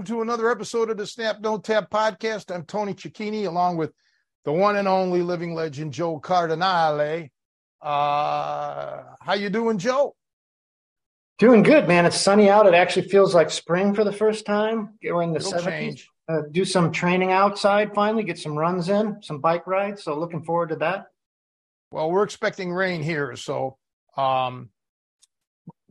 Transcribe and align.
Welcome 0.00 0.16
to 0.16 0.22
another 0.22 0.50
episode 0.50 0.88
of 0.88 0.96
the 0.96 1.06
Snap 1.06 1.40
No 1.40 1.58
Tap 1.58 1.90
podcast. 1.90 2.54
I'm 2.54 2.64
Tony 2.64 2.94
Cecchine, 2.94 3.46
along 3.46 3.76
with 3.76 3.92
the 4.46 4.52
one 4.52 4.76
and 4.76 4.88
only 4.88 5.20
living 5.20 5.52
legend, 5.52 5.92
Joe 5.92 6.18
Cardinale. 6.18 7.28
Uh, 7.82 9.02
how 9.20 9.34
you 9.34 9.50
doing, 9.50 9.76
Joe? 9.76 10.16
Doing 11.38 11.62
good, 11.62 11.86
man. 11.86 12.06
It's 12.06 12.16
sunny 12.16 12.48
out. 12.48 12.64
It 12.64 12.72
actually 12.72 13.08
feels 13.08 13.34
like 13.34 13.50
spring 13.50 13.92
for 13.92 14.02
the 14.02 14.12
first 14.12 14.46
time. 14.46 14.94
We're 15.04 15.20
in 15.20 15.34
the 15.34 15.40
It'll 15.40 15.52
70s. 15.52 15.64
change. 15.66 16.08
Uh, 16.26 16.42
do 16.50 16.64
some 16.64 16.92
training 16.92 17.32
outside 17.32 17.94
finally, 17.94 18.24
get 18.24 18.38
some 18.38 18.56
runs 18.56 18.88
in, 18.88 19.18
some 19.22 19.42
bike 19.42 19.66
rides. 19.66 20.02
So 20.02 20.18
looking 20.18 20.42
forward 20.44 20.70
to 20.70 20.76
that. 20.76 21.08
Well, 21.90 22.10
we're 22.10 22.24
expecting 22.24 22.72
rain 22.72 23.02
here, 23.02 23.36
so 23.36 23.76
um, 24.16 24.70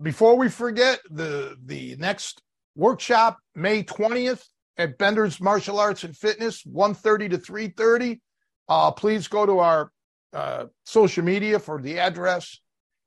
before 0.01 0.35
we 0.35 0.49
forget, 0.49 0.99
the 1.11 1.55
the 1.63 1.95
next 1.97 2.41
workshop 2.75 3.37
May 3.55 3.83
twentieth 3.83 4.45
at 4.77 4.97
Bender's 4.97 5.41
Martial 5.41 5.79
Arts 5.79 6.03
and 6.03 6.15
Fitness, 6.15 6.63
1.30 6.63 7.31
to 7.31 7.37
three 7.37 7.69
thirty. 7.69 8.21
Uh, 8.67 8.91
please 8.91 9.27
go 9.27 9.45
to 9.45 9.59
our 9.59 9.91
uh, 10.33 10.65
social 10.85 11.23
media 11.23 11.59
for 11.59 11.81
the 11.81 11.99
address, 11.99 12.59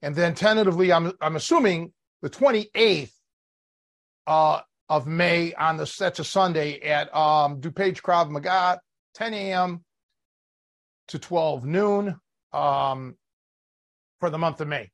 and 0.03 0.15
then 0.15 0.35
tentatively, 0.35 0.93
I'm 0.93 1.13
I'm 1.21 1.37
assuming 1.37 1.93
the 2.21 2.29
twenty 2.29 2.69
eighth 2.75 3.15
uh, 4.27 4.61
of 4.89 5.07
May 5.07 5.55
on 5.55 5.77
the 5.77 5.95
that's 5.99 6.19
a 6.19 6.25
Sunday 6.25 6.81
at 6.81 7.15
um, 7.15 7.61
DuPage 7.61 8.03
Krav 8.03 8.29
Maga, 8.29 8.81
10 9.15 9.35
a.m. 9.35 9.85
to 11.09 11.19
12 11.19 11.65
noon 11.65 12.21
um, 12.53 13.17
for 14.21 14.31
the 14.31 14.39
month 14.39 14.61
of 14.61 14.69
May. 14.69 14.91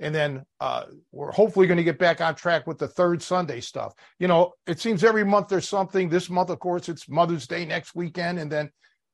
And 0.00 0.14
then 0.14 0.44
uh, 0.60 0.84
we're 1.12 1.30
hopefully 1.30 1.66
going 1.66 1.76
to 1.76 1.84
get 1.84 1.98
back 1.98 2.20
on 2.20 2.34
track 2.34 2.66
with 2.66 2.78
the 2.78 2.88
third 2.88 3.22
Sunday 3.22 3.60
stuff. 3.60 3.92
You 4.18 4.28
know, 4.28 4.54
it 4.66 4.80
seems 4.80 5.04
every 5.04 5.24
month 5.24 5.48
there's 5.48 5.68
something. 5.68 6.08
This 6.08 6.30
month, 6.30 6.48
of 6.48 6.58
course, 6.58 6.88
it's 6.88 7.08
Mother's 7.08 7.46
Day 7.46 7.66
next 7.66 7.94
weekend. 7.94 8.38
And 8.38 8.50
then 8.50 8.70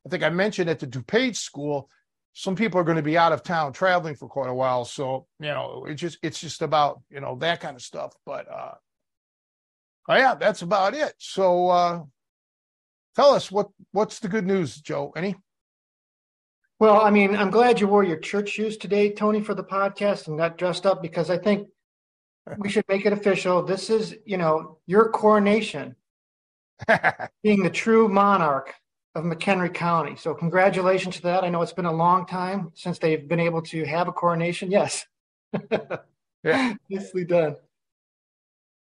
I 0.07 0.09
think 0.09 0.23
I 0.23 0.31
mentioned 0.31 0.71
at 0.71 0.79
the 0.79 0.87
DuPage 0.87 1.37
school, 1.37 1.91
some 2.35 2.55
people 2.55 2.79
are 2.79 2.85
going 2.85 2.99
to 2.99 3.03
be 3.03 3.19
out 3.19 3.33
of 3.33 3.43
town 3.43 3.73
traveling 3.73 4.15
for 4.15 4.29
quite 4.29 4.51
a 4.51 4.55
while. 4.55 4.85
So, 4.85 5.27
you 5.41 5.49
know, 5.49 5.87
it's 5.89 6.01
just 6.01 6.19
it's 6.23 6.39
just 6.39 6.63
about, 6.63 7.01
you 7.11 7.21
know, 7.21 7.37
that 7.37 7.61
kind 7.61 7.75
of 7.75 7.83
stuff. 7.83 8.13
But 8.25 8.47
uh 8.49 8.75
oh 10.09 10.15
yeah, 10.15 10.35
that's 10.35 10.61
about 10.61 10.95
it. 10.95 11.15
So 11.19 11.69
uh 11.69 12.03
tell 13.17 13.31
us 13.31 13.51
what 13.51 13.69
what's 13.93 14.19
the 14.19 14.29
good 14.29 14.47
news, 14.47 14.77
Joe? 14.77 15.13
Any? 15.17 15.35
Well, 16.79 17.01
I 17.01 17.11
mean, 17.11 17.35
I'm 17.35 17.51
glad 17.51 17.81
you 17.81 17.89
wore 17.89 18.05
your 18.05 18.19
church 18.19 18.51
shoes 18.51 18.77
today, 18.77 19.11
Tony, 19.11 19.41
for 19.41 19.55
the 19.55 19.65
podcast 19.65 20.27
and 20.29 20.37
got 20.37 20.59
dressed 20.59 20.85
up 20.85 21.01
because 21.01 21.31
I 21.31 21.39
think 21.39 21.69
we 22.59 22.69
should 22.69 22.85
make 22.89 23.07
it 23.07 23.13
official. 23.15 23.63
This 23.63 23.89
is, 23.89 24.15
you 24.27 24.37
know, 24.37 24.79
your 24.87 25.09
coronation, 25.09 25.97
being 27.43 27.63
the 27.63 27.71
true 27.71 28.09
monarch 28.09 28.75
of 29.15 29.25
McHenry 29.25 29.73
County. 29.73 30.17
So 30.17 30.35
congratulations 30.35 31.17
to 31.17 31.23
that. 31.23 31.45
I 31.45 31.49
know 31.49 31.63
it's 31.63 31.73
been 31.73 31.87
a 31.87 31.93
long 31.93 32.27
time 32.27 32.73
since 32.75 32.99
they've 32.99 33.27
been 33.27 33.41
able 33.41 33.63
to 33.63 33.85
have 33.85 34.09
a 34.09 34.13
coronation. 34.13 34.71
Yes. 34.71 35.07
Yeah. 36.45 36.75
Nicely 36.91 37.25
done. 37.25 37.57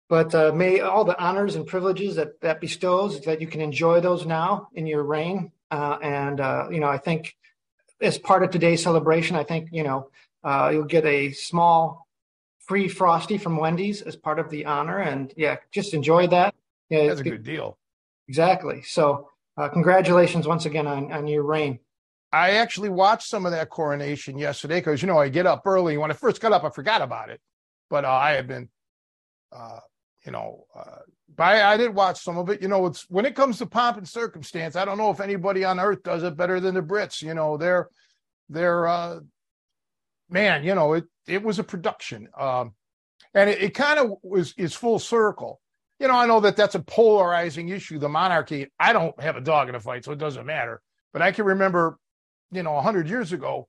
But 0.08 0.34
uh, 0.34 0.50
may 0.52 0.80
all 0.80 1.04
the 1.04 1.18
honors 1.22 1.54
and 1.54 1.64
privileges 1.64 2.16
that 2.16 2.40
that 2.40 2.60
bestows 2.60 3.20
that 3.20 3.40
you 3.40 3.46
can 3.46 3.60
enjoy 3.60 4.00
those 4.00 4.26
now 4.26 4.68
in 4.74 4.86
your 4.88 5.04
reign. 5.04 5.52
Uh, 5.70 5.98
and 6.02 6.40
uh, 6.40 6.66
you 6.72 6.80
know, 6.80 6.88
I 6.88 6.98
think 6.98 7.36
as 8.02 8.18
part 8.18 8.42
of 8.42 8.50
today's 8.50 8.82
celebration, 8.82 9.36
I 9.36 9.44
think 9.44 9.68
you 9.72 9.84
know 9.84 10.10
uh, 10.44 10.70
you'll 10.72 10.84
get 10.84 11.04
a 11.06 11.32
small 11.32 12.06
free 12.60 12.88
frosty 12.88 13.38
from 13.38 13.56
Wendy's 13.56 14.02
as 14.02 14.16
part 14.16 14.38
of 14.38 14.50
the 14.50 14.66
honor. 14.66 14.98
And 14.98 15.32
yeah, 15.36 15.56
just 15.72 15.94
enjoy 15.94 16.26
that. 16.28 16.54
Yeah, 16.90 17.08
That's 17.08 17.20
a 17.20 17.24
good 17.24 17.42
deal. 17.42 17.78
exactly. 18.28 18.82
So 18.82 19.28
uh, 19.56 19.68
congratulations 19.68 20.46
once 20.46 20.66
again 20.66 20.86
on 20.86 21.12
on 21.12 21.26
your 21.26 21.44
reign. 21.44 21.78
I 22.32 22.52
actually 22.52 22.88
watched 22.88 23.28
some 23.28 23.44
of 23.44 23.52
that 23.52 23.68
coronation 23.68 24.38
yesterday 24.38 24.80
because 24.80 25.02
you 25.02 25.08
know 25.08 25.18
I 25.18 25.28
get 25.28 25.46
up 25.46 25.62
early. 25.66 25.96
When 25.98 26.10
I 26.10 26.14
first 26.14 26.40
got 26.40 26.52
up, 26.52 26.64
I 26.64 26.70
forgot 26.70 27.02
about 27.02 27.30
it, 27.30 27.40
but 27.90 28.04
uh, 28.04 28.10
I 28.10 28.32
have 28.32 28.46
been, 28.46 28.68
uh, 29.54 29.80
you 30.24 30.32
know, 30.32 30.64
uh, 30.74 31.00
but 31.36 31.44
I, 31.44 31.74
I 31.74 31.76
did 31.76 31.94
watch 31.94 32.20
some 32.20 32.38
of 32.38 32.48
it. 32.50 32.62
You 32.62 32.68
know, 32.68 32.86
it's 32.86 33.08
when 33.08 33.26
it 33.26 33.34
comes 33.34 33.58
to 33.58 33.66
pomp 33.66 33.96
and 33.98 34.08
circumstance. 34.08 34.76
I 34.76 34.84
don't 34.84 34.98
know 34.98 35.10
if 35.10 35.20
anybody 35.20 35.64
on 35.64 35.80
earth 35.80 36.02
does 36.02 36.22
it 36.22 36.36
better 36.36 36.60
than 36.60 36.74
the 36.74 36.82
Brits. 36.82 37.22
You 37.22 37.34
know, 37.34 37.56
they're 37.56 37.88
they're 38.48 38.86
uh, 38.86 39.20
man. 40.28 40.64
You 40.64 40.74
know, 40.74 40.94
it 40.94 41.04
it 41.26 41.42
was 41.42 41.58
a 41.58 41.64
production, 41.64 42.28
um, 42.38 42.74
and 43.34 43.50
it, 43.50 43.62
it 43.62 43.74
kind 43.74 43.98
of 43.98 44.12
was 44.22 44.54
is 44.56 44.74
full 44.74 44.98
circle. 44.98 45.60
You 45.98 46.08
know, 46.08 46.14
I 46.14 46.26
know 46.26 46.40
that 46.40 46.56
that's 46.56 46.74
a 46.74 46.80
polarizing 46.80 47.68
issue, 47.68 47.98
the 47.98 48.08
monarchy. 48.08 48.66
I 48.78 48.92
don't 48.92 49.18
have 49.20 49.36
a 49.36 49.40
dog 49.40 49.68
in 49.68 49.74
the 49.74 49.80
fight, 49.80 50.04
so 50.04 50.12
it 50.12 50.18
doesn't 50.18 50.46
matter. 50.46 50.82
But 51.12 51.22
I 51.22 51.30
can 51.30 51.44
remember 51.44 51.98
you 52.52 52.62
know, 52.62 52.72
100 52.74 53.08
years 53.08 53.32
ago 53.32 53.66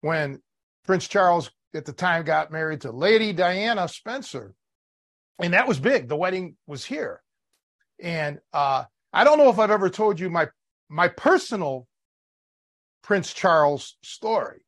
when 0.00 0.40
Prince 0.84 1.06
Charles 1.06 1.50
at 1.74 1.84
the 1.84 1.92
time 1.92 2.24
got 2.24 2.50
married 2.50 2.80
to 2.80 2.90
Lady 2.90 3.32
Diana 3.32 3.86
Spencer. 3.86 4.54
And 5.38 5.54
that 5.54 5.66
was 5.68 5.78
big. 5.80 6.08
The 6.08 6.16
wedding 6.16 6.56
was 6.66 6.84
here. 6.84 7.22
And 8.00 8.38
uh, 8.52 8.84
I 9.12 9.24
don't 9.24 9.38
know 9.38 9.48
if 9.50 9.58
I've 9.58 9.70
ever 9.70 9.90
told 9.90 10.20
you 10.20 10.30
my 10.30 10.48
my 10.88 11.08
personal 11.08 11.86
Prince 13.02 13.32
Charles 13.32 13.96
story. 14.02 14.60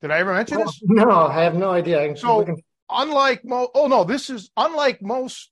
Did 0.00 0.10
I 0.10 0.18
ever 0.18 0.34
mention 0.34 0.58
this? 0.58 0.80
No, 0.84 1.10
I 1.26 1.42
have 1.44 1.54
no 1.54 1.70
idea. 1.70 2.02
I'm 2.02 2.16
So- 2.16 2.38
looking- 2.38 2.62
unlike 2.94 3.42
mo 3.42 3.68
oh 3.74 3.86
no 3.86 4.04
this 4.04 4.28
is 4.28 4.50
unlike 4.54 5.00
most 5.00 5.50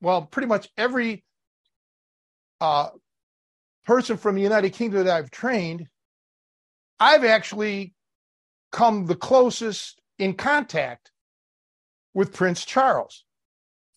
well 0.00 0.22
pretty 0.22 0.48
much 0.48 0.68
every 0.76 1.22
uh 2.60 2.88
person 3.84 4.16
from 4.16 4.34
the 4.34 4.40
united 4.42 4.70
kingdom 4.72 5.04
that 5.04 5.14
i've 5.16 5.30
trained 5.30 5.86
i've 6.98 7.22
actually 7.22 7.94
come 8.72 9.06
the 9.06 9.14
closest 9.14 10.00
in 10.18 10.34
contact 10.34 11.12
with 12.12 12.32
prince 12.32 12.64
charles 12.64 13.23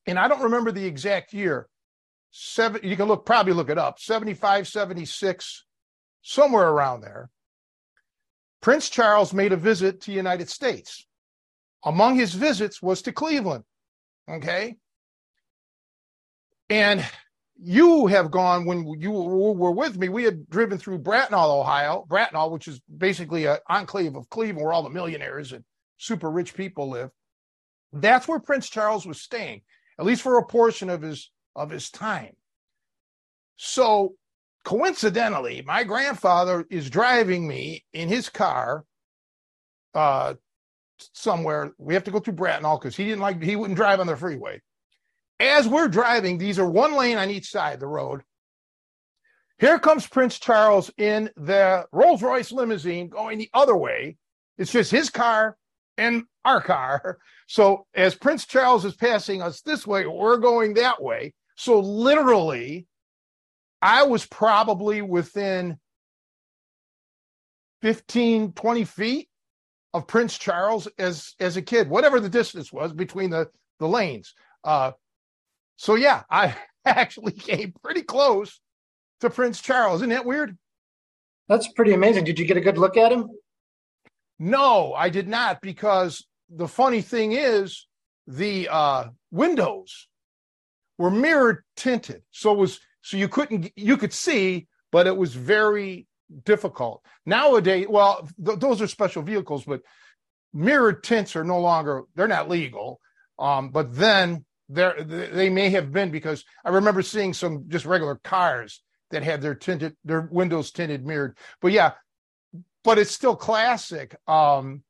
and 0.07 0.17
i 0.17 0.27
don't 0.27 0.43
remember 0.43 0.71
the 0.71 0.85
exact 0.85 1.33
year 1.33 1.67
seven 2.31 2.81
you 2.83 2.95
can 2.95 3.07
look 3.07 3.25
probably 3.25 3.53
look 3.53 3.69
it 3.69 3.77
up 3.77 3.99
75 3.99 4.67
76 4.67 5.65
somewhere 6.21 6.67
around 6.67 7.01
there 7.01 7.29
prince 8.61 8.89
charles 8.89 9.33
made 9.33 9.53
a 9.53 9.57
visit 9.57 10.01
to 10.01 10.11
the 10.11 10.17
united 10.17 10.49
states 10.49 11.07
among 11.87 12.15
his 12.15 12.33
visits 12.33 12.81
was 12.81 13.01
to 13.03 13.11
Cleveland. 13.11 13.63
Okay. 14.29 14.75
And 16.69 17.05
you 17.59 18.07
have 18.07 18.29
gone 18.29 18.65
when 18.65 18.99
you 18.99 19.11
were 19.11 19.71
with 19.71 19.97
me. 19.97 20.09
We 20.09 20.23
had 20.23 20.49
driven 20.49 20.77
through 20.77 20.99
Bratenahl, 20.99 21.61
Ohio, 21.61 22.05
Bratenahl, 22.07 22.51
which 22.51 22.67
is 22.67 22.81
basically 22.81 23.45
an 23.45 23.57
enclave 23.69 24.15
of 24.15 24.29
Cleveland 24.29 24.63
where 24.63 24.73
all 24.73 24.83
the 24.83 24.89
millionaires 24.89 25.53
and 25.53 25.63
super 25.97 26.29
rich 26.29 26.53
people 26.53 26.89
live. 26.89 27.09
That's 27.93 28.27
where 28.27 28.39
Prince 28.39 28.69
Charles 28.69 29.07
was 29.07 29.21
staying, 29.21 29.61
at 29.99 30.05
least 30.05 30.21
for 30.21 30.37
a 30.37 30.45
portion 30.45 30.89
of 30.89 31.01
his 31.01 31.31
of 31.55 31.69
his 31.69 31.89
time. 31.89 32.35
So 33.57 34.13
coincidentally, 34.63 35.63
my 35.65 35.83
grandfather 35.83 36.65
is 36.69 36.89
driving 36.89 37.47
me 37.47 37.83
in 37.93 38.09
his 38.09 38.29
car 38.29 38.85
uh, 39.95 40.35
somewhere. 41.13 41.71
We 41.77 41.93
have 41.93 42.03
to 42.03 42.11
go 42.11 42.19
through 42.19 42.35
Bratenahl 42.35 42.79
because 42.79 42.95
he 42.95 43.05
didn't 43.05 43.21
like 43.21 43.41
he 43.41 43.55
wouldn't 43.55 43.77
drive 43.77 43.99
on 43.99 44.07
the 44.07 44.15
freeway. 44.15 44.61
As 45.39 45.67
we're 45.67 45.87
driving, 45.87 46.37
these 46.37 46.59
are 46.59 46.69
one 46.69 46.95
lane 46.95 47.17
on 47.17 47.29
each 47.29 47.49
side 47.49 47.75
of 47.75 47.79
the 47.79 47.87
road. 47.87 48.23
Here 49.59 49.79
comes 49.79 50.05
Prince 50.05 50.37
Charles 50.37 50.91
in 50.97 51.31
the 51.35 51.85
Rolls 51.91 52.21
Royce 52.21 52.51
limousine 52.51 53.09
going 53.09 53.39
the 53.39 53.49
other 53.53 53.75
way. 53.75 54.17
It's 54.57 54.71
just 54.71 54.91
his 54.91 55.09
car 55.09 55.57
in 55.97 56.25
our 56.45 56.61
car. 56.61 57.17
So 57.47 57.85
as 57.93 58.15
Prince 58.15 58.45
Charles 58.45 58.85
is 58.85 58.95
passing 58.95 59.41
us 59.41 59.61
this 59.61 59.87
way, 59.87 60.05
we're 60.05 60.37
going 60.37 60.75
that 60.75 61.01
way. 61.01 61.33
So 61.55 61.79
literally, 61.79 62.87
I 63.81 64.03
was 64.03 64.25
probably 64.25 65.01
within 65.01 65.77
15, 67.81 68.53
20 68.53 68.83
feet 68.85 69.29
of 69.93 70.07
Prince 70.07 70.37
Charles 70.37 70.87
as 70.97 71.33
as 71.39 71.57
a 71.57 71.61
kid, 71.61 71.89
whatever 71.89 72.19
the 72.19 72.29
distance 72.29 72.71
was 72.71 72.93
between 72.93 73.29
the 73.29 73.49
the 73.79 73.87
lanes. 73.87 74.33
Uh, 74.63 74.91
so 75.77 75.95
yeah, 75.95 76.23
I 76.29 76.55
actually 76.85 77.33
came 77.33 77.73
pretty 77.83 78.03
close 78.03 78.59
to 79.21 79.29
Prince 79.29 79.61
Charles. 79.61 80.01
Isn't 80.01 80.09
that 80.09 80.25
weird? 80.25 80.57
That's 81.47 81.71
pretty 81.71 81.93
amazing. 81.93 82.25
Did 82.25 82.39
you 82.39 82.45
get 82.45 82.57
a 82.57 82.61
good 82.61 82.77
look 82.77 82.97
at 82.97 83.11
him? 83.11 83.29
No, 84.39 84.93
I 84.93 85.09
did 85.09 85.27
not 85.27 85.61
because 85.61 86.25
the 86.49 86.67
funny 86.67 87.01
thing 87.01 87.31
is 87.33 87.87
the 88.27 88.69
uh, 88.69 89.05
windows 89.31 90.07
were 90.97 91.11
mirror 91.11 91.63
tinted, 91.75 92.23
so 92.31 92.51
it 92.53 92.57
was 92.57 92.79
so 93.01 93.17
you 93.17 93.27
couldn't 93.27 93.71
you 93.75 93.97
could 93.97 94.13
see, 94.13 94.67
but 94.91 95.07
it 95.07 95.15
was 95.15 95.33
very 95.33 96.07
difficult. 96.43 97.03
Nowadays, 97.25 97.87
well, 97.89 98.27
th- 98.43 98.59
those 98.59 98.81
are 98.81 98.87
special 98.87 99.21
vehicles, 99.21 99.63
but 99.63 99.81
mirror 100.53 100.93
tints 100.93 101.35
are 101.35 101.43
no 101.43 101.59
longer 101.59 102.03
they're 102.15 102.27
not 102.27 102.49
legal. 102.49 102.99
Um, 103.39 103.69
but 103.69 103.95
then 103.95 104.45
there 104.69 105.01
they 105.03 105.49
may 105.49 105.69
have 105.69 105.91
been 105.91 106.11
because 106.11 106.43
I 106.65 106.69
remember 106.69 107.01
seeing 107.01 107.33
some 107.33 107.65
just 107.67 107.85
regular 107.85 108.15
cars 108.23 108.81
that 109.11 109.23
had 109.23 109.41
their 109.41 109.55
tinted 109.55 109.95
their 110.03 110.27
windows 110.31 110.71
tinted 110.71 111.05
mirrored. 111.05 111.37
But 111.61 111.71
yeah, 111.71 111.93
but 112.83 112.97
it's 112.97 113.11
still 113.11 113.35
classic. 113.35 114.15
Um, 114.27 114.83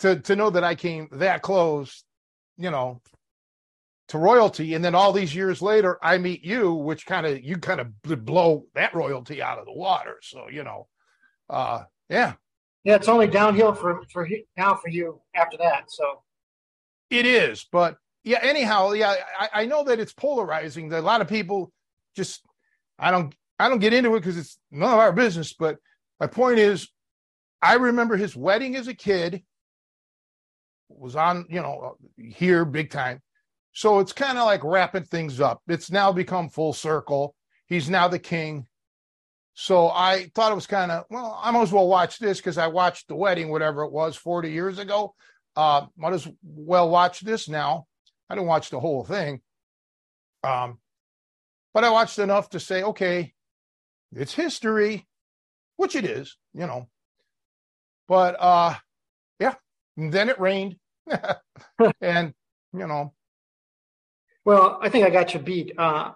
to 0.00 0.20
to 0.20 0.36
know 0.36 0.50
that 0.50 0.64
I 0.64 0.74
came 0.74 1.08
that 1.12 1.42
close, 1.42 2.04
you 2.58 2.70
know, 2.70 3.00
to 4.08 4.18
royalty, 4.18 4.74
and 4.74 4.84
then 4.84 4.94
all 4.94 5.12
these 5.12 5.34
years 5.34 5.62
later, 5.62 5.98
I 6.02 6.18
meet 6.18 6.44
you, 6.44 6.74
which 6.74 7.06
kind 7.06 7.26
of 7.26 7.42
you 7.42 7.56
kind 7.58 7.80
of 7.80 8.02
blow 8.02 8.66
that 8.74 8.94
royalty 8.94 9.40
out 9.40 9.58
of 9.58 9.64
the 9.64 9.72
water. 9.72 10.16
So 10.22 10.48
you 10.50 10.64
know, 10.64 10.88
uh, 11.48 11.84
yeah, 12.08 12.34
yeah, 12.84 12.96
it's 12.96 13.08
only 13.08 13.28
downhill 13.28 13.74
for 13.74 14.02
for 14.12 14.28
now 14.56 14.74
for 14.74 14.88
you 14.88 15.20
after 15.34 15.56
that. 15.58 15.84
So 15.88 16.22
it 17.10 17.26
is, 17.26 17.66
but 17.70 17.96
yeah. 18.24 18.40
Anyhow, 18.42 18.92
yeah, 18.92 19.14
I, 19.38 19.48
I 19.54 19.66
know 19.66 19.84
that 19.84 20.00
it's 20.00 20.12
polarizing. 20.12 20.88
That 20.88 21.00
a 21.00 21.06
lot 21.06 21.20
of 21.20 21.28
people 21.28 21.72
just 22.16 22.42
I 22.98 23.10
don't 23.10 23.34
I 23.58 23.68
don't 23.68 23.78
get 23.78 23.92
into 23.92 24.14
it 24.16 24.20
because 24.20 24.36
it's 24.36 24.58
none 24.70 24.92
of 24.92 24.98
our 24.98 25.12
business. 25.12 25.52
But 25.52 25.78
my 26.18 26.26
point 26.26 26.58
is, 26.58 26.88
I 27.62 27.74
remember 27.74 28.16
his 28.16 28.34
wedding 28.34 28.74
as 28.76 28.88
a 28.88 28.94
kid 28.94 29.42
was 30.88 31.16
on, 31.16 31.46
you 31.48 31.60
know, 31.62 31.96
here 32.18 32.64
big 32.64 32.90
time. 32.90 33.22
So 33.72 34.00
it's 34.00 34.12
kind 34.12 34.36
of 34.36 34.44
like 34.44 34.62
wrapping 34.64 35.04
things 35.04 35.40
up. 35.40 35.62
It's 35.68 35.90
now 35.90 36.12
become 36.12 36.48
full 36.48 36.72
circle. 36.72 37.34
He's 37.66 37.88
now 37.88 38.08
the 38.08 38.18
king. 38.18 38.66
So 39.54 39.88
I 39.88 40.30
thought 40.34 40.52
it 40.52 40.56
was 40.56 40.66
kind 40.66 40.90
of, 40.90 41.04
well, 41.08 41.38
I 41.42 41.50
might 41.50 41.62
as 41.62 41.72
well 41.72 41.88
watch 41.88 42.18
this 42.18 42.38
because 42.38 42.58
I 42.58 42.66
watched 42.66 43.08
the 43.08 43.16
wedding, 43.16 43.50
whatever 43.50 43.82
it 43.82 43.92
was, 43.92 44.16
40 44.16 44.50
years 44.50 44.78
ago. 44.78 45.14
Uh, 45.54 45.86
might 45.96 46.14
as 46.14 46.28
well 46.42 46.88
watch 46.90 47.20
this 47.20 47.48
now. 47.48 47.86
I 48.28 48.34
didn't 48.34 48.48
watch 48.48 48.70
the 48.70 48.80
whole 48.80 49.04
thing. 49.04 49.40
Um, 50.42 50.78
but 51.74 51.84
I 51.84 51.90
watched 51.90 52.18
enough 52.18 52.50
to 52.50 52.60
say, 52.60 52.82
okay, 52.82 53.34
it's 54.12 54.34
history, 54.34 55.06
which 55.76 55.96
it 55.96 56.04
is, 56.04 56.36
you 56.52 56.66
know. 56.66 56.88
But 58.12 58.36
uh 58.38 58.74
yeah, 59.40 59.54
and 59.96 60.12
then 60.12 60.28
it 60.28 60.38
rained. 60.38 60.76
and 62.02 62.34
you 62.74 62.86
know, 62.86 63.14
well, 64.44 64.78
I 64.82 64.90
think 64.90 65.06
I 65.06 65.08
got 65.08 65.32
you 65.32 65.40
beat. 65.40 65.72
Uh, 65.78 66.10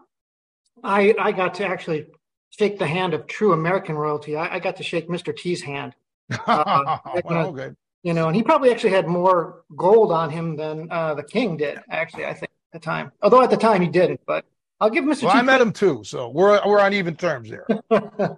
I 0.84 1.14
I 1.18 1.32
got 1.32 1.54
to 1.54 1.66
actually 1.66 2.08
shake 2.50 2.78
the 2.78 2.86
hand 2.86 3.14
of 3.14 3.26
true 3.26 3.54
American 3.54 3.96
royalty. 3.96 4.36
I, 4.36 4.56
I 4.56 4.58
got 4.58 4.76
to 4.76 4.82
shake 4.82 5.08
Mr. 5.08 5.34
T's 5.34 5.62
hand. 5.62 5.94
Uh, 6.46 6.98
well, 7.24 7.50
good. 7.50 7.74
You 8.02 8.12
know, 8.12 8.26
and 8.26 8.36
he 8.36 8.42
probably 8.42 8.72
actually 8.72 8.90
had 8.90 9.06
more 9.06 9.62
gold 9.74 10.12
on 10.12 10.28
him 10.28 10.56
than 10.56 10.88
uh, 10.90 11.14
the 11.14 11.22
king 11.22 11.56
did. 11.56 11.78
Actually, 11.88 12.26
I 12.26 12.34
think 12.34 12.50
at 12.74 12.82
the 12.82 12.84
time. 12.84 13.10
Although 13.22 13.42
at 13.42 13.48
the 13.48 13.56
time 13.56 13.80
he 13.80 13.88
didn't, 13.88 14.20
but 14.26 14.44
I'll 14.82 14.90
give 14.90 15.04
Mr. 15.04 15.22
Well, 15.22 15.32
T 15.32 15.38
I 15.38 15.42
met 15.42 15.62
him 15.62 15.72
too, 15.72 16.04
so 16.04 16.28
we're 16.28 16.60
we're 16.66 16.78
on 16.78 16.92
even 16.92 17.16
terms 17.16 17.48
there. 17.48 17.64
well, 17.88 18.36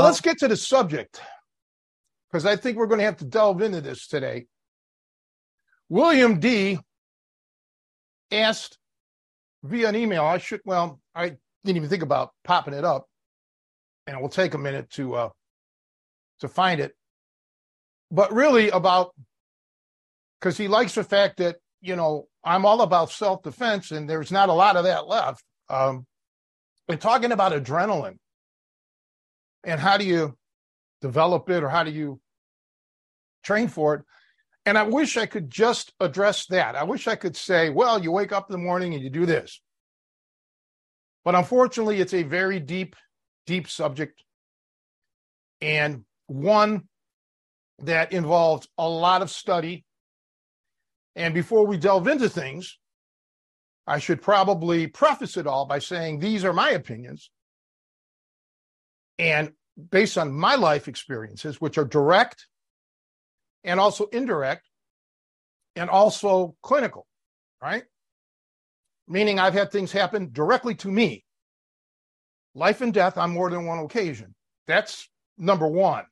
uh, 0.00 0.02
let's 0.02 0.20
get 0.20 0.38
to 0.38 0.48
the 0.48 0.56
subject 0.56 1.20
because 2.30 2.46
I 2.46 2.56
think 2.56 2.76
we're 2.76 2.86
going 2.86 2.98
to 3.00 3.04
have 3.04 3.18
to 3.18 3.24
delve 3.24 3.62
into 3.62 3.80
this 3.80 4.06
today. 4.06 4.46
William 5.88 6.38
D 6.38 6.78
asked 8.30 8.78
via 9.64 9.88
an 9.88 9.96
email. 9.96 10.24
I 10.24 10.38
should, 10.38 10.60
well, 10.64 11.00
I 11.14 11.36
didn't 11.64 11.76
even 11.76 11.88
think 11.88 12.02
about 12.02 12.30
popping 12.44 12.74
it 12.74 12.84
up, 12.84 13.06
and 14.06 14.16
it 14.16 14.22
will 14.22 14.28
take 14.28 14.54
a 14.54 14.58
minute 14.58 14.90
to 14.90 15.14
uh, 15.14 15.28
to 16.40 16.48
find 16.48 16.80
it. 16.80 16.94
But 18.10 18.32
really 18.32 18.70
about 18.70 19.14
because 20.40 20.56
he 20.56 20.68
likes 20.68 20.94
the 20.94 21.04
fact 21.04 21.38
that 21.38 21.56
you 21.80 21.96
know 21.96 22.28
I'm 22.44 22.64
all 22.64 22.82
about 22.82 23.10
self 23.10 23.42
defense, 23.42 23.90
and 23.90 24.08
there's 24.08 24.30
not 24.30 24.48
a 24.48 24.54
lot 24.54 24.76
of 24.76 24.84
that 24.84 25.08
left. 25.08 25.42
Um, 25.68 26.06
and 26.88 27.00
talking 27.00 27.30
about 27.30 27.52
adrenaline 27.52 28.16
and 29.64 29.78
how 29.78 29.96
do 29.96 30.04
you 30.04 30.36
develop 31.00 31.48
it 31.50 31.62
or 31.62 31.68
how 31.68 31.82
do 31.82 31.90
you 31.90 32.20
train 33.42 33.68
for 33.68 33.94
it 33.94 34.02
and 34.66 34.76
I 34.76 34.82
wish 34.82 35.16
I 35.16 35.26
could 35.26 35.50
just 35.50 35.92
address 36.00 36.46
that. 36.46 36.76
I 36.76 36.84
wish 36.84 37.08
I 37.08 37.16
could 37.16 37.36
say, 37.36 37.70
well, 37.70 38.00
you 38.00 38.12
wake 38.12 38.32
up 38.32 38.48
in 38.48 38.52
the 38.52 38.62
morning 38.62 38.94
and 38.94 39.02
you 39.02 39.10
do 39.10 39.26
this. 39.26 39.60
But 41.24 41.34
unfortunately, 41.34 42.00
it's 42.00 42.14
a 42.14 42.22
very 42.22 42.60
deep, 42.60 42.96
deep 43.46 43.68
subject 43.68 44.22
and 45.60 46.04
one 46.26 46.88
that 47.80 48.12
involves 48.12 48.68
a 48.78 48.88
lot 48.88 49.22
of 49.22 49.30
study. 49.30 49.84
And 51.16 51.34
before 51.34 51.66
we 51.66 51.76
delve 51.76 52.08
into 52.08 52.28
things, 52.28 52.78
I 53.86 53.98
should 53.98 54.22
probably 54.22 54.86
preface 54.86 55.36
it 55.36 55.46
all 55.46 55.66
by 55.66 55.78
saying 55.80 56.18
these 56.20 56.44
are 56.44 56.52
my 56.52 56.70
opinions. 56.70 57.30
And 59.18 59.52
based 59.90 60.18
on 60.18 60.32
my 60.32 60.54
life 60.56 60.88
experiences, 60.88 61.60
which 61.60 61.78
are 61.78 61.84
direct 61.84 62.46
and 63.64 63.78
also 63.78 64.06
indirect 64.06 64.68
and 65.76 65.90
also 65.90 66.56
clinical, 66.62 67.06
right? 67.62 67.84
Meaning 69.08 69.38
I've 69.38 69.54
had 69.54 69.70
things 69.70 69.92
happen 69.92 70.30
directly 70.32 70.74
to 70.76 70.88
me. 70.88 71.24
Life 72.54 72.80
and 72.80 72.92
death 72.92 73.16
on 73.16 73.30
more 73.30 73.50
than 73.50 73.66
one 73.66 73.78
occasion. 73.78 74.34
That's 74.66 75.08
number 75.38 75.66
one. 75.68 76.04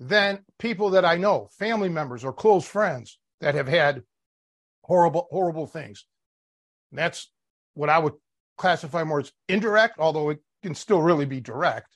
Then 0.00 0.44
people 0.58 0.90
that 0.90 1.04
I 1.04 1.16
know, 1.16 1.48
family 1.58 1.88
members 1.88 2.24
or 2.24 2.32
close 2.32 2.66
friends 2.66 3.18
that 3.40 3.54
have 3.54 3.68
had 3.68 4.02
horrible, 4.82 5.28
horrible 5.30 5.66
things. 5.66 6.06
that's 6.92 7.30
what 7.74 7.90
I 7.90 7.98
would 7.98 8.14
classify 8.56 9.02
more 9.02 9.20
as 9.20 9.32
indirect, 9.48 9.98
although 9.98 10.30
it 10.30 10.38
can 10.62 10.74
still 10.74 11.02
really 11.02 11.26
be 11.26 11.40
direct. 11.40 11.88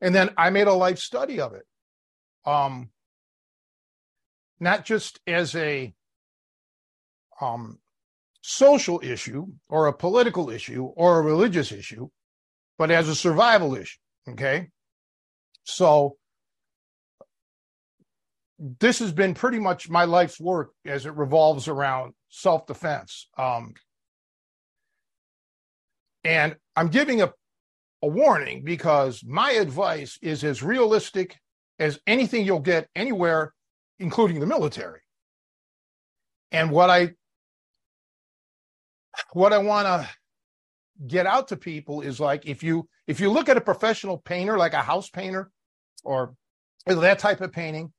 And 0.00 0.14
then 0.14 0.30
I 0.36 0.50
made 0.50 0.66
a 0.66 0.72
life 0.72 0.98
study 0.98 1.40
of 1.40 1.54
it 1.54 1.66
um, 2.46 2.90
not 4.60 4.84
just 4.84 5.20
as 5.26 5.54
a 5.54 5.92
um, 7.40 7.78
social 8.42 9.00
issue 9.02 9.46
or 9.68 9.86
a 9.86 9.92
political 9.92 10.50
issue 10.50 10.84
or 10.84 11.18
a 11.18 11.22
religious 11.22 11.72
issue, 11.72 12.08
but 12.78 12.90
as 12.90 13.08
a 13.08 13.14
survival 13.14 13.74
issue. 13.74 13.98
Okay. 14.28 14.68
So 15.64 16.16
this 18.58 19.00
has 19.00 19.12
been 19.12 19.34
pretty 19.34 19.58
much 19.58 19.90
my 19.90 20.04
life's 20.04 20.40
work 20.40 20.72
as 20.86 21.06
it 21.06 21.14
revolves 21.14 21.68
around 21.68 22.14
self 22.28 22.66
defense. 22.66 23.28
Um, 23.36 23.74
and 26.22 26.56
I'm 26.76 26.88
giving 26.88 27.20
a, 27.20 27.32
a 28.04 28.06
warning 28.06 28.62
because 28.62 29.24
my 29.24 29.52
advice 29.52 30.18
is 30.20 30.44
as 30.44 30.62
realistic 30.62 31.38
as 31.78 31.98
anything 32.06 32.44
you'll 32.44 32.60
get 32.60 32.86
anywhere, 32.94 33.54
including 33.98 34.40
the 34.40 34.46
military. 34.46 35.00
And 36.52 36.70
what 36.70 36.90
I 36.90 37.14
what 39.32 39.54
I 39.54 39.58
want 39.58 39.86
to 39.86 40.08
get 41.06 41.26
out 41.26 41.48
to 41.48 41.56
people 41.56 42.02
is 42.02 42.20
like 42.20 42.44
if 42.46 42.62
you 42.62 42.86
if 43.06 43.20
you 43.20 43.30
look 43.30 43.48
at 43.48 43.56
a 43.56 43.60
professional 43.62 44.18
painter 44.18 44.58
like 44.58 44.74
a 44.74 44.82
house 44.82 45.08
painter 45.08 45.50
or 46.04 46.34
that 46.86 47.18
type 47.18 47.40
of 47.40 47.52
painting 47.52 47.90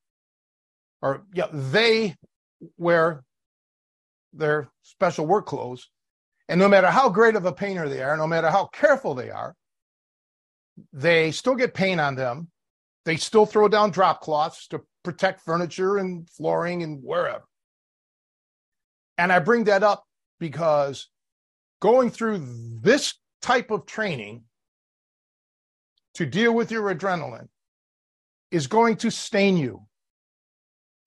or 1.02 1.24
yeah 1.34 1.48
they 1.52 2.14
wear 2.78 3.22
their 4.32 4.68
special 4.82 5.26
work 5.26 5.46
clothes 5.46 5.90
and 6.48 6.58
no 6.58 6.68
matter 6.68 6.86
how 6.86 7.08
great 7.08 7.36
of 7.36 7.44
a 7.44 7.52
painter 7.52 7.88
they 7.88 8.02
are 8.02 8.16
no 8.16 8.26
matter 8.26 8.50
how 8.50 8.66
careful 8.66 9.14
they 9.14 9.30
are 9.30 9.54
they 10.92 11.30
still 11.30 11.54
get 11.54 11.74
paint 11.74 12.00
on 12.00 12.14
them 12.14 12.48
they 13.06 13.16
still 13.16 13.46
throw 13.46 13.68
down 13.68 13.92
drop 13.92 14.20
cloths 14.20 14.66
to 14.66 14.82
protect 15.04 15.40
furniture 15.40 15.96
and 15.96 16.28
flooring 16.28 16.82
and 16.82 17.02
wherever. 17.02 17.44
And 19.16 19.32
I 19.32 19.38
bring 19.38 19.64
that 19.64 19.84
up 19.84 20.04
because 20.40 21.08
going 21.80 22.10
through 22.10 22.44
this 22.82 23.14
type 23.40 23.70
of 23.70 23.86
training 23.86 24.42
to 26.14 26.26
deal 26.26 26.52
with 26.52 26.72
your 26.72 26.92
adrenaline 26.92 27.46
is 28.50 28.66
going 28.66 28.96
to 28.96 29.10
stain 29.12 29.56
you. 29.56 29.86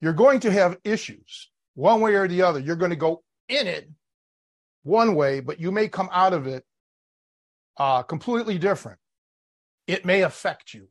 You're 0.00 0.14
going 0.14 0.40
to 0.40 0.50
have 0.50 0.78
issues 0.84 1.50
one 1.74 2.00
way 2.00 2.14
or 2.14 2.26
the 2.26 2.42
other. 2.42 2.60
You're 2.60 2.76
going 2.76 2.92
to 2.92 2.96
go 2.96 3.22
in 3.50 3.66
it 3.66 3.90
one 4.84 5.14
way, 5.14 5.40
but 5.40 5.60
you 5.60 5.70
may 5.70 5.86
come 5.86 6.08
out 6.10 6.32
of 6.32 6.46
it 6.46 6.64
uh, 7.76 8.02
completely 8.04 8.56
different. 8.56 8.98
It 9.90 10.04
may 10.04 10.22
affect 10.22 10.72
you. 10.72 10.86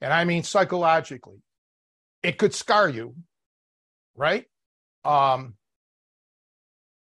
And 0.00 0.12
I 0.12 0.24
mean 0.24 0.44
psychologically. 0.44 1.42
It 2.22 2.38
could 2.38 2.54
scar 2.54 2.88
you, 2.88 3.16
right? 4.14 4.44
Um, 5.04 5.54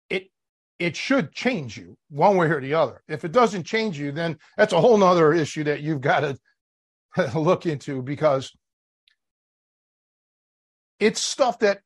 it 0.07 0.29
it 0.77 0.95
should 0.95 1.31
change 1.31 1.75
you 1.75 1.97
one 2.11 2.37
way 2.37 2.45
or 2.45 2.61
the 2.61 2.75
other. 2.75 3.01
If 3.07 3.25
it 3.25 3.31
doesn't 3.31 3.63
change 3.63 3.97
you, 3.97 4.11
then 4.11 4.37
that's 4.55 4.71
a 4.71 4.79
whole 4.79 4.99
nother 4.99 5.33
issue 5.33 5.63
that 5.63 5.81
you've 5.81 6.01
got 6.01 6.19
to 6.19 6.37
look 7.39 7.65
into 7.65 8.03
because 8.03 8.51
it's 10.99 11.19
stuff 11.19 11.57
that 11.59 11.79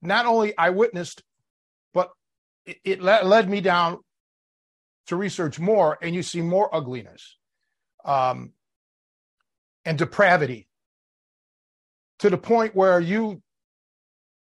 not 0.00 0.26
only 0.26 0.56
I 0.56 0.70
witnessed, 0.70 1.24
but 1.92 2.10
it, 2.66 2.78
it 2.84 3.02
led 3.02 3.50
me 3.50 3.62
down 3.62 3.98
to 5.08 5.16
research 5.16 5.58
more, 5.58 5.98
and 6.00 6.14
you 6.14 6.22
see 6.22 6.40
more 6.40 6.72
ugliness 6.72 7.36
um, 8.04 8.52
and 9.84 9.98
depravity 9.98 10.68
to 12.18 12.30
the 12.30 12.38
point 12.38 12.74
where 12.74 13.00
you, 13.00 13.42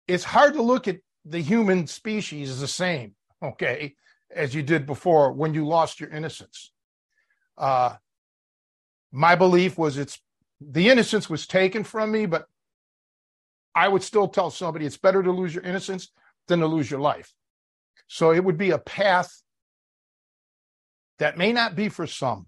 it's 0.09 0.25
hard 0.25 0.55
to 0.55 0.63
look 0.63 0.89
at 0.89 0.99
the 1.25 1.41
human 1.41 1.87
species 1.87 2.61
the 2.61 2.69
same, 2.69 3.15
okay, 3.43 3.95
as 4.35 4.55
you 4.55 4.63
did 4.63 4.87
before 4.87 5.33
when 5.33 5.55
you 5.55 5.67
lost 5.67 6.01
your 6.01 6.11
innocence. 6.11 6.73
Uh, 7.59 7.95
my 9.13 9.35
belief 9.35 9.77
was 9.77 9.99
it's 9.99 10.21
the 10.61 10.89
innocence 10.89 11.29
was 11.29 11.47
taken 11.47 11.85
from 11.85 12.13
me, 12.13 12.27
but 12.27 12.47
I 13.75 13.89
would 13.89 14.03
still 14.03 14.29
tell 14.29 14.51
somebody 14.51 14.87
it's 14.87 14.97
better 14.97 15.23
to 15.23 15.33
lose 15.33 15.55
your 15.55 15.65
innocence 15.65 16.11
than 16.49 16.61
to 16.61 16.67
lose 16.67 16.91
your 16.91 17.01
life. 17.01 17.33
So 18.09 18.33
it 18.33 18.45
would 18.45 18.59
be 18.59 18.71
a 18.71 18.79
path 18.79 19.43
that 21.19 21.39
may 21.39 21.53
not 21.53 21.77
be 21.77 21.89
for 21.89 22.07
some. 22.07 22.47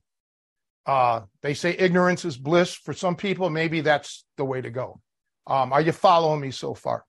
Uh, 0.84 1.22
they 1.42 1.54
say 1.54 1.76
ignorance 1.78 2.24
is 2.24 2.36
bliss. 2.36 2.74
For 2.74 2.92
some 2.92 3.16
people, 3.16 3.50
maybe 3.50 3.80
that's 3.80 4.24
the 4.36 4.44
way 4.44 4.60
to 4.60 4.70
go. 4.70 5.00
Um, 5.46 5.72
are 5.72 5.80
you 5.80 5.92
following 5.92 6.40
me 6.40 6.50
so 6.50 6.74
far? 6.74 7.04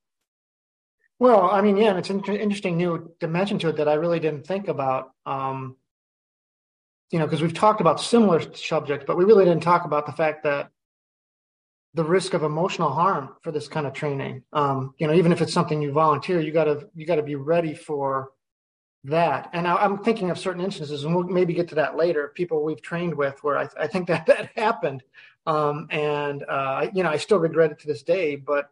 Well, 1.19 1.49
I 1.49 1.61
mean, 1.61 1.77
yeah, 1.77 1.97
it's 1.97 2.09
an 2.09 2.23
interesting 2.25 2.77
new 2.77 3.13
dimension 3.19 3.59
to 3.59 3.69
it 3.69 3.77
that 3.77 3.87
I 3.87 3.93
really 3.93 4.19
didn't 4.19 4.45
think 4.45 4.67
about. 4.67 5.11
Um, 5.25 5.77
you 7.11 7.19
know, 7.19 7.25
because 7.25 7.41
we've 7.41 7.53
talked 7.53 7.79
about 7.79 8.01
similar 8.01 8.41
subjects, 8.55 9.05
but 9.05 9.17
we 9.17 9.23
really 9.23 9.45
didn't 9.45 9.63
talk 9.63 9.85
about 9.85 10.05
the 10.05 10.11
fact 10.11 10.43
that 10.43 10.69
the 11.93 12.03
risk 12.03 12.33
of 12.33 12.41
emotional 12.41 12.91
harm 12.91 13.29
for 13.41 13.51
this 13.51 13.67
kind 13.67 13.85
of 13.85 13.93
training. 13.93 14.43
Um, 14.51 14.95
you 14.97 15.07
know, 15.07 15.13
even 15.13 15.31
if 15.31 15.41
it's 15.41 15.53
something 15.53 15.81
you 15.81 15.91
volunteer, 15.91 16.39
you 16.41 16.51
gotta 16.51 16.87
you 16.95 17.05
gotta 17.05 17.21
be 17.21 17.35
ready 17.35 17.75
for 17.75 18.31
that. 19.05 19.50
And 19.53 19.67
I, 19.67 19.83
am 19.83 20.03
thinking 20.03 20.29
of 20.29 20.39
certain 20.39 20.62
instances, 20.62 21.03
and 21.03 21.15
we'll 21.15 21.25
maybe 21.25 21.53
get 21.53 21.67
to 21.69 21.75
that 21.75 21.95
later. 21.98 22.31
People 22.36 22.63
we've 22.63 22.81
trained 22.81 23.13
with, 23.13 23.43
where 23.43 23.57
I, 23.57 23.67
I 23.79 23.88
think 23.88 24.07
that 24.10 24.25
that 24.27 24.51
happened, 24.55 25.03
um, 25.45 25.88
and 25.89 26.43
uh, 26.48 26.88
you 26.93 27.03
know, 27.03 27.10
I 27.10 27.17
still 27.17 27.39
regret 27.39 27.72
it 27.72 27.79
to 27.79 27.88
this 27.88 28.03
day. 28.03 28.36
But 28.36 28.69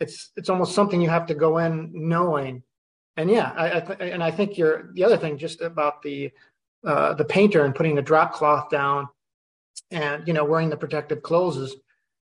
it's 0.00 0.30
it's 0.36 0.48
almost 0.48 0.74
something 0.74 1.00
you 1.00 1.10
have 1.10 1.26
to 1.26 1.34
go 1.34 1.58
in 1.58 1.90
knowing. 1.92 2.62
And 3.16 3.30
yeah, 3.30 3.52
I, 3.56 3.76
I 3.76 3.80
th- 3.80 4.12
and 4.12 4.22
I 4.22 4.30
think 4.30 4.58
you're 4.58 4.90
the 4.94 5.04
other 5.04 5.16
thing 5.16 5.38
just 5.38 5.60
about 5.60 6.02
the 6.02 6.32
uh, 6.86 7.14
the 7.14 7.24
painter 7.24 7.64
and 7.64 7.74
putting 7.74 7.94
the 7.94 8.02
drop 8.02 8.32
cloth 8.32 8.70
down, 8.70 9.08
and 9.90 10.26
you 10.26 10.34
know, 10.34 10.44
wearing 10.44 10.70
the 10.70 10.76
protective 10.76 11.22
clothes 11.22 11.56
is 11.56 11.76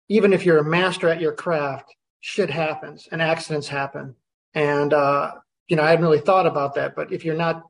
even 0.09 0.33
if 0.33 0.45
you're 0.45 0.59
a 0.59 0.65
master 0.65 1.09
at 1.09 1.21
your 1.21 1.33
craft, 1.33 1.95
shit 2.21 2.51
happens 2.51 3.09
and 3.13 3.23
accidents 3.23 3.69
happen. 3.69 4.15
And 4.55 4.93
uh, 4.93 5.33
you 5.69 5.77
know, 5.77 5.83
I 5.83 5.91
hadn't 5.91 6.05
really 6.05 6.21
thought 6.21 6.47
about 6.47 6.75
that, 6.75 6.95
but 6.95 7.13
if 7.13 7.25
you're 7.25 7.37
not, 7.37 7.63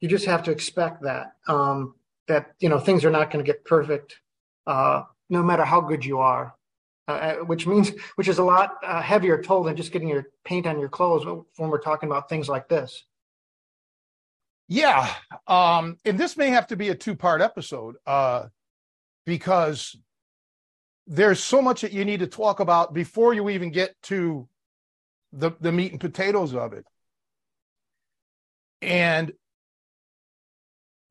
you 0.00 0.08
just 0.08 0.26
have 0.26 0.42
to 0.44 0.50
expect 0.50 1.02
that, 1.02 1.32
um, 1.46 1.94
that, 2.28 2.52
you 2.58 2.68
know, 2.68 2.78
things 2.78 3.04
are 3.04 3.10
not 3.10 3.30
going 3.30 3.44
to 3.44 3.50
get 3.50 3.64
perfect, 3.64 4.18
uh, 4.66 5.02
no 5.30 5.42
matter 5.42 5.64
how 5.64 5.80
good 5.80 6.04
you 6.04 6.18
are. 6.18 6.54
Uh, 7.08 7.12
uh, 7.12 7.34
which 7.44 7.66
means, 7.66 7.90
which 8.14 8.28
is 8.28 8.38
a 8.38 8.44
lot 8.44 8.76
uh, 8.84 9.02
heavier 9.02 9.42
toll 9.42 9.64
than 9.64 9.74
just 9.74 9.90
getting 9.90 10.08
your 10.08 10.28
paint 10.44 10.68
on 10.68 10.78
your 10.78 10.88
clothes 10.88 11.26
when 11.56 11.68
we're 11.68 11.80
talking 11.80 12.08
about 12.08 12.28
things 12.28 12.48
like 12.48 12.68
this. 12.68 13.04
Yeah, 14.68 15.12
um, 15.48 15.98
and 16.04 16.16
this 16.16 16.36
may 16.36 16.50
have 16.50 16.68
to 16.68 16.76
be 16.76 16.90
a 16.90 16.94
two-part 16.94 17.40
episode 17.40 17.96
uh, 18.06 18.46
because 19.26 19.96
there's 21.08 21.42
so 21.42 21.60
much 21.60 21.80
that 21.80 21.92
you 21.92 22.04
need 22.04 22.20
to 22.20 22.28
talk 22.28 22.60
about 22.60 22.94
before 22.94 23.34
you 23.34 23.50
even 23.50 23.72
get 23.72 24.00
to 24.02 24.48
the 25.32 25.50
the 25.60 25.72
meat 25.72 25.90
and 25.90 26.00
potatoes 26.00 26.54
of 26.54 26.72
it. 26.72 26.86
And 28.82 29.32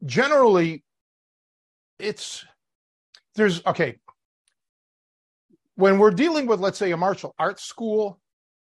generally, 0.05 0.83
it's 1.97 2.45
there's 3.35 3.65
okay. 3.65 3.97
When 5.75 5.97
we're 5.97 6.11
dealing 6.11 6.45
with, 6.47 6.59
let's 6.59 6.77
say, 6.77 6.91
a 6.91 6.97
martial 6.97 7.33
arts 7.39 7.63
school, 7.63 8.19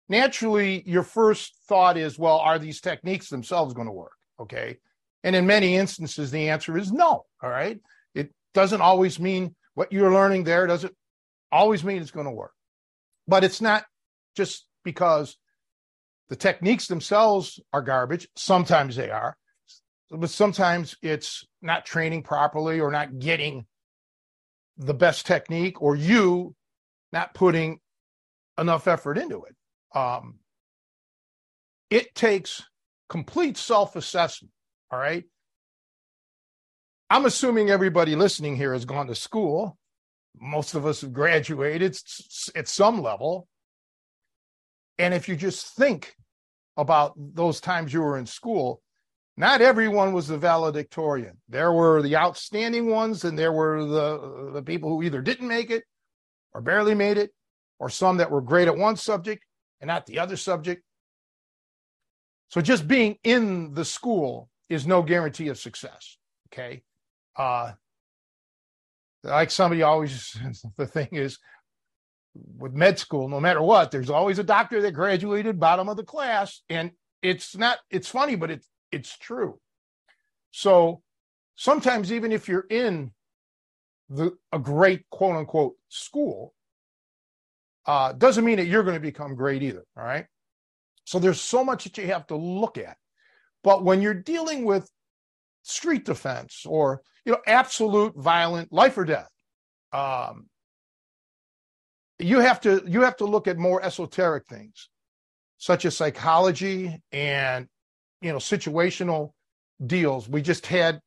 naturally 0.09 0.83
your 0.87 1.03
first 1.03 1.55
thought 1.67 1.97
is, 1.97 2.19
well, 2.19 2.39
are 2.39 2.59
these 2.59 2.81
techniques 2.81 3.31
themselves 3.31 3.75
going 3.75 3.89
to 3.89 3.93
work? 3.93 4.13
Okay. 4.39 4.77
And 5.25 5.35
in 5.35 5.47
many 5.47 5.77
instances, 5.77 6.31
the 6.31 6.51
answer 6.51 6.77
is 6.77 6.93
no. 6.93 7.25
All 7.43 7.51
right. 7.51 7.81
It 8.15 8.33
doesn't 8.55 8.81
always 8.81 9.19
mean 9.19 9.55
what 9.75 9.93
you're 9.93 10.13
learning 10.13 10.45
there 10.45 10.67
doesn't 10.67 10.95
always 11.51 11.83
mean 11.83 12.03
it's 12.03 12.11
going 12.11 12.27
to 12.27 12.33
work. 12.33 12.53
But 13.27 13.45
it's 13.45 13.61
not 13.61 13.85
just 14.37 14.67
because 14.85 15.37
the 16.31 16.37
techniques 16.37 16.87
themselves 16.87 17.61
are 17.73 17.83
garbage. 17.83 18.29
Sometimes 18.37 18.95
they 18.95 19.11
are, 19.11 19.37
but 20.11 20.31
sometimes 20.31 20.97
it's 21.03 21.45
not 21.61 21.85
training 21.85 22.23
properly 22.23 22.81
or 22.81 22.91
not 22.91 23.19
getting 23.19 23.67
the 24.79 24.95
best 24.95 25.27
technique 25.27 25.83
or 25.83 25.97
you 25.97 26.55
not 27.13 27.35
putting 27.35 27.81
enough 28.57 28.87
effort 28.87 29.19
into 29.19 29.45
it. 29.45 29.99
Um, 29.99 30.39
it 31.91 32.15
takes 32.15 32.63
complete 33.09 33.57
self 33.57 33.97
assessment. 33.97 34.53
All 34.93 35.01
right. 35.01 35.25
I'm 37.11 37.25
assuming 37.25 37.71
everybody 37.71 38.15
listening 38.15 38.55
here 38.55 38.73
has 38.73 38.85
gone 38.85 39.09
to 39.09 39.17
school. 39.17 39.77
Most 40.41 40.75
of 40.75 40.87
us 40.87 41.01
have 41.01 41.13
graduated 41.13 41.99
at 42.55 42.69
some 42.69 43.03
level. 43.03 43.49
And 45.01 45.15
if 45.15 45.31
you 45.31 45.35
just 45.35 45.75
think 45.77 46.15
about 46.77 47.15
those 47.17 47.59
times 47.59 47.91
you 47.91 48.03
were 48.03 48.19
in 48.19 48.27
school, 48.27 48.83
not 49.35 49.63
everyone 49.63 50.13
was 50.13 50.29
the 50.29 50.37
valedictorian. 50.37 51.39
There 51.49 51.73
were 51.73 52.03
the 52.03 52.17
outstanding 52.17 52.91
ones, 52.91 53.25
and 53.25 53.39
there 53.39 53.51
were 53.51 53.83
the, 53.87 54.51
the 54.53 54.63
people 54.63 54.91
who 54.91 55.03
either 55.03 55.23
didn't 55.23 55.49
make 55.49 55.71
it 55.71 55.85
or 56.53 56.61
barely 56.61 56.95
made 56.95 57.17
it, 57.17 57.31
or 57.79 57.89
some 57.89 58.19
that 58.19 58.31
were 58.31 58.43
great 58.43 58.69
at 58.69 58.77
one 58.77 58.97
subject 58.97 59.43
and 59.81 59.89
not 59.89 60.05
the 60.05 60.19
other 60.19 60.37
subject. 60.37 60.83
So 62.49 62.61
just 62.61 62.87
being 62.87 63.17
in 63.25 63.73
the 63.73 63.87
school 63.87 64.51
is 64.69 64.87
no 64.87 65.03
guarantee 65.03 65.49
of 65.49 65.59
success. 65.59 66.19
Okay. 66.53 66.83
Uh, 67.35 67.73
like 69.23 69.51
somebody 69.51 69.81
always, 69.81 70.37
the 70.77 70.87
thing 70.87 71.09
is, 71.13 71.39
with 72.35 72.73
med 72.73 72.99
school, 72.99 73.29
no 73.29 73.41
matter 73.41 73.63
what, 73.63 73.91
there's 73.91 74.11
always 74.11 74.39
a 74.39 74.45
doctor 74.45 74.81
that 74.83 74.93
graduated 74.93 75.59
bottom 75.59 75.89
of 75.89 75.97
the 75.97 76.05
class. 76.05 76.63
And 76.69 76.93
it's 77.23 77.57
not, 77.57 77.79
it's 77.91 78.09
funny, 78.09 78.37
but 78.37 78.51
it's 78.51 78.69
it's 78.93 79.17
true. 79.17 79.59
So 80.51 81.03
sometimes 81.57 82.13
even 82.13 82.33
if 82.33 82.49
you're 82.49 82.67
in 82.71 83.13
the 84.09 84.33
a 84.53 84.59
great 84.59 85.09
quote 85.11 85.37
unquote 85.37 85.75
school, 85.89 86.55
uh, 87.87 88.13
doesn't 88.13 88.45
mean 88.45 88.57
that 88.57 88.67
you're 88.67 88.83
going 88.83 88.95
to 88.97 89.01
become 89.01 89.35
great 89.35 89.63
either. 89.63 89.85
All 89.97 90.05
right. 90.05 90.27
So 91.05 91.19
there's 91.19 91.41
so 91.41 91.65
much 91.65 91.85
that 91.85 91.97
you 91.99 92.07
have 92.09 92.27
to 92.29 92.37
look 92.37 92.79
at. 92.79 92.97
But 93.63 93.85
when 93.85 94.03
you're 94.03 94.15
dealing 94.15 94.65
with 94.65 94.91
street 95.63 96.05
defense 96.05 96.65
or 96.67 97.03
you 97.25 97.33
know 97.33 97.41
absolute 97.47 98.15
violent 98.17 98.73
life 98.73 98.97
or 98.99 99.05
death, 99.05 99.31
um, 99.93 100.50
you 102.21 102.41
have 102.41 102.61
to 102.61 102.83
you 102.87 103.03
have 103.03 103.17
to 103.17 103.25
look 103.25 103.49
at 103.49 103.59
more 103.59 103.83
esoteric 103.83 104.47
things 104.47 104.89
such 105.59 105.85
as 105.85 105.97
psychology 105.97 107.01
and 107.13 107.67
you 108.21 108.31
know 108.33 108.39
situational 108.39 109.33
deals 109.85 110.29
we 110.29 110.43
just 110.43 110.67
had 110.67 111.01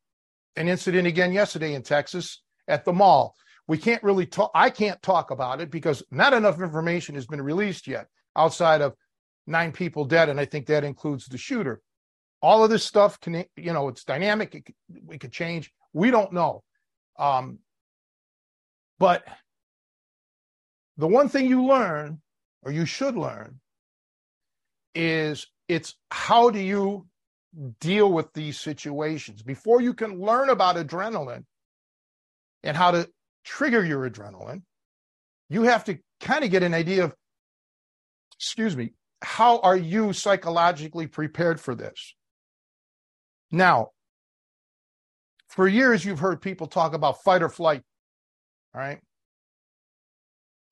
an 0.55 0.67
incident 0.67 1.07
again 1.07 1.31
yesterday 1.31 1.73
in 1.73 1.81
texas 1.81 2.41
at 2.67 2.85
the 2.85 2.93
mall 2.93 3.35
we 3.67 3.77
can't 3.77 4.03
really 4.03 4.25
talk. 4.25 4.51
I 4.53 4.69
can't 4.69 5.01
talk 5.01 5.31
about 5.31 5.61
it 5.61 5.71
because 5.71 6.03
not 6.11 6.33
enough 6.33 6.61
information 6.61 7.15
has 7.15 7.25
been 7.25 7.41
released 7.41 7.87
yet 7.87 8.07
outside 8.35 8.81
of 8.81 8.93
nine 9.47 9.71
people 9.71 10.05
dead. 10.05 10.29
And 10.29 10.39
I 10.39 10.45
think 10.45 10.67
that 10.67 10.83
includes 10.83 11.27
the 11.27 11.37
shooter. 11.37 11.81
All 12.41 12.63
of 12.63 12.69
this 12.69 12.83
stuff 12.83 13.19
can, 13.21 13.45
you 13.55 13.73
know, 13.73 13.87
it's 13.87 14.03
dynamic. 14.03 14.55
It, 14.55 14.75
it 15.11 15.19
could 15.21 15.31
change. 15.31 15.71
We 15.93 16.11
don't 16.11 16.33
know. 16.33 16.63
Um, 17.17 17.59
but 18.99 19.23
the 20.97 21.07
one 21.07 21.29
thing 21.29 21.47
you 21.47 21.65
learn, 21.65 22.21
or 22.61 22.71
you 22.71 22.85
should 22.85 23.15
learn, 23.15 23.59
is 24.95 25.47
it's 25.67 25.95
how 26.11 26.49
do 26.49 26.59
you 26.59 27.07
deal 27.79 28.11
with 28.11 28.33
these 28.33 28.59
situations. 28.59 29.41
Before 29.43 29.81
you 29.81 29.93
can 29.93 30.19
learn 30.19 30.49
about 30.49 30.75
adrenaline 30.75 31.45
and 32.63 32.75
how 32.75 32.91
to 32.91 33.09
trigger 33.43 33.83
your 33.83 34.09
adrenaline 34.09 34.63
you 35.49 35.63
have 35.63 35.83
to 35.85 35.99
kind 36.19 36.43
of 36.43 36.49
get 36.49 36.63
an 36.63 36.73
idea 36.73 37.03
of 37.03 37.15
excuse 38.35 38.75
me 38.75 38.93
how 39.21 39.59
are 39.59 39.77
you 39.77 40.11
psychologically 40.11 41.07
prepared 41.07 41.59
for 41.59 41.75
this? 41.75 42.15
Now 43.51 43.89
for 45.47 45.67
years 45.67 46.03
you've 46.03 46.19
heard 46.19 46.41
people 46.41 46.67
talk 46.67 46.93
about 46.93 47.23
fight 47.23 47.43
or 47.43 47.49
flight 47.49 47.83
all 48.73 48.81
right 48.81 48.99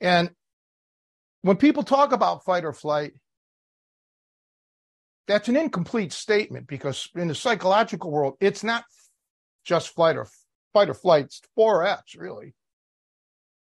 and 0.02 0.30
when 1.44 1.56
people 1.56 1.84
talk 1.84 2.12
about 2.12 2.44
fight 2.44 2.66
or 2.66 2.74
flight 2.74 3.14
that's 5.32 5.48
an 5.48 5.56
incomplete 5.56 6.12
statement 6.12 6.68
because 6.68 7.10
in 7.16 7.30
the 7.30 7.36
psychological 7.36 8.12
world, 8.12 8.36
it's 8.42 8.64
not 8.64 8.84
just 9.64 9.94
flight 9.96 10.18
or 10.18 10.28
fight 10.74 10.90
or 10.90 10.94
flight. 10.94 11.26
It's 11.26 11.42
four 11.56 11.86
F's 11.86 12.16
really: 12.16 12.54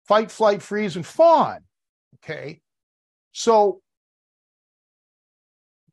fight, 0.07 0.31
flight, 0.31 0.63
freeze, 0.63 0.95
and 0.95 1.05
fawn. 1.05 1.59
Okay, 2.15 2.61
so 3.33 3.81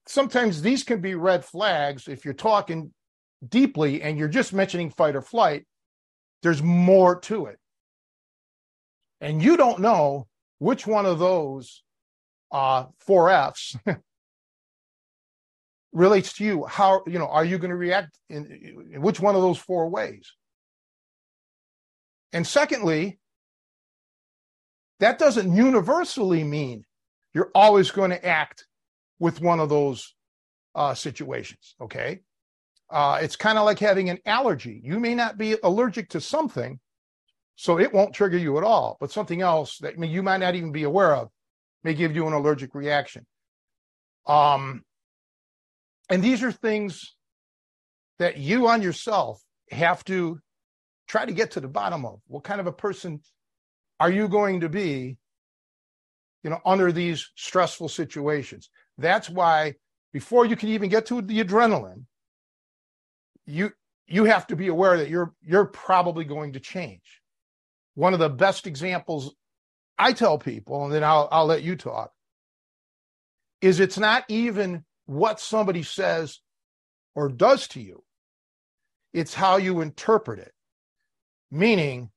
sometimes 0.07 0.63
these 0.63 0.83
can 0.83 1.01
be 1.01 1.15
red 1.15 1.45
flags 1.45 2.09
if 2.09 2.25
you're 2.25 2.33
talking 2.33 2.93
deeply 3.47 4.01
and 4.01 4.19
you're 4.19 4.29
just 4.29 4.55
mentioning 4.55 4.91
fight 4.91 5.15
or 5.15 5.23
flight. 5.23 5.67
There's 6.43 6.63
more 6.63 7.21
to 7.21 7.47
it, 7.47 7.59
and 9.21 9.43
you 9.43 9.59
don't 9.59 9.81
know 9.81 10.27
which 10.59 10.87
one 10.87 11.07
of 11.07 11.19
those 11.19 11.83
uh, 12.53 12.85
four 12.99 13.31
F's 13.31 13.77
relates 15.93 16.35
to 16.35 16.45
you? 16.45 16.65
How 16.65 17.03
you 17.07 17.19
know 17.19 17.27
are 17.27 17.45
you 17.45 17.59
going 17.59 17.71
to 17.71 17.77
react 17.77 18.19
in, 18.29 18.87
in 18.93 19.03
which 19.03 19.21
one 19.21 19.35
of 19.35 19.43
those 19.43 19.59
four 19.59 19.89
ways? 19.89 20.33
And 22.33 22.47
secondly 22.47 23.19
that 25.01 25.19
doesn't 25.19 25.55
universally 25.55 26.43
mean 26.43 26.85
you're 27.35 27.51
always 27.55 27.91
going 27.91 28.11
to 28.11 28.25
act 28.25 28.67
with 29.19 29.41
one 29.41 29.61
of 29.61 29.69
those 29.69 30.15
uh, 30.75 30.95
situations 30.95 31.75
okay? 31.81 32.21
Uh, 32.89 33.19
it's 33.21 33.35
kind 33.35 33.59
of 33.59 33.65
like 33.65 33.81
having 33.81 34.11
an 34.11 34.19
allergy. 34.27 34.81
You 34.85 35.01
may 35.01 35.15
not 35.15 35.37
be 35.37 35.57
allergic 35.65 36.11
to 36.11 36.21
something 36.21 36.79
so 37.57 37.79
it 37.79 37.93
won't 37.93 38.15
trigger 38.15 38.39
you 38.39 38.57
at 38.59 38.65
all 38.65 38.97
but 39.01 39.11
something 39.11 39.43
else 39.43 39.79
that 39.79 39.95
I 39.95 39.97
mean, 39.97 40.11
you 40.11 40.23
might 40.23 40.39
not 40.39 40.55
even 40.55 40.73
be 40.73 40.85
aware 40.85 41.15
of 41.15 41.29
may 41.83 41.95
give 41.95 42.15
you 42.15 42.27
an 42.27 42.33
allergic 42.33 42.75
reaction 42.75 43.27
um, 44.27 44.83
and 46.09 46.23
these 46.23 46.43
are 46.43 46.53
things 46.53 47.17
that 48.19 48.39
you 48.39 48.69
on 48.69 48.83
yourself 48.83 49.43
have 49.71 50.05
to 50.05 50.41
try 51.09 51.25
to 51.25 51.33
get 51.33 51.53
to 51.53 51.61
the 51.61 51.69
bottom 51.69 52.05
of. 52.05 52.21
What 52.27 52.45
kind 52.45 52.61
of 52.61 52.67
a 52.67 52.73
person 52.73 53.21
are 54.01 54.11
you 54.11 54.29
going 54.29 54.61
to 54.61 54.69
be, 54.69 55.17
you 56.43 56.51
know, 56.51 56.61
under 56.65 56.93
these 56.93 57.31
stressful 57.37 57.89
situations? 57.89 58.71
That's 58.99 59.29
why 59.29 59.75
before 60.13 60.47
you 60.47 60.57
can 60.57 60.71
even 60.71 60.89
get 60.89 61.07
to 61.07 61.23
the 61.23 61.43
adrenaline, 61.43 62.05
you 63.47 63.73
you 64.09 64.25
have 64.25 64.47
to 64.47 64.57
be 64.57 64.69
aware 64.69 64.99
that 64.99 65.11
you're 65.11 65.35
you're 65.43 65.67
probably 65.67 66.25
going 66.25 66.53
to 66.55 66.61
change. 66.61 67.21
One 67.97 68.13
of 68.13 68.21
the 68.21 68.29
best 68.29 68.67
examples 68.67 69.35
I 69.99 70.13
tell 70.13 70.39
people, 70.39 70.85
and 70.85 70.93
then 70.93 71.03
I'll 71.03 71.29
I'll 71.33 71.47
let 71.47 71.63
you 71.63 71.75
talk, 71.75 72.13
is 73.61 73.81
it's 73.81 73.99
not 73.99 74.25
even 74.29 74.85
what 75.07 75.41
somebody 75.41 75.83
says 75.83 76.41
or 77.15 77.31
does 77.31 77.67
to 77.69 77.81
you, 77.81 78.05
it's 79.15 79.35
how 79.35 79.57
you 79.57 79.81
interpret 79.81 80.39
it. 80.39 80.53
Meaning, 81.51 82.11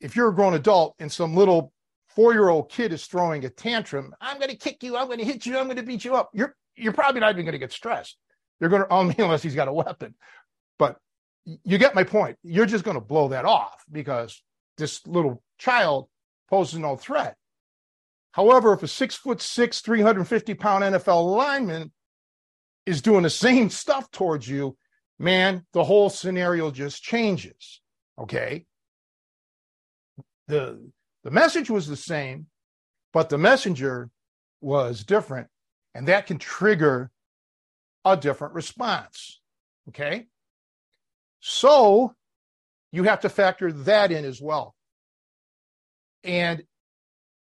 if 0.00 0.14
you're 0.14 0.28
a 0.28 0.34
grown 0.34 0.54
adult 0.54 0.94
and 1.00 1.10
some 1.10 1.34
little 1.34 1.72
four 2.06 2.32
year 2.32 2.48
old 2.48 2.70
kid 2.70 2.92
is 2.92 3.04
throwing 3.06 3.44
a 3.44 3.50
tantrum, 3.50 4.14
I'm 4.20 4.38
going 4.38 4.50
to 4.50 4.56
kick 4.56 4.84
you, 4.84 4.96
I'm 4.96 5.06
going 5.06 5.18
to 5.18 5.24
hit 5.24 5.44
you, 5.44 5.58
I'm 5.58 5.64
going 5.64 5.76
to 5.76 5.82
beat 5.82 6.04
you 6.04 6.14
up. 6.14 6.30
You're 6.32 6.54
you're 6.76 6.92
probably 6.92 7.20
not 7.20 7.32
even 7.32 7.44
going 7.44 7.52
to 7.52 7.58
get 7.58 7.72
stressed. 7.72 8.16
You're 8.60 8.70
going 8.70 8.82
to, 8.82 8.92
only 8.92 9.16
unless 9.18 9.42
he's 9.42 9.56
got 9.56 9.66
a 9.66 9.72
weapon. 9.72 10.14
But 10.78 10.98
you 11.44 11.78
get 11.78 11.96
my 11.96 12.04
point. 12.04 12.38
You're 12.44 12.66
just 12.66 12.84
going 12.84 12.96
to 12.96 13.00
blow 13.00 13.28
that 13.28 13.44
off 13.44 13.84
because 13.90 14.40
this 14.76 15.06
little 15.06 15.42
child 15.58 16.08
poses 16.50 16.78
no 16.78 16.96
threat. 16.96 17.36
However, 18.32 18.72
if 18.72 18.82
a 18.82 18.88
six 18.88 19.14
foot 19.14 19.40
six, 19.40 19.80
350 19.80 20.54
pound 20.54 20.82
NFL 20.82 21.36
lineman 21.36 21.92
is 22.86 23.00
doing 23.00 23.22
the 23.22 23.30
same 23.30 23.70
stuff 23.70 24.10
towards 24.10 24.48
you, 24.48 24.76
man, 25.18 25.64
the 25.72 25.84
whole 25.84 26.10
scenario 26.10 26.70
just 26.70 27.02
changes. 27.02 27.80
Okay. 28.18 28.66
The 30.48 30.90
the 31.22 31.30
message 31.30 31.70
was 31.70 31.86
the 31.86 31.96
same, 31.96 32.46
but 33.12 33.28
the 33.28 33.38
messenger 33.38 34.10
was 34.60 35.04
different, 35.04 35.48
and 35.94 36.08
that 36.08 36.26
can 36.26 36.38
trigger 36.38 37.10
a 38.04 38.16
different 38.16 38.54
response. 38.54 39.40
Okay. 39.88 40.26
So 41.40 42.14
you 42.94 43.04
have 43.04 43.20
to 43.20 43.28
factor 43.28 43.72
that 43.72 44.12
in 44.12 44.24
as 44.24 44.40
well. 44.40 44.74
And 46.22 46.62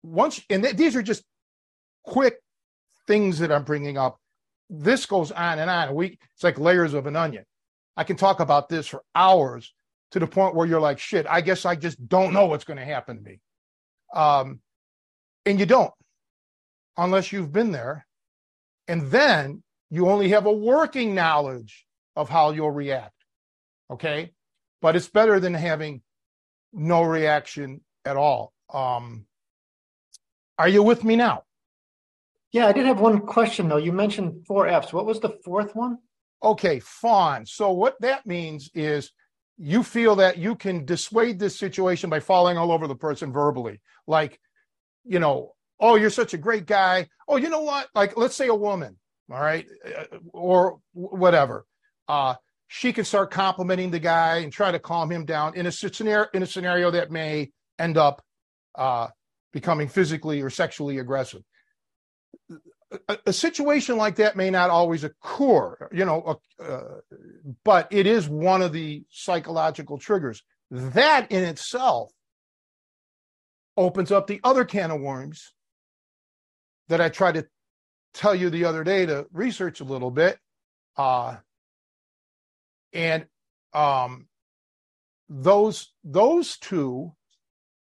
once, 0.03 0.41
and 0.49 0.63
th- 0.63 0.77
these 0.77 0.97
are 0.97 1.03
just 1.03 1.23
quick 2.05 2.39
things 3.07 3.41
that 3.41 3.53
I'm 3.53 3.65
bringing 3.65 3.99
up 3.99 4.19
this 4.71 5.05
goes 5.05 5.33
on 5.33 5.59
and 5.59 5.69
on. 5.69 5.95
We 5.95 6.19
it's 6.35 6.45
like 6.45 6.59
layers 6.59 6.95
of 6.95 7.07
an 7.07 7.17
onion. 7.17 7.45
I 7.97 8.05
can 8.05 8.17
talk 8.17 8.41
about 8.41 8.69
this 8.69 8.87
for 8.87 9.03
hours 9.15 9.75
to 10.13 10.21
the 10.21 10.27
point 10.27 10.55
where 10.55 10.67
you're 10.67 10.81
like, 10.81 10.99
shit, 11.01 11.27
I 11.29 11.41
guess 11.41 11.67
I 11.67 11.75
just 11.75 12.09
don't 12.09 12.33
know 12.33 12.47
what's 12.47 12.65
going 12.65 12.79
to 12.79 12.85
happen 12.85 13.17
to 13.17 13.23
me. 13.23 13.41
Um, 14.15 14.61
and 15.45 15.59
you 15.59 15.67
don't 15.67 15.93
unless 16.97 17.33
you've 17.33 17.53
been 17.53 17.73
there. 17.73 18.07
And 18.87 19.11
then 19.11 19.63
you 19.91 20.09
only 20.09 20.31
have 20.31 20.47
a 20.47 20.53
working 20.53 21.15
knowledge 21.15 21.87
of 22.17 22.29
how 22.29 22.51
you'll 22.51 22.71
react. 22.71 23.15
Okay. 23.91 24.33
But 24.81 24.97
it's 24.97 25.09
better 25.09 25.41
than 25.41 25.55
having 25.55 26.03
no 26.73 27.03
reaction 27.03 27.83
at 28.05 28.17
all. 28.17 28.53
Um, 28.73 29.27
are 30.59 30.69
you 30.69 30.83
with 30.83 31.05
me 31.05 31.17
now? 31.17 31.45
Yeah, 32.53 32.67
I 32.67 32.73
did 32.73 32.87
have 32.87 33.01
one 33.01 33.21
question 33.21 33.69
though. 33.69 33.77
You 33.77 33.93
mentioned 33.93 34.47
four 34.47 34.67
F's. 34.67 34.93
What 34.93 35.07
was 35.07 35.21
the 35.21 35.39
fourth 35.45 35.75
one? 35.75 35.99
Okay, 36.43 36.81
fawn. 36.81 37.47
So 37.47 37.71
what 37.73 38.01
that 38.01 38.27
means 38.27 38.71
is 38.75 39.13
you 39.59 39.83
feel 39.83 40.17
that 40.17 40.39
you 40.39 40.57
can 40.57 40.87
dissuade 40.87 41.39
this 41.39 41.59
situation 41.59 42.09
by 42.09 42.21
falling 42.21 42.57
all 42.57 42.73
over 42.73 42.87
the 42.87 42.97
person 42.97 43.33
verbally. 43.33 43.81
Like, 44.07 44.41
you 45.05 45.19
know, 45.19 45.53
oh, 45.79 45.97
you're 45.97 46.11
such 46.11 46.35
a 46.35 46.39
great 46.39 46.67
guy. 46.67 47.09
Oh, 47.29 47.37
you 47.37 47.51
know 47.51 47.61
what? 47.63 47.89
Like, 47.95 48.17
let's 48.17 48.35
say 48.35 48.49
a 48.49 48.55
woman, 48.55 48.97
all 49.31 49.41
right, 49.41 49.67
uh, 49.87 50.17
or 50.33 50.81
whatever. 50.93 51.67
Uh, 52.09 52.35
she 52.73 52.93
can 52.93 53.05
start 53.05 53.31
complimenting 53.31 53.91
the 53.91 53.99
guy 53.99 54.39
and 54.39 54.53
try 54.53 54.71
to 54.71 54.79
calm 54.79 55.11
him 55.11 55.25
down 55.25 55.57
in 55.57 55.67
a 55.67 55.73
scenario 55.73 56.29
in 56.33 56.43
a 56.43 56.47
scenario 56.47 56.91
that 56.91 57.11
may 57.11 57.51
end 57.79 57.99
up 57.99 58.23
uh, 58.77 59.09
becoming 59.53 59.89
physically 59.89 60.41
or 60.41 60.51
sexually 60.51 60.99
aggressive 60.99 61.43
a, 63.09 63.19
a, 63.27 63.33
situation 63.33 63.97
like 63.97 64.17
that 64.17 64.37
may 64.37 64.51
not 64.51 64.71
always 64.71 65.05
occur, 65.05 65.89
you 65.93 66.05
know, 66.05 66.41
uh, 66.63 66.81
but 67.65 67.89
it 67.91 68.07
is 68.07 68.29
one 68.29 68.63
of 68.63 68.73
the 68.73 69.05
psychological 69.11 69.99
triggers. 69.99 70.43
That 70.71 71.31
in 71.31 71.45
itself 71.45 72.13
opens 73.77 74.11
up 74.11 74.27
the 74.27 74.41
other 74.45 74.65
can 74.65 74.91
of 74.91 75.01
worms 75.01 75.53
that 76.89 77.01
I 77.01 77.09
tried 77.09 77.35
to 77.35 77.47
tell 78.15 78.35
you 78.35 78.51
the 78.51 78.65
other 78.65 78.83
day 78.83 79.07
to 79.07 79.27
research 79.33 79.81
a 79.81 79.85
little 79.85 80.11
bit. 80.11 80.39
Uh, 80.97 81.37
and 82.93 83.27
um, 83.75 84.27
those 85.29 85.93
those 86.05 86.59
two 86.59 87.13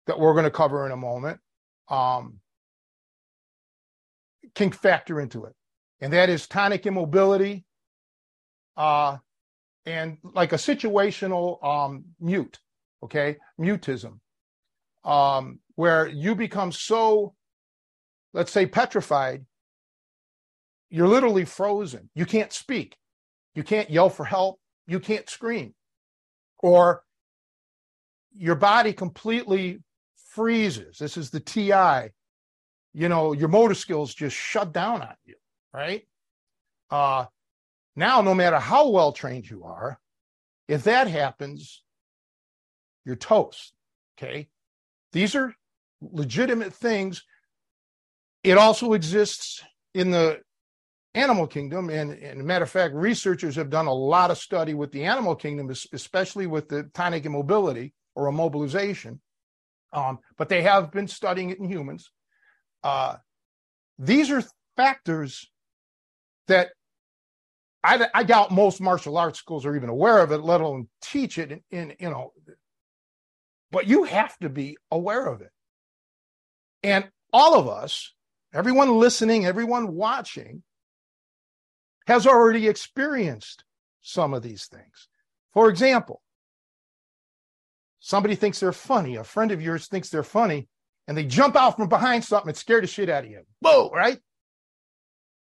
that 0.07 0.19
we're 0.19 0.33
going 0.33 0.45
to 0.45 0.51
cover 0.51 0.85
in 0.85 0.91
a 0.91 0.97
moment 0.97 1.39
um, 1.89 2.39
can 4.55 4.71
factor 4.71 5.19
into 5.21 5.45
it. 5.45 5.53
And 6.01 6.13
that 6.13 6.29
is 6.29 6.47
tonic 6.47 6.85
immobility 6.85 7.65
uh, 8.77 9.17
and 9.85 10.17
like 10.23 10.53
a 10.53 10.57
situational 10.57 11.63
um, 11.63 12.05
mute, 12.19 12.59
okay? 13.03 13.37
Mutism. 13.59 14.19
um, 15.03 15.59
where 15.75 16.07
you 16.07 16.35
become 16.35 16.71
so, 16.71 17.33
let's 18.33 18.51
say, 18.51 18.65
petrified, 18.65 19.45
you're 20.89 21.07
literally 21.07 21.45
frozen. 21.45 22.09
You 22.15 22.25
can't 22.25 22.53
speak. 22.53 22.97
You 23.55 23.63
can't 23.63 23.89
yell 23.89 24.09
for 24.09 24.25
help. 24.25 24.59
You 24.87 24.99
can't 24.99 25.29
scream. 25.29 25.73
Or 26.59 27.03
your 28.35 28.55
body 28.55 28.93
completely 28.93 29.79
freezes. 30.33 30.97
This 30.97 31.17
is 31.17 31.29
the 31.29 31.39
TI. 31.39 32.11
You 32.93 33.09
know, 33.09 33.33
your 33.33 33.49
motor 33.49 33.73
skills 33.73 34.13
just 34.13 34.35
shut 34.35 34.73
down 34.73 35.01
on 35.01 35.15
you, 35.25 35.35
right? 35.73 36.07
Uh, 36.89 37.25
now, 37.95 38.21
no 38.21 38.33
matter 38.33 38.59
how 38.59 38.89
well 38.89 39.11
trained 39.11 39.49
you 39.49 39.63
are, 39.63 39.99
if 40.67 40.83
that 40.83 41.07
happens, 41.07 41.83
you're 43.05 43.15
toast. 43.15 43.73
Okay. 44.17 44.49
These 45.13 45.35
are 45.35 45.53
legitimate 46.01 46.73
things. 46.73 47.23
It 48.43 48.57
also 48.57 48.93
exists 48.93 49.63
in 49.93 50.11
the 50.11 50.41
animal 51.17 51.47
kingdom. 51.47 51.89
And, 51.89 52.11
and 52.11 52.43
matter 52.43 52.63
of 52.63 52.71
fact, 52.71 52.93
researchers 52.93 53.55
have 53.55 53.69
done 53.69 53.87
a 53.87 53.93
lot 53.93 54.31
of 54.31 54.37
study 54.37 54.73
with 54.73 54.91
the 54.91 55.03
animal 55.03 55.35
kingdom, 55.35 55.69
especially 55.93 56.47
with 56.47 56.69
the 56.69 56.83
tonic 56.93 57.25
immobility 57.25 57.93
or 58.15 58.31
immobilization. 58.31 59.19
Um, 59.93 60.19
but 60.37 60.49
they 60.49 60.61
have 60.61 60.91
been 60.91 61.07
studying 61.07 61.49
it 61.49 61.59
in 61.59 61.69
humans. 61.69 62.11
Uh, 62.83 63.15
these 63.97 64.29
are 64.31 64.43
factors 64.75 65.49
that 66.47 66.69
I, 67.83 68.07
I, 68.13 68.23
doubt 68.23 68.51
most 68.51 68.81
martial 68.81 69.17
arts 69.17 69.39
schools 69.39 69.65
are 69.65 69.75
even 69.75 69.89
aware 69.89 70.19
of 70.19 70.31
it, 70.31 70.39
let 70.39 70.61
alone 70.61 70.87
teach 71.01 71.37
it 71.37 71.51
in, 71.51 71.61
in 71.71 71.95
you 71.99 72.09
know. 72.09 72.33
But 73.71 73.87
you 73.87 74.03
have 74.03 74.37
to 74.39 74.49
be 74.49 74.77
aware 74.91 75.25
of 75.25 75.41
it. 75.41 75.51
And 76.83 77.09
all 77.33 77.55
of 77.55 77.67
us, 77.67 78.13
everyone 78.53 78.97
listening, 78.97 79.45
everyone 79.45 79.93
watching, 79.93 80.63
has 82.07 82.25
already 82.25 82.67
experienced 82.67 83.65
some 84.01 84.33
of 84.33 84.41
these 84.41 84.65
things. 84.67 85.09
For 85.53 85.69
example, 85.69 86.21
somebody 87.99 88.35
thinks 88.35 88.59
they're 88.59 88.71
funny, 88.71 89.17
a 89.17 89.23
friend 89.23 89.51
of 89.51 89.61
yours 89.61 89.87
thinks 89.87 90.09
they're 90.09 90.23
funny, 90.23 90.69
and 91.07 91.17
they 91.17 91.25
jump 91.25 91.55
out 91.55 91.75
from 91.75 91.89
behind 91.89 92.23
something 92.23 92.49
and 92.49 92.57
scare 92.57 92.81
the 92.81 92.87
shit 92.87 93.09
out 93.09 93.25
of 93.25 93.29
you. 93.29 93.41
Whoa, 93.59 93.89
right? 93.89 94.19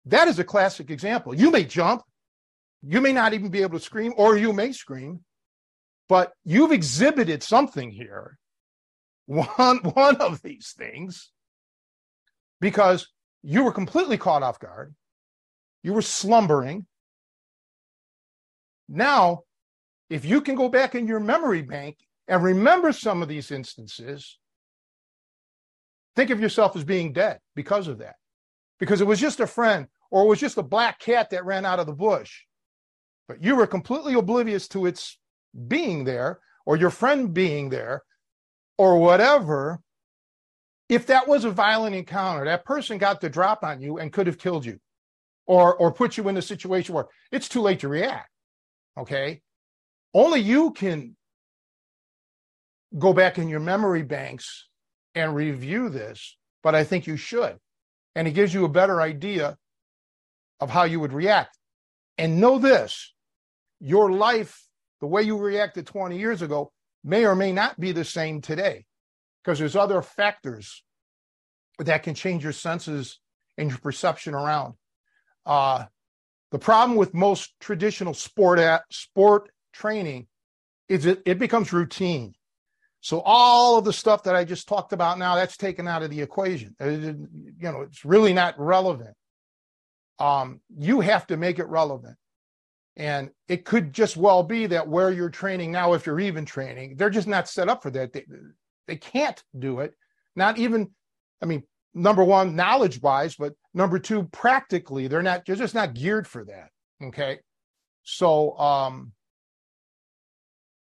That 0.06 0.28
is 0.28 0.38
a 0.38 0.44
classic 0.44 0.90
example. 0.90 1.34
You 1.34 1.50
may 1.50 1.64
jump, 1.64 2.02
you 2.82 3.00
may 3.00 3.12
not 3.12 3.34
even 3.34 3.50
be 3.50 3.62
able 3.62 3.78
to 3.78 3.84
scream, 3.84 4.12
or 4.16 4.36
you 4.36 4.52
may 4.52 4.72
scream, 4.72 5.20
but 6.08 6.32
you've 6.44 6.72
exhibited 6.72 7.42
something 7.42 7.90
here. 7.90 8.38
One, 9.26 9.46
one 9.94 10.16
of 10.16 10.40
these 10.42 10.74
things, 10.76 11.30
because 12.60 13.08
you 13.42 13.64
were 13.64 13.72
completely 13.72 14.18
caught 14.18 14.42
off 14.42 14.60
guard 14.60 14.94
you 15.84 15.92
were 15.92 16.02
slumbering. 16.02 16.86
Now, 18.88 19.42
if 20.10 20.24
you 20.24 20.40
can 20.40 20.56
go 20.56 20.68
back 20.68 20.94
in 20.94 21.06
your 21.06 21.20
memory 21.20 21.62
bank 21.62 21.98
and 22.26 22.42
remember 22.42 22.90
some 22.90 23.22
of 23.22 23.28
these 23.28 23.50
instances, 23.50 24.38
think 26.16 26.30
of 26.30 26.40
yourself 26.40 26.74
as 26.74 26.84
being 26.84 27.12
dead 27.12 27.38
because 27.54 27.86
of 27.86 27.98
that. 27.98 28.16
Because 28.80 29.02
it 29.02 29.06
was 29.06 29.20
just 29.20 29.40
a 29.40 29.46
friend 29.46 29.86
or 30.10 30.24
it 30.24 30.28
was 30.28 30.40
just 30.40 30.56
a 30.56 30.62
black 30.62 30.98
cat 30.98 31.30
that 31.30 31.44
ran 31.44 31.66
out 31.66 31.78
of 31.78 31.86
the 31.86 31.92
bush. 31.92 32.40
But 33.28 33.42
you 33.42 33.54
were 33.54 33.66
completely 33.66 34.14
oblivious 34.14 34.66
to 34.68 34.86
its 34.86 35.18
being 35.68 36.04
there 36.04 36.40
or 36.64 36.76
your 36.76 36.90
friend 36.90 37.32
being 37.32 37.68
there 37.68 38.02
or 38.78 38.98
whatever. 38.98 39.80
If 40.88 41.06
that 41.08 41.28
was 41.28 41.44
a 41.44 41.50
violent 41.50 41.94
encounter, 41.94 42.46
that 42.46 42.64
person 42.64 42.96
got 42.96 43.20
the 43.20 43.28
drop 43.28 43.62
on 43.62 43.82
you 43.82 43.98
and 43.98 44.12
could 44.12 44.26
have 44.26 44.38
killed 44.38 44.64
you 44.64 44.78
or 45.46 45.74
or 45.74 45.92
put 45.92 46.16
you 46.16 46.28
in 46.28 46.36
a 46.36 46.42
situation 46.42 46.94
where 46.94 47.06
it's 47.30 47.48
too 47.48 47.60
late 47.60 47.80
to 47.80 47.88
react 47.88 48.28
okay? 48.96 49.40
Only 50.12 50.40
you 50.40 50.70
can 50.70 51.16
go 52.96 53.12
back 53.12 53.38
in 53.38 53.48
your 53.48 53.60
memory 53.60 54.02
banks 54.02 54.68
and 55.14 55.34
review 55.34 55.88
this 55.88 56.36
but 56.62 56.74
i 56.74 56.82
think 56.82 57.06
you 57.06 57.16
should. 57.16 57.58
And 58.16 58.26
it 58.26 58.32
gives 58.32 58.54
you 58.54 58.64
a 58.64 58.68
better 58.68 59.00
idea 59.00 59.56
of 60.60 60.70
how 60.70 60.84
you 60.84 60.98
would 61.00 61.12
react. 61.12 61.58
And 62.16 62.40
know 62.40 62.58
this 62.58 63.12
your 63.80 64.10
life 64.10 64.66
the 65.00 65.06
way 65.06 65.22
you 65.22 65.36
reacted 65.36 65.86
20 65.86 66.18
years 66.18 66.40
ago 66.40 66.72
may 67.02 67.26
or 67.26 67.34
may 67.34 67.52
not 67.52 67.78
be 67.78 67.92
the 67.92 68.04
same 68.04 68.40
today 68.40 68.86
because 69.42 69.58
there's 69.58 69.76
other 69.76 70.00
factors 70.00 70.82
that 71.78 72.02
can 72.04 72.14
change 72.14 72.44
your 72.44 72.52
senses 72.52 73.18
and 73.58 73.68
your 73.68 73.78
perception 73.78 74.32
around 74.32 74.74
uh, 75.46 75.84
the 76.50 76.58
problem 76.58 76.96
with 76.96 77.14
most 77.14 77.54
traditional 77.60 78.14
sport 78.14 78.58
at 78.58 78.82
sport 78.90 79.50
training 79.72 80.26
is 80.88 81.06
it, 81.06 81.22
it 81.26 81.38
becomes 81.38 81.72
routine. 81.72 82.34
So 83.00 83.20
all 83.24 83.76
of 83.76 83.84
the 83.84 83.92
stuff 83.92 84.22
that 84.22 84.34
I 84.34 84.44
just 84.44 84.66
talked 84.66 84.92
about 84.92 85.18
now, 85.18 85.34
that's 85.34 85.56
taken 85.56 85.86
out 85.86 86.02
of 86.02 86.10
the 86.10 86.22
equation. 86.22 86.74
It, 86.80 87.16
you 87.16 87.72
know, 87.72 87.82
it's 87.82 88.04
really 88.04 88.32
not 88.32 88.58
relevant. 88.58 89.14
Um, 90.18 90.60
you 90.74 91.00
have 91.00 91.26
to 91.26 91.36
make 91.36 91.58
it 91.58 91.66
relevant. 91.66 92.16
And 92.96 93.30
it 93.48 93.64
could 93.64 93.92
just 93.92 94.16
well 94.16 94.42
be 94.42 94.66
that 94.66 94.88
where 94.88 95.10
you're 95.10 95.28
training 95.28 95.72
now, 95.72 95.94
if 95.94 96.06
you're 96.06 96.20
even 96.20 96.44
training, 96.44 96.96
they're 96.96 97.10
just 97.10 97.26
not 97.26 97.48
set 97.48 97.68
up 97.68 97.82
for 97.82 97.90
that. 97.90 98.12
They, 98.12 98.24
they 98.86 98.96
can't 98.96 99.42
do 99.58 99.80
it. 99.80 99.94
Not 100.36 100.58
even, 100.58 100.92
I 101.42 101.46
mean, 101.46 101.64
number 101.94 102.24
one, 102.24 102.56
knowledge 102.56 103.00
wise, 103.00 103.36
but 103.36 103.54
number 103.72 103.98
two, 103.98 104.24
practically, 104.24 105.06
they're 105.08 105.22
not, 105.22 105.44
they're 105.46 105.56
just 105.56 105.74
not 105.74 105.94
geared 105.94 106.26
for 106.26 106.44
that. 106.44 106.68
Okay. 107.02 107.38
So, 108.02 108.56
um, 108.58 109.12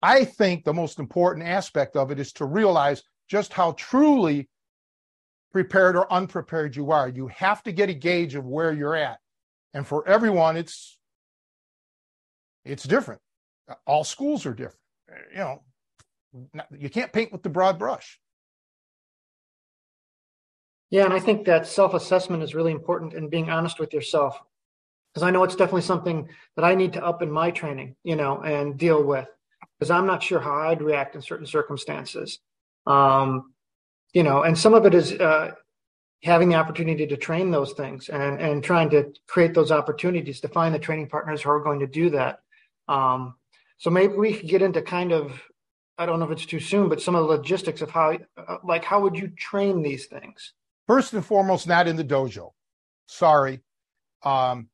I 0.01 0.25
think 0.25 0.63
the 0.63 0.73
most 0.73 0.97
important 0.99 1.45
aspect 1.45 1.95
of 1.95 2.09
it 2.09 2.19
is 2.19 2.33
to 2.33 2.45
realize 2.45 3.03
just 3.29 3.53
how 3.53 3.73
truly 3.73 4.49
prepared 5.51 5.95
or 5.95 6.11
unprepared 6.11 6.75
you 6.75 6.91
are. 6.91 7.07
You 7.07 7.27
have 7.27 7.61
to 7.63 7.71
get 7.71 7.89
a 7.89 7.93
gauge 7.93 8.35
of 8.35 8.45
where 8.45 8.73
you're 8.73 8.95
at. 8.95 9.19
And 9.73 9.85
for 9.85 10.07
everyone, 10.07 10.57
it's 10.57 10.97
it's 12.65 12.83
different. 12.83 13.21
All 13.85 14.03
schools 14.03 14.45
are 14.45 14.53
different. 14.53 14.79
You 15.31 15.37
know, 15.37 15.63
you 16.77 16.89
can't 16.89 17.13
paint 17.13 17.31
with 17.31 17.43
the 17.43 17.49
broad 17.49 17.79
brush. 17.79 18.19
Yeah, 20.91 21.05
and 21.05 21.13
I 21.13 21.19
think 21.19 21.45
that 21.45 21.65
self 21.65 21.93
assessment 21.93 22.43
is 22.43 22.53
really 22.53 22.73
important 22.73 23.13
and 23.13 23.31
being 23.31 23.49
honest 23.49 23.79
with 23.79 23.93
yourself. 23.93 24.39
Because 25.13 25.23
I 25.23 25.31
know 25.31 25.43
it's 25.43 25.55
definitely 25.55 25.81
something 25.81 26.29
that 26.55 26.63
I 26.63 26.75
need 26.75 26.93
to 26.93 27.03
up 27.03 27.21
in 27.21 27.31
my 27.31 27.51
training, 27.51 27.95
you 28.03 28.15
know, 28.15 28.41
and 28.41 28.77
deal 28.77 29.03
with. 29.03 29.27
Because 29.77 29.89
I'm 29.91 30.05
not 30.05 30.21
sure 30.21 30.39
how 30.39 30.53
I'd 30.53 30.81
react 30.81 31.15
in 31.15 31.21
certain 31.21 31.45
circumstances. 31.45 32.39
Um, 32.85 33.53
you 34.13 34.23
know, 34.23 34.43
and 34.43 34.57
some 34.57 34.73
of 34.73 34.85
it 34.85 34.93
is 34.93 35.13
uh, 35.13 35.51
having 36.23 36.49
the 36.49 36.55
opportunity 36.55 37.07
to 37.07 37.17
train 37.17 37.51
those 37.51 37.73
things 37.73 38.09
and, 38.09 38.39
and 38.39 38.63
trying 38.63 38.89
to 38.91 39.13
create 39.27 39.53
those 39.53 39.71
opportunities 39.71 40.39
to 40.41 40.47
find 40.47 40.73
the 40.73 40.79
training 40.79 41.07
partners 41.07 41.41
who 41.41 41.49
are 41.49 41.63
going 41.63 41.79
to 41.79 41.87
do 41.87 42.09
that. 42.09 42.39
Um, 42.87 43.35
so 43.77 43.89
maybe 43.89 44.13
we 44.13 44.33
could 44.33 44.49
get 44.49 44.61
into 44.61 44.81
kind 44.81 45.11
of, 45.11 45.41
I 45.97 46.05
don't 46.05 46.19
know 46.19 46.25
if 46.25 46.31
it's 46.31 46.45
too 46.45 46.59
soon, 46.59 46.89
but 46.89 47.01
some 47.01 47.15
of 47.15 47.23
the 47.23 47.33
logistics 47.33 47.81
of 47.81 47.89
how, 47.89 48.17
uh, 48.37 48.57
like, 48.63 48.83
how 48.83 49.01
would 49.01 49.17
you 49.17 49.29
train 49.29 49.81
these 49.81 50.05
things? 50.07 50.53
First 50.91 51.13
and 51.13 51.25
foremost, 51.25 51.69
not 51.69 51.87
in 51.87 51.95
the 51.95 52.03
dojo. 52.03 52.49
Sorry. 53.07 53.61
Um, 54.23 54.67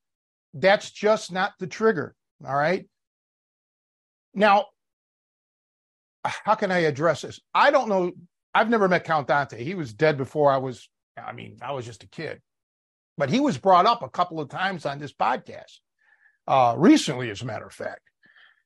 that's 0.51 0.89
just 0.89 1.31
not 1.31 1.53
the 1.59 1.67
trigger. 1.67 2.15
All 2.43 2.55
right. 2.55 2.87
Now, 4.33 4.65
how 6.25 6.55
can 6.55 6.71
I 6.71 6.79
address 6.79 7.21
this? 7.21 7.39
I 7.53 7.69
don't 7.69 7.87
know. 7.87 8.13
I've 8.55 8.71
never 8.71 8.87
met 8.87 9.03
Count 9.03 9.27
Dante. 9.27 9.63
He 9.63 9.75
was 9.75 9.93
dead 9.93 10.17
before 10.17 10.51
I 10.51 10.57
was, 10.57 10.89
I 11.23 11.33
mean, 11.33 11.59
I 11.61 11.73
was 11.73 11.85
just 11.85 12.01
a 12.01 12.09
kid. 12.09 12.41
But 13.19 13.29
he 13.29 13.39
was 13.39 13.59
brought 13.59 13.85
up 13.85 14.01
a 14.01 14.09
couple 14.09 14.39
of 14.39 14.49
times 14.49 14.87
on 14.87 14.97
this 14.97 15.13
podcast, 15.13 15.81
uh, 16.47 16.73
recently, 16.79 17.29
as 17.29 17.43
a 17.43 17.45
matter 17.45 17.67
of 17.67 17.73
fact. 17.73 18.01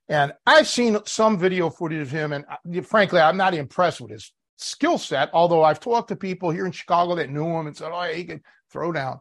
And 0.07 0.31
I've 0.45 0.69
seen 0.69 0.97
some 1.05 1.37
video 1.37 1.69
footage 1.69 1.99
of 1.99 2.11
him, 2.11 2.31
and 2.31 2.45
uh, 2.49 2.81
frankly, 2.81 3.19
I'm 3.19 3.35
not 3.35 3.53
impressed 3.53 3.99
with 3.99 4.11
his 4.11 4.31
skill 4.61 4.97
set, 4.97 5.29
although 5.33 5.63
I've 5.63 5.79
talked 5.79 6.09
to 6.09 6.15
people 6.15 6.51
here 6.51 6.65
in 6.65 6.71
Chicago 6.71 7.15
that 7.15 7.29
knew 7.29 7.45
him 7.45 7.67
and 7.67 7.75
said, 7.75 7.91
oh, 7.91 8.03
he 8.03 8.23
could 8.23 8.41
throw 8.71 8.91
down. 8.91 9.19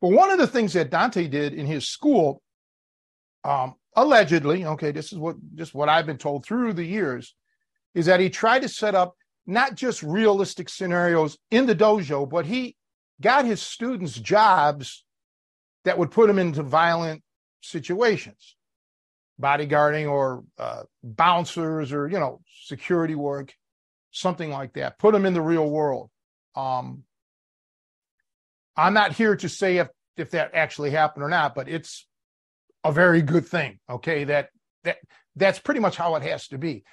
But 0.00 0.12
one 0.12 0.30
of 0.30 0.38
the 0.38 0.46
things 0.46 0.72
that 0.74 0.90
Dante 0.90 1.28
did 1.28 1.54
in 1.54 1.66
his 1.66 1.88
school, 1.88 2.42
um, 3.44 3.74
allegedly, 3.96 4.64
okay, 4.64 4.92
this 4.92 5.12
is 5.12 5.18
what 5.18 5.36
just 5.54 5.74
what 5.74 5.88
I've 5.88 6.06
been 6.06 6.18
told 6.18 6.44
through 6.44 6.74
the 6.74 6.84
years, 6.84 7.34
is 7.94 8.06
that 8.06 8.20
he 8.20 8.28
tried 8.28 8.62
to 8.62 8.68
set 8.68 8.94
up 8.94 9.14
not 9.46 9.74
just 9.74 10.02
realistic 10.02 10.68
scenarios 10.68 11.38
in 11.50 11.66
the 11.66 11.74
dojo, 11.74 12.28
but 12.28 12.46
he 12.46 12.76
got 13.20 13.44
his 13.44 13.62
students 13.62 14.14
jobs 14.14 15.04
that 15.84 15.98
would 15.98 16.10
put 16.10 16.26
them 16.26 16.38
into 16.38 16.62
violent 16.62 17.22
situations, 17.62 18.56
bodyguarding 19.40 20.10
or 20.10 20.44
uh, 20.58 20.82
bouncers 21.02 21.92
or 21.92 22.08
you 22.08 22.18
know 22.18 22.40
security 22.64 23.14
work 23.14 23.54
something 24.14 24.50
like 24.50 24.74
that. 24.74 24.98
Put 24.98 25.12
them 25.12 25.26
in 25.26 25.34
the 25.34 25.42
real 25.42 25.68
world. 25.68 26.08
Um, 26.54 27.02
I'm 28.76 28.94
not 28.94 29.12
here 29.12 29.36
to 29.36 29.48
say 29.48 29.78
if 29.78 29.88
if 30.16 30.30
that 30.30 30.54
actually 30.54 30.90
happened 30.90 31.24
or 31.24 31.28
not, 31.28 31.54
but 31.54 31.68
it's 31.68 32.06
a 32.84 32.92
very 32.92 33.20
good 33.20 33.46
thing. 33.46 33.80
Okay, 33.90 34.24
that 34.24 34.48
that 34.84 34.98
that's 35.36 35.58
pretty 35.58 35.80
much 35.80 35.96
how 35.96 36.14
it 36.14 36.22
has 36.22 36.48
to 36.48 36.58
be. 36.58 36.84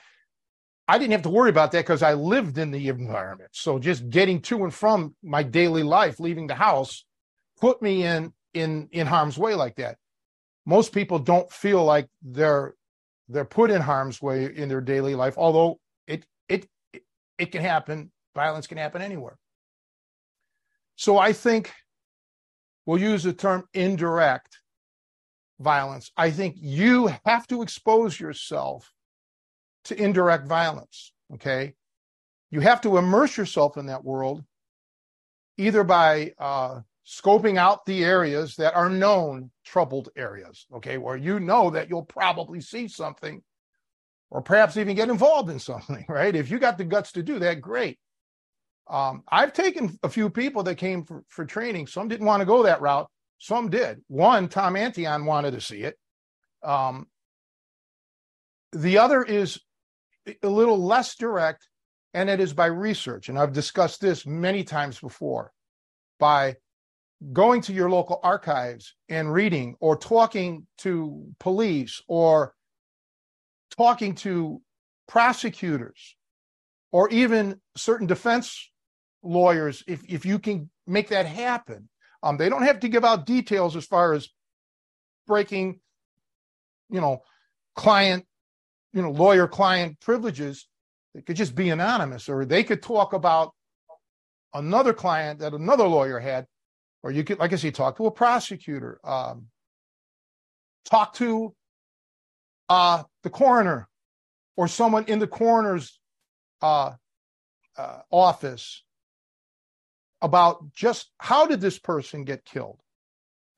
I 0.88 0.98
didn't 0.98 1.12
have 1.12 1.22
to 1.22 1.30
worry 1.30 1.50
about 1.50 1.72
that 1.72 1.84
because 1.84 2.04
I 2.04 2.16
lived 2.16 2.58
in 2.58 2.72
the 2.72 2.90
environment. 2.90 3.52
So 3.54 3.80
just 3.80 4.10
getting 4.10 4.42
to 4.44 4.64
and 4.64 4.74
from 4.74 5.16
my 5.24 5.44
daily 5.44 5.84
life, 5.84 6.20
leaving 6.20 6.48
the 6.48 6.56
house, 6.56 7.06
put 7.60 7.82
me 7.82 8.04
in 8.04 8.34
in 8.54 8.90
in 8.92 9.08
harm's 9.08 9.38
way 9.38 9.54
like 9.54 9.76
that. 9.76 9.98
Most 10.66 10.92
people 10.92 11.20
don't 11.20 11.52
feel 11.52 11.84
like 11.84 12.08
they're 12.22 12.74
they're 13.30 13.46
put 13.46 13.72
in 13.72 13.82
harm's 13.82 14.22
way 14.22 14.46
in 14.54 14.70
their 14.70 14.82
daily 14.82 15.16
life, 15.16 15.36
although 15.38 15.80
it 16.08 16.26
it 17.42 17.52
can 17.52 17.62
happen. 17.62 18.12
Violence 18.36 18.68
can 18.68 18.78
happen 18.78 19.02
anywhere. 19.02 19.38
So 20.96 21.18
I 21.18 21.34
think 21.34 21.74
we'll 22.86 23.02
use 23.02 23.24
the 23.24 23.34
term 23.34 23.68
indirect 23.74 24.60
violence. 25.60 26.12
I 26.16 26.30
think 26.30 26.56
you 26.60 27.10
have 27.26 27.48
to 27.48 27.64
expose 27.64 28.20
yourself 28.20 28.94
to 29.86 30.00
indirect 30.00 30.48
violence. 30.48 31.14
Okay. 31.34 31.74
You 32.52 32.60
have 32.60 32.82
to 32.82 32.98
immerse 32.98 33.36
yourself 33.38 33.76
in 33.78 33.88
that 33.88 34.04
world 34.04 34.44
either 35.58 35.84
by 35.84 36.34
uh, 36.38 36.82
scoping 37.06 37.58
out 37.58 37.86
the 37.86 38.04
areas 38.04 38.56
that 38.58 38.76
are 38.76 38.90
known 38.90 39.50
troubled 39.66 40.10
areas, 40.16 40.68
okay, 40.74 40.98
where 40.98 41.18
you 41.18 41.40
know 41.40 41.72
that 41.72 41.90
you'll 41.90 42.06
probably 42.06 42.62
see 42.62 42.88
something 42.88 43.42
or 44.32 44.42
perhaps 44.42 44.78
even 44.78 44.96
get 44.96 45.10
involved 45.10 45.50
in 45.50 45.60
something, 45.60 46.06
right? 46.10 46.36
If 46.36 46.50
you 46.50 46.58
got 46.58 46.78
the 46.78 46.86
guts 46.86 47.12
to 47.12 47.24
do 47.24 47.38
that, 47.40 47.62
great. 47.62 48.00
Um, 48.90 49.24
I've 49.30 49.54
taken 49.54 50.00
a 50.04 50.10
few 50.10 50.30
people 50.30 50.64
that 50.64 50.76
came 50.76 51.04
for, 51.04 51.24
for 51.30 51.46
training. 51.46 51.88
Some 51.88 52.08
didn't 52.08 52.26
want 52.26 52.42
to 52.42 52.46
go 52.46 52.64
that 52.64 52.82
route. 52.82 53.08
Some 53.38 53.70
did. 53.70 54.02
One, 54.08 54.48
Tom 54.50 54.76
Antion 54.76 55.26
wanted 55.26 55.52
to 55.52 55.62
see 55.62 55.82
it. 55.82 55.96
Um, 56.64 57.08
the 58.72 58.98
other 59.00 59.24
is 59.24 59.60
a 60.44 60.48
little 60.48 60.78
less 60.78 61.16
direct, 61.16 61.68
and 62.14 62.30
it 62.30 62.40
is 62.40 62.54
by 62.54 62.68
research. 62.68 63.30
And 63.30 63.38
I've 63.38 63.54
discussed 63.54 64.02
this 64.02 64.26
many 64.26 64.64
times 64.64 65.00
before 65.00 65.52
by 66.20 66.56
going 67.34 67.62
to 67.62 67.74
your 67.74 67.90
local 67.90 68.20
archives 68.24 68.96
and 69.10 69.32
reading 69.32 69.76
or 69.80 69.96
talking 69.96 70.68
to 70.80 71.26
police 71.40 72.02
or 72.08 72.54
talking 73.78 74.16
to 74.16 74.62
prosecutors 75.08 76.16
or 76.92 77.10
even 77.10 77.60
certain 77.76 78.08
defense 78.08 78.70
lawyers 79.24 79.84
if, 79.88 80.04
if 80.08 80.26
you 80.26 80.40
can 80.40 80.70
make 80.88 81.10
that 81.10 81.26
happen. 81.26 81.90
Um, 82.24 82.38
they 82.38 82.50
don't 82.50 82.64
have 82.64 82.82
to 82.82 82.90
give 82.90 83.04
out 83.06 83.26
details 83.26 83.76
as 83.76 83.86
far 83.86 84.14
as 84.14 84.30
breaking 85.28 85.80
you 86.90 87.00
know 87.00 87.22
client 87.76 88.26
you 88.94 89.02
know 89.02 89.12
lawyer 89.12 89.48
client 89.48 90.00
privileges. 90.02 90.68
It 91.14 91.26
could 91.26 91.36
just 91.36 91.56
be 91.56 91.70
anonymous 91.70 92.30
or 92.30 92.46
they 92.46 92.64
could 92.64 92.82
talk 92.82 93.14
about 93.14 93.54
another 94.54 94.94
client 94.94 95.40
that 95.40 95.54
another 95.54 95.88
lawyer 95.88 96.20
had 96.20 96.46
or 97.04 97.12
you 97.12 97.24
could 97.24 97.40
like 97.40 97.54
i 97.54 97.56
say 97.56 97.72
talk 97.72 97.98
to 97.98 98.06
a 98.06 98.12
prosecutor 98.12 99.00
um, 99.04 99.48
talk 100.86 101.14
to 101.14 101.54
uh, 102.72 103.04
the 103.24 103.30
coroner 103.30 103.90
or 104.56 104.66
someone 104.70 105.04
in 105.08 105.20
the 105.20 105.28
coroner's 105.28 106.00
uh, 106.62 106.92
uh, 107.78 108.00
office 108.10 108.84
about 110.22 110.72
just 110.74 111.12
how 111.18 111.46
did 111.48 111.60
this 111.60 111.78
person 111.78 112.24
get 112.24 112.46
killed? 112.46 112.80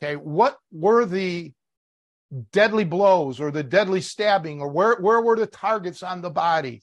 Okay 0.01 0.15
what 0.15 0.57
were 0.71 1.05
the 1.05 1.53
deadly 2.51 2.85
blows 2.85 3.39
or 3.39 3.51
the 3.51 3.61
deadly 3.61 4.01
stabbing 4.01 4.59
or 4.59 4.69
where, 4.69 4.95
where 4.95 5.21
were 5.21 5.35
the 5.35 5.45
targets 5.45 6.01
on 6.01 6.23
the 6.23 6.31
body? 6.31 6.81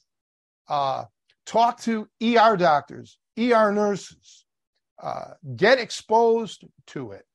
Uh, 0.69 1.03
talk 1.45 1.81
to 1.81 2.07
er 2.23 2.55
doctors 2.55 3.17
er 3.37 3.73
nurses 3.73 4.45
uh, 5.03 5.31
get 5.57 5.79
exposed 5.79 6.63
to 6.87 7.11
it 7.11 7.25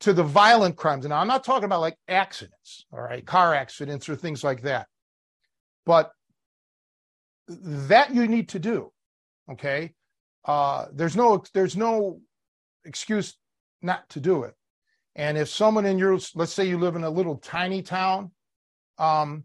to 0.00 0.12
the 0.12 0.22
violent 0.22 0.76
crimes. 0.76 1.06
Now 1.06 1.18
i'm 1.18 1.28
not 1.28 1.44
talking 1.44 1.64
about 1.64 1.80
like 1.80 1.96
accidents 2.08 2.84
all 2.92 3.00
right 3.00 3.24
car 3.26 3.54
accidents 3.54 4.08
or 4.08 4.16
things 4.16 4.44
like 4.44 4.62
that. 4.62 4.86
But 5.84 6.10
that 7.48 8.14
you 8.14 8.26
need 8.26 8.48
to 8.50 8.58
do 8.58 8.92
okay? 9.50 9.92
Uh, 10.44 10.86
there's 10.92 11.16
no 11.16 11.42
there's 11.54 11.76
no 11.76 12.20
excuse 12.84 13.36
not 13.82 14.08
to 14.10 14.20
do 14.20 14.44
it. 14.44 14.54
And 15.14 15.38
if 15.38 15.48
someone 15.48 15.86
in 15.86 15.98
your, 15.98 16.18
let's 16.34 16.52
say 16.52 16.68
you 16.68 16.78
live 16.78 16.94
in 16.96 17.04
a 17.04 17.10
little 17.10 17.36
tiny 17.36 17.82
town, 17.82 18.32
um, 18.98 19.44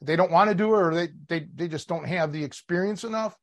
they 0.00 0.14
don't 0.14 0.30
want 0.30 0.48
to 0.50 0.54
do 0.54 0.72
it 0.74 0.78
or 0.78 0.94
they, 0.94 1.08
they, 1.28 1.46
they 1.52 1.66
just 1.66 1.88
don't 1.88 2.06
have 2.06 2.32
the 2.32 2.44
experience 2.44 3.02
enough, 3.02 3.36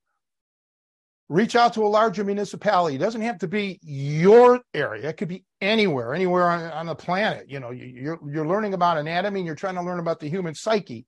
reach 1.27 1.55
out 1.55 1.73
to 1.73 1.83
a 1.83 1.87
larger 1.87 2.23
municipality. 2.23 2.95
It 2.95 2.99
doesn't 2.99 3.21
have 3.21 3.39
to 3.39 3.47
be 3.47 3.79
your 3.81 4.61
area. 4.73 5.09
It 5.09 5.17
could 5.17 5.27
be 5.27 5.43
anywhere, 5.59 6.13
anywhere 6.13 6.49
on, 6.49 6.63
on 6.71 6.85
the 6.85 6.95
planet. 6.95 7.49
You 7.49 7.59
know, 7.59 7.71
you, 7.71 8.11
are 8.11 8.31
you're 8.31 8.47
learning 8.47 8.73
about 8.73 8.97
anatomy 8.97 9.39
and 9.39 9.47
you're 9.47 9.55
trying 9.55 9.75
to 9.75 9.81
learn 9.81 9.99
about 9.99 10.19
the 10.19 10.29
human 10.29 10.53
psyche. 10.53 11.05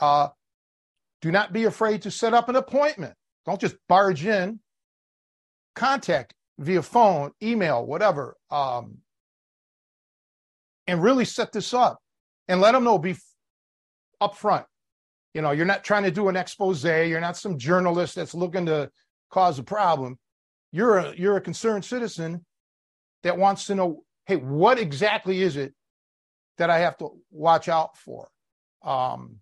Uh, 0.00 0.28
do 1.20 1.30
not 1.30 1.52
be 1.52 1.64
afraid 1.64 2.02
to 2.02 2.10
set 2.10 2.34
up 2.34 2.48
an 2.48 2.56
appointment. 2.56 3.14
Don't 3.46 3.60
just 3.60 3.76
barge 3.88 4.26
in. 4.26 4.58
Contact 5.74 6.34
via 6.58 6.82
phone, 6.82 7.30
email, 7.42 7.86
whatever. 7.86 8.36
Um, 8.50 8.98
and 10.88 11.02
really 11.02 11.24
set 11.24 11.52
this 11.52 11.72
up 11.72 11.98
and 12.48 12.60
let 12.60 12.72
them 12.72 12.82
know 12.82 12.98
be 12.98 13.14
up 14.20 14.36
front. 14.36 14.66
You 15.34 15.40
know, 15.40 15.52
you're 15.52 15.64
not 15.64 15.84
trying 15.84 16.02
to 16.02 16.10
do 16.10 16.28
an 16.28 16.36
expose. 16.36 16.84
You're 16.84 17.20
not 17.20 17.36
some 17.36 17.56
journalist 17.56 18.16
that's 18.16 18.34
looking 18.34 18.66
to 18.66 18.90
cause 19.32 19.58
a 19.58 19.62
problem. 19.62 20.18
You're 20.70 20.98
a 20.98 21.14
you're 21.16 21.36
a 21.36 21.40
concerned 21.40 21.84
citizen 21.84 22.44
that 23.22 23.38
wants 23.38 23.66
to 23.66 23.74
know, 23.74 24.04
hey, 24.26 24.36
what 24.36 24.78
exactly 24.78 25.42
is 25.42 25.56
it 25.56 25.74
that 26.58 26.70
I 26.70 26.78
have 26.78 26.96
to 26.98 27.10
watch 27.30 27.68
out 27.68 27.96
for? 27.96 28.28
Um, 28.84 29.36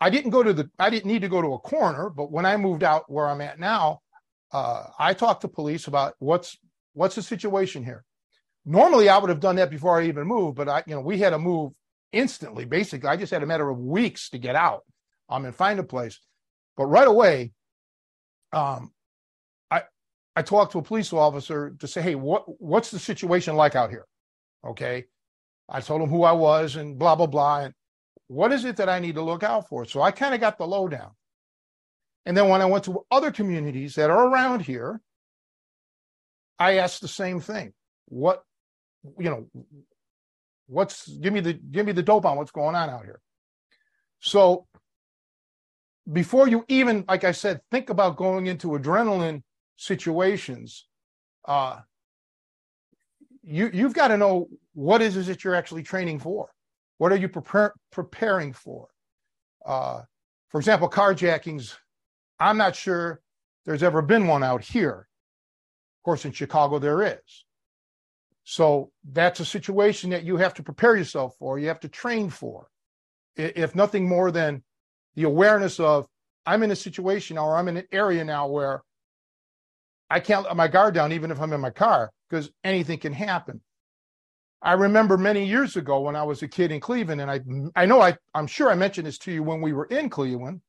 I 0.00 0.10
didn't 0.10 0.30
go 0.30 0.42
to 0.42 0.52
the 0.52 0.70
I 0.78 0.90
didn't 0.90 1.10
need 1.10 1.22
to 1.22 1.28
go 1.28 1.40
to 1.40 1.54
a 1.54 1.58
coroner, 1.58 2.10
but 2.10 2.30
when 2.30 2.46
I 2.46 2.56
moved 2.56 2.84
out 2.84 3.10
where 3.10 3.26
I'm 3.26 3.40
at 3.40 3.58
now, 3.58 4.00
uh, 4.52 4.84
I 4.98 5.14
talked 5.14 5.42
to 5.42 5.48
police 5.48 5.86
about 5.86 6.14
what's 6.18 6.56
what's 6.92 7.14
the 7.14 7.22
situation 7.22 7.84
here. 7.84 8.04
Normally, 8.64 9.08
I 9.08 9.18
would 9.18 9.30
have 9.30 9.40
done 9.40 9.56
that 9.56 9.70
before 9.70 10.00
I 10.00 10.06
even 10.06 10.26
moved, 10.26 10.56
but 10.56 10.68
I, 10.68 10.82
you 10.86 10.94
know, 10.94 11.00
we 11.00 11.18
had 11.18 11.30
to 11.30 11.38
move 11.38 11.72
instantly. 12.12 12.64
Basically, 12.64 13.08
I 13.08 13.16
just 13.16 13.32
had 13.32 13.42
a 13.42 13.46
matter 13.46 13.68
of 13.68 13.78
weeks 13.78 14.30
to 14.30 14.38
get 14.38 14.56
out 14.56 14.82
um, 15.28 15.44
and 15.44 15.54
find 15.54 15.78
a 15.78 15.84
place. 15.84 16.18
But 16.76 16.86
right 16.86 17.06
away, 17.06 17.52
um, 18.56 18.90
I 19.70 19.82
I 20.34 20.42
talked 20.42 20.72
to 20.72 20.78
a 20.78 20.82
police 20.82 21.12
officer 21.12 21.76
to 21.78 21.86
say, 21.86 22.00
hey, 22.00 22.14
what 22.14 22.44
what's 22.60 22.90
the 22.90 22.98
situation 22.98 23.54
like 23.54 23.76
out 23.76 23.90
here? 23.90 24.06
Okay, 24.66 25.04
I 25.68 25.80
told 25.80 26.00
him 26.00 26.08
who 26.08 26.22
I 26.22 26.32
was 26.32 26.76
and 26.76 26.98
blah 26.98 27.14
blah 27.14 27.26
blah, 27.26 27.60
and 27.60 27.74
what 28.28 28.52
is 28.52 28.64
it 28.64 28.76
that 28.76 28.88
I 28.88 28.98
need 28.98 29.16
to 29.16 29.22
look 29.22 29.42
out 29.42 29.68
for? 29.68 29.84
So 29.84 30.00
I 30.00 30.10
kind 30.10 30.34
of 30.34 30.40
got 30.40 30.56
the 30.56 30.66
lowdown. 30.66 31.10
And 32.24 32.36
then 32.36 32.48
when 32.48 32.62
I 32.62 32.64
went 32.64 32.84
to 32.84 33.04
other 33.10 33.30
communities 33.30 33.94
that 33.94 34.10
are 34.10 34.26
around 34.26 34.62
here, 34.62 35.00
I 36.58 36.78
asked 36.78 37.02
the 37.02 37.08
same 37.08 37.40
thing. 37.40 37.74
What 38.06 38.42
you 39.18 39.30
know, 39.30 39.46
what's 40.66 41.06
give 41.08 41.34
me 41.34 41.40
the 41.40 41.52
give 41.52 41.84
me 41.84 41.92
the 41.92 42.02
dope 42.02 42.24
on 42.24 42.38
what's 42.38 42.52
going 42.52 42.74
on 42.74 42.88
out 42.88 43.04
here. 43.04 43.20
So 44.20 44.66
before 46.10 46.48
you 46.48 46.64
even, 46.68 47.04
like 47.08 47.24
I 47.24 47.32
said, 47.32 47.60
think 47.70 47.90
about 47.90 48.16
going 48.16 48.46
into 48.46 48.68
adrenaline 48.68 49.42
situations, 49.76 50.86
uh, 51.46 51.80
you 53.42 53.70
you've 53.72 53.94
got 53.94 54.08
to 54.08 54.16
know 54.16 54.48
what 54.74 55.02
is 55.02 55.16
it 55.16 55.26
that 55.26 55.44
you're 55.44 55.54
actually 55.54 55.82
training 55.82 56.18
for. 56.18 56.50
What 56.98 57.12
are 57.12 57.16
you 57.16 57.28
prepare, 57.28 57.74
preparing 57.92 58.52
for? 58.52 58.88
Uh, 59.64 60.02
for 60.48 60.58
example, 60.58 60.88
carjackings. 60.88 61.74
I'm 62.38 62.56
not 62.56 62.76
sure 62.76 63.20
there's 63.64 63.82
ever 63.82 64.02
been 64.02 64.26
one 64.26 64.42
out 64.42 64.62
here. 64.62 65.08
Of 65.98 66.04
course, 66.04 66.24
in 66.24 66.32
Chicago 66.32 66.78
there 66.78 67.02
is. 67.02 67.44
So 68.44 68.92
that's 69.04 69.40
a 69.40 69.44
situation 69.44 70.10
that 70.10 70.24
you 70.24 70.36
have 70.36 70.54
to 70.54 70.62
prepare 70.62 70.96
yourself 70.96 71.34
for, 71.38 71.58
you 71.58 71.66
have 71.68 71.80
to 71.80 71.88
train 71.88 72.30
for. 72.30 72.68
If 73.34 73.74
nothing 73.74 74.08
more 74.08 74.30
than 74.30 74.62
the 75.16 75.24
awareness 75.24 75.80
of 75.80 76.06
I'm 76.46 76.62
in 76.62 76.70
a 76.72 76.76
situation 76.76 77.38
or 77.38 77.56
I'm 77.56 77.68
in 77.68 77.78
an 77.78 77.86
area 77.92 78.24
now 78.24 78.48
where 78.48 78.82
I 80.10 80.20
can't 80.20 80.44
let 80.44 80.56
my 80.56 80.68
guard 80.68 80.94
down 80.94 81.12
even 81.12 81.30
if 81.32 81.40
I'm 81.40 81.52
in 81.52 81.60
my 81.60 81.70
car 81.70 82.10
because 82.30 82.50
anything 82.64 82.98
can 82.98 83.12
happen. 83.14 83.60
I 84.62 84.74
remember 84.74 85.18
many 85.18 85.46
years 85.46 85.76
ago 85.76 86.00
when 86.02 86.16
I 86.16 86.24
was 86.24 86.42
a 86.42 86.48
kid 86.48 86.72
in 86.72 86.80
Cleveland, 86.80 87.20
and 87.20 87.30
I 87.30 87.40
I 87.76 87.86
know 87.86 88.00
I 88.00 88.16
I'm 88.34 88.46
sure 88.46 88.70
I 88.70 88.74
mentioned 88.76 89.06
this 89.06 89.18
to 89.20 89.32
you 89.32 89.42
when 89.42 89.60
we 89.62 89.72
were 89.72 89.86
in 89.86 90.10
Cleveland. 90.10 90.62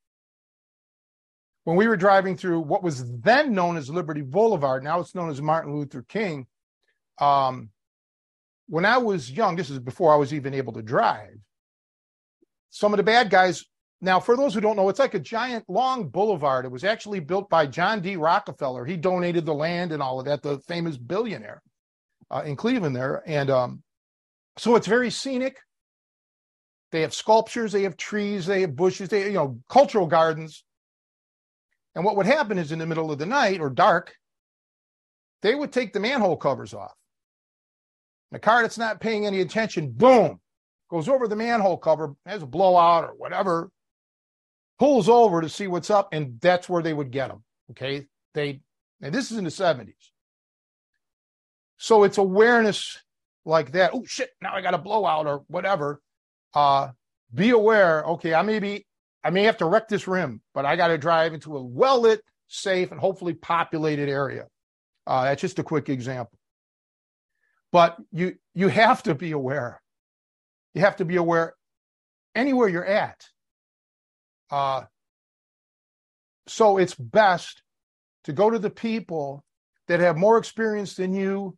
when 1.64 1.76
we 1.78 1.88
were 1.88 1.98
driving 1.98 2.38
through 2.38 2.62
what 2.62 2.82
was 2.84 3.04
then 3.22 3.54
known 3.54 3.78
as 3.78 3.90
Liberty 3.90 4.22
Boulevard, 4.22 4.84
now 4.84 5.00
it's 5.02 5.14
known 5.16 5.30
as 5.30 5.42
Martin 5.42 5.76
Luther 5.76 6.02
King. 6.08 6.48
Um, 7.20 7.70
when 8.68 8.86
I 8.86 9.00
was 9.00 9.30
young, 9.32 9.56
this 9.58 9.70
is 9.70 9.80
before 9.80 10.14
I 10.14 10.18
was 10.18 10.34
even 10.34 10.54
able 10.54 10.74
to 10.74 10.82
drive, 10.82 11.38
some 12.70 12.94
of 12.94 12.98
the 12.98 13.04
bad 13.04 13.30
guys. 13.30 13.66
Now, 14.00 14.20
for 14.20 14.38
those 14.38 14.54
who 14.54 14.62
don't 14.62 14.76
know, 14.76 14.90
it's 14.90 15.00
like 15.00 15.16
a 15.16 15.20
giant 15.20 15.66
long 15.68 16.10
boulevard. 16.10 16.66
It 16.66 16.72
was 16.72 16.84
actually 16.84 17.20
built 17.20 17.50
by 17.50 17.66
John 17.66 18.00
D. 18.00 18.16
Rockefeller. 18.16 18.86
He 18.86 18.96
donated 18.96 19.46
the 19.46 19.54
land 19.54 19.92
and 19.92 20.04
all 20.04 20.20
of 20.20 20.26
that, 20.26 20.44
the 20.44 20.60
famous 20.68 20.98
billionaire 20.98 21.64
uh, 22.30 22.44
in 22.46 22.56
Cleveland 22.56 22.96
there. 22.96 23.24
And 23.26 23.50
um, 23.50 23.84
so 24.58 24.76
it's 24.76 24.88
very 24.88 25.10
scenic. 25.10 25.58
They 26.92 27.02
have 27.02 27.14
sculptures, 27.14 27.72
they 27.72 27.84
have 27.84 27.98
trees, 27.98 28.46
they 28.46 28.62
have 28.62 28.76
bushes, 28.76 29.10
they 29.10 29.26
you 29.26 29.34
know 29.34 29.60
cultural 29.70 30.08
gardens. 30.08 30.64
And 31.96 32.06
what 32.06 32.16
would 32.16 32.28
happen 32.28 32.58
is 32.58 32.72
in 32.72 32.80
the 32.80 32.86
middle 32.86 33.12
of 33.12 33.18
the 33.18 33.26
night 33.26 33.60
or 33.60 33.70
dark, 33.70 34.16
they 35.42 35.56
would 35.56 35.74
take 35.74 35.92
the 35.92 36.00
manhole 36.00 36.38
covers 36.38 36.74
off. 36.74 36.94
The 38.32 38.40
car 38.40 38.62
that's 38.62 38.78
not 38.78 39.02
paying 39.02 39.26
any 39.26 39.42
attention, 39.42 39.92
boom, 39.92 40.40
goes 40.90 41.10
over 41.10 41.28
the 41.28 41.36
manhole 41.36 41.78
cover, 41.78 42.14
has 42.26 42.44
a 42.44 42.48
blowout 42.48 43.04
or 43.04 43.16
whatever, 43.16 43.70
pulls 44.80 45.10
over 45.10 45.42
to 45.42 45.50
see 45.50 45.68
what's 45.68 45.90
up, 45.90 46.10
and 46.12 46.40
that's 46.42 46.70
where 46.70 46.84
they 46.84 46.94
would 46.94 47.12
get 47.12 47.30
them. 47.30 47.44
Okay. 47.72 48.08
They, 48.34 48.62
and 49.02 49.14
this 49.14 49.32
is 49.32 49.38
in 49.38 49.44
the 49.44 49.50
70s. 49.50 49.94
So 51.78 52.04
it's 52.04 52.18
awareness 52.18 52.98
like 53.46 53.72
that. 53.74 53.92
Oh 53.94 54.04
shit, 54.06 54.32
now 54.42 54.54
I 54.54 54.62
got 54.62 54.74
a 54.74 54.80
blowout 54.80 55.28
or 55.28 55.44
whatever. 55.48 56.02
Uh, 56.54 56.90
be 57.34 57.52
aware, 57.52 58.04
okay, 58.04 58.34
I 58.34 58.42
may 58.42 58.60
be 58.60 58.86
I 59.24 59.30
may 59.30 59.44
have 59.44 59.58
to 59.58 59.66
wreck 59.66 59.88
this 59.88 60.08
rim, 60.08 60.42
but 60.54 60.66
I 60.66 60.76
got 60.76 60.88
to 60.88 60.98
drive 60.98 61.34
into 61.34 61.58
a 61.58 61.64
well 61.64 62.02
lit, 62.02 62.22
safe, 62.48 62.92
and 62.92 63.00
hopefully 63.00 63.34
populated 63.34 64.10
area. 64.10 64.48
Uh, 65.06 65.24
that's 65.26 65.42
just 65.42 65.60
a 65.60 65.64
quick 65.64 65.90
example. 65.90 66.38
But 67.72 67.98
you 68.12 68.36
you 68.54 68.70
have 68.70 69.04
to 69.04 69.16
be 69.16 69.32
aware. 69.32 69.82
You 70.74 70.82
have 70.82 70.98
to 70.98 71.06
be 71.06 71.16
aware 71.16 71.56
anywhere 72.36 72.70
you're 72.70 72.86
at. 72.86 73.28
Uh, 74.50 74.84
so 76.48 76.78
it's 76.78 76.96
best 76.96 77.62
to 78.24 78.34
go 78.34 78.50
to 78.50 78.60
the 78.60 78.70
people 78.70 79.44
that 79.88 80.00
have 80.00 80.18
more 80.18 80.38
experience 80.38 80.96
than 80.96 81.14
you, 81.14 81.58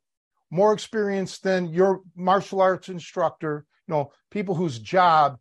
more 0.52 0.73
experience 0.73 1.39
than 1.39 1.67
your 1.73 2.02
martial 2.15 2.62
arts 2.62 2.89
instructor, 2.89 3.65
you 3.88 3.93
know, 3.93 4.12
people 4.32 4.56
whose 4.56 4.80
job 4.80 5.38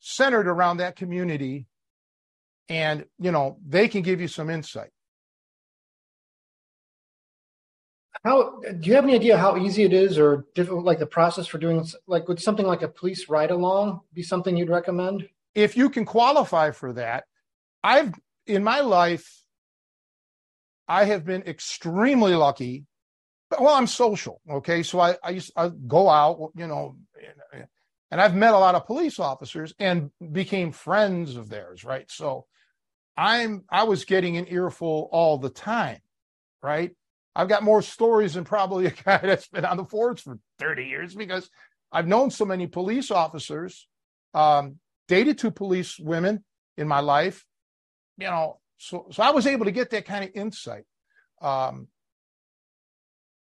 centered 0.00 0.46
around 0.46 0.78
that 0.78 0.96
community. 0.96 1.66
And 2.68 3.04
you 3.18 3.30
know 3.30 3.58
they 3.66 3.88
can 3.88 4.00
give 4.00 4.22
you 4.22 4.28
some 4.28 4.48
insight. 4.48 4.90
How 8.24 8.58
do 8.62 8.88
you 8.88 8.94
have 8.94 9.04
any 9.04 9.14
idea 9.14 9.36
how 9.36 9.58
easy 9.58 9.82
it 9.82 9.92
is 9.92 10.18
or 10.18 10.46
difficult 10.54 10.82
like 10.82 10.98
the 10.98 11.06
process 11.06 11.46
for 11.46 11.58
doing 11.58 11.84
like 12.06 12.26
would 12.26 12.40
something 12.40 12.66
like 12.66 12.80
a 12.80 12.88
police 12.88 13.28
ride 13.28 13.50
along 13.50 14.00
be 14.14 14.22
something 14.22 14.56
you'd 14.56 14.70
recommend 14.70 15.28
if 15.54 15.76
you 15.76 15.90
can 15.90 16.04
qualify 16.04 16.70
for 16.70 16.92
that 16.92 17.24
i've 17.82 18.12
in 18.46 18.62
my 18.62 18.80
life 18.80 19.42
i 20.88 21.04
have 21.04 21.24
been 21.24 21.42
extremely 21.42 22.34
lucky 22.34 22.84
well 23.58 23.74
i'm 23.74 23.86
social 23.86 24.40
okay 24.50 24.82
so 24.82 25.00
i 25.00 25.16
i 25.22 25.30
used 25.30 25.52
I 25.56 25.68
go 25.68 26.08
out 26.08 26.52
you 26.56 26.66
know 26.66 26.96
and 28.14 28.20
I've 28.20 28.36
met 28.36 28.54
a 28.54 28.58
lot 28.58 28.76
of 28.76 28.86
police 28.86 29.18
officers 29.18 29.74
and 29.80 30.08
became 30.30 30.70
friends 30.70 31.34
of 31.34 31.48
theirs, 31.48 31.82
right? 31.82 32.08
So 32.12 32.46
I'm 33.16 33.64
I 33.68 33.82
was 33.82 34.04
getting 34.04 34.36
an 34.36 34.46
earful 34.48 35.08
all 35.10 35.36
the 35.36 35.50
time, 35.50 35.98
right? 36.62 36.92
I've 37.34 37.48
got 37.48 37.64
more 37.64 37.82
stories 37.82 38.34
than 38.34 38.44
probably 38.44 38.86
a 38.86 38.92
guy 38.92 39.18
that's 39.22 39.48
been 39.48 39.64
on 39.64 39.78
the 39.78 39.84
force 39.84 40.20
for 40.20 40.38
30 40.60 40.84
years 40.84 41.12
because 41.12 41.50
I've 41.90 42.06
known 42.06 42.30
so 42.30 42.44
many 42.44 42.68
police 42.68 43.10
officers, 43.10 43.88
um, 44.32 44.76
dated 45.08 45.38
two 45.38 45.50
police 45.50 45.98
women 45.98 46.44
in 46.76 46.88
my 46.88 47.00
life, 47.00 47.46
you 48.18 48.26
know, 48.26 48.58
so 48.76 49.06
so 49.10 49.22
I 49.22 49.30
was 49.30 49.46
able 49.46 49.64
to 49.64 49.70
get 49.70 49.90
that 49.90 50.04
kind 50.04 50.24
of 50.24 50.30
insight. 50.34 50.84
Um, 51.40 51.88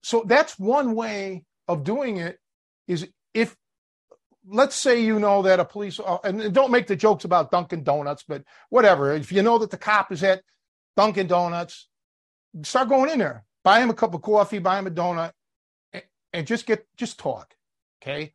so 0.02 0.24
that's 0.26 0.58
one 0.58 0.94
way 0.94 1.44
of 1.66 1.84
doing 1.84 2.18
it 2.18 2.38
is 2.86 3.08
if 3.34 3.56
let's 4.46 4.74
say 4.74 5.02
you 5.02 5.18
know 5.18 5.42
that 5.42 5.60
a 5.60 5.64
police 5.64 6.00
uh, 6.00 6.18
and 6.24 6.52
don't 6.54 6.70
make 6.70 6.86
the 6.86 6.96
jokes 6.96 7.24
about 7.24 7.50
Dunkin' 7.50 7.82
Donuts, 7.82 8.24
but 8.26 8.42
whatever. 8.70 9.12
If 9.12 9.32
you 9.32 9.42
know 9.42 9.58
that 9.58 9.70
the 9.70 9.76
cop 9.76 10.10
is 10.12 10.22
at 10.22 10.42
Dunkin' 10.96 11.26
Donuts, 11.26 11.88
start 12.62 12.88
going 12.88 13.10
in 13.10 13.18
there, 13.18 13.44
buy 13.62 13.80
him 13.80 13.90
a 13.90 13.94
cup 13.94 14.14
of 14.14 14.22
coffee, 14.22 14.58
buy 14.58 14.78
him 14.78 14.86
a 14.86 14.90
donut, 14.90 15.32
and, 15.92 16.02
and 16.32 16.46
just 16.46 16.66
get 16.66 16.86
just 16.96 17.18
talk. 17.18 17.54
Okay. 18.02 18.32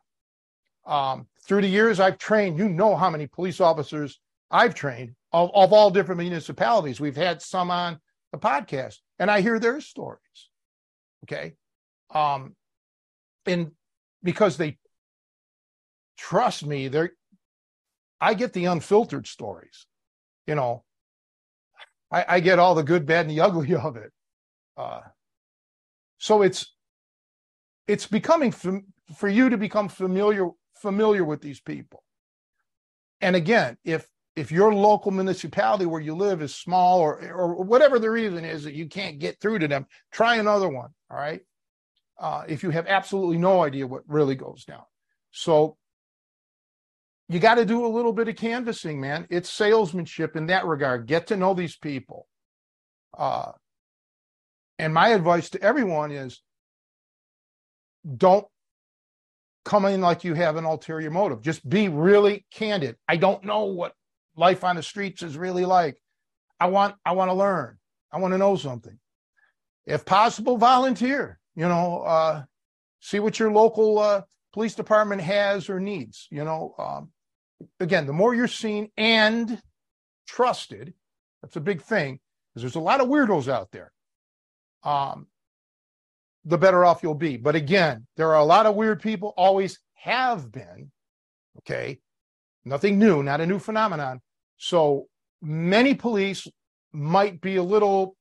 Um, 0.86 1.28
through 1.46 1.62
the 1.62 1.68
years 1.68 2.00
I've 2.00 2.18
trained, 2.18 2.58
you 2.58 2.70
know 2.70 2.96
how 2.96 3.10
many 3.10 3.28
police 3.28 3.60
officers 3.60 4.20
I've 4.50 4.76
trained 4.76 5.16
of, 5.32 5.52
of 5.54 5.74
all 5.74 5.92
different 5.92 6.22
municipalities. 6.22 7.00
We've 7.00 7.16
had 7.16 7.42
some 7.42 7.70
on 7.72 8.00
the 8.32 8.38
podcast, 8.38 8.98
and 9.20 9.30
I 9.30 9.42
hear 9.42 9.60
their 9.60 9.82
stories. 9.82 10.20
Okay. 11.26 11.54
Um, 12.14 12.56
and 13.46 13.72
because 14.22 14.58
they 14.58 14.78
trust 16.18 16.66
me, 16.66 16.88
there 16.88 17.12
I 18.22 18.36
get 18.36 18.54
the 18.54 18.66
unfiltered 18.66 19.28
stories. 19.28 19.86
You 20.48 20.56
know, 20.56 20.84
I, 22.12 22.26
I, 22.28 22.40
get 22.40 22.60
all 22.60 22.76
the 22.76 22.84
good, 22.84 23.06
bad, 23.06 23.26
and 23.26 23.32
the 23.32 23.42
ugly 23.42 23.74
of 23.76 23.98
it. 23.98 24.12
Uh, 24.78 25.02
so 26.20 26.42
it's 26.42 26.74
it's 27.88 28.08
becoming 28.08 28.52
fam- 28.52 28.94
for 29.18 29.28
you 29.28 29.50
to 29.50 29.58
become 29.58 29.90
familiar 29.90 30.50
familiar 30.84 31.24
with 31.24 31.42
these 31.42 31.60
people. 31.60 32.04
And 33.22 33.36
again, 33.36 33.78
if 33.84 34.08
if 34.36 34.52
your 34.52 34.74
local 34.74 35.12
municipality 35.12 35.86
where 35.86 36.02
you 36.02 36.16
live 36.16 36.42
is 36.42 36.54
small 36.54 37.00
or 37.00 37.20
or 37.32 37.64
whatever 37.64 37.98
the 37.98 38.12
reason 38.12 38.46
is 38.46 38.66
that 38.66 38.76
you 38.76 38.88
can't 38.88 39.18
get 39.18 39.40
through 39.40 39.60
to 39.60 39.68
them, 39.68 39.88
try 40.12 40.36
another 40.36 40.70
one. 40.70 40.90
All 41.10 41.18
right. 41.18 41.42
Uh, 42.20 42.44
if 42.48 42.62
you 42.62 42.70
have 42.70 42.86
absolutely 42.86 43.38
no 43.38 43.64
idea 43.64 43.88
what 43.88 44.04
really 44.08 44.36
goes 44.36 44.66
down. 44.66 44.84
So 45.32 45.78
you 47.30 47.40
got 47.40 47.56
to 47.56 47.66
do 47.66 47.86
a 47.86 47.96
little 47.96 48.14
bit 48.14 48.28
of 48.28 48.36
canvassing, 48.36 49.02
man. 49.02 49.26
It's 49.30 49.50
salesmanship 49.50 50.36
in 50.36 50.48
that 50.48 50.66
regard. 50.66 51.08
Get 51.08 51.28
to 51.28 51.38
know 51.38 51.54
these 51.54 51.76
people. 51.76 52.28
Uh, 53.18 53.54
and 54.78 54.94
my 54.94 55.10
advice 55.10 55.50
to 55.52 55.62
everyone 55.62 56.12
is 56.12 56.42
don't 58.06 58.46
come 59.66 59.86
in 59.86 60.02
like 60.02 60.24
you 60.24 60.34
have 60.34 60.56
an 60.56 60.66
ulterior 60.66 61.12
motive. 61.12 61.42
Just 61.42 61.68
be 61.68 61.90
really 61.90 62.46
candid. 62.52 62.98
I 63.08 63.18
don't 63.18 63.44
know 63.44 63.66
what 63.66 63.94
life 64.36 64.64
on 64.64 64.76
the 64.76 64.84
streets 64.84 65.24
is 65.24 65.38
really 65.38 65.66
like. 65.66 65.98
I 66.60 66.68
want 66.68 66.96
I 67.06 67.14
want 67.14 67.30
to 67.30 67.34
learn. 67.36 67.78
I 68.12 68.20
want 68.20 68.34
to 68.34 68.38
know 68.38 68.56
something. 68.56 68.98
If 69.86 70.06
possible, 70.06 70.58
volunteer. 70.58 71.40
You 71.56 71.68
know, 71.68 72.02
uh, 72.02 72.44
see 73.00 73.20
what 73.20 73.40
your 73.40 73.52
local 73.52 74.00
uh, 74.00 74.22
police 74.54 74.76
department 74.76 75.22
has 75.22 75.70
or 75.70 75.80
needs. 75.80 76.28
You 76.32 76.44
know, 76.44 76.74
um, 76.78 77.12
again, 77.80 78.06
the 78.06 78.14
more 78.14 78.34
you're 78.34 78.48
seen 78.48 78.90
and 78.98 79.62
trusted, 80.28 80.94
that's 81.42 81.56
a 81.56 81.62
big 81.62 81.82
thing, 81.82 82.20
because 82.50 82.64
there's 82.64 82.76
a 82.76 82.80
lot 82.80 83.02
of 83.02 83.08
weirdos 83.08 83.52
out 83.52 83.72
there. 83.72 83.92
Um, 84.84 85.28
the 86.46 86.58
better 86.58 86.84
off 86.84 87.04
you'll 87.04 87.16
be. 87.16 87.38
But 87.38 87.56
again, 87.56 88.06
there 88.18 88.30
are 88.30 88.40
a 88.40 88.46
lot 88.46 88.66
of 88.66 88.76
weird 88.76 89.02
people, 89.02 89.34
always 89.38 89.80
have 89.96 90.52
been. 90.52 90.92
Okay. 91.60 92.00
Nothing 92.66 93.00
new, 93.00 93.24
not 93.24 93.42
a 93.42 93.46
new 93.46 93.60
phenomenon. 93.60 94.22
So 94.58 95.08
many 95.42 95.94
police 95.94 96.48
might 96.92 97.42
be 97.42 97.58
a 97.58 97.64
little 97.64 98.16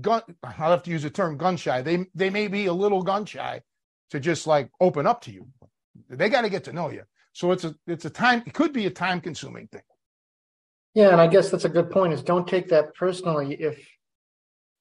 gun 0.00 0.22
I'll 0.42 0.70
have 0.70 0.82
to 0.84 0.90
use 0.90 1.02
the 1.02 1.10
term 1.10 1.36
gun 1.36 1.56
shy. 1.56 1.82
They 1.82 2.06
they 2.14 2.30
may 2.30 2.48
be 2.48 2.66
a 2.66 2.72
little 2.72 3.02
gun 3.02 3.24
shy 3.24 3.62
to 4.10 4.20
just 4.20 4.46
like 4.46 4.70
open 4.80 5.06
up 5.06 5.20
to 5.22 5.32
you. 5.32 5.48
They 6.08 6.28
got 6.28 6.42
to 6.42 6.50
get 6.50 6.64
to 6.64 6.72
know 6.72 6.90
you. 6.90 7.02
So 7.32 7.52
it's 7.52 7.64
a 7.64 7.74
it's 7.86 8.04
a 8.04 8.10
time 8.10 8.42
it 8.46 8.54
could 8.54 8.72
be 8.72 8.86
a 8.86 8.90
time 8.90 9.20
consuming 9.20 9.68
thing. 9.68 9.82
Yeah, 10.94 11.10
and 11.10 11.20
I 11.20 11.26
guess 11.26 11.50
that's 11.50 11.64
a 11.64 11.68
good 11.68 11.90
point. 11.90 12.12
Is 12.12 12.22
don't 12.22 12.46
take 12.46 12.68
that 12.68 12.94
personally 12.94 13.54
if 13.54 13.88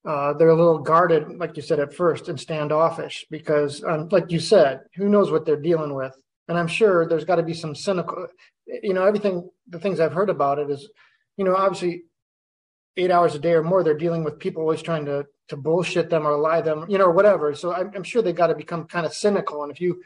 uh, 0.05 0.33
they're 0.33 0.49
a 0.49 0.55
little 0.55 0.79
guarded, 0.79 1.37
like 1.37 1.55
you 1.55 1.63
said 1.63 1.79
at 1.79 1.93
first, 1.93 2.27
and 2.27 2.39
standoffish, 2.39 3.25
because 3.31 3.83
um, 3.83 4.09
like 4.11 4.31
you 4.31 4.39
said, 4.39 4.81
who 4.95 5.07
knows 5.07 5.31
what 5.31 5.45
they're 5.45 5.61
dealing 5.61 5.93
with? 5.93 6.15
And 6.47 6.57
I'm 6.57 6.67
sure 6.67 7.07
there's 7.07 7.23
got 7.23 7.37
to 7.37 7.43
be 7.43 7.53
some 7.53 7.73
cynical. 7.73 8.27
You 8.67 8.93
know, 8.93 9.05
everything 9.05 9.49
the 9.69 9.79
things 9.79 9.99
I've 9.99 10.13
heard 10.13 10.29
about 10.29 10.59
it 10.59 10.69
is, 10.69 10.89
you 11.37 11.45
know, 11.45 11.55
obviously 11.55 12.03
eight 12.97 13.11
hours 13.11 13.33
a 13.33 13.39
day 13.39 13.53
or 13.53 13.63
more, 13.63 13.83
they're 13.83 13.97
dealing 13.97 14.23
with 14.23 14.39
people 14.39 14.61
always 14.61 14.81
trying 14.81 15.05
to 15.05 15.25
to 15.49 15.57
bullshit 15.57 16.09
them 16.09 16.25
or 16.25 16.37
lie 16.37 16.61
them, 16.61 16.85
you 16.89 16.97
know, 16.97 17.05
or 17.05 17.11
whatever. 17.11 17.53
So 17.53 17.73
I'm, 17.73 17.91
I'm 17.95 18.03
sure 18.03 18.21
they 18.21 18.33
got 18.33 18.47
to 18.47 18.55
become 18.55 18.85
kind 18.85 19.05
of 19.05 19.13
cynical. 19.13 19.63
And 19.63 19.71
if 19.71 19.81
you 19.81 20.01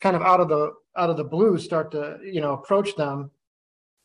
kind 0.00 0.16
of 0.16 0.22
out 0.22 0.40
of 0.40 0.48
the 0.48 0.72
out 0.96 1.10
of 1.10 1.16
the 1.16 1.24
blue 1.24 1.58
start 1.58 1.90
to 1.92 2.18
you 2.22 2.40
know 2.40 2.52
approach 2.52 2.94
them 2.96 3.30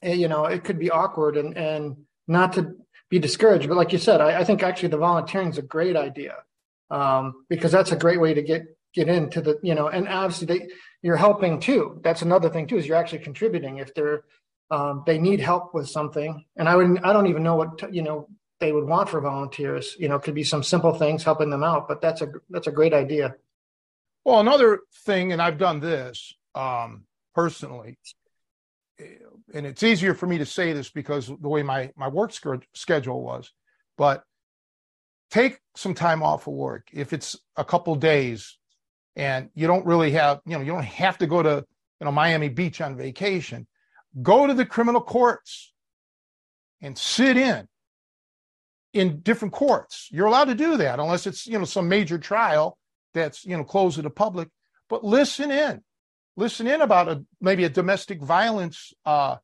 eh, 0.02 0.14
you 0.14 0.28
know 0.28 0.46
it 0.46 0.64
could 0.64 0.80
be 0.80 0.90
awkward 0.90 1.38
and 1.38 1.58
and 1.58 1.98
not 2.28 2.54
to 2.54 2.76
be 3.14 3.20
discouraged. 3.20 3.68
But 3.68 3.78
like 3.78 3.94
you 3.94 4.00
said, 4.00 4.22
I, 4.22 4.40
I 4.40 4.44
think 4.44 4.64
actually 4.64 4.90
the 4.90 4.98
volunteering 4.98 5.50
is 5.50 5.60
a 5.60 5.62
great 5.62 5.96
idea 5.96 6.38
um, 6.90 7.46
because 7.48 7.72
that's 7.72 7.92
a 7.92 7.96
great 7.96 8.20
way 8.20 8.34
to 8.34 8.42
get 8.42 8.64
get 8.96 9.08
into 9.08 9.40
the 9.40 9.60
you 9.62 9.76
know, 9.76 9.88
and 9.88 10.08
obviously 10.08 10.48
they 10.48 10.68
you're 11.04 11.16
helping 11.16 11.60
too. 11.60 12.00
That's 12.04 12.24
another 12.24 12.50
thing 12.50 12.66
too 12.66 12.78
is 12.78 12.88
you're 12.88 12.98
actually 12.98 13.20
contributing 13.20 13.78
if 13.78 13.94
they're 13.94 14.24
um, 14.72 15.04
they 15.06 15.20
need 15.20 15.40
help 15.40 15.76
with 15.76 15.88
something. 15.88 16.44
And 16.56 16.68
I 16.68 16.76
would 16.76 17.00
I 17.04 17.14
don't 17.14 17.28
even 17.28 17.44
know 17.44 17.56
what 17.56 17.94
you 17.94 18.02
know 18.02 18.28
they 18.60 18.72
would 18.72 18.88
want 18.88 19.10
for 19.10 19.22
volunteers. 19.22 19.96
You 20.00 20.10
know, 20.10 20.18
could 20.18 20.34
be 20.34 20.44
some 20.44 20.64
simple 20.64 20.96
things 20.96 21.24
helping 21.24 21.52
them 21.52 21.64
out, 21.64 21.88
but 21.88 22.02
that's 22.02 22.22
a 22.24 22.32
that's 22.50 22.68
a 22.68 22.72
great 22.72 22.96
idea. 22.96 23.36
Well, 24.26 24.40
another 24.40 24.80
thing, 25.06 25.34
and 25.34 25.42
I've 25.42 25.60
done 25.60 25.82
this 25.82 26.34
um, 26.56 27.04
personally, 27.36 28.00
and 29.54 29.66
it's 29.66 29.84
easier 29.84 30.14
for 30.14 30.28
me 30.28 30.40
to 30.40 30.46
say 30.46 30.74
this 30.74 30.90
because 30.90 31.28
the 31.28 31.50
way 31.50 31.64
my 31.64 31.92
my 31.96 32.08
work 32.08 32.34
schedule 32.74 33.22
was, 33.22 33.52
but 33.98 34.24
take 35.30 35.60
some 35.76 35.94
time 35.94 36.24
off 36.24 36.48
of 36.48 36.54
work. 36.54 36.88
If 36.92 37.14
it's 37.14 37.38
a 37.56 37.64
couple 37.64 37.96
days 37.96 38.58
and 39.16 39.50
you 39.54 39.68
don't 39.68 39.86
really 39.86 40.12
have 40.12 40.42
you 40.46 40.54
know 40.58 40.64
you 40.64 40.72
don't 40.72 40.84
have 40.84 41.18
to 41.20 41.28
go 41.28 41.44
to 41.44 41.66
you 42.00 42.06
know 42.06 42.12
Miami 42.12 42.50
Beach 42.50 42.82
on 42.82 42.98
vacation 42.98 43.68
go 44.22 44.46
to 44.46 44.54
the 44.54 44.66
criminal 44.66 45.02
courts 45.02 45.74
and 46.82 46.98
sit 46.98 47.38
in 47.38 47.68
in 48.94 49.22
different 49.22 49.54
courts. 49.54 50.08
You're 50.12 50.28
allowed 50.28 50.46
to 50.46 50.56
do 50.56 50.78
that 50.78 51.00
unless 51.00 51.26
it's 51.26 51.48
you 51.48 51.58
know 51.58 51.66
some 51.66 51.88
major 51.88 52.18
trial 52.18 52.78
that's 53.14 53.46
you 53.46 53.58
know 53.58 53.64
closed 53.64 53.96
to 53.96 54.02
the 54.02 54.10
public 54.10 54.50
but 54.90 55.04
listen 55.04 55.52
in 55.52 55.82
listen 56.36 56.68
in 56.68 56.82
about 56.82 57.08
a 57.08 57.24
maybe 57.42 57.64
a 57.64 57.70
domestic 57.70 58.22
violence 58.22 58.94
uh, 59.06 59.38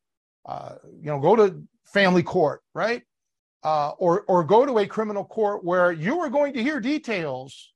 uh 0.46 0.76
you 1.00 1.08
know 1.08 1.20
go 1.20 1.36
to 1.36 1.64
family 1.86 2.24
court 2.24 2.62
right? 2.74 3.04
Uh, 3.62 3.90
or 3.98 4.22
or 4.22 4.44
go 4.46 4.66
to 4.66 4.80
a 4.80 4.88
criminal 4.88 5.26
court 5.26 5.66
where 5.66 5.92
you 5.92 6.20
are 6.20 6.30
going 6.30 6.54
to 6.54 6.64
hear 6.64 6.80
details 6.80 7.74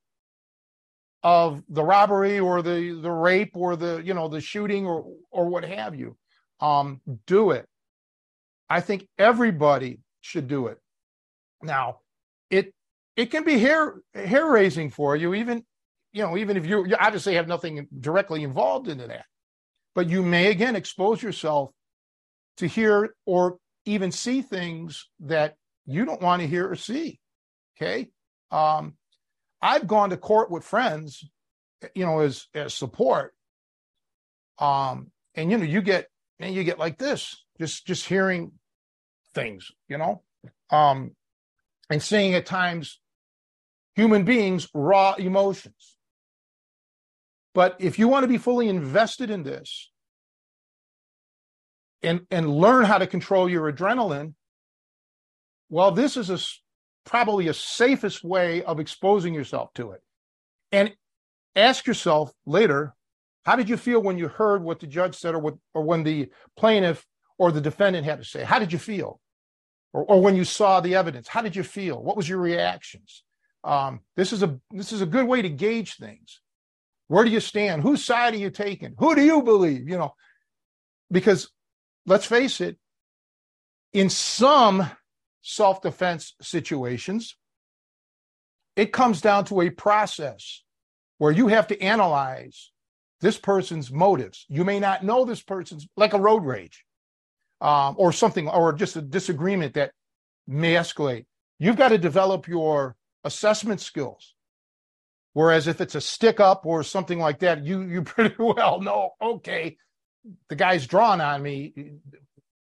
of 1.24 1.62
the 1.68 1.84
robbery 1.84 2.40
or 2.40 2.62
the 2.62 3.00
the 3.02 3.12
rape 3.12 3.52
or 3.54 3.76
the 3.76 4.02
you 4.04 4.14
know 4.14 4.30
the 4.30 4.40
shooting 4.40 4.86
or 4.86 5.06
or 5.32 5.46
what 5.48 5.66
have 5.66 5.96
you. 5.96 6.16
Um 6.60 7.02
do 7.28 7.52
it. 7.52 7.68
I 8.70 8.80
think 8.80 9.08
everybody 9.18 10.00
should 10.22 10.48
do 10.48 10.68
it. 10.68 10.80
Now 11.62 12.00
it 12.50 12.74
it 13.18 13.28
can 13.28 13.44
be 13.44 13.60
hair 13.60 13.96
hair 14.14 14.46
raising 14.46 14.90
for 14.90 15.18
you 15.18 15.34
even 15.34 15.66
you 16.14 16.22
know, 16.22 16.38
even 16.38 16.58
if 16.58 16.66
you, 16.66 16.86
you 16.86 16.96
obviously 16.98 17.36
have 17.36 17.48
nothing 17.48 17.88
directly 18.00 18.44
involved 18.44 18.88
into 18.88 19.08
that, 19.08 19.26
but 19.96 20.08
you 20.08 20.22
may 20.24 20.48
again 20.48 20.76
expose 20.76 21.22
yourself 21.22 21.72
to 22.58 22.68
hear 22.68 23.16
or 23.26 23.58
even 23.86 24.12
see 24.12 24.42
things 24.42 25.10
that 25.20 25.56
you 25.86 26.06
don't 26.06 26.22
want 26.22 26.42
to 26.42 26.48
hear 26.48 26.70
or 26.70 26.76
see. 26.76 27.20
Okay. 27.76 28.10
Um, 28.52 28.94
I've 29.62 29.88
gone 29.88 30.12
to 30.12 30.18
court 30.18 30.52
with 30.52 30.64
friends, 30.64 31.24
you 31.96 32.06
know, 32.06 32.20
as 32.20 32.48
as 32.54 32.74
support. 32.74 33.34
Um, 34.60 35.12
and 35.36 35.50
you 35.50 35.58
know, 35.58 35.64
you 35.64 35.82
get 35.82 36.08
and 36.40 36.54
you 36.54 36.64
get 36.64 36.78
like 36.78 36.98
this, 36.98 37.44
just 37.60 37.88
just 37.88 38.06
hearing 38.06 38.52
things, 39.34 39.72
you 39.88 39.98
know, 39.98 40.22
um, 40.70 41.16
and 41.90 42.02
seeing 42.02 42.36
at 42.36 42.46
times 42.46 43.00
human 43.96 44.26
beings 44.26 44.68
raw 44.74 45.14
emotions. 45.14 45.93
But 47.54 47.76
if 47.80 48.00
you 48.00 48.08
want 48.08 48.24
to 48.24 48.28
be 48.28 48.38
fully 48.38 48.68
invested 48.68 49.30
in 49.30 49.44
this 49.44 49.92
and, 52.02 52.22
and 52.32 52.50
learn 52.50 52.86
how 52.86 52.98
to 52.98 53.08
control 53.08 53.48
your 53.48 53.72
adrenaline, 53.72 54.34
well, 55.70 55.92
this 55.92 56.18
is 56.18 56.30
a, 56.30 56.40
probably 57.06 57.48
a 57.48 57.54
safest 57.54 58.24
way 58.24 58.64
of 58.64 58.80
exposing 58.80 59.34
yourself 59.34 59.74
to 59.76 59.92
it. 59.92 60.02
And 60.72 60.94
ask 61.56 61.86
yourself 61.86 62.32
later, 62.46 62.96
how 63.46 63.56
did 63.56 63.70
you 63.70 63.78
feel 63.78 64.02
when 64.02 64.18
you 64.18 64.30
heard 64.30 64.64
what 64.64 64.80
the 64.80 64.88
judge 64.88 65.16
said 65.16 65.36
or, 65.36 65.40
what, 65.40 65.56
or 65.74 65.84
when 65.84 66.04
the 66.04 66.30
plaintiff 66.58 67.06
or 67.38 67.52
the 67.52 67.62
defendant 67.62 68.06
had 68.06 68.20
to 68.20 68.26
say? 68.26 68.44
How 68.44 68.58
did 68.58 68.72
you 68.72 68.80
feel? 68.80 69.20
Or, 69.92 70.04
or 70.06 70.22
when 70.22 70.36
you 70.36 70.44
saw 70.44 70.80
the 70.80 70.96
evidence, 70.96 71.28
how 71.28 71.42
did 71.42 71.56
you 71.56 71.64
feel? 71.64 72.02
What 72.02 72.18
was 72.18 72.28
your 72.28 72.40
reactions? 72.40 73.24
Um, 73.64 74.02
this 74.18 74.34
is 74.34 74.44
a 74.44 74.60
this 74.72 74.92
is 74.92 75.02
a 75.02 75.06
good 75.06 75.26
way 75.26 75.42
to 75.42 75.50
gauge 75.50 75.96
things. 75.96 76.42
Where 77.08 77.24
do 77.24 77.32
you 77.32 77.40
stand? 77.40 77.82
Whose 77.84 78.04
side 78.04 78.34
are 78.34 78.38
you 78.38 78.50
taking? 78.50 78.96
Who 78.98 79.16
do 79.16 79.24
you 79.24 79.44
believe? 79.44 79.88
You 79.88 79.98
know, 79.98 80.14
because 81.12 81.50
let's 82.06 82.26
face 82.26 82.62
it, 82.62 82.78
in 83.92 84.10
some 84.10 84.90
self 85.42 85.82
defense 85.82 86.34
situations, 86.42 87.38
it 88.76 88.92
comes 88.92 89.22
down 89.22 89.46
to 89.46 89.62
a 89.62 89.70
process 89.70 90.64
where 91.18 91.32
you 91.32 91.48
have 91.48 91.68
to 91.68 91.82
analyze 91.82 92.72
this 93.22 93.38
person's 93.38 93.92
motives. 93.92 94.46
You 94.50 94.66
may 94.66 94.80
not 94.80 95.04
know 95.04 95.24
this 95.24 95.42
person's, 95.42 95.88
like 95.96 96.14
a 96.14 96.20
road 96.20 96.44
rage 96.44 96.84
um, 97.62 97.96
or 97.98 98.12
something, 98.12 98.50
or 98.50 98.74
just 98.74 98.96
a 98.96 99.02
disagreement 99.02 99.76
that 99.76 99.92
may 100.48 100.74
escalate. 100.74 101.26
You've 101.60 101.78
got 101.78 101.90
to 101.90 101.98
develop 101.98 102.48
your 102.48 102.96
assessment 103.24 103.80
skills. 103.80 104.36
Whereas 105.34 105.68
if 105.68 105.82
it's 105.82 105.96
a 105.96 106.02
stick 106.02 106.40
up 106.40 106.66
or 106.66 106.84
something 106.84 107.20
like 107.20 107.40
that, 107.40 107.64
you 107.64 107.82
you 107.82 108.02
pretty 108.04 108.36
well 108.40 108.82
know, 108.82 109.12
okay, 109.22 109.78
the 110.50 110.56
guy's 110.56 110.88
drawn 110.88 111.22
on 111.22 111.42
me. 111.42 111.74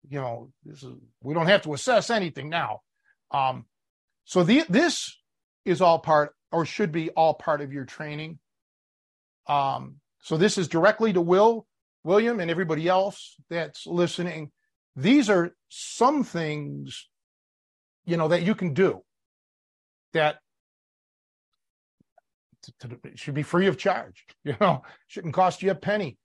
You 0.08 0.20
know, 0.20 0.52
is 0.66 0.84
we 1.22 1.34
don't 1.34 1.46
have 1.46 1.62
to 1.62 1.74
assess 1.74 2.10
anything 2.10 2.48
now. 2.48 2.80
Um, 3.30 3.66
so 4.24 4.44
the, 4.44 4.64
this 4.68 5.18
is 5.64 5.80
all 5.80 5.98
part 5.98 6.34
or 6.50 6.66
should 6.66 6.92
be 6.92 7.10
all 7.10 7.34
part 7.34 7.60
of 7.60 7.72
your 7.72 7.84
training. 7.84 8.38
Um, 9.46 9.96
so 10.20 10.36
this 10.36 10.58
is 10.58 10.68
directly 10.68 11.12
to 11.14 11.20
Will, 11.20 11.66
William, 12.04 12.40
and 12.40 12.50
everybody 12.50 12.88
else 12.88 13.36
that's 13.48 13.86
listening. 13.86 14.50
These 14.96 15.30
are 15.30 15.54
some 15.68 16.24
things, 16.24 17.08
you 18.04 18.16
know, 18.16 18.28
that 18.28 18.42
you 18.42 18.54
can 18.54 18.74
do 18.74 19.02
that 20.12 20.36
to, 22.62 22.88
to, 22.88 22.98
it 23.04 23.18
should 23.18 23.34
be 23.34 23.42
free 23.42 23.66
of 23.66 23.76
charge. 23.76 24.24
You 24.44 24.56
know, 24.60 24.82
shouldn't 25.06 25.34
cost 25.34 25.62
you 25.62 25.70
a 25.70 25.74
penny. 25.74 26.18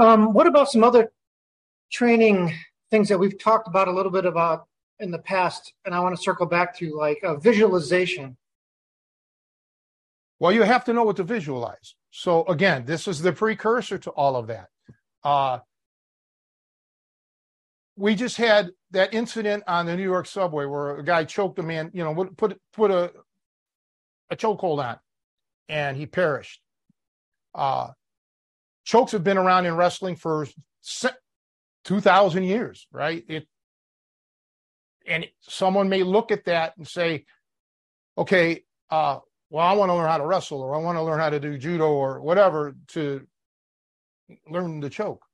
Um, 0.00 0.32
what 0.32 0.46
about 0.46 0.70
some 0.70 0.82
other 0.82 1.12
training 1.90 2.54
things 2.90 3.08
that 3.08 3.18
we've 3.18 3.38
talked 3.38 3.68
about 3.68 3.88
a 3.88 3.92
little 3.92 4.12
bit 4.12 4.24
about 4.24 4.66
in 5.00 5.10
the 5.10 5.18
past, 5.18 5.72
and 5.84 5.94
I 5.94 6.00
want 6.00 6.16
to 6.16 6.22
circle 6.22 6.46
back 6.46 6.76
to 6.78 6.96
like 6.96 7.20
a 7.22 7.38
visualization. 7.38 8.36
Well, 10.40 10.52
you 10.52 10.62
have 10.62 10.84
to 10.84 10.92
know 10.92 11.04
what 11.04 11.16
to 11.16 11.24
visualize. 11.24 11.94
So 12.10 12.44
again, 12.46 12.84
this 12.84 13.08
is 13.08 13.20
the 13.20 13.32
precursor 13.32 13.98
to 13.98 14.10
all 14.10 14.36
of 14.36 14.46
that. 14.48 14.68
Uh, 15.24 15.58
we 17.98 18.14
just 18.14 18.36
had 18.36 18.70
that 18.92 19.12
incident 19.12 19.64
on 19.66 19.84
the 19.84 19.96
New 19.96 20.04
York 20.04 20.26
subway 20.26 20.64
where 20.64 20.96
a 20.98 21.04
guy 21.04 21.24
choked 21.24 21.58
a 21.58 21.62
man, 21.62 21.90
you 21.92 22.04
know, 22.04 22.14
put 22.36 22.58
put 22.72 22.92
a 22.92 23.12
a 24.30 24.36
chokehold 24.36 24.82
on, 24.82 24.98
and 25.68 25.96
he 25.96 26.06
perished. 26.06 26.60
Uh, 27.54 27.88
chokes 28.84 29.12
have 29.12 29.24
been 29.24 29.36
around 29.36 29.66
in 29.66 29.74
wrestling 29.74 30.14
for 30.14 30.46
two 31.84 32.00
thousand 32.00 32.44
years, 32.44 32.86
right? 32.92 33.24
It, 33.28 33.48
and 35.04 35.26
someone 35.40 35.88
may 35.88 36.04
look 36.04 36.30
at 36.30 36.44
that 36.44 36.76
and 36.76 36.86
say, 36.86 37.24
"Okay, 38.16 38.62
uh, 38.90 39.18
well, 39.50 39.66
I 39.66 39.72
want 39.72 39.90
to 39.90 39.94
learn 39.94 40.08
how 40.08 40.18
to 40.18 40.26
wrestle, 40.26 40.60
or 40.60 40.76
I 40.76 40.78
want 40.78 40.96
to 40.98 41.02
learn 41.02 41.18
how 41.18 41.30
to 41.30 41.40
do 41.40 41.58
judo, 41.58 41.88
or 41.88 42.20
whatever 42.20 42.76
to 42.88 43.26
learn 44.48 44.78
the 44.78 44.90
choke." 44.90 45.24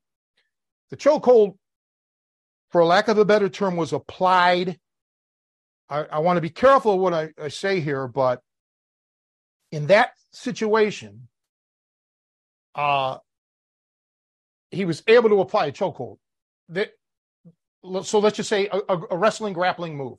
The 0.88 0.96
chokehold 0.96 1.58
for 2.74 2.84
lack 2.84 3.06
of 3.06 3.18
a 3.18 3.24
better 3.24 3.48
term, 3.48 3.76
was 3.76 3.92
applied. 3.92 4.80
I, 5.88 6.00
I 6.10 6.18
want 6.18 6.38
to 6.38 6.40
be 6.40 6.50
careful 6.50 6.94
of 6.94 6.98
what 6.98 7.14
I, 7.14 7.28
I 7.40 7.46
say 7.46 7.78
here, 7.78 8.08
but 8.08 8.40
in 9.70 9.86
that 9.86 10.10
situation, 10.32 11.28
uh, 12.74 13.18
he 14.72 14.86
was 14.86 15.04
able 15.06 15.28
to 15.28 15.40
apply 15.40 15.66
a 15.66 15.72
chokehold. 15.72 16.16
That, 16.70 16.90
so 18.02 18.18
let's 18.18 18.38
just 18.38 18.48
say 18.48 18.66
a, 18.66 18.80
a, 18.88 19.16
wrestling 19.16 19.52
grappling 19.52 19.96
move. 19.96 20.18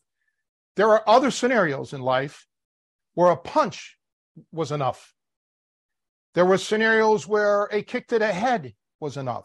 There 0.78 0.88
are 0.88 1.04
other 1.06 1.32
scenarios 1.32 1.92
in 1.92 2.00
life 2.00 2.48
where 3.16 3.32
a 3.32 3.36
punch 3.36 3.98
was 4.54 4.72
enough. 4.72 5.14
There 6.36 6.46
were 6.46 6.58
scenarios 6.58 7.28
where 7.28 7.66
a 7.66 7.82
kick 7.82 8.08
to 8.08 8.20
the 8.20 8.32
head 8.32 8.76
was 9.02 9.18
enough. 9.18 9.44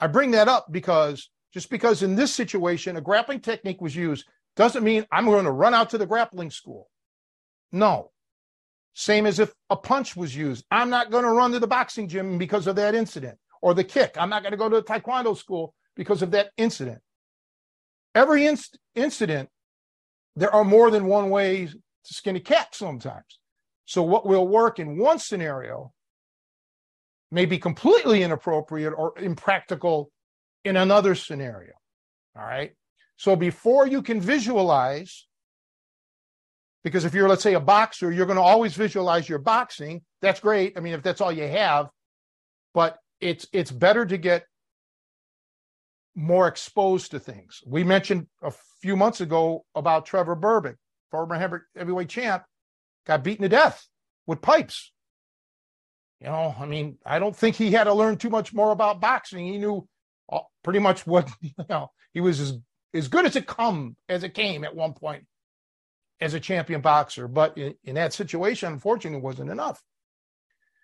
I 0.00 0.08
bring 0.08 0.32
that 0.32 0.48
up 0.48 0.72
because 0.72 1.30
just 1.52 1.70
because 1.70 2.02
in 2.02 2.16
this 2.16 2.34
situation 2.34 2.96
a 2.96 3.00
grappling 3.00 3.40
technique 3.40 3.80
was 3.80 3.94
used 3.94 4.26
doesn't 4.56 4.84
mean 4.84 5.06
I'm 5.10 5.26
going 5.26 5.44
to 5.44 5.50
run 5.50 5.74
out 5.74 5.90
to 5.90 5.98
the 5.98 6.06
grappling 6.06 6.50
school. 6.50 6.88
No. 7.72 8.10
Same 8.94 9.26
as 9.26 9.38
if 9.38 9.52
a 9.70 9.76
punch 9.76 10.16
was 10.16 10.34
used. 10.34 10.64
I'm 10.70 10.90
not 10.90 11.10
going 11.10 11.24
to 11.24 11.30
run 11.30 11.52
to 11.52 11.60
the 11.60 11.66
boxing 11.66 12.08
gym 12.08 12.38
because 12.38 12.66
of 12.66 12.76
that 12.76 12.94
incident 12.94 13.38
or 13.62 13.74
the 13.74 13.84
kick. 13.84 14.16
I'm 14.18 14.30
not 14.30 14.42
going 14.42 14.52
to 14.52 14.58
go 14.58 14.68
to 14.68 14.76
the 14.76 14.82
taekwondo 14.82 15.36
school 15.36 15.74
because 15.96 16.22
of 16.22 16.32
that 16.32 16.50
incident. 16.56 17.00
Every 18.14 18.42
inc- 18.42 18.76
incident, 18.94 19.48
there 20.34 20.52
are 20.52 20.64
more 20.64 20.90
than 20.90 21.06
one 21.06 21.30
way 21.30 21.66
to 21.66 22.14
skin 22.14 22.36
a 22.36 22.40
cat 22.40 22.74
sometimes. 22.74 23.38
So, 23.84 24.02
what 24.02 24.26
will 24.26 24.46
work 24.46 24.78
in 24.78 24.98
one 24.98 25.18
scenario 25.18 25.92
may 27.30 27.44
be 27.44 27.58
completely 27.58 28.22
inappropriate 28.22 28.92
or 28.96 29.12
impractical 29.18 30.10
in 30.64 30.76
another 30.76 31.14
scenario. 31.14 31.72
All 32.36 32.44
right. 32.44 32.72
So, 33.16 33.36
before 33.36 33.86
you 33.86 34.02
can 34.02 34.20
visualize, 34.20 35.26
because 36.82 37.04
if 37.04 37.14
you're, 37.14 37.28
let's 37.28 37.42
say, 37.42 37.54
a 37.54 37.60
boxer, 37.60 38.10
you're 38.10 38.26
going 38.26 38.36
to 38.36 38.42
always 38.42 38.74
visualize 38.74 39.28
your 39.28 39.38
boxing. 39.38 40.02
That's 40.22 40.40
great. 40.40 40.76
I 40.76 40.80
mean, 40.80 40.94
if 40.94 41.02
that's 41.02 41.20
all 41.20 41.32
you 41.32 41.46
have, 41.46 41.88
but 42.72 42.98
it's 43.20 43.46
it's 43.52 43.70
better 43.70 44.06
to 44.06 44.16
get 44.16 44.44
more 46.14 46.48
exposed 46.48 47.12
to 47.12 47.18
things. 47.18 47.60
We 47.66 47.84
mentioned 47.84 48.26
a 48.42 48.52
few 48.80 48.96
months 48.96 49.20
ago 49.20 49.64
about 49.74 50.06
Trevor 50.06 50.36
Berbick, 50.36 50.76
former 51.10 51.62
heavyweight 51.76 52.08
champ, 52.08 52.44
got 53.06 53.22
beaten 53.22 53.42
to 53.42 53.48
death 53.48 53.86
with 54.26 54.42
pipes. 54.42 54.92
You 56.20 56.28
know, 56.28 56.54
I 56.58 56.66
mean, 56.66 56.98
I 57.04 57.18
don't 57.18 57.34
think 57.34 57.56
he 57.56 57.70
had 57.70 57.84
to 57.84 57.94
learn 57.94 58.16
too 58.16 58.28
much 58.28 58.52
more 58.52 58.72
about 58.72 59.00
boxing. 59.00 59.46
He 59.46 59.58
knew 59.58 59.88
pretty 60.62 60.78
much 60.78 61.06
what 61.06 61.30
you 61.40 61.52
know. 61.68 61.90
He 62.12 62.20
was 62.20 62.40
as 62.40 62.58
as 62.94 63.08
good 63.08 63.26
as 63.26 63.36
it 63.36 63.46
come 63.46 63.96
as 64.08 64.24
it 64.24 64.34
came 64.34 64.64
at 64.64 64.74
one 64.74 64.94
point 64.94 65.24
as 66.20 66.34
a 66.34 66.40
champion 66.40 66.80
boxer, 66.80 67.28
but 67.28 67.56
in, 67.56 67.74
in 67.84 67.94
that 67.94 68.12
situation, 68.12 68.72
unfortunately, 68.72 69.20
wasn't 69.20 69.50
enough. 69.50 69.80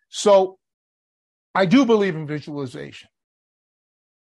So, 0.08 0.58
I 1.54 1.66
do 1.66 1.84
believe 1.84 2.14
in 2.14 2.26
visualization. 2.26 3.08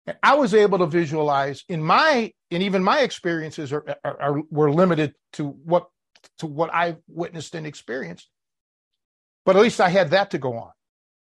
And 0.07 0.17
I 0.21 0.35
was 0.35 0.53
able 0.53 0.79
to 0.79 0.87
visualize 0.87 1.63
in 1.69 1.81
my 1.81 2.31
and 2.51 2.63
even 2.63 2.83
my 2.83 2.99
experiences 3.01 3.73
are, 3.73 3.83
are, 4.03 4.21
are 4.21 4.41
were 4.49 4.71
limited 4.71 5.13
to 5.33 5.47
what 5.47 5.87
to 6.39 6.47
what 6.47 6.73
I 6.73 6.97
witnessed 7.07 7.55
and 7.55 7.65
experienced. 7.65 8.29
But 9.45 9.55
at 9.55 9.61
least 9.61 9.81
I 9.81 9.89
had 9.89 10.11
that 10.11 10.31
to 10.31 10.37
go 10.37 10.57
on. 10.57 10.71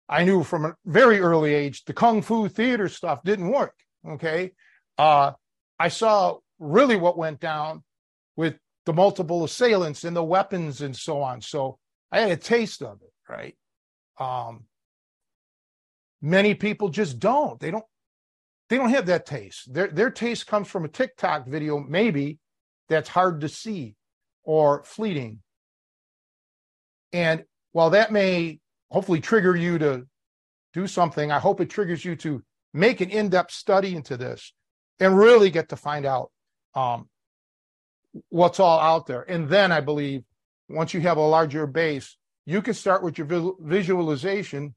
I 0.08 0.24
knew 0.24 0.44
from 0.44 0.66
a 0.66 0.76
very 0.86 1.20
early 1.20 1.54
age 1.54 1.84
the 1.86 1.94
kung 1.94 2.22
fu 2.22 2.48
theater 2.48 2.90
stuff 2.90 3.24
didn't 3.24 3.50
work. 3.50 3.76
Okay, 4.08 4.52
uh, 4.98 5.34
I 5.80 5.88
saw 5.90 6.38
really 6.60 6.96
what 6.96 7.18
went 7.18 7.40
down 7.40 7.84
with 8.36 8.56
the 8.86 8.94
multiple 8.94 9.44
assailants 9.44 10.04
and 10.04 10.16
the 10.16 10.24
weapons 10.24 10.82
and 10.82 10.96
so 10.96 11.22
on. 11.22 11.42
So 11.42 11.78
I 12.12 12.22
had 12.22 12.32
a 12.32 12.38
taste 12.38 12.82
of 12.82 13.00
it, 13.02 13.14
right? 13.32 13.56
Um, 14.20 14.66
many 16.22 16.54
people 16.54 16.90
just 16.90 17.20
don't. 17.20 17.60
They 17.60 17.72
don't 17.72 17.86
they 18.70 18.78
don't 18.78 18.90
have 18.90 19.08
that 19.08 19.26
taste. 19.26 19.74
Their 19.74 19.88
their 19.88 20.10
taste 20.10 20.48
comes 20.48 20.68
from 20.68 20.86
a 20.86 20.90
TikTok 20.90 21.48
video, 21.48 21.80
maybe 21.80 22.40
that's 22.88 23.10
hard 23.10 23.42
to 23.42 23.50
see 23.50 23.96
or 24.44 24.84
fleeting. 24.84 25.42
And 27.14 27.44
while 27.72 27.92
that 27.92 28.12
may 28.12 28.60
hopefully 28.92 29.22
trigger 29.22 29.56
you 29.56 29.78
to 29.80 30.08
do 30.74 30.88
something, 30.88 31.32
I 31.32 31.40
hope 31.40 31.62
it 31.62 31.70
triggers 31.70 32.04
you 32.04 32.16
to 32.18 32.44
make 32.74 33.02
an 33.02 33.10
in-depth 33.10 33.52
study 33.52 33.96
into 33.96 34.18
this 34.18 34.54
and 35.00 35.18
really 35.18 35.50
get 35.50 35.70
to 35.70 35.76
find 35.76 36.06
out 36.06 36.32
um, 36.76 37.10
what's 38.30 38.60
all 38.60 38.80
out 38.80 39.08
there. 39.08 39.22
And 39.22 39.50
then 39.50 39.72
I 39.72 39.82
believe 39.82 40.24
once 40.68 40.94
you 40.94 41.02
have 41.02 41.18
a 41.18 41.22
larger 41.22 41.66
base, 41.66 42.18
you 42.46 42.62
can 42.62 42.74
start 42.74 43.04
with 43.04 43.18
your 43.18 43.56
visualization 43.60 44.76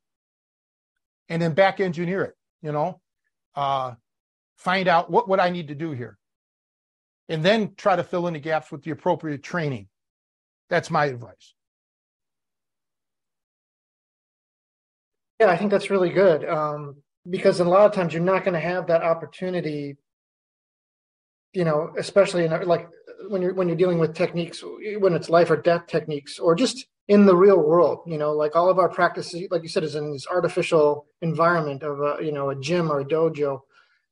and 1.29 1.41
then 1.41 1.55
back 1.55 1.81
engineer 1.81 2.23
it. 2.23 2.35
You 2.63 2.73
know, 2.73 3.01
uh, 3.55 3.95
find 4.57 4.89
out 4.89 5.11
what 5.11 5.29
what 5.29 5.41
I 5.41 5.51
need 5.51 5.69
to 5.69 5.75
do 5.75 5.91
here, 5.91 6.17
and 7.29 7.45
then 7.45 7.75
try 7.77 7.97
to 7.97 8.05
fill 8.05 8.27
in 8.29 8.35
the 8.35 8.41
gaps 8.41 8.71
with 8.71 8.83
the 8.83 8.93
appropriate 8.93 9.43
training. 9.43 9.89
That's 10.69 10.91
my 10.91 11.07
advice. 11.07 11.55
Yeah, 15.41 15.49
I 15.49 15.57
think 15.57 15.73
that's 15.73 15.91
really 15.91 16.11
good 16.11 16.49
um, 16.49 16.97
because 17.29 17.61
a 17.61 17.65
lot 17.65 17.87
of 17.87 17.93
times 17.93 18.13
you're 18.13 18.23
not 18.23 18.45
going 18.45 18.55
to 18.55 18.61
have 18.61 18.87
that 18.89 19.03
opportunity. 19.03 19.97
You 21.53 21.65
know, 21.65 21.93
especially 21.99 22.45
in 22.45 22.67
like 22.67 22.89
when 23.29 23.43
you're 23.43 23.55
when 23.55 23.69
you're 23.69 23.77
dealing 23.77 23.99
with 23.99 24.15
techniques, 24.15 24.63
when 24.99 25.15
it's 25.15 25.29
life 25.29 25.51
or 25.51 25.57
death 25.57 25.87
techniques, 25.87 26.39
or 26.39 26.55
just 26.55 26.87
in 27.09 27.27
the 27.27 27.35
real 27.35 27.59
world 27.59 28.01
you 28.07 28.17
know 28.17 28.33
like 28.33 28.55
all 28.55 28.71
of 28.71 28.79
our 28.79 28.89
practices 28.89 29.47
like 29.51 29.63
you 29.63 29.69
said 29.69 29.83
is 29.83 29.97
in 29.97 30.13
this 30.13 30.27
artificial 30.29 31.07
environment 31.21 31.83
of 31.83 32.01
a 32.01 32.25
you 32.25 32.33
know 32.33 32.51
a 32.51 32.61
gym 32.61 32.91
or 32.91 33.01
a 33.01 33.05
dojo 33.05 33.61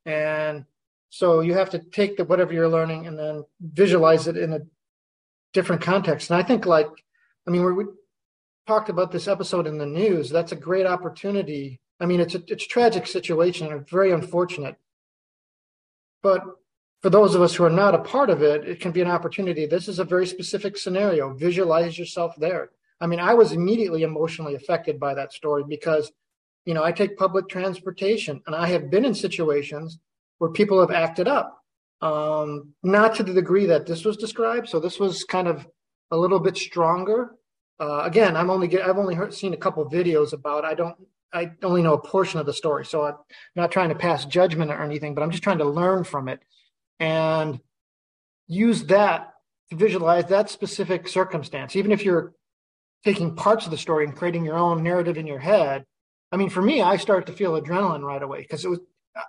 and 0.07 0.65
so 1.09 1.41
you 1.41 1.55
have 1.55 1.71
to 1.71 1.79
take 1.79 2.17
the 2.17 2.25
whatever 2.25 2.53
you're 2.53 2.69
learning 2.69 3.07
and 3.07 3.19
then 3.19 3.45
visualize 3.61 4.27
it 4.27 4.37
in 4.37 4.53
a 4.53 4.61
different 5.53 5.81
context 5.81 6.31
and 6.31 6.39
i 6.39 6.43
think 6.43 6.67
like 6.67 6.89
i 7.47 7.51
mean 7.51 7.65
we 7.77 7.85
talked 8.67 8.89
about 8.89 9.13
this 9.13 9.29
episode 9.29 9.67
in 9.67 9.79
the 9.79 9.87
news 9.87 10.29
that's 10.29 10.53
a 10.53 10.57
great 10.57 10.87
opportunity 10.87 11.81
i 12.01 12.07
mean 12.07 12.21
it's 12.21 12.35
a 12.35 12.43
it's 12.49 12.65
a 12.65 12.69
tragic 12.69 13.07
situation 13.07 13.73
and 13.73 13.89
very 13.89 14.13
unfortunate 14.13 14.77
but 16.23 16.43
for 17.03 17.11
those 17.11 17.35
of 17.35 17.41
us 17.41 17.55
who 17.55 17.65
are 17.65 17.71
not 17.71 17.95
a 17.95 17.99
part 17.99 18.31
of 18.31 18.43
it 18.43 18.69
it 18.69 18.81
can 18.81 18.93
be 18.93 19.01
an 19.01 19.11
opportunity 19.11 19.67
this 19.67 19.89
is 19.89 19.99
a 19.99 20.05
very 20.05 20.27
specific 20.27 20.77
scenario 20.77 21.35
visualize 21.35 21.99
yourself 21.99 22.35
there 22.37 22.71
I 23.01 23.07
mean, 23.07 23.21
I 23.21 23.35
was 23.35 23.53
immediately 23.53 24.03
emotionally 24.03 24.55
affected 24.55 25.01
by 25.01 25.15
that 25.15 25.33
story 25.33 25.65
because, 25.67 26.13
you 26.67 26.75
know, 26.75 26.85
I 26.85 26.93
take 26.93 27.17
public 27.17 27.49
transportation 27.49 28.43
and 28.47 28.55
I 28.55 28.67
have 28.69 28.91
been 28.91 29.05
in 29.05 29.15
situations 29.15 29.99
where 30.39 30.51
people 30.51 30.79
have 30.81 30.91
acted 30.91 31.27
up. 31.27 31.57
Um, 32.03 32.73
not 32.83 33.15
to 33.17 33.23
the 33.23 33.35
degree 33.35 33.67
that 33.67 33.87
this 33.87 34.05
was 34.05 34.17
described. 34.17 34.69
So 34.69 34.81
this 34.81 34.99
was 34.99 35.25
kind 35.25 35.49
of 35.49 35.67
a 36.11 36.17
little 36.17 36.41
bit 36.41 36.57
stronger. 36.57 37.37
Uh, 37.79 38.03
again, 38.05 38.37
I'm 38.37 38.51
only 38.51 38.69
get, 38.69 38.87
I've 38.87 38.99
only 38.99 39.15
heard, 39.15 39.35
seen 39.35 39.53
a 39.53 39.59
couple 39.59 39.85
videos 39.89 40.33
about. 40.33 40.65
I 40.65 40.75
don't 40.75 40.97
I 41.33 41.53
only 41.63 41.83
know 41.83 41.95
a 41.95 42.01
portion 42.01 42.41
of 42.41 42.47
the 42.47 42.53
story, 42.53 42.85
so 42.85 43.05
I'm 43.05 43.15
not 43.55 43.71
trying 43.71 43.91
to 43.91 43.95
pass 43.95 44.25
judgment 44.25 44.71
or 44.71 44.83
anything, 44.83 45.15
but 45.15 45.23
I'm 45.23 45.31
just 45.31 45.43
trying 45.43 45.59
to 45.59 45.65
learn 45.65 46.05
from 46.05 46.29
it 46.29 46.41
and 46.99 47.61
use 48.49 48.85
that 48.85 49.35
to 49.71 49.77
visualize 49.77 50.27
that 50.27 50.51
specific 50.51 51.07
circumstance. 51.07 51.77
Even 51.77 51.93
if 51.93 52.05
you're 52.05 52.35
taking 53.05 53.35
parts 53.35 53.65
of 53.65 53.71
the 53.71 53.79
story 53.79 54.05
and 54.05 54.17
creating 54.17 54.45
your 54.45 54.57
own 54.57 54.83
narrative 54.83 55.17
in 55.17 55.27
your 55.27 55.39
head. 55.39 55.85
I 56.33 56.37
mean, 56.37 56.51
for 56.51 56.63
me, 56.63 56.83
I 56.83 56.97
start 56.97 57.27
to 57.27 57.33
feel 57.33 57.61
adrenaline 57.61 58.03
right 58.03 58.23
away 58.23 58.39
because 58.43 58.65
it 58.65 58.69
was 58.69 58.81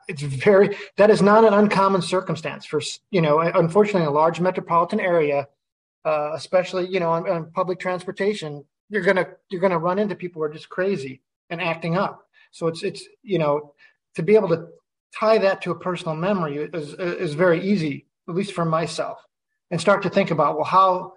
it's 0.08 0.22
very 0.22 0.78
that 0.98 1.10
is 1.10 1.24
not 1.24 1.44
an 1.44 1.54
uncommon 1.54 2.04
circumstance 2.04 2.66
for 2.66 2.80
you 3.10 3.20
know 3.20 3.40
unfortunately 3.40 4.04
in 4.04 4.08
a 4.08 4.12
large 4.12 4.40
metropolitan 4.40 5.00
area 5.00 5.48
uh, 6.06 6.32
especially 6.36 6.88
you 6.88 7.00
know 7.00 7.10
on, 7.10 7.28
on, 7.28 7.52
public 7.52 7.80
transportation 7.80 8.64
you're 8.90 9.02
gonna 9.02 9.26
you're 9.50 9.60
gonna 9.60 9.80
run 9.80 9.98
into 9.98 10.14
people 10.14 10.40
who 10.40 10.44
are 10.44 10.54
just 10.54 10.70
crazy 10.70 11.20
and 11.52 11.62
acting 11.62 11.96
up 11.96 12.28
so 12.52 12.68
it's 12.68 12.82
it's 12.84 13.04
you 13.22 13.38
know 13.38 13.74
to 14.16 14.24
be 14.24 14.36
able 14.36 14.50
to 14.50 14.66
tie 15.14 15.38
that 15.38 15.62
to 15.62 15.72
a 15.72 15.80
personal 15.80 16.16
memory 16.16 16.58
is 16.74 16.94
is 16.96 17.34
very 17.36 17.62
easy 17.62 18.08
at 18.28 18.36
least 18.36 18.54
for 18.54 18.66
myself 18.66 19.20
and 19.70 19.80
start 19.80 20.02
to 20.02 20.10
think 20.10 20.32
about 20.32 20.56
well 20.56 20.66
how 20.66 21.14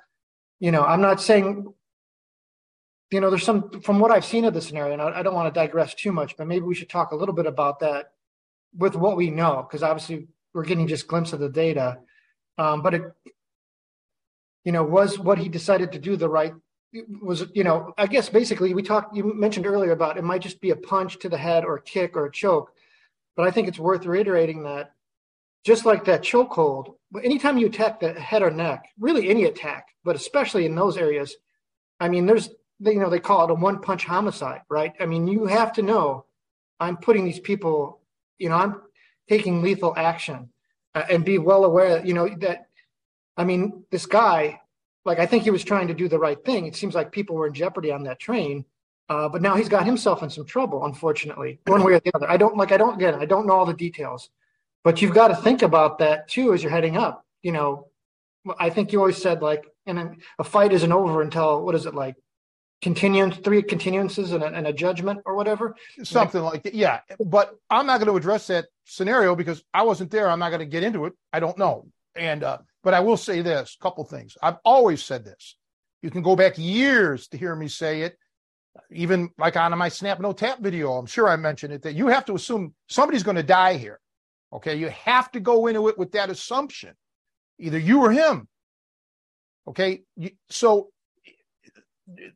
you 0.61 0.71
know 0.71 0.85
i'm 0.85 1.01
not 1.01 1.21
saying 1.21 1.67
you 3.15 3.21
know, 3.21 3.31
there's 3.31 3.45
some 3.45 3.81
from 3.81 4.01
what 4.01 4.11
I've 4.11 4.25
seen 4.25 4.45
of 4.45 4.55
the 4.55 4.61
scenario, 4.61 4.93
and 4.93 5.01
I, 5.01 5.21
I 5.21 5.23
don't 5.23 5.35
want 5.35 5.53
to 5.53 5.61
digress 5.61 5.95
too 5.95 6.11
much, 6.11 6.37
but 6.37 6.49
maybe 6.49 6.65
we 6.65 6.75
should 6.75 6.91
talk 6.91 7.13
a 7.13 7.17
little 7.17 7.35
bit 7.35 7.47
about 7.47 7.79
that 7.79 8.07
with 8.77 8.97
what 8.97 9.17
we 9.17 9.31
know, 9.31 9.65
because 9.69 9.85
obviously 9.85 10.27
we're 10.53 10.65
getting 10.65 10.89
just 10.89 11.07
glimpse 11.07 11.33
of 11.33 11.39
the 11.39 11.49
data. 11.49 11.99
Um, 12.59 12.83
but 12.83 12.95
it, 12.95 13.03
you 14.65 14.73
know, 14.73 14.83
was 14.83 15.17
what 15.17 15.39
he 15.39 15.49
decided 15.49 15.93
to 15.93 16.01
do 16.01 16.17
the 16.17 16.29
right 16.29 16.55
was, 17.21 17.47
you 17.55 17.65
know, 17.65 17.93
I 17.99 18.07
guess 18.07 18.29
basically 18.29 18.75
we 18.75 18.83
talked. 18.83 19.17
You 19.17 19.35
mentioned 19.35 19.67
earlier 19.67 19.93
about 19.93 20.17
it 20.17 20.25
might 20.25 20.43
just 20.43 20.61
be 20.61 20.71
a 20.71 20.77
punch 20.77 21.19
to 21.21 21.29
the 21.29 21.39
head 21.39 21.65
or 21.65 21.77
a 21.77 21.83
kick 21.83 22.17
or 22.17 22.27
a 22.27 22.33
choke, 22.33 22.73
but 23.37 23.47
I 23.47 23.51
think 23.51 23.69
it's 23.69 23.79
worth 23.79 24.07
reiterating 24.07 24.63
that 24.65 24.93
just 25.65 25.87
like 25.87 26.05
that 26.05 26.23
chokehold, 26.23 26.95
anytime 27.23 27.57
you 27.57 27.67
attack 27.67 28.01
the 28.01 28.13
head 28.13 28.43
or 28.43 28.51
neck, 28.51 28.85
really 28.99 29.31
any 29.31 29.45
attack, 29.45 29.89
but 30.05 30.15
especially 30.15 30.67
in 30.67 30.75
those 30.75 30.99
areas, 30.99 31.37
I 32.01 32.09
mean, 32.09 32.27
there's 32.27 32.51
you 32.81 32.99
know 32.99 33.11
they 33.11 33.21
call 33.21 33.45
it 33.45 33.51
a 33.51 33.55
one 33.55 33.81
punch 33.81 34.05
homicide 34.05 34.63
right 34.69 34.93
i 35.01 35.07
mean 35.07 35.27
you 35.27 35.47
have 35.47 35.73
to 35.73 35.83
know 35.83 36.25
i'm 36.81 36.97
putting 36.97 37.25
these 37.25 37.41
people 37.41 38.01
you 38.39 38.49
know 38.49 38.57
i'm 38.57 38.81
taking 39.29 39.63
lethal 39.63 39.95
action 39.97 40.49
uh, 40.95 41.05
and 41.11 41.25
be 41.25 41.39
well 41.39 41.65
aware 41.65 42.05
you 42.05 42.15
know 42.15 42.29
that 42.41 42.67
i 43.37 43.45
mean 43.45 43.85
this 43.91 44.07
guy 44.07 44.61
like 45.05 45.19
i 45.19 45.27
think 45.27 45.43
he 45.43 45.51
was 45.51 45.65
trying 45.65 45.89
to 45.89 45.95
do 45.95 46.09
the 46.09 46.19
right 46.19 46.45
thing 46.45 46.67
it 46.67 46.77
seems 46.77 46.95
like 46.95 47.13
people 47.13 47.37
were 47.37 47.47
in 47.47 47.55
jeopardy 47.55 47.91
on 47.91 48.03
that 48.05 48.19
train 48.19 48.65
uh, 49.11 49.29
but 49.29 49.43
now 49.43 49.55
he's 49.55 49.69
got 49.69 49.85
himself 49.85 50.23
in 50.23 50.31
some 50.31 50.47
trouble 50.47 50.85
unfortunately 50.85 51.59
one 51.67 51.83
way 51.83 51.93
or 51.93 52.01
the 52.01 52.11
other 52.15 52.31
i 52.31 52.37
don't 52.37 52.57
like 52.57 52.73
i 52.73 52.77
don't 52.77 52.95
again 52.95 53.15
i 53.15 53.25
don't 53.25 53.47
know 53.47 53.55
all 53.55 53.67
the 53.67 53.75
details 53.75 54.31
but 54.83 55.01
you've 55.01 55.15
got 55.15 55.29
to 55.29 55.37
think 55.37 55.63
about 55.63 55.99
that 55.99 56.29
too 56.29 56.53
as 56.53 56.63
you're 56.63 56.73
heading 56.73 56.97
up 56.97 57.25
you 57.43 57.53
know 57.53 57.89
i 58.59 58.71
think 58.71 58.93
you 58.93 58.99
always 58.99 59.21
said 59.21 59.43
like 59.43 59.65
and 59.87 60.17
a 60.39 60.45
fight 60.45 60.73
isn't 60.73 60.93
over 60.93 61.21
until 61.21 61.63
what 61.63 61.75
is 61.75 61.85
it 61.85 61.95
like 61.95 62.17
continuance, 62.85 63.39
three 63.39 63.63
continuances 63.63 64.33
and 64.35 64.45
a, 64.45 64.47
and 64.47 64.67
a 64.67 64.73
judgment 64.73 65.21
or 65.25 65.35
whatever. 65.35 65.75
Something 66.03 66.43
like 66.43 66.63
that. 66.65 66.75
Yeah. 66.75 67.01
But 67.19 67.57
I'm 67.71 67.87
not 67.87 67.99
going 67.99 68.11
to 68.11 68.17
address 68.17 68.49
that 68.49 68.67
scenario 68.85 69.35
because 69.35 69.65
I 69.73 69.83
wasn't 69.85 70.11
there. 70.11 70.29
I'm 70.29 70.39
not 70.39 70.51
going 70.51 70.61
to 70.61 70.67
get 70.67 70.83
into 70.83 71.07
it. 71.07 71.15
I 71.33 71.41
don't 71.41 71.57
know. 71.57 71.87
And, 72.15 72.45
uh, 72.45 72.59
but 72.85 72.95
I 72.95 73.01
will 73.01 73.17
say 73.17 73.41
this 73.41 73.77
a 73.79 73.83
couple 73.83 74.05
things. 74.05 74.37
I've 74.43 74.59
always 74.65 75.03
said 75.03 75.25
this. 75.25 75.57
You 76.03 76.11
can 76.11 76.23
go 76.23 76.37
back 76.37 76.59
years 76.59 77.27
to 77.29 77.39
hear 77.39 77.57
me 77.57 77.67
say 77.67 78.03
it, 78.03 78.19
even 78.93 79.31
like 79.39 79.57
on 79.57 79.77
my 79.77 79.89
Snap 79.89 80.21
No 80.21 80.33
Tap 80.33 80.61
video. 80.61 80.93
I'm 80.93 81.07
sure 81.07 81.29
I 81.29 81.37
mentioned 81.37 81.73
it 81.73 81.83
that 81.83 81.95
you 81.95 82.09
have 82.09 82.27
to 82.27 82.35
assume 82.35 82.75
somebody's 82.89 83.23
going 83.23 83.37
to 83.37 83.43
die 83.43 83.79
here. 83.79 83.99
Okay. 84.53 84.77
You 84.77 84.91
have 84.91 85.33
to 85.33 85.41
go 85.41 85.67
into 85.67 85.89
it 85.89 85.99
with 85.99 86.13
that 86.13 86.31
assumption, 86.31 86.95
either 87.59 87.79
you 87.79 88.05
or 88.05 88.13
him. 88.13 88.47
Okay. 89.67 90.03
So 90.51 90.91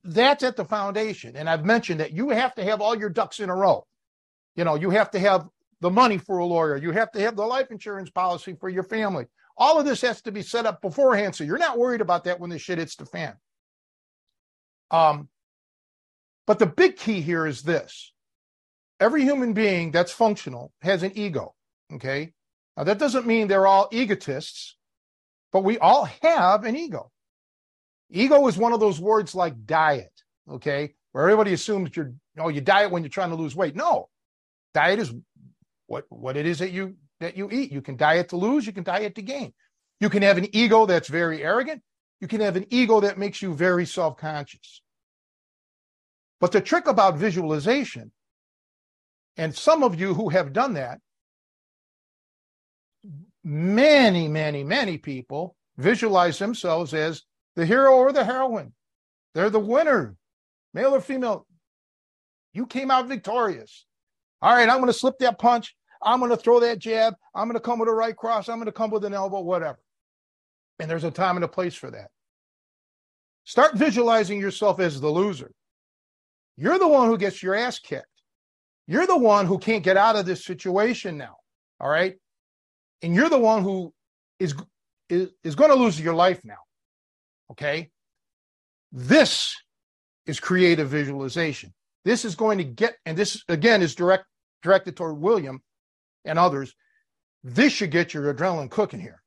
that's 0.02 0.42
at 0.42 0.56
the 0.56 0.64
foundation. 0.64 1.36
And 1.36 1.48
I've 1.48 1.66
mentioned 1.66 2.00
that 2.00 2.12
you 2.12 2.30
have 2.30 2.54
to 2.54 2.64
have 2.64 2.80
all 2.80 2.98
your 2.98 3.10
ducks 3.10 3.38
in 3.38 3.50
a 3.50 3.54
row. 3.54 3.86
You 4.56 4.64
know, 4.64 4.76
you 4.76 4.90
have 4.90 5.10
to 5.10 5.18
have 5.18 5.46
the 5.80 5.90
money 5.90 6.16
for 6.18 6.38
a 6.38 6.44
lawyer, 6.44 6.76
you 6.76 6.90
have 6.90 7.12
to 7.12 7.20
have 7.20 7.36
the 7.36 7.44
life 7.44 7.70
insurance 7.70 8.10
policy 8.10 8.56
for 8.58 8.68
your 8.68 8.82
family. 8.82 9.26
All 9.58 9.78
of 9.78 9.84
this 9.84 10.00
has 10.02 10.22
to 10.22 10.32
be 10.32 10.42
set 10.42 10.66
up 10.66 10.80
beforehand. 10.80 11.34
So 11.34 11.44
you're 11.44 11.58
not 11.58 11.78
worried 11.78 12.00
about 12.00 12.24
that 12.24 12.38
when 12.38 12.50
the 12.50 12.58
shit 12.58 12.78
hits 12.78 12.96
the 12.96 13.06
fan. 13.06 13.34
Um, 14.90 15.28
but 16.46 16.58
the 16.58 16.66
big 16.66 16.96
key 16.96 17.20
here 17.20 17.46
is 17.46 17.62
this 17.62 18.12
every 19.00 19.22
human 19.22 19.52
being 19.52 19.90
that's 19.90 20.12
functional 20.12 20.72
has 20.82 21.02
an 21.02 21.12
ego. 21.14 21.54
Okay. 21.92 22.32
Now, 22.76 22.84
that 22.84 22.98
doesn't 22.98 23.26
mean 23.26 23.48
they're 23.48 23.66
all 23.66 23.88
egotists, 23.90 24.76
but 25.52 25.64
we 25.64 25.78
all 25.78 26.04
have 26.22 26.64
an 26.64 26.76
ego. 26.76 27.10
Ego 28.10 28.46
is 28.46 28.56
one 28.56 28.72
of 28.72 28.80
those 28.80 29.00
words 29.00 29.34
like 29.34 29.66
diet, 29.66 30.12
okay, 30.48 30.94
where 31.12 31.24
everybody 31.24 31.52
assumes 31.52 31.94
you're, 31.94 32.06
you 32.06 32.14
know, 32.36 32.48
you 32.48 32.60
diet 32.60 32.90
when 32.90 33.02
you're 33.02 33.10
trying 33.10 33.30
to 33.30 33.36
lose 33.36 33.56
weight. 33.56 33.74
No, 33.74 34.08
diet 34.74 35.00
is 35.00 35.12
what 35.86 36.04
what 36.08 36.36
it 36.36 36.46
is 36.46 36.60
that 36.60 36.70
you 36.70 36.96
that 37.20 37.36
you 37.36 37.48
eat. 37.50 37.72
You 37.72 37.82
can 37.82 37.96
diet 37.96 38.28
to 38.30 38.36
lose, 38.36 38.66
you 38.66 38.72
can 38.72 38.84
diet 38.84 39.14
to 39.16 39.22
gain. 39.22 39.52
You 40.00 40.08
can 40.08 40.22
have 40.22 40.38
an 40.38 40.54
ego 40.54 40.86
that's 40.86 41.08
very 41.08 41.42
arrogant. 41.42 41.82
You 42.20 42.28
can 42.28 42.40
have 42.40 42.56
an 42.56 42.66
ego 42.70 43.00
that 43.00 43.18
makes 43.18 43.42
you 43.42 43.54
very 43.54 43.86
self-conscious. 43.86 44.82
But 46.40 46.52
the 46.52 46.60
trick 46.60 46.86
about 46.86 47.16
visualization, 47.16 48.12
and 49.36 49.54
some 49.54 49.82
of 49.82 49.98
you 49.98 50.14
who 50.14 50.28
have 50.28 50.52
done 50.52 50.74
that, 50.74 51.00
many, 53.44 54.28
many, 54.28 54.64
many 54.64 54.98
people 54.98 55.56
visualize 55.76 56.38
themselves 56.38 56.92
as 56.92 57.22
the 57.56 57.66
hero 57.66 57.94
or 57.94 58.12
the 58.12 58.24
heroine. 58.24 58.72
They're 59.34 59.50
the 59.50 59.58
winner, 59.60 60.16
male 60.74 60.94
or 60.94 61.00
female. 61.00 61.46
You 62.52 62.66
came 62.66 62.90
out 62.90 63.08
victorious. 63.08 63.84
All 64.42 64.54
right, 64.54 64.68
I'm 64.68 64.78
going 64.78 64.86
to 64.86 64.92
slip 64.92 65.18
that 65.18 65.38
punch. 65.38 65.74
I'm 66.02 66.20
going 66.20 66.30
to 66.30 66.36
throw 66.36 66.60
that 66.60 66.78
jab. 66.78 67.14
I'm 67.34 67.48
going 67.48 67.56
to 67.56 67.60
come 67.60 67.78
with 67.78 67.88
a 67.88 67.92
right 67.92 68.16
cross. 68.16 68.48
I'm 68.48 68.58
going 68.58 68.66
to 68.66 68.72
come 68.72 68.90
with 68.90 69.04
an 69.04 69.14
elbow, 69.14 69.40
whatever. 69.40 69.78
And 70.78 70.90
there's 70.90 71.04
a 71.04 71.10
time 71.10 71.36
and 71.36 71.44
a 71.44 71.48
place 71.48 71.74
for 71.74 71.90
that. 71.90 72.10
Start 73.44 73.74
visualizing 73.74 74.38
yourself 74.38 74.78
as 74.78 75.00
the 75.00 75.08
loser. 75.08 75.52
You're 76.56 76.78
the 76.78 76.88
one 76.88 77.08
who 77.08 77.18
gets 77.18 77.42
your 77.42 77.54
ass 77.54 77.78
kicked. 77.78 78.06
You're 78.86 79.06
the 79.06 79.18
one 79.18 79.46
who 79.46 79.58
can't 79.58 79.82
get 79.82 79.96
out 79.96 80.16
of 80.16 80.26
this 80.26 80.44
situation 80.44 81.16
now. 81.16 81.36
All 81.80 81.88
right. 81.88 82.16
And 83.02 83.14
you're 83.14 83.28
the 83.28 83.38
one 83.38 83.62
who 83.62 83.92
is, 84.38 84.54
is, 85.08 85.30
is 85.44 85.54
going 85.54 85.70
to 85.70 85.76
lose 85.76 86.00
your 86.00 86.14
life 86.14 86.40
now. 86.44 86.58
Okay. 87.50 87.90
This 88.92 89.54
is 90.26 90.40
creative 90.40 90.88
visualization. 90.88 91.72
This 92.04 92.24
is 92.24 92.34
going 92.34 92.58
to 92.58 92.64
get, 92.64 92.96
and 93.04 93.16
this 93.16 93.42
again 93.48 93.82
is 93.82 93.94
direct 93.94 94.24
directed 94.62 94.96
toward 94.96 95.18
William 95.18 95.60
and 96.28 96.38
others. 96.38 96.74
This 97.42 97.72
should 97.72 97.90
get 97.90 98.14
your 98.14 98.32
adrenaline 98.32 98.70
cooking 98.70 99.00
here. 99.00 99.22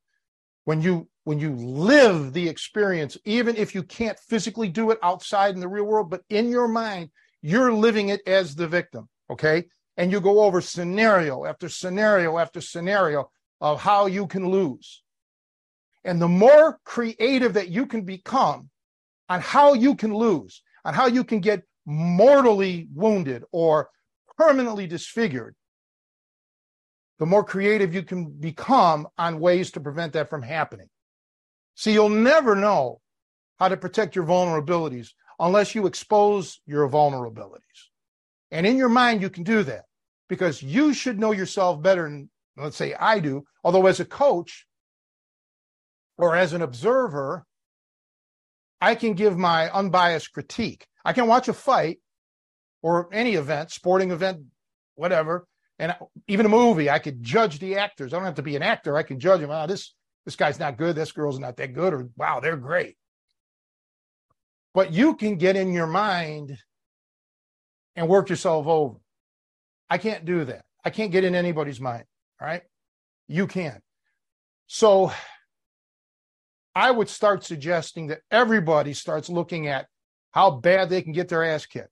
When 0.65 0.81
you 0.81 1.07
when 1.23 1.39
you 1.39 1.55
live 1.55 2.33
the 2.33 2.49
experience, 2.49 3.17
even 3.25 3.55
if 3.55 3.75
you 3.75 3.83
can't 3.83 4.17
physically 4.19 4.69
do 4.69 4.89
it 4.91 4.97
outside 5.03 5.53
in 5.53 5.59
the 5.59 5.67
real 5.67 5.83
world, 5.85 6.09
but 6.09 6.23
in 6.29 6.49
your 6.49 6.67
mind, 6.67 7.09
you're 7.41 7.73
living 7.73 8.09
it 8.09 8.21
as 8.27 8.55
the 8.55 8.67
victim. 8.67 9.07
Okay. 9.29 9.65
And 9.97 10.11
you 10.11 10.19
go 10.19 10.41
over 10.41 10.61
scenario 10.61 11.45
after 11.45 11.69
scenario 11.69 12.37
after 12.37 12.61
scenario 12.61 13.29
of 13.59 13.81
how 13.81 14.07
you 14.07 14.25
can 14.25 14.49
lose. 14.49 15.03
And 16.03 16.19
the 16.19 16.27
more 16.27 16.79
creative 16.83 17.53
that 17.53 17.69
you 17.69 17.85
can 17.85 18.01
become 18.01 18.69
on 19.29 19.41
how 19.41 19.73
you 19.73 19.95
can 19.95 20.13
lose, 20.13 20.63
on 20.83 20.93
how 20.93 21.05
you 21.05 21.23
can 21.23 21.39
get 21.39 21.63
mortally 21.85 22.87
wounded 22.93 23.43
or 23.51 23.89
permanently 24.37 24.87
disfigured, 24.87 25.55
the 27.21 27.27
more 27.27 27.43
creative 27.43 27.93
you 27.93 28.01
can 28.01 28.31
become 28.31 29.07
on 29.15 29.39
ways 29.39 29.69
to 29.69 29.79
prevent 29.79 30.13
that 30.13 30.27
from 30.27 30.41
happening. 30.41 30.87
See, 31.75 31.93
you'll 31.93 32.09
never 32.09 32.55
know 32.55 32.99
how 33.59 33.67
to 33.67 33.77
protect 33.77 34.15
your 34.15 34.25
vulnerabilities 34.25 35.09
unless 35.39 35.75
you 35.75 35.85
expose 35.85 36.59
your 36.65 36.89
vulnerabilities. 36.89 37.89
And 38.49 38.65
in 38.65 38.75
your 38.75 38.89
mind, 38.89 39.21
you 39.21 39.29
can 39.29 39.43
do 39.43 39.61
that 39.61 39.83
because 40.29 40.63
you 40.63 40.95
should 40.95 41.19
know 41.19 41.31
yourself 41.31 41.79
better 41.79 42.09
than, 42.09 42.31
let's 42.57 42.75
say, 42.75 42.95
I 42.95 43.19
do. 43.19 43.43
Although, 43.63 43.85
as 43.85 43.99
a 43.99 44.05
coach, 44.05 44.65
or 46.17 46.35
as 46.35 46.53
an 46.53 46.63
observer, 46.63 47.45
I 48.81 48.95
can 48.95 49.13
give 49.13 49.37
my 49.37 49.69
unbiased 49.69 50.33
critique. 50.33 50.87
I 51.05 51.13
can 51.13 51.27
watch 51.27 51.47
a 51.47 51.53
fight 51.53 51.99
or 52.81 53.13
any 53.13 53.35
event, 53.35 53.69
sporting 53.69 54.09
event, 54.09 54.45
whatever, 54.95 55.45
and 55.81 55.95
even 56.27 56.45
a 56.45 56.49
movie. 56.49 56.91
I 56.91 56.99
could 56.99 57.23
judge 57.23 57.57
the 57.59 57.77
actors. 57.77 58.13
I 58.13 58.17
don't 58.17 58.25
have 58.25 58.35
to 58.35 58.43
be 58.43 58.55
an 58.55 58.61
actor. 58.61 58.95
I 58.95 59.03
can 59.03 59.19
judge 59.19 59.41
them. 59.41 59.49
Oh, 59.49 59.65
this 59.65 59.93
this 60.25 60.35
guy's 60.35 60.59
not 60.59 60.77
good. 60.77 60.95
This 60.95 61.11
girl's 61.11 61.39
not 61.39 61.57
that 61.57 61.73
good. 61.73 61.93
Or 61.93 62.07
wow, 62.15 62.39
they're 62.39 62.55
great. 62.55 62.95
But 64.75 64.93
you 64.93 65.15
can 65.15 65.35
get 65.35 65.55
in 65.55 65.73
your 65.73 65.87
mind 65.87 66.55
and 67.95 68.07
work 68.07 68.29
yourself 68.29 68.67
over. 68.67 68.99
I 69.89 69.97
can't 69.97 70.23
do 70.23 70.45
that. 70.45 70.63
I 70.85 70.91
can't 70.91 71.11
get 71.11 71.23
in 71.23 71.33
anybody's 71.33 71.81
mind. 71.81 72.05
All 72.39 72.47
right. 72.47 72.61
You 73.27 73.47
can. 73.47 73.81
So 74.67 75.11
I 76.75 76.91
would 76.91 77.09
start 77.09 77.43
suggesting 77.43 78.07
that 78.07 78.21
everybody 78.29 78.93
starts 78.93 79.29
looking 79.29 79.67
at 79.67 79.87
how 80.31 80.51
bad 80.51 80.89
they 80.89 81.01
can 81.01 81.11
get 81.11 81.27
their 81.27 81.43
ass 81.43 81.65
kicked 81.65 81.89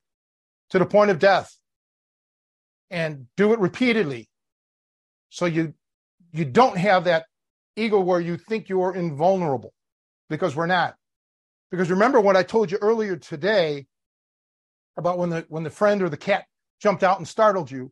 to 0.70 0.80
the 0.80 0.86
point 0.86 1.10
of 1.10 1.18
death 1.18 1.54
and 2.90 3.28
do 3.38 3.54
it 3.54 3.60
repeatedly. 3.60 4.30
So 5.30 5.46
you 5.46 5.74
you 6.32 6.46
don't 6.46 6.78
have 6.78 7.06
that 7.06 7.26
ego 7.76 8.00
where 8.00 8.20
you 8.20 8.38
think 8.38 8.70
you 8.70 8.82
are 8.82 8.94
invulnerable 8.94 9.74
because 10.30 10.56
we're 10.56 10.68
not. 10.68 10.96
Because 11.72 11.90
remember 11.90 12.20
what 12.20 12.36
I 12.36 12.44
told 12.44 12.72
you 12.72 12.78
earlier 12.82 13.16
today 13.16 13.88
about 14.98 15.18
when 15.18 15.30
the 15.30 15.46
when 15.50 15.64
the 15.64 15.70
friend 15.70 16.02
or 16.02 16.10
the 16.10 16.18
cat 16.18 16.46
jumped 16.82 17.04
out 17.04 17.18
and 17.18 17.28
startled 17.28 17.70
you 17.70 17.92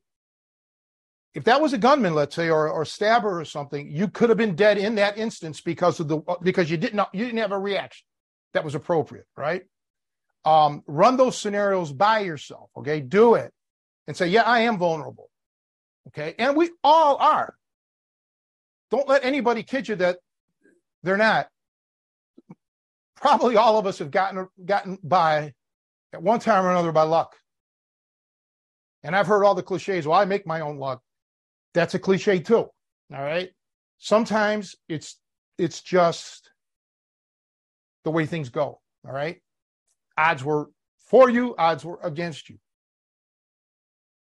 if 1.37 1.43
that 1.43 1.61
was 1.61 1.71
a 1.71 1.77
gunman, 1.77 2.15
let's 2.15 2.35
say, 2.35 2.49
or 2.49 2.67
or 2.67 2.83
stabber 2.83 3.39
or 3.39 3.45
something, 3.45 3.91
you 3.91 4.07
could 4.07 4.29
have 4.29 4.39
been 4.39 4.55
dead 4.55 4.79
in 4.79 4.95
that 4.95 5.19
instance 5.19 5.61
because 5.61 5.99
of 5.99 6.07
the 6.07 6.19
because 6.41 6.71
you 6.71 6.77
didn't 6.77 6.99
you 7.13 7.25
didn't 7.25 7.37
have 7.37 7.51
a 7.51 7.59
reaction 7.59 8.07
that 8.53 8.63
was 8.63 8.73
appropriate, 8.73 9.27
right? 9.37 9.61
Um, 10.45 10.81
run 10.87 11.15
those 11.15 11.37
scenarios 11.37 11.93
by 11.93 12.21
yourself, 12.21 12.71
okay? 12.75 13.01
Do 13.01 13.35
it 13.35 13.53
and 14.07 14.15
say, 14.15 14.27
yeah, 14.27 14.43
I 14.43 14.61
am 14.61 14.77
vulnerable, 14.77 15.29
okay? 16.07 16.33
And 16.39 16.55
we 16.55 16.71
all 16.83 17.17
are. 17.17 17.55
Don't 18.89 19.07
let 19.07 19.25
anybody 19.25 19.63
kid 19.63 19.87
you 19.87 19.95
that 19.97 20.19
they're 21.03 21.17
not. 21.17 21.47
Probably 23.15 23.57
all 23.57 23.77
of 23.77 23.85
us 23.87 23.99
have 23.99 24.11
gotten 24.11 24.47
gotten 24.63 24.97
by 25.03 25.53
at 26.13 26.21
one 26.21 26.39
time 26.39 26.65
or 26.65 26.71
another 26.71 26.91
by 26.91 27.03
luck. 27.03 27.35
And 29.03 29.15
I've 29.15 29.27
heard 29.27 29.43
all 29.43 29.55
the 29.55 29.63
cliches. 29.63 30.07
Well, 30.07 30.19
I 30.19 30.25
make 30.25 30.45
my 30.45 30.61
own 30.61 30.77
luck 30.77 31.01
that's 31.77 31.93
a 31.93 31.99
cliche 31.99 32.39
too. 32.39 32.55
All 32.55 32.71
right. 33.11 33.51
Sometimes 33.99 34.75
it's 34.89 35.19
it's 35.57 35.81
just 35.81 36.49
the 38.03 38.11
way 38.11 38.25
things 38.25 38.49
go. 38.49 38.81
All 39.05 39.13
right. 39.13 39.37
Odds 40.17 40.43
were 40.43 40.71
for 40.99 41.29
you, 41.29 41.55
odds 41.57 41.85
were 41.85 41.99
against 42.03 42.49
you. 42.49 42.57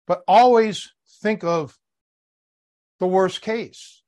But 0.07 0.23
always 0.29 0.93
think 1.23 1.45
of 1.45 1.77
the 3.01 3.07
worst 3.07 3.43
case. 3.43 4.03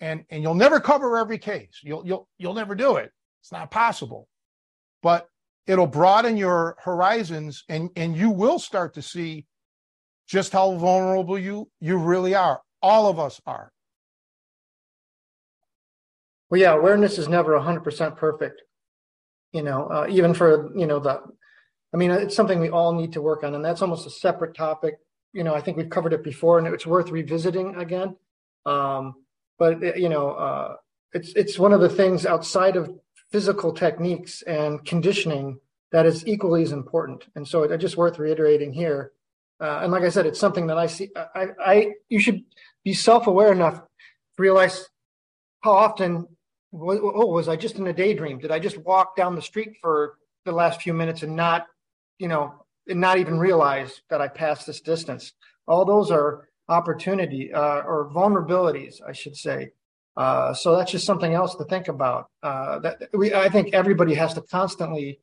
And 0.00 0.24
and 0.30 0.42
you'll 0.42 0.54
never 0.54 0.80
cover 0.80 1.16
every 1.16 1.38
case. 1.38 1.80
You'll 1.82 2.06
you'll 2.06 2.28
you'll 2.38 2.54
never 2.54 2.74
do 2.74 2.96
it. 2.96 3.10
It's 3.40 3.52
not 3.52 3.70
possible. 3.70 4.28
But 5.02 5.28
it'll 5.66 5.86
broaden 5.86 6.36
your 6.36 6.76
horizons 6.80 7.64
and 7.68 7.90
and 7.96 8.16
you 8.16 8.30
will 8.30 8.58
start 8.58 8.94
to 8.94 9.02
see 9.02 9.46
just 10.26 10.52
how 10.52 10.72
vulnerable 10.76 11.38
you 11.38 11.70
you 11.80 11.96
really 11.96 12.34
are. 12.34 12.60
All 12.82 13.08
of 13.08 13.18
us 13.18 13.40
are. 13.46 13.72
Well, 16.50 16.60
yeah, 16.60 16.74
awareness 16.74 17.18
is 17.18 17.28
never 17.28 17.58
100% 17.58 18.16
perfect. 18.16 18.62
You 19.52 19.62
know, 19.62 19.86
uh, 19.86 20.06
even 20.08 20.34
for, 20.34 20.70
you 20.76 20.86
know, 20.86 21.00
the 21.00 21.22
I 21.94 21.96
mean, 21.96 22.10
it's 22.10 22.36
something 22.36 22.60
we 22.60 22.70
all 22.70 22.92
need 22.92 23.12
to 23.14 23.22
work 23.22 23.44
on, 23.44 23.54
and 23.54 23.64
that's 23.64 23.82
almost 23.82 24.06
a 24.06 24.10
separate 24.10 24.54
topic. 24.54 24.94
You 25.32 25.44
know, 25.44 25.54
I 25.54 25.60
think 25.60 25.76
we've 25.76 25.90
covered 25.90 26.12
it 26.12 26.24
before, 26.24 26.58
and 26.58 26.66
it's 26.66 26.86
worth 26.86 27.10
revisiting 27.10 27.76
again. 27.76 28.16
Um, 28.64 29.14
but 29.58 29.98
you 29.98 30.08
know, 30.08 30.30
uh, 30.30 30.76
it's 31.12 31.32
it's 31.34 31.58
one 31.58 31.72
of 31.72 31.80
the 31.80 31.88
things 31.88 32.26
outside 32.26 32.76
of 32.76 32.90
physical 33.30 33.72
techniques 33.72 34.42
and 34.42 34.84
conditioning 34.84 35.58
that 35.92 36.06
is 36.06 36.26
equally 36.26 36.62
as 36.62 36.72
important. 36.72 37.24
And 37.34 37.46
so 37.46 37.62
it's 37.62 37.80
just 37.80 37.96
worth 37.96 38.18
reiterating 38.18 38.72
here. 38.72 39.12
Uh, 39.60 39.80
and 39.82 39.92
like 39.92 40.02
I 40.02 40.10
said, 40.10 40.26
it's 40.26 40.40
something 40.40 40.66
that 40.66 40.78
I 40.78 40.86
see. 40.86 41.10
I, 41.34 41.46
I 41.64 41.92
you 42.08 42.20
should 42.20 42.42
be 42.84 42.92
self-aware 42.92 43.52
enough 43.52 43.76
to 43.76 44.42
realize 44.42 44.88
how 45.62 45.72
often 45.72 46.26
oh 46.72 47.26
was 47.26 47.48
I 47.48 47.56
just 47.56 47.76
in 47.76 47.86
a 47.86 47.92
daydream? 47.92 48.38
Did 48.38 48.50
I 48.50 48.58
just 48.58 48.78
walk 48.78 49.16
down 49.16 49.34
the 49.34 49.42
street 49.42 49.76
for 49.80 50.18
the 50.44 50.52
last 50.52 50.82
few 50.82 50.92
minutes 50.92 51.22
and 51.22 51.34
not, 51.34 51.66
you 52.18 52.28
know, 52.28 52.54
and 52.88 53.00
not 53.00 53.18
even 53.18 53.38
realize 53.38 54.02
that 54.10 54.20
I 54.20 54.28
passed 54.28 54.66
this 54.66 54.80
distance? 54.80 55.32
All 55.66 55.84
those 55.84 56.10
are 56.10 56.48
opportunity 56.68 57.52
uh, 57.52 57.80
or 57.82 58.10
vulnerabilities, 58.14 58.96
I 59.06 59.12
should 59.12 59.36
say. 59.36 59.70
Uh, 60.16 60.54
so 60.54 60.76
that's 60.76 60.92
just 60.92 61.06
something 61.06 61.34
else 61.34 61.54
to 61.56 61.64
think 61.64 61.88
about. 61.88 62.30
Uh, 62.42 62.78
that 62.80 63.08
we, 63.12 63.34
I 63.34 63.48
think 63.48 63.74
everybody 63.74 64.14
has 64.14 64.34
to 64.34 64.40
constantly 64.40 65.20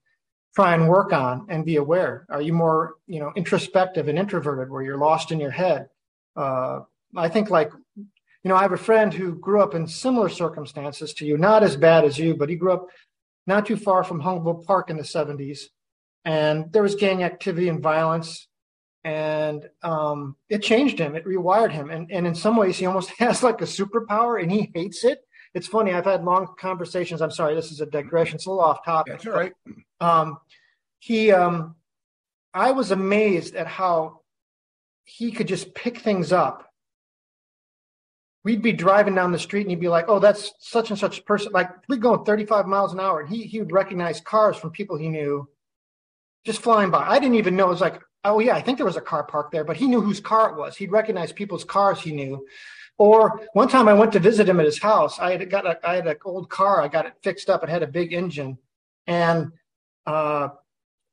try 0.55 0.75
and 0.75 0.87
work 0.87 1.13
on 1.13 1.47
and 1.49 1.65
be 1.65 1.77
aware. 1.77 2.27
Are 2.29 2.41
you 2.41 2.53
more, 2.53 2.95
you 3.07 3.19
know, 3.19 3.31
introspective 3.35 4.07
and 4.07 4.19
introverted, 4.19 4.69
where 4.69 4.83
you're 4.83 4.99
lost 4.99 5.31
in 5.31 5.39
your 5.39 5.51
head? 5.51 5.87
Uh, 6.35 6.81
I 7.15 7.27
think, 7.29 7.49
like, 7.49 7.71
you 7.95 8.49
know, 8.49 8.55
I 8.55 8.61
have 8.61 8.73
a 8.73 8.77
friend 8.77 9.13
who 9.13 9.35
grew 9.35 9.61
up 9.61 9.73
in 9.73 9.87
similar 9.87 10.29
circumstances 10.29 11.13
to 11.15 11.25
you, 11.25 11.37
not 11.37 11.63
as 11.63 11.75
bad 11.75 12.03
as 12.05 12.19
you, 12.19 12.35
but 12.35 12.49
he 12.49 12.55
grew 12.55 12.73
up 12.73 12.87
not 13.47 13.65
too 13.65 13.77
far 13.77 14.03
from 14.03 14.19
Humboldt 14.19 14.65
Park 14.65 14.89
in 14.89 14.97
the 14.97 15.03
70s, 15.03 15.61
and 16.25 16.71
there 16.71 16.83
was 16.83 16.95
gang 16.95 17.23
activity 17.23 17.69
and 17.69 17.81
violence 17.81 18.47
and 19.03 19.69
um, 19.81 20.35
it 20.49 20.63
changed 20.63 20.97
him. 20.97 21.15
It 21.15 21.25
rewired 21.25 21.71
him, 21.71 21.89
and 21.89 22.09
and 22.11 22.25
in 22.25 22.35
some 22.35 22.55
ways, 22.55 22.77
he 22.77 22.85
almost 22.85 23.09
has 23.19 23.43
like 23.43 23.61
a 23.61 23.65
superpower, 23.65 24.41
and 24.41 24.51
he 24.51 24.71
hates 24.73 25.03
it. 25.03 25.19
It's 25.53 25.67
funny. 25.67 25.93
I've 25.93 26.05
had 26.05 26.23
long 26.23 26.47
conversations. 26.59 27.21
I'm 27.21 27.31
sorry, 27.31 27.53
this 27.53 27.71
is 27.71 27.81
a 27.81 27.85
digression. 27.85 28.35
It's 28.35 28.45
a 28.45 28.49
little 28.49 28.63
off 28.63 28.83
topic. 28.83 29.13
That's 29.13 29.27
all 29.27 29.33
right. 29.33 29.53
Um, 29.99 30.37
he, 30.99 31.31
um, 31.31 31.75
I 32.53 32.71
was 32.71 32.91
amazed 32.91 33.55
at 33.55 33.67
how 33.67 34.21
he 35.03 35.31
could 35.31 35.47
just 35.47 35.75
pick 35.75 35.99
things 35.99 36.31
up. 36.31 36.69
We'd 38.43 38.63
be 38.63 38.73
driving 38.73 39.15
down 39.15 39.31
the 39.31 39.39
street, 39.39 39.61
and 39.61 39.69
he'd 39.69 39.79
be 39.79 39.89
like, 39.89 40.05
"Oh, 40.07 40.19
that's 40.19 40.53
such 40.59 40.89
and 40.89 40.99
such 40.99 41.25
person." 41.25 41.51
Like 41.51 41.69
we'd 41.89 42.01
go 42.01 42.17
35 42.23 42.65
miles 42.67 42.93
an 42.93 42.99
hour, 43.01 43.19
and 43.19 43.29
he 43.29 43.43
he 43.43 43.59
would 43.59 43.71
recognize 43.73 44.21
cars 44.21 44.55
from 44.55 44.71
people 44.71 44.97
he 44.97 45.09
knew, 45.09 45.47
just 46.45 46.61
flying 46.61 46.91
by. 46.91 47.05
I 47.07 47.19
didn't 47.19 47.35
even 47.35 47.55
know. 47.55 47.67
It 47.67 47.69
was 47.69 47.81
like 47.81 48.01
oh 48.25 48.39
yeah, 48.39 48.55
I 48.55 48.61
think 48.61 48.77
there 48.77 48.85
was 48.85 48.97
a 48.97 49.01
car 49.01 49.23
parked 49.23 49.51
there, 49.51 49.63
but 49.63 49.77
he 49.77 49.87
knew 49.87 50.01
whose 50.01 50.19
car 50.19 50.51
it 50.51 50.57
was. 50.57 50.75
He'd 50.77 50.91
recognize 50.91 51.31
people's 51.31 51.63
cars 51.63 51.99
he 51.99 52.11
knew. 52.11 52.45
Or 52.97 53.41
one 53.53 53.67
time 53.67 53.87
I 53.87 53.93
went 53.93 54.13
to 54.13 54.19
visit 54.19 54.47
him 54.47 54.59
at 54.59 54.65
his 54.65 54.79
house. 54.79 55.19
I 55.19 55.31
had 55.31 55.49
got 55.49 55.65
a, 55.65 55.79
I 55.87 55.95
had 55.95 56.07
an 56.07 56.15
old 56.25 56.49
car. 56.49 56.81
I 56.81 56.87
got 56.87 57.05
it 57.05 57.13
fixed 57.23 57.49
up. 57.49 57.63
It 57.63 57.69
had 57.69 57.83
a 57.83 57.87
big 57.87 58.13
engine, 58.13 58.57
and 59.07 59.51
uh, 60.05 60.49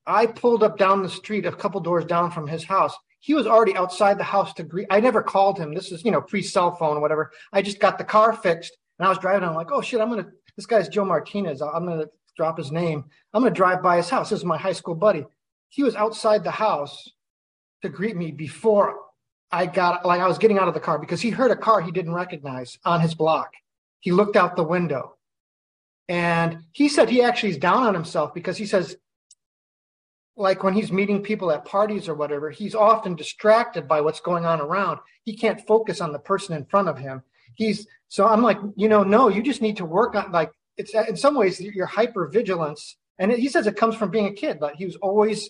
I 0.05 0.27
pulled 0.27 0.63
up 0.63 0.77
down 0.77 1.01
the 1.01 1.09
street 1.09 1.45
a 1.45 1.51
couple 1.51 1.81
doors 1.81 2.05
down 2.05 2.31
from 2.31 2.47
his 2.47 2.63
house. 2.63 2.95
He 3.19 3.33
was 3.33 3.47
already 3.47 3.75
outside 3.75 4.17
the 4.17 4.23
house 4.23 4.53
to 4.53 4.63
greet. 4.63 4.87
I 4.89 4.99
never 4.99 5.21
called 5.21 5.57
him. 5.57 5.73
This 5.73 5.91
is 5.91 6.05
you 6.05 6.11
know 6.11 6.21
pre 6.21 6.43
cell 6.43 6.75
phone 6.75 6.97
or 6.97 7.01
whatever. 7.01 7.31
I 7.51 7.61
just 7.61 7.79
got 7.79 7.97
the 7.97 8.03
car 8.03 8.33
fixed, 8.33 8.77
and 8.99 9.05
I 9.05 9.09
was 9.09 9.17
driving. 9.17 9.47
I'm 9.47 9.55
like, 9.55 9.71
oh 9.71 9.81
shit, 9.81 10.01
I'm 10.01 10.09
gonna. 10.09 10.27
This 10.55 10.67
guy's 10.67 10.87
Joe 10.87 11.05
Martinez. 11.05 11.61
I'm 11.61 11.85
gonna 11.85 12.05
drop 12.35 12.57
his 12.57 12.71
name. 12.71 13.05
I'm 13.33 13.43
gonna 13.43 13.53
drive 13.53 13.81
by 13.81 13.97
his 13.97 14.09
house. 14.09 14.29
This 14.29 14.39
is 14.39 14.45
my 14.45 14.57
high 14.57 14.73
school 14.73 14.95
buddy 14.95 15.25
he 15.71 15.83
was 15.83 15.95
outside 15.95 16.43
the 16.43 16.51
house 16.51 17.09
to 17.81 17.89
greet 17.89 18.15
me 18.15 18.31
before 18.31 18.99
I 19.51 19.65
got 19.65 20.05
like 20.05 20.21
I 20.21 20.27
was 20.27 20.37
getting 20.37 20.59
out 20.59 20.67
of 20.67 20.73
the 20.73 20.79
car 20.79 20.99
because 20.99 21.21
he 21.21 21.29
heard 21.29 21.49
a 21.49 21.55
car 21.55 21.81
he 21.81 21.91
didn't 21.91 22.13
recognize 22.13 22.77
on 22.85 22.99
his 22.99 23.15
block. 23.15 23.53
He 24.01 24.11
looked 24.11 24.35
out 24.35 24.55
the 24.55 24.63
window. 24.63 25.15
And 26.09 26.59
he 26.73 26.89
said 26.89 27.09
he 27.09 27.21
actually 27.23 27.51
is 27.51 27.57
down 27.57 27.83
on 27.83 27.93
himself 27.93 28.33
because 28.33 28.57
he 28.57 28.65
says 28.65 28.97
like 30.35 30.61
when 30.61 30.73
he's 30.73 30.91
meeting 30.91 31.23
people 31.23 31.51
at 31.51 31.65
parties 31.65 32.09
or 32.09 32.15
whatever, 32.15 32.49
he's 32.49 32.75
often 32.75 33.15
distracted 33.15 33.87
by 33.87 34.01
what's 34.01 34.19
going 34.19 34.45
on 34.45 34.59
around. 34.59 34.99
He 35.23 35.37
can't 35.37 35.65
focus 35.67 36.01
on 36.01 36.11
the 36.11 36.19
person 36.19 36.55
in 36.55 36.65
front 36.65 36.89
of 36.89 36.97
him. 36.97 37.23
He's 37.55 37.87
so 38.09 38.27
I'm 38.27 38.41
like, 38.41 38.57
you 38.75 38.89
know, 38.89 39.03
no, 39.03 39.29
you 39.29 39.41
just 39.41 39.61
need 39.61 39.77
to 39.77 39.85
work 39.85 40.15
on 40.15 40.33
like 40.33 40.51
it's 40.81 40.93
in 41.09 41.15
some 41.15 41.35
ways 41.35 41.61
your 41.61 41.85
hyper 41.85 42.27
vigilance. 42.27 42.97
And 43.19 43.31
he 43.31 43.49
says 43.49 43.67
it 43.67 43.77
comes 43.77 43.95
from 43.95 44.09
being 44.09 44.25
a 44.25 44.33
kid, 44.33 44.59
but 44.59 44.75
he 44.75 44.85
was 44.85 44.95
always 44.97 45.49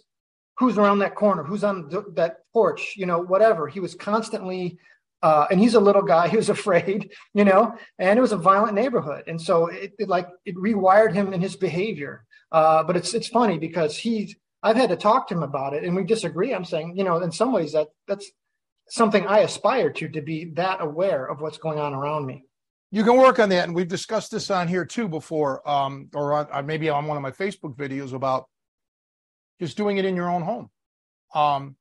who's 0.58 0.78
around 0.78 1.00
that 1.00 1.16
corner, 1.16 1.44
who's 1.44 1.64
on 1.64 1.90
th- 1.90 2.04
that 2.16 2.40
porch, 2.54 2.94
you 2.98 3.06
know, 3.06 3.20
whatever. 3.20 3.68
He 3.68 3.80
was 3.80 3.96
constantly, 3.96 4.78
uh, 5.24 5.48
and 5.50 5.60
he's 5.60 5.76
a 5.76 5.80
little 5.80 6.02
guy. 6.02 6.28
He 6.34 6.38
was 6.38 6.50
afraid, 6.50 7.12
you 7.34 7.46
know, 7.46 7.76
and 7.98 8.20
it 8.20 8.22
was 8.22 8.34
a 8.34 8.38
violent 8.38 8.76
neighborhood, 8.76 9.24
and 9.28 9.42
so 9.42 9.68
it, 9.68 9.94
it 9.98 10.10
like 10.10 10.28
it 10.46 10.56
rewired 10.56 11.14
him 11.14 11.34
in 11.34 11.42
his 11.42 11.56
behavior. 11.56 12.26
Uh, 12.52 12.84
but 12.84 12.98
it's 12.98 13.14
it's 13.14 13.30
funny 13.30 13.58
because 13.58 13.98
he's 13.98 14.36
I've 14.64 14.76
had 14.76 14.90
to 14.90 14.98
talk 14.98 15.28
to 15.28 15.36
him 15.36 15.44
about 15.44 15.74
it, 15.74 15.84
and 15.84 15.96
we 15.96 16.04
disagree. 16.04 16.54
I'm 16.54 16.66
saying, 16.66 16.98
you 16.98 17.04
know, 17.04 17.18
in 17.18 17.32
some 17.32 17.52
ways 17.54 17.72
that 17.74 17.88
that's 18.08 18.30
something 18.90 19.26
I 19.26 19.40
aspire 19.40 19.90
to 19.94 20.10
to 20.10 20.22
be 20.22 20.52
that 20.56 20.82
aware 20.82 21.26
of 21.26 21.40
what's 21.42 21.58
going 21.58 21.80
on 21.80 21.94
around 21.94 22.26
me. 22.26 22.44
You 22.94 23.06
can 23.06 23.16
work 23.16 23.40
on 23.40 23.50
that, 23.50 23.66
and 23.66 23.74
we've 23.74 23.88
discussed 23.88 24.32
this 24.32 24.52
on 24.52 24.68
here 24.68 24.84
too 24.84 25.08
before, 25.08 25.68
um, 25.68 26.10
or 26.14 26.34
on, 26.34 26.66
maybe 26.66 26.90
on 26.90 27.08
one 27.08 27.16
of 27.16 27.24
my 27.24 27.32
Facebook 27.32 27.76
videos 27.78 28.12
about 28.12 28.50
just 29.62 29.78
doing 29.78 29.98
it 29.98 30.04
in 30.04 30.16
your 30.16 30.30
own 30.30 30.42
home. 30.42 30.70
Um, 31.34 31.78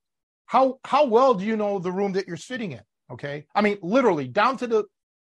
how 0.47 0.79
how 0.85 1.07
well 1.07 1.35
do 1.35 1.45
you 1.45 1.57
know 1.57 1.79
the 1.79 1.91
room 1.91 2.13
that 2.13 2.29
you're 2.29 2.37
sitting 2.37 2.73
in? 2.73 2.83
Okay, 3.11 3.47
I 3.55 3.61
mean 3.61 3.79
literally 3.83 4.29
down 4.29 4.57
to 4.59 4.69
the 4.69 4.85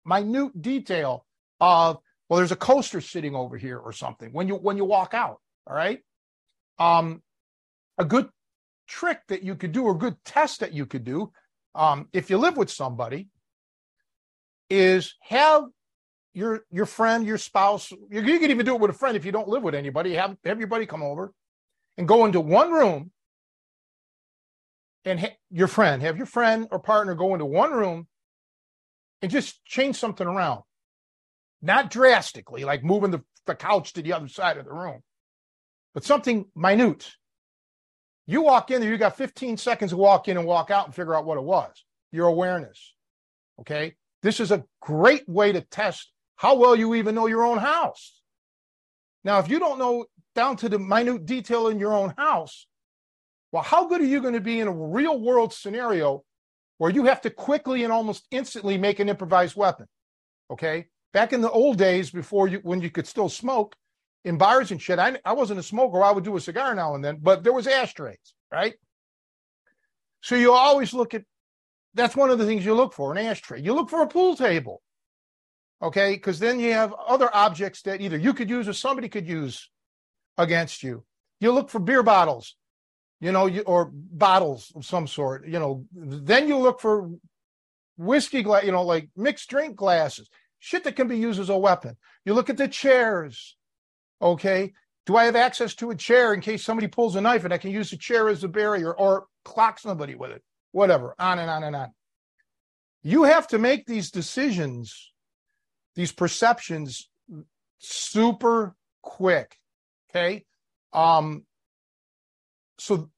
minute 0.05 0.61
detail 0.61 1.25
of 1.61 1.99
well, 2.29 2.39
there's 2.39 2.53
a 2.53 2.57
coaster 2.57 3.01
sitting 3.01 3.35
over 3.35 3.57
here 3.57 3.79
or 3.79 3.93
something 3.93 4.31
when 4.33 4.49
you 4.49 4.57
when 4.57 4.77
you 4.77 4.85
walk 4.85 5.15
out. 5.15 5.41
All 5.67 5.75
right, 5.75 6.01
um, 6.79 7.23
a 7.97 8.05
good 8.05 8.29
trick 8.87 9.21
that 9.29 9.43
you 9.43 9.55
could 9.55 9.73
do 9.73 9.85
or 9.85 9.97
good 9.97 10.17
test 10.25 10.61
that 10.61 10.75
you 10.75 10.85
could 10.85 11.05
do 11.05 11.33
um, 11.75 12.09
if 12.13 12.29
you 12.29 12.37
live 12.37 12.59
with 12.59 12.71
somebody 12.71 13.29
is 14.73 15.15
have 15.21 15.65
your 16.35 16.63
your 16.71 16.87
friend, 16.87 17.27
your 17.27 17.39
spouse. 17.39 17.91
You, 17.91 18.23
you 18.23 18.39
can 18.39 18.51
even 18.51 18.67
do 18.67 18.75
it 18.75 18.81
with 18.81 18.91
a 18.91 18.95
friend 18.95 19.17
if 19.17 19.25
you 19.25 19.33
don't 19.33 19.49
live 19.49 19.63
with 19.63 19.75
anybody. 19.75 20.15
Have 20.15 20.37
your 20.45 20.67
buddy 20.67 20.87
come 20.87 21.03
over 21.03 21.33
and 21.99 22.09
go 22.09 22.25
into 22.25 22.41
one 22.41 22.73
room 22.73 23.11
and 25.05 25.21
ha- 25.21 25.37
your 25.51 25.69
friend, 25.69 26.03
have 26.03 26.17
your 26.17 26.27
friend 26.27 26.69
or 26.71 26.79
partner 26.79 27.15
go 27.15 27.35
into 27.35 27.45
one 27.45 27.73
room 27.73 28.07
and 29.21 29.31
just 29.31 29.65
change 29.65 29.97
something 29.97 30.27
around. 30.27 30.63
Not 31.61 31.91
drastically, 31.91 32.65
like 32.65 32.83
moving 32.83 33.11
the, 33.11 33.23
the 33.47 33.55
couch 33.55 33.93
to 33.95 34.03
the 34.03 34.13
other 34.13 34.29
side 34.29 34.57
of 34.57 34.65
the 34.65 34.73
room, 34.73 35.01
but 35.95 36.05
something 36.05 36.47
minute. 36.57 37.11
You 38.27 38.43
walk 38.43 38.71
in 38.71 38.81
there, 38.81 38.91
you 38.91 38.99
got 38.99 39.17
15 39.17 39.57
seconds 39.57 39.91
to 39.91 39.97
walk 39.97 40.29
in 40.29 40.37
and 40.37 40.47
walk 40.47 40.71
out 40.71 40.87
and 40.87 40.95
figure 40.95 41.15
out 41.15 41.25
what 41.25 41.39
it 41.39 41.45
was. 41.45 41.85
Your 42.13 42.29
awareness. 42.29 42.95
Okay. 43.61 43.95
This 44.23 44.41
is 44.41 44.51
a 44.51 44.65
great 44.81 45.29
way 45.29 45.53
to 45.53 45.61
test 45.61 46.13
how 46.37 46.57
well 46.57 46.75
you 46.75 46.95
even 46.95 47.15
know 47.15 47.27
your 47.27 47.45
own 47.45 47.59
house. 47.59 48.21
Now, 49.25 49.39
if 49.39 49.49
you 49.49 49.59
don't 49.59 49.79
know 49.79 50.07
down 50.35 50.57
to 50.57 50.69
the 50.69 50.79
minute 50.79 51.27
detail 51.27 51.69
in 51.69 51.79
your 51.79 51.95
own 51.95 52.15
house, 52.17 52.67
well, 53.53 53.63
how 53.63 53.87
good 53.87 54.01
are 54.01 54.07
you 54.07 54.21
going 54.21 54.35
to 54.35 54.41
be 54.41 54.61
in 54.61 54.69
a 54.69 54.73
real 54.73 55.21
world 55.21 55.53
scenario 55.53 56.25
where 56.79 56.91
you 56.91 57.05
have 57.05 57.21
to 57.21 57.31
quickly 57.31 57.85
and 57.85 57.93
almost 57.93 58.27
instantly 58.31 58.79
make 58.79 58.99
an 58.99 59.09
improvised 59.09 59.57
weapon? 59.57 59.87
Okay. 60.51 60.87
Back 61.13 61.33
in 61.33 61.43
the 61.43 61.51
old 61.51 61.77
days 61.77 62.11
before 62.11 62.49
you, 62.49 62.61
when 62.63 62.81
you 62.81 62.91
could 62.91 63.07
still 63.07 63.29
smoke 63.29 63.77
in 64.25 64.39
bars 64.39 64.71
and 64.71 64.81
shit, 64.81 64.99
I, 64.99 65.19
I 65.25 65.35
wasn't 65.35 65.61
a 65.61 65.63
smoker. 65.63 66.03
I 66.03 66.11
would 66.11 66.25
do 66.25 66.37
a 66.37 66.41
cigar 66.41 66.75
now 66.75 66.95
and 66.95 67.05
then, 67.05 67.19
but 67.21 67.45
there 67.45 67.53
was 67.53 67.67
ashtrays, 67.67 68.35
right? 68.51 68.75
So 70.23 70.35
you 70.37 70.53
always 70.53 70.95
look 70.95 71.13
at, 71.13 71.25
that's 71.95 72.17
one 72.17 72.31
of 72.31 72.39
the 72.39 72.47
things 72.47 72.65
you 72.65 72.75
look 72.75 72.93
for, 72.93 73.13
an 73.13 73.19
ashtray. 73.19 73.61
You 73.61 73.75
look 73.75 73.91
for 73.91 74.03
a 74.03 74.07
pool 74.07 74.37
table. 74.37 74.83
Okay. 75.83 76.17
Cause 76.19 76.39
then 76.39 76.61
you 76.61 76.73
have 76.73 76.95
other 76.95 77.29
objects 77.35 77.83
that 77.83 78.01
either 78.01 78.17
you 78.17 78.33
could 78.35 78.49
use 78.49 78.69
or 78.69 78.73
somebody 78.73 79.09
could 79.09 79.27
use 79.27 79.71
against 80.39 80.83
you. 80.83 81.05
You 81.41 81.53
look 81.53 81.71
for 81.71 81.81
beer 81.81 82.03
bottles, 82.03 82.57
you 83.21 83.33
know, 83.33 83.47
you, 83.47 83.63
or 83.63 83.91
bottles 83.93 84.73
of 84.77 84.85
some 84.85 85.07
sort, 85.07 85.47
you 85.47 85.59
know. 85.59 85.85
Then 85.93 86.47
you 86.47 86.57
look 86.59 86.81
for 86.81 87.11
whiskey 87.97 88.43
glass, 88.43 88.65
you 88.65 88.73
know, 88.73 88.83
like 88.83 89.11
mixed 89.17 89.51
drink 89.51 89.77
glasses, 89.77 90.29
shit 90.61 90.85
that 90.85 90.97
can 90.97 91.09
be 91.09 91.19
used 91.19 91.41
as 91.41 91.49
a 91.49 91.59
weapon. 91.59 91.97
You 92.25 92.35
look 92.35 92.49
at 92.49 92.57
the 92.57 92.69
chairs, 92.69 93.57
okay. 94.21 94.73
Do 95.05 95.17
I 95.17 95.25
have 95.25 95.35
access 95.35 95.75
to 95.77 95.91
a 95.91 95.97
chair 95.97 96.33
in 96.33 96.41
case 96.41 96.65
somebody 96.65 96.87
pulls 96.87 97.17
a 97.17 97.21
knife 97.21 97.45
and 97.45 97.53
I 97.53 97.59
can 97.59 97.73
use 97.73 97.91
the 97.91 97.97
chair 97.97 98.29
as 98.29 98.45
a 98.45 98.49
barrier 98.49 98.95
or 98.95 99.27
clock 99.45 99.81
somebody 99.81 100.15
with 100.15 100.31
it? 100.31 100.45
Whatever, 100.73 101.15
on 101.19 101.39
and 101.39 101.51
on 101.51 101.65
and 101.65 101.77
on. 101.77 101.93
You 103.03 103.25
have 103.25 103.49
to 103.49 103.59
make 103.59 103.87
these 103.87 104.11
decisions, 104.11 105.13
these 105.95 106.13
perceptions 106.13 107.09
super 107.79 108.75
quick. 109.03 109.57
Okay. 110.11 110.45
Um, 110.93 111.45
so 112.79 113.11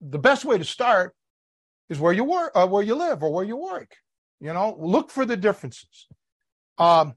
the 0.00 0.18
best 0.18 0.44
way 0.44 0.58
to 0.58 0.64
start 0.64 1.14
is 1.88 1.98
where 1.98 2.12
you 2.12 2.24
work, 2.24 2.52
uh, 2.54 2.66
where 2.66 2.82
you 2.82 2.94
live, 2.94 3.22
or 3.22 3.32
where 3.32 3.44
you 3.44 3.56
work. 3.56 3.96
You 4.40 4.52
know, 4.52 4.76
look 4.78 5.10
for 5.10 5.24
the 5.24 5.36
differences. 5.36 6.06
Um, 6.78 7.14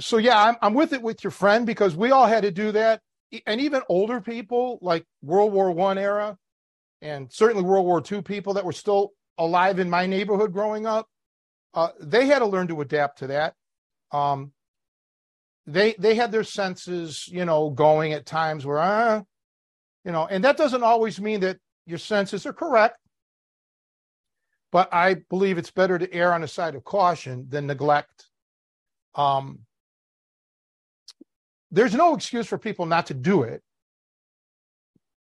so 0.00 0.18
yeah, 0.18 0.42
I'm, 0.42 0.56
I'm 0.62 0.74
with 0.74 0.92
it 0.92 1.02
with 1.02 1.24
your 1.24 1.30
friend 1.30 1.66
because 1.66 1.96
we 1.96 2.10
all 2.10 2.26
had 2.26 2.42
to 2.44 2.50
do 2.50 2.72
that, 2.72 3.00
and 3.46 3.60
even 3.60 3.82
older 3.88 4.20
people 4.20 4.78
like 4.80 5.04
World 5.22 5.52
War 5.52 5.70
One 5.72 5.98
era, 5.98 6.38
and 7.00 7.32
certainly 7.32 7.62
World 7.62 7.86
War 7.86 8.02
II 8.10 8.22
people 8.22 8.54
that 8.54 8.64
were 8.64 8.72
still 8.72 9.12
alive 9.36 9.78
in 9.78 9.88
my 9.88 10.06
neighborhood 10.06 10.52
growing 10.52 10.86
up, 10.86 11.06
uh, 11.74 11.90
they 12.00 12.26
had 12.26 12.40
to 12.40 12.46
learn 12.46 12.68
to 12.68 12.80
adapt 12.80 13.18
to 13.18 13.28
that. 13.28 13.54
Um, 14.10 14.52
they 15.66 15.94
they 15.98 16.14
had 16.14 16.32
their 16.32 16.44
senses, 16.44 17.28
you 17.28 17.44
know, 17.44 17.70
going 17.70 18.12
at 18.14 18.24
times 18.26 18.64
where, 18.64 18.78
uh, 18.78 19.22
you 20.04 20.12
know, 20.12 20.26
and 20.26 20.42
that 20.44 20.56
doesn't 20.56 20.82
always 20.82 21.20
mean 21.20 21.40
that 21.40 21.58
your 21.86 21.98
senses 21.98 22.46
are 22.46 22.52
correct. 22.52 22.98
But 24.72 24.92
I 24.92 25.14
believe 25.30 25.58
it's 25.58 25.70
better 25.70 25.98
to 25.98 26.12
err 26.12 26.32
on 26.32 26.40
the 26.40 26.48
side 26.48 26.74
of 26.74 26.84
caution 26.84 27.46
than 27.48 27.66
neglect. 27.66 28.26
Um, 29.14 29.60
there's 31.70 31.94
no 31.94 32.14
excuse 32.14 32.46
for 32.46 32.58
people 32.58 32.86
not 32.86 33.06
to 33.06 33.14
do 33.14 33.42
it. 33.42 33.62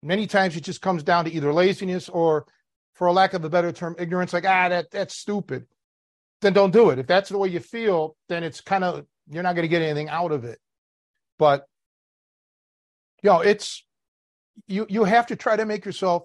Many 0.04 0.26
times 0.26 0.54
it 0.54 0.60
just 0.60 0.82
comes 0.82 1.02
down 1.02 1.24
to 1.24 1.32
either 1.32 1.50
laziness 1.50 2.10
or, 2.10 2.44
for 2.92 3.06
a 3.06 3.12
lack 3.12 3.32
of 3.32 3.42
a 3.42 3.48
better 3.48 3.72
term, 3.72 3.96
ignorance. 3.98 4.34
Like 4.34 4.44
ah, 4.44 4.68
that 4.68 4.90
that's 4.90 5.18
stupid. 5.18 5.66
Then 6.42 6.52
don't 6.52 6.72
do 6.72 6.90
it. 6.90 6.98
If 6.98 7.06
that's 7.06 7.30
the 7.30 7.38
way 7.38 7.48
you 7.48 7.60
feel, 7.60 8.14
then 8.28 8.44
it's 8.44 8.60
kind 8.60 8.84
of 8.84 9.06
you're 9.30 9.42
not 9.42 9.54
going 9.54 9.64
to 9.64 9.68
get 9.68 9.80
anything 9.80 10.10
out 10.10 10.30
of 10.30 10.44
it. 10.44 10.58
But 11.38 11.64
you 13.22 13.30
know, 13.30 13.40
it's 13.40 13.82
you 14.68 14.86
you 14.90 15.04
have 15.04 15.28
to 15.28 15.36
try 15.36 15.56
to 15.56 15.64
make 15.64 15.86
yourself 15.86 16.24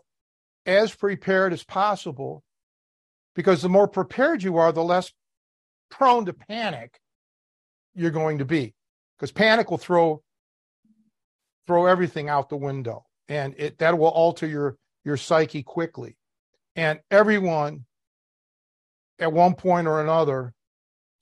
as 0.66 0.94
prepared 0.94 1.54
as 1.54 1.64
possible 1.64 2.44
because 3.34 3.62
the 3.62 3.70
more 3.70 3.88
prepared 3.88 4.44
you 4.44 4.58
are, 4.58 4.74
the 4.74 4.84
less 4.84 5.10
prone 5.90 6.26
to 6.26 6.34
panic 6.34 7.00
you're 7.96 8.12
going 8.12 8.40
to 8.40 8.46
be. 8.46 8.76
Because 9.18 9.32
panic 9.32 9.72
will 9.72 9.78
throw 9.78 10.22
throw 11.66 11.86
everything 11.86 12.28
out 12.28 12.50
the 12.50 12.58
window 12.58 13.06
and 13.30 13.54
it 13.58 13.78
that 13.78 13.98
will 13.98 14.08
alter 14.08 14.48
your 14.48 14.76
your 15.06 15.16
psyche 15.16 15.64
quickly. 15.64 16.18
And 16.76 17.00
everyone 17.10 17.86
at 19.20 19.32
one 19.32 19.54
point 19.54 19.88
or 19.88 20.02
another 20.02 20.54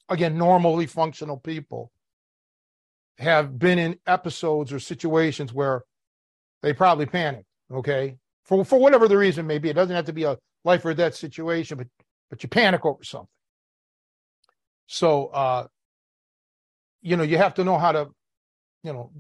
again, 0.10 0.38
normally 0.38 0.86
functional 0.86 1.38
people 1.38 1.92
have 3.20 3.60
been 3.60 3.78
in 3.78 4.00
episodes 4.08 4.72
or 4.72 4.80
situations 4.80 5.54
where 5.54 5.84
they 6.62 6.72
probably 6.74 7.06
panicked, 7.06 7.46
okay? 7.72 8.18
For 8.44 8.64
for 8.64 8.80
whatever 8.80 9.08
the 9.08 9.18
reason 9.18 9.46
may 9.46 9.58
be. 9.58 9.70
It 9.70 9.74
doesn't 9.74 9.96
have 9.96 10.06
to 10.06 10.14
be 10.14 10.24
a 10.24 10.38
life 10.64 10.86
or 10.86 10.94
death 10.94 11.16
situation, 11.16 11.78
but 11.78 11.88
but 12.30 12.42
you 12.42 12.50
panic 12.50 12.86
over 12.86 13.04
something. 13.04 13.28
So 14.88 15.28
uh 15.28 15.68
you 17.02 17.16
know, 17.16 17.24
you 17.24 17.38
have 17.38 17.54
to 17.56 17.64
know 17.64 17.78
how 17.78 17.92
to, 17.92 18.08
you 18.84 18.92
know, 18.92 19.12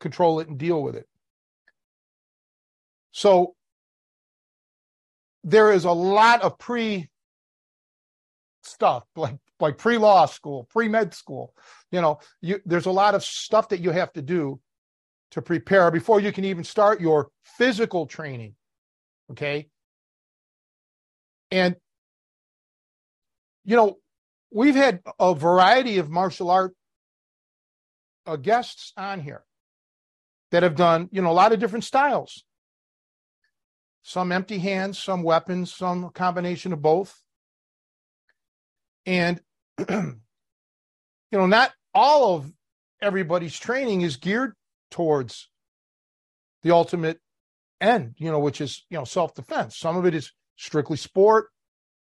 control 0.00 0.40
it 0.40 0.48
and 0.48 0.58
deal 0.58 0.82
with 0.82 0.96
it. 0.96 1.08
So 3.12 3.54
there 5.44 5.72
is 5.72 5.84
a 5.84 5.92
lot 5.92 6.42
of 6.42 6.58
pre 6.58 7.08
stuff 8.62 9.04
like 9.16 9.36
like 9.60 9.78
pre-law 9.78 10.26
school, 10.26 10.66
pre-med 10.70 11.14
school. 11.14 11.54
You 11.92 12.00
know, 12.00 12.18
you, 12.40 12.60
there's 12.66 12.86
a 12.86 12.90
lot 12.90 13.14
of 13.14 13.22
stuff 13.22 13.68
that 13.68 13.80
you 13.80 13.90
have 13.90 14.12
to 14.14 14.22
do 14.22 14.60
to 15.30 15.40
prepare 15.40 15.90
before 15.90 16.20
you 16.20 16.32
can 16.32 16.44
even 16.44 16.64
start 16.64 17.00
your 17.00 17.30
physical 17.44 18.06
training. 18.06 18.54
Okay. 19.30 19.68
And, 21.52 21.76
you 23.64 23.76
know, 23.76 23.98
we've 24.50 24.74
had 24.74 25.00
a 25.20 25.34
variety 25.34 25.98
of 25.98 26.10
martial 26.10 26.50
art 26.50 26.74
uh, 28.26 28.36
guests 28.36 28.92
on 28.96 29.20
here 29.20 29.44
that 30.50 30.64
have 30.64 30.74
done, 30.74 31.08
you 31.12 31.22
know, 31.22 31.30
a 31.30 31.32
lot 31.32 31.52
of 31.52 31.60
different 31.60 31.84
styles. 31.84 32.44
Some 34.02 34.32
empty 34.32 34.58
hands, 34.58 34.98
some 34.98 35.22
weapons, 35.22 35.72
some 35.72 36.10
combination 36.10 36.72
of 36.72 36.82
both. 36.82 37.22
And 39.06 39.40
you 39.88 40.18
know, 41.32 41.46
not 41.46 41.72
all 41.94 42.36
of 42.36 42.52
everybody's 43.00 43.58
training 43.58 44.02
is 44.02 44.16
geared 44.16 44.54
towards 44.90 45.48
the 46.62 46.72
ultimate 46.72 47.18
end, 47.80 48.14
you 48.18 48.30
know, 48.30 48.38
which 48.38 48.60
is, 48.60 48.84
you 48.90 48.98
know, 48.98 49.04
self 49.04 49.34
defense. 49.34 49.76
Some 49.76 49.96
of 49.96 50.06
it 50.06 50.14
is 50.14 50.32
strictly 50.56 50.96
sport, 50.96 51.48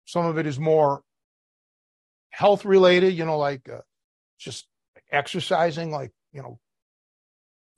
some 0.04 0.26
of 0.26 0.38
it 0.38 0.46
is 0.46 0.58
more 0.58 1.02
health 2.30 2.64
related, 2.64 3.14
you 3.14 3.24
know, 3.24 3.38
like 3.38 3.68
uh, 3.68 3.80
just 4.38 4.66
exercising, 5.10 5.90
like, 5.90 6.12
you 6.32 6.42
know, 6.42 6.58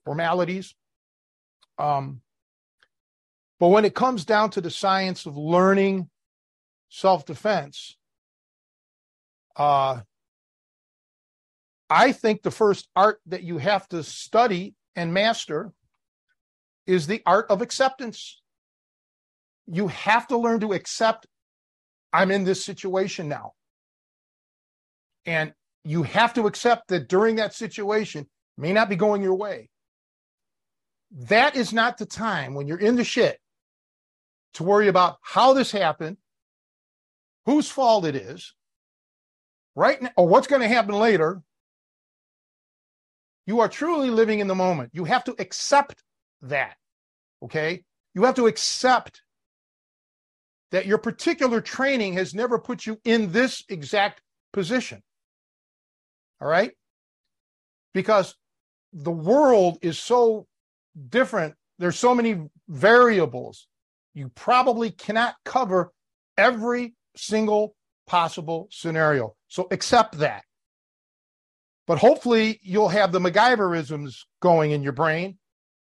formalities. 0.05 0.75
Um, 1.79 2.23
but 3.59 3.69
when 3.69 3.85
it 3.85 3.95
comes 3.95 4.25
down 4.25 4.51
to 4.51 4.61
the 4.61 4.71
science 4.71 5.27
of 5.27 5.37
learning 5.37 6.09
self 6.91 7.25
defense, 7.25 7.97
uh, 9.57 10.01
I 11.89 12.13
think 12.13 12.43
the 12.43 12.51
first 12.51 12.89
art 12.95 13.21
that 13.27 13.43
you 13.43 13.59
have 13.59 13.89
to 13.89 14.03
study 14.03 14.75
and 14.95 15.15
master 15.15 15.73
is 16.87 17.07
the 17.07 17.23
art 17.25 17.47
of 17.51 17.63
acceptance. 17.63 18.41
You 19.67 19.89
have 19.89 20.27
to 20.29 20.37
learn 20.37 20.61
to 20.61 20.73
accept 20.73 21.27
I'm 22.13 22.31
in 22.31 22.45
this 22.45 22.65
situation 22.65 23.29
now. 23.29 23.53
And 25.27 25.53
you 25.85 26.03
have 26.03 26.35
to 26.35 26.47
accept 26.47 26.89
that 26.89 27.09
during 27.09 27.37
that 27.37 27.53
situation 27.53 28.27
may 28.57 28.73
not 28.73 28.89
be 28.89 28.97
going 28.97 29.23
your 29.23 29.35
way. 29.35 29.69
That 31.11 31.57
is 31.57 31.73
not 31.73 31.99
the 31.99 32.07
time 32.07 32.55
when 32.55 32.67
you're 32.67 32.79
in 32.79 32.97
the 32.97 33.05
shit 33.05 33.39
to 34.57 34.65
worry 34.65 34.89
about 34.89 35.17
how 35.23 35.53
this 35.53 35.71
happened, 35.71 36.17
whose 37.45 37.71
fault 37.71 38.05
it 38.05 38.17
is, 38.17 38.55
right 39.75 40.01
now, 40.01 40.11
or 40.17 40.27
what's 40.27 40.47
going 40.47 40.63
to 40.63 40.69
happen 40.69 40.95
later, 40.95 41.43
you 43.47 43.61
are 43.61 43.69
truly 43.69 44.11
living 44.11 44.41
in 44.41 44.49
the 44.49 44.55
moment. 44.55 44.91
You 44.93 45.05
have 45.05 45.25
to 45.25 45.37
accept 45.39 46.03
that. 46.43 46.77
Okay. 47.43 47.85
You 48.15 48.25
have 48.25 48.35
to 48.37 48.47
accept 48.47 49.21
that 50.73 50.87
your 50.87 50.99
particular 50.99 51.61
training 51.61 52.15
has 52.15 52.35
never 52.35 52.59
put 52.59 52.87
you 52.87 52.99
in 53.05 53.31
this 53.31 53.63
exact 53.69 54.23
position. 54.53 55.03
All 56.41 56.49
right. 56.49 56.73
Because 57.93 58.35
the 58.93 59.13
world 59.13 59.79
is 59.83 59.99
so 59.99 60.47
different. 61.11 61.55
There's 61.79 61.99
so 61.99 62.15
many 62.15 62.49
variables. 62.69 63.69
You 64.17 64.31
probably 64.31 64.91
cannot 64.93 65.35
cover 65.45 65.93
every 66.39 66.95
single 67.17 67.77
possible 68.07 68.67
scenario. 68.71 69.37
So 69.49 69.69
accept 69.71 70.21
that. 70.21 70.43
But 71.87 71.99
hopefully 71.99 72.59
you'll 72.63 72.89
have 72.89 73.13
the 73.13 73.19
MacGyverisms 73.19 74.21
going 74.41 74.71
in 74.71 74.83
your 74.83 74.95
brain. 74.95 75.37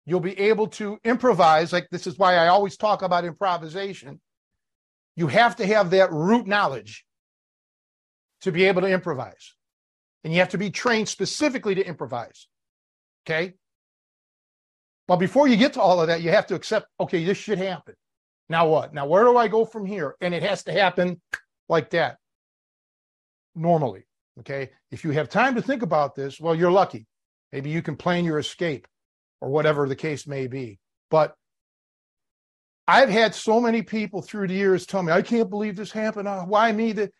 You'll 0.08 0.20
be 0.20 0.38
able 0.40 0.68
to 0.70 0.98
improvise. 1.04 1.72
Like 1.72 1.88
this 1.92 2.08
is 2.08 2.18
why 2.18 2.38
I 2.38 2.48
always 2.48 2.76
talk 2.76 3.04
about 3.04 3.24
improvisation. 3.24 4.20
You 5.16 5.28
have 5.28 5.58
to 5.58 5.66
have 5.68 5.92
that 5.92 6.12
root 6.12 6.48
knowledge 6.48 7.06
to 8.42 8.52
be 8.52 8.64
able 8.64 8.82
to 8.82 8.88
improvise. 8.88 9.54
And 10.24 10.34
you 10.34 10.40
have 10.40 10.50
to 10.50 10.58
be 10.58 10.72
trained 10.72 11.08
specifically 11.08 11.76
to 11.76 11.86
improvise. 11.86 12.48
Okay. 13.28 13.54
But 15.08 15.18
before 15.18 15.48
you 15.48 15.56
get 15.56 15.74
to 15.74 15.82
all 15.82 16.02
of 16.02 16.08
that, 16.08 16.24
you 16.24 16.32
have 16.32 16.48
to 16.48 16.56
accept, 16.56 16.88
okay, 17.00 17.24
this 17.24 17.38
should 17.38 17.60
happen. 17.60 17.94
Now 18.50 18.68
what? 18.68 18.94
Now, 18.94 19.08
where 19.08 19.24
do 19.24 19.38
I 19.38 19.48
go 19.48 19.66
from 19.66 19.86
here? 19.86 20.16
And 20.22 20.34
it 20.34 20.44
has 20.44 20.64
to 20.66 20.72
happen 20.72 21.22
like 21.70 21.91
that 21.91 22.18
normally. 23.56 24.06
Okay. 24.39 24.72
If 24.91 25.04
you 25.04 25.12
have 25.12 25.30
time 25.30 25.56
to 25.56 25.62
think 25.62 25.82
about 25.82 26.16
this, 26.16 26.39
well, 26.39 26.56
you're 26.56 26.72
lucky. 26.72 27.06
Maybe 27.52 27.70
you 27.70 27.82
can 27.82 27.96
plan 27.96 28.26
your 28.26 28.39
escape 28.39 28.88
or 29.41 29.50
whatever 29.50 29.88
the 29.88 29.96
case 29.96 30.26
may 30.26 30.48
be. 30.48 30.80
But 31.12 31.36
I've 32.88 33.10
had 33.10 33.36
so 33.36 33.62
many 33.62 33.82
people 33.82 34.22
through 34.22 34.48
the 34.48 34.56
years 34.56 34.86
tell 34.86 35.04
me, 35.04 35.12
I 35.12 35.22
can't 35.22 35.50
believe 35.50 35.76
this 35.76 35.91
happened. 35.91 36.28
Uh, 36.28 36.44
why 36.44 36.72
me? 36.72 36.91
That, 36.94 37.12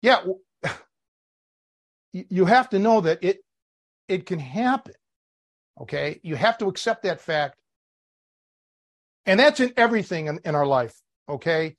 yeah, 0.00 0.24
you 2.12 2.44
have 2.46 2.70
to 2.70 2.78
know 2.78 3.02
that 3.02 3.22
it 3.22 3.38
it 4.08 4.26
can 4.26 4.38
happen. 4.38 4.94
Okay, 5.80 6.20
you 6.22 6.36
have 6.36 6.58
to 6.58 6.66
accept 6.66 7.04
that 7.04 7.20
fact, 7.20 7.58
and 9.26 9.38
that's 9.40 9.60
in 9.60 9.72
everything 9.76 10.26
in, 10.26 10.40
in 10.44 10.54
our 10.54 10.66
life. 10.66 10.94
Okay, 11.28 11.76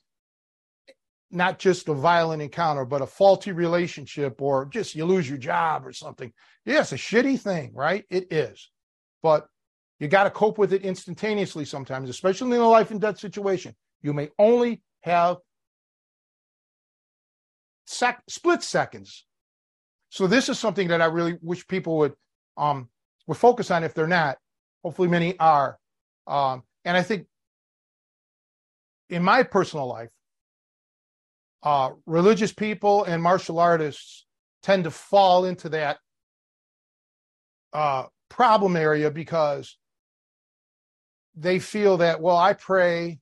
not 1.32 1.60
just 1.60 1.89
a 1.89 1.94
violent 1.94 2.41
encounter, 2.41 2.86
but 2.86 3.02
a 3.02 3.08
faulty 3.08 3.52
relationship 3.52 4.41
or 4.41 4.66
just 4.66 4.96
you 4.96 5.06
lose 5.06 5.28
your 5.28 5.38
job 5.38 5.86
or 5.86 5.91
something. 5.91 6.32
Yeah, 6.66 6.80
a 6.80 6.84
shitty 6.84 7.39
thing, 7.39 7.72
right? 7.74 8.06
It 8.10 8.32
is. 8.32 8.70
But 9.22 9.48
You 10.00 10.08
got 10.10 10.26
to 10.26 10.32
cope 10.32 10.58
with 10.58 10.74
it 10.74 10.84
instantaneously 10.84 11.66
sometimes, 11.66 12.10
especially 12.10 12.56
in 12.56 12.62
a 12.62 12.68
life 12.68 12.91
and 12.91 13.00
death 13.00 13.20
situation. 13.20 13.74
You 14.02 14.14
may 14.14 14.30
only 14.38 14.82
have 15.02 15.38
sec- 17.86 18.24
split 18.28 18.64
seconds. 18.64 19.26
So 20.10 20.28
this 20.28 20.50
is 20.50 20.60
something 20.60 20.89
that 20.89 21.02
I 21.02 21.06
really 21.06 21.38
wish 21.41 21.66
people 21.68 21.98
would 22.00 22.14
um, 22.58 22.89
would 23.28 23.38
focus 23.38 23.72
on 23.72 23.84
if 23.84 23.94
they're 23.94 24.08
not. 24.08 24.38
Hopefully, 24.84 25.08
many 25.08 25.39
are. 25.39 25.78
Um, 26.28 26.64
and 26.86 26.98
I 26.98 27.02
think 27.02 27.28
in 29.14 29.24
my 29.24 29.43
personal 29.43 29.88
life, 29.88 30.09
uh, 31.61 31.91
religious 32.05 32.51
people 32.51 33.03
and 33.03 33.22
martial 33.22 33.59
artists 33.59 34.26
tend 34.64 34.86
to 34.86 34.91
fall 34.91 35.45
into 35.45 35.70
that 35.70 35.97
uh, 37.74 38.03
problem 38.30 38.76
area 38.76 39.11
because 39.11 39.78
they 41.36 41.59
feel 41.59 41.97
that, 41.97 42.22
well, 42.22 42.38
I 42.38 42.53
pray, 42.53 43.20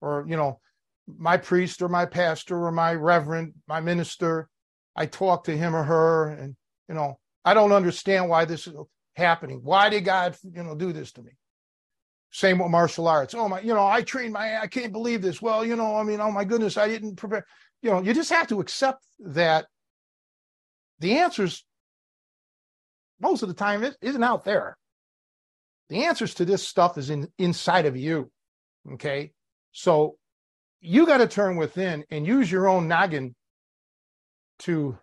or, 0.00 0.24
you 0.26 0.36
know, 0.36 0.60
my 1.06 1.36
priest 1.36 1.82
or 1.82 1.88
my 1.88 2.06
pastor 2.06 2.64
or 2.64 2.72
my 2.72 2.94
reverend, 2.94 3.52
my 3.68 3.80
minister, 3.80 4.48
I 4.96 5.06
talk 5.06 5.44
to 5.44 5.56
him 5.56 5.76
or 5.76 5.82
her, 5.82 6.30
and, 6.30 6.56
you 6.88 6.94
know, 6.94 7.18
I 7.44 7.52
don't 7.52 7.72
understand 7.72 8.28
why 8.28 8.46
this 8.46 8.66
is 8.66 8.74
happening. 9.14 9.60
Why 9.62 9.90
did 9.90 10.04
God, 10.04 10.36
you 10.42 10.62
know, 10.62 10.74
do 10.74 10.92
this 10.92 11.12
to 11.12 11.22
me? 11.22 11.32
Same 12.34 12.58
with 12.58 12.68
martial 12.68 13.06
arts. 13.06 13.32
Oh 13.32 13.48
my, 13.48 13.60
you 13.60 13.72
know, 13.72 13.86
I 13.86 14.02
trained 14.02 14.32
my, 14.32 14.58
I 14.58 14.66
can't 14.66 14.92
believe 14.92 15.22
this. 15.22 15.40
Well, 15.40 15.64
you 15.64 15.76
know, 15.76 15.94
I 15.94 16.02
mean, 16.02 16.20
oh 16.20 16.32
my 16.32 16.44
goodness, 16.44 16.76
I 16.76 16.88
didn't 16.88 17.14
prepare. 17.14 17.46
You 17.80 17.90
know, 17.90 18.02
you 18.02 18.12
just 18.12 18.30
have 18.30 18.48
to 18.48 18.58
accept 18.58 19.04
that 19.20 19.66
the 20.98 21.18
answers 21.18 21.64
most 23.20 23.42
of 23.42 23.48
the 23.48 23.54
time 23.54 23.84
is, 23.84 23.96
isn't 24.02 24.24
out 24.24 24.44
there. 24.44 24.76
The 25.90 26.06
answers 26.06 26.34
to 26.34 26.44
this 26.44 26.66
stuff 26.66 26.98
is 26.98 27.08
in 27.08 27.28
inside 27.38 27.86
of 27.86 27.96
you. 27.96 28.32
Okay. 28.94 29.30
So 29.70 30.16
you 30.80 31.06
got 31.06 31.18
to 31.18 31.28
turn 31.28 31.54
within 31.54 32.04
and 32.10 32.26
use 32.26 32.50
your 32.50 32.66
own 32.66 32.88
noggin 32.88 33.36
to, 34.60 34.98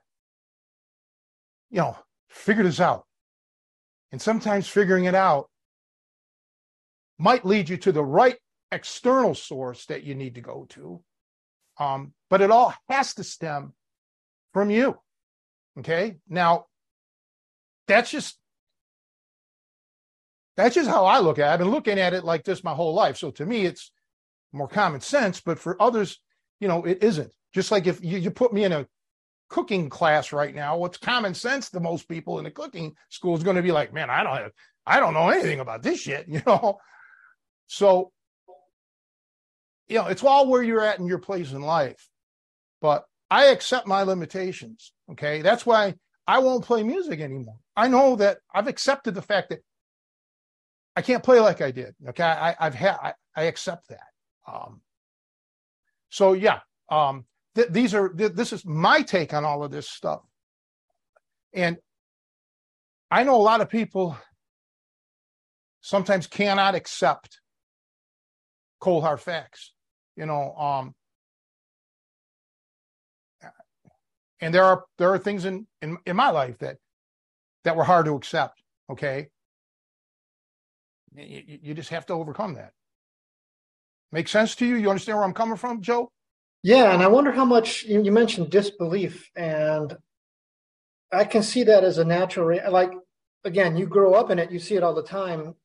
you 1.69 1.77
know, 1.77 1.97
figure 2.27 2.63
this 2.63 2.81
out. 2.81 3.05
And 4.11 4.21
sometimes 4.21 4.67
figuring 4.67 5.05
it 5.05 5.15
out 5.15 5.47
might 7.21 7.45
lead 7.45 7.69
you 7.69 7.77
to 7.77 7.91
the 7.91 8.03
right 8.03 8.35
external 8.71 9.35
source 9.35 9.85
that 9.85 10.03
you 10.03 10.15
need 10.15 10.35
to 10.35 10.41
go 10.41 10.65
to. 10.69 11.01
Um, 11.79 12.13
but 12.29 12.41
it 12.41 12.49
all 12.49 12.73
has 12.89 13.13
to 13.15 13.23
stem 13.23 13.73
from 14.53 14.71
you. 14.71 14.97
Okay. 15.79 16.17
Now, 16.27 16.65
that's 17.87 18.09
just 18.09 18.37
that's 20.57 20.75
just 20.75 20.89
how 20.89 21.05
I 21.05 21.19
look 21.19 21.37
at 21.39 21.47
it. 21.47 21.53
I've 21.53 21.59
been 21.59 21.71
looking 21.71 21.99
at 21.99 22.13
it 22.13 22.23
like 22.23 22.43
this 22.43 22.63
my 22.63 22.73
whole 22.73 22.93
life. 22.93 23.17
So 23.17 23.31
to 23.31 23.45
me, 23.45 23.65
it's 23.65 23.91
more 24.51 24.67
common 24.67 24.99
sense, 24.99 25.39
but 25.41 25.59
for 25.59 25.81
others, 25.81 26.19
you 26.59 26.67
know, 26.67 26.83
it 26.83 27.03
isn't. 27.03 27.31
Just 27.53 27.71
like 27.71 27.87
if 27.87 28.03
you, 28.03 28.17
you 28.17 28.31
put 28.31 28.51
me 28.51 28.63
in 28.63 28.71
a 28.71 28.87
cooking 29.49 29.89
class 29.89 30.33
right 30.33 30.53
now, 30.53 30.77
what's 30.77 30.97
common 30.97 31.33
sense 31.33 31.69
to 31.69 31.79
most 31.79 32.09
people 32.09 32.37
in 32.39 32.45
the 32.45 32.51
cooking 32.51 32.95
school 33.09 33.35
is 33.35 33.43
going 33.43 33.55
to 33.55 33.61
be 33.61 33.71
like, 33.71 33.93
man, 33.93 34.09
I 34.09 34.23
don't 34.23 34.37
have, 34.37 34.51
I 34.85 34.99
don't 34.99 35.13
know 35.13 35.29
anything 35.29 35.59
about 35.59 35.83
this 35.83 36.01
shit, 36.01 36.25
you 36.27 36.41
know. 36.45 36.79
So, 37.73 38.11
you 39.87 39.95
know, 39.95 40.07
it's 40.07 40.25
all 40.25 40.49
where 40.49 40.61
you're 40.61 40.83
at 40.83 40.99
in 40.99 41.07
your 41.07 41.19
place 41.19 41.53
in 41.53 41.61
life. 41.61 42.09
But 42.81 43.05
I 43.29 43.45
accept 43.45 43.87
my 43.87 44.03
limitations. 44.03 44.91
Okay. 45.09 45.41
That's 45.41 45.65
why 45.65 45.95
I 46.27 46.39
won't 46.39 46.65
play 46.65 46.83
music 46.83 47.21
anymore. 47.21 47.59
I 47.77 47.87
know 47.87 48.17
that 48.17 48.39
I've 48.53 48.67
accepted 48.67 49.15
the 49.15 49.21
fact 49.21 49.51
that 49.51 49.59
I 50.97 51.01
can't 51.01 51.23
play 51.23 51.39
like 51.39 51.61
I 51.61 51.71
did. 51.71 51.95
Okay. 52.09 52.23
I, 52.23 52.55
have 52.59 52.75
had, 52.75 52.97
I, 53.01 53.13
I 53.37 53.43
accept 53.43 53.87
that. 53.87 54.11
Um, 54.45 54.81
so 56.09 56.33
yeah, 56.33 56.59
um, 56.89 57.23
th- 57.55 57.69
these 57.69 57.93
are 57.93 58.09
th- 58.09 58.33
this 58.33 58.51
is 58.51 58.65
my 58.65 59.01
take 59.01 59.33
on 59.33 59.45
all 59.45 59.63
of 59.63 59.71
this 59.71 59.87
stuff, 59.87 60.23
and 61.53 61.77
I 63.09 63.23
know 63.23 63.35
a 63.35 63.37
lot 63.37 63.61
of 63.61 63.69
people 63.69 64.17
sometimes 65.79 66.27
cannot 66.27 66.75
accept 66.75 67.39
cold 68.81 69.03
hard 69.03 69.21
facts. 69.21 69.71
You 70.17 70.25
know, 70.25 70.53
um, 70.55 70.93
and 74.41 74.53
there 74.53 74.65
are 74.65 74.83
there 74.97 75.13
are 75.13 75.17
things 75.17 75.45
in 75.45 75.67
in 75.81 75.97
in 76.05 76.15
my 76.17 76.31
life 76.31 76.57
that 76.57 76.77
that 77.63 77.77
were 77.77 77.85
hard 77.85 78.05
to 78.07 78.15
accept. 78.15 78.61
Okay, 78.89 79.29
you, 81.15 81.59
you 81.61 81.73
just 81.73 81.89
have 81.89 82.05
to 82.07 82.13
overcome 82.13 82.55
that. 82.55 82.73
Make 84.11 84.27
sense 84.27 84.55
to 84.55 84.65
you? 84.65 84.75
You 84.75 84.89
understand 84.89 85.17
where 85.17 85.25
I'm 85.25 85.33
coming 85.33 85.55
from, 85.55 85.81
Joe? 85.81 86.11
Yeah, 86.63 86.93
and 86.93 87.01
I 87.01 87.07
wonder 87.07 87.31
how 87.31 87.45
much 87.45 87.83
you, 87.83 88.03
you 88.03 88.11
mentioned 88.11 88.49
disbelief, 88.49 89.29
and 89.35 89.95
I 91.11 91.23
can 91.23 91.43
see 91.43 91.63
that 91.63 91.83
as 91.83 91.97
a 91.97 92.05
natural. 92.05 92.59
Like 92.69 92.91
again, 93.45 93.77
you 93.77 93.85
grow 93.85 94.13
up 94.13 94.29
in 94.29 94.39
it, 94.39 94.51
you 94.51 94.59
see 94.59 94.75
it 94.75 94.83
all 94.83 94.93
the 94.93 95.03
time. 95.03 95.55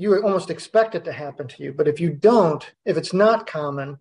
You 0.00 0.16
almost 0.22 0.48
expect 0.48 0.94
it 0.94 1.04
to 1.04 1.12
happen 1.12 1.46
to 1.46 1.62
you, 1.62 1.74
but 1.74 1.86
if 1.86 2.00
you 2.00 2.10
don't, 2.10 2.64
if 2.86 2.96
it's 2.96 3.12
not 3.12 3.46
common, 3.46 3.98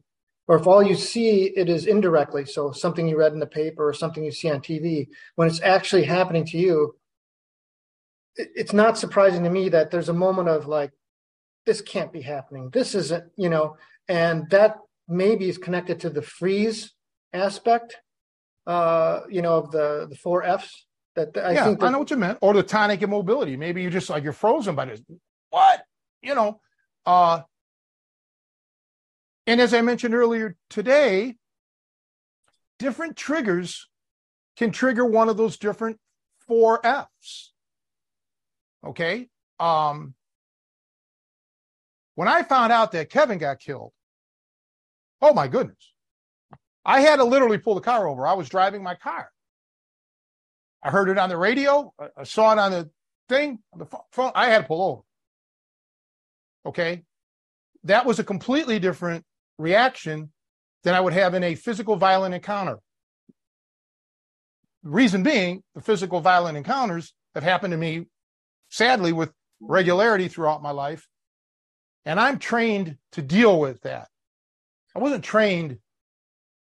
or 0.47 0.55
if 0.57 0.65
all 0.65 0.81
you 0.81 0.95
see 0.95 1.51
it 1.61 1.67
is 1.67 1.87
indirectly, 1.87 2.45
so 2.45 2.71
something 2.71 3.05
you 3.05 3.19
read 3.19 3.33
in 3.33 3.39
the 3.39 3.45
paper 3.61 3.85
or 3.85 3.93
something 3.93 4.23
you 4.23 4.31
see 4.31 4.49
on 4.49 4.61
TV, 4.61 5.09
when 5.35 5.49
it's 5.49 5.61
actually 5.61 6.05
happening 6.05 6.45
to 6.45 6.57
you, 6.57 6.95
it's 8.37 8.71
not 8.71 8.97
surprising 8.97 9.43
to 9.43 9.49
me 9.49 9.67
that 9.67 9.91
there's 9.91 10.07
a 10.07 10.13
moment 10.13 10.47
of 10.47 10.67
like, 10.67 10.91
this 11.65 11.81
can't 11.81 12.13
be 12.13 12.21
happening. 12.21 12.69
This 12.71 12.95
isn't, 12.95 13.25
you 13.35 13.49
know, 13.49 13.75
and 14.07 14.49
that 14.51 14.77
maybe 15.09 15.49
is 15.49 15.57
connected 15.57 15.99
to 15.99 16.09
the 16.09 16.21
freeze 16.21 16.93
aspect, 17.33 17.97
uh, 18.67 19.19
you 19.29 19.41
know, 19.41 19.55
of 19.57 19.71
the 19.71 20.07
the 20.09 20.15
four 20.15 20.43
Fs. 20.43 20.85
That 21.15 21.37
I 21.37 21.51
yeah, 21.51 21.65
think 21.65 21.81
that, 21.81 21.87
I 21.87 21.89
know 21.91 21.99
what 21.99 22.09
you 22.09 22.15
meant, 22.15 22.37
or 22.41 22.53
the 22.53 22.63
tonic 22.63 23.01
immobility. 23.01 23.57
Maybe 23.57 23.81
you're 23.81 23.91
just 23.91 24.09
like 24.09 24.23
you're 24.23 24.31
frozen 24.31 24.75
by 24.75 24.85
this. 24.85 25.01
What 25.49 25.81
you 26.21 26.35
know, 26.35 26.61
uh, 27.05 27.41
and 29.47 29.59
as 29.59 29.73
I 29.73 29.81
mentioned 29.81 30.13
earlier 30.13 30.55
today, 30.69 31.35
different 32.77 33.15
triggers 33.15 33.87
can 34.57 34.71
trigger 34.71 35.05
one 35.05 35.29
of 35.29 35.37
those 35.37 35.57
different 35.57 35.99
four 36.47 36.85
Fs. 36.85 37.51
Okay. 38.85 39.27
Um, 39.59 40.13
when 42.15 42.27
I 42.27 42.43
found 42.43 42.71
out 42.71 42.91
that 42.91 43.09
Kevin 43.09 43.37
got 43.37 43.59
killed, 43.59 43.91
oh 45.21 45.33
my 45.33 45.47
goodness, 45.47 45.93
I 46.85 47.01
had 47.01 47.17
to 47.17 47.23
literally 47.23 47.57
pull 47.57 47.75
the 47.75 47.81
car 47.81 48.07
over. 48.07 48.27
I 48.27 48.33
was 48.33 48.49
driving 48.49 48.83
my 48.83 48.95
car. 48.95 49.31
I 50.83 50.91
heard 50.91 51.09
it 51.09 51.17
on 51.17 51.29
the 51.29 51.37
radio. 51.37 51.93
I 52.17 52.23
saw 52.23 52.53
it 52.53 52.59
on 52.59 52.71
the 52.71 52.89
thing, 53.27 53.59
on 53.73 53.79
the 53.79 53.87
phone. 54.11 54.31
I 54.35 54.47
had 54.47 54.59
to 54.59 54.67
pull 54.67 54.81
over. 54.81 55.01
Okay. 56.65 57.03
That 57.83 58.05
was 58.05 58.19
a 58.19 58.23
completely 58.23 58.79
different 58.79 59.25
reaction 59.57 60.31
than 60.83 60.95
I 60.95 60.99
would 60.99 61.13
have 61.13 61.33
in 61.33 61.43
a 61.43 61.55
physical 61.55 61.95
violent 61.95 62.35
encounter. 62.35 62.79
Reason 64.83 65.23
being, 65.23 65.63
the 65.75 65.81
physical 65.81 66.21
violent 66.21 66.57
encounters 66.57 67.13
have 67.35 67.43
happened 67.43 67.71
to 67.71 67.77
me, 67.77 68.05
sadly, 68.69 69.11
with 69.11 69.31
regularity 69.59 70.27
throughout 70.27 70.63
my 70.63 70.71
life. 70.71 71.07
And 72.05 72.19
I'm 72.19 72.39
trained 72.39 72.97
to 73.13 73.21
deal 73.21 73.59
with 73.59 73.81
that. 73.81 74.07
I 74.95 74.99
wasn't 74.99 75.23
trained 75.23 75.77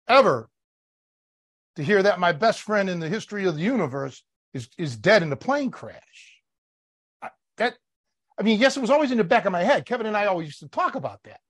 ever 0.08 0.48
to 1.76 1.82
hear 1.82 2.02
that 2.02 2.20
my 2.20 2.32
best 2.32 2.60
friend 2.60 2.88
in 2.88 3.00
the 3.00 3.08
history 3.08 3.46
of 3.46 3.56
the 3.56 3.62
universe 3.62 4.22
is, 4.52 4.68
is 4.78 4.96
dead 4.96 5.22
in 5.22 5.32
a 5.32 5.36
plane 5.36 5.70
crash. 5.70 6.33
I, 8.38 8.42
mean, 8.42 8.58
yes, 8.58 8.76
it 8.76 8.80
was 8.80 8.90
always 8.90 9.10
in 9.10 9.18
the 9.18 9.24
back 9.24 9.44
of 9.44 9.52
my 9.52 9.62
head. 9.62 9.86
Kevin 9.86 10.06
and 10.06 10.16
I 10.16 10.26
always 10.26 10.46
used 10.46 10.60
to 10.60 10.68
talk 10.68 10.94
about 10.94 11.20
that, 11.24 11.40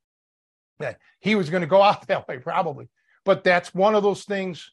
that 0.81 0.99
he 1.21 1.35
was 1.35 1.51
going 1.51 1.63
to 1.63 1.67
go 1.67 1.83
out 1.83 2.07
that 2.07 2.29
way, 2.29 2.39
probably. 2.39 2.89
But 3.25 3.45
that's 3.45 3.75
one 3.75 3.95
of 3.95 4.03
those 4.03 4.25
things 4.25 4.71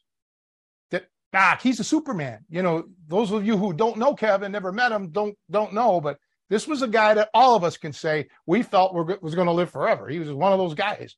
that, 0.90 1.06
ah, 1.34 1.58
he's 1.62 1.80
a 1.80 1.84
Superman. 1.84 2.44
You 2.50 2.62
know, 2.62 2.84
those 3.06 3.30
of 3.30 3.46
you 3.46 3.56
who 3.56 3.72
don't 3.72 3.96
know 3.96 4.14
Kevin, 4.14 4.52
never 4.52 4.72
met 4.72 4.92
him, 4.92 5.10
don't 5.10 5.36
don't 5.50 5.72
know, 5.72 6.00
but 6.00 6.18
this 6.50 6.68
was 6.68 6.82
a 6.82 6.88
guy 6.88 7.14
that 7.14 7.30
all 7.32 7.56
of 7.56 7.64
us 7.64 7.78
can 7.78 7.94
say 7.94 8.28
we 8.44 8.62
felt 8.62 8.92
were, 8.92 9.18
was 9.22 9.34
going 9.34 9.46
to 9.46 9.52
live 9.52 9.70
forever. 9.70 10.06
He 10.08 10.18
was 10.18 10.30
one 10.30 10.52
of 10.52 10.58
those 10.58 10.74
guys. 10.74 11.16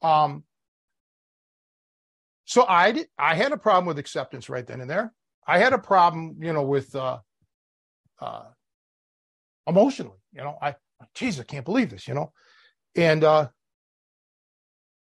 Um, 0.00 0.44
so 2.46 2.64
I 2.66 2.92
did, 2.92 3.08
I 3.18 3.34
had 3.34 3.52
a 3.52 3.58
problem 3.58 3.84
with 3.84 3.98
acceptance 3.98 4.48
right 4.48 4.66
then 4.66 4.80
and 4.80 4.88
there. 4.90 5.12
I 5.46 5.58
had 5.58 5.72
a 5.72 5.78
problem, 5.78 6.36
you 6.40 6.52
know, 6.52 6.62
with 6.62 6.96
uh, 6.96 7.18
uh, 8.18 8.44
emotionally. 9.66 10.18
You 10.32 10.42
know, 10.42 10.56
I, 10.60 10.74
geez, 11.14 11.40
I 11.40 11.44
can't 11.44 11.64
believe 11.64 11.90
this. 11.90 12.06
You 12.06 12.14
know, 12.14 12.32
and 12.94 13.24
uh, 13.24 13.48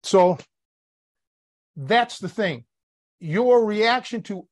so 0.03 0.37
that's 1.75 2.19
the 2.19 2.29
thing. 2.29 2.65
Your 3.19 3.65
reaction 3.65 4.21
to 4.23 4.47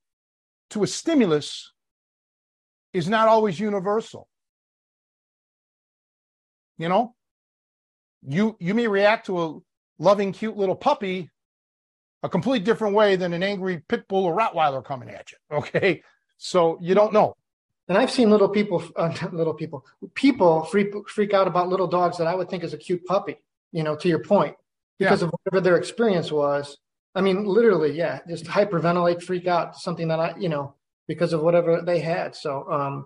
to 0.72 0.84
a 0.84 0.88
stimulus 0.88 1.72
is 2.94 3.08
not 3.08 3.28
always 3.28 3.60
universal. 3.60 4.28
You 6.78 6.90
know, 6.90 7.16
you 8.28 8.56
you 8.60 8.74
may 8.74 8.88
react 8.88 9.28
to 9.28 9.42
a 9.42 9.60
loving, 10.00 10.32
cute 10.32 10.58
little 10.58 10.76
puppy 10.76 11.30
a 12.24 12.30
complete 12.30 12.64
different 12.64 12.96
way 12.96 13.16
than 13.16 13.34
an 13.34 13.44
angry 13.44 13.82
pit 13.88 14.08
bull 14.08 14.26
or 14.26 14.36
Rottweiler 14.36 14.84
coming 14.84 15.10
at 15.10 15.32
you. 15.32 15.38
Okay, 15.58 16.04
so 16.38 16.78
you 16.82 16.94
don't 16.94 17.14
know. 17.14 17.36
And 17.88 17.98
I've 17.98 18.12
seen 18.12 18.30
little 18.30 18.50
people, 18.50 18.84
uh, 18.96 19.14
little 19.32 19.54
people, 19.54 19.86
people 20.14 20.64
freak 20.66 20.94
freak 21.10 21.34
out 21.34 21.48
about 21.48 21.70
little 21.70 21.88
dogs 21.88 22.18
that 22.18 22.28
I 22.28 22.36
would 22.36 22.50
think 22.50 22.64
is 22.64 22.74
a 22.74 22.78
cute 22.78 23.06
puppy. 23.06 23.38
You 23.72 23.84
know, 23.84 23.96
to 23.98 24.08
your 24.08 24.20
point, 24.20 24.56
because 24.98 25.22
yeah. 25.22 25.28
of 25.28 25.34
whatever 25.34 25.62
their 25.62 25.78
experience 25.78 26.32
was. 26.32 26.78
I 27.16 27.22
mean, 27.22 27.46
literally, 27.46 27.98
yeah, 27.98 28.20
just 28.28 28.46
hyperventilate, 28.46 29.24
freak 29.24 29.48
out, 29.48 29.76
something 29.76 30.08
that 30.08 30.20
I, 30.20 30.36
you 30.38 30.50
know, 30.50 30.76
because 31.08 31.34
of 31.34 31.42
whatever 31.42 31.82
they 31.82 32.00
had. 32.00 32.36
So, 32.36 32.70
um, 32.72 33.06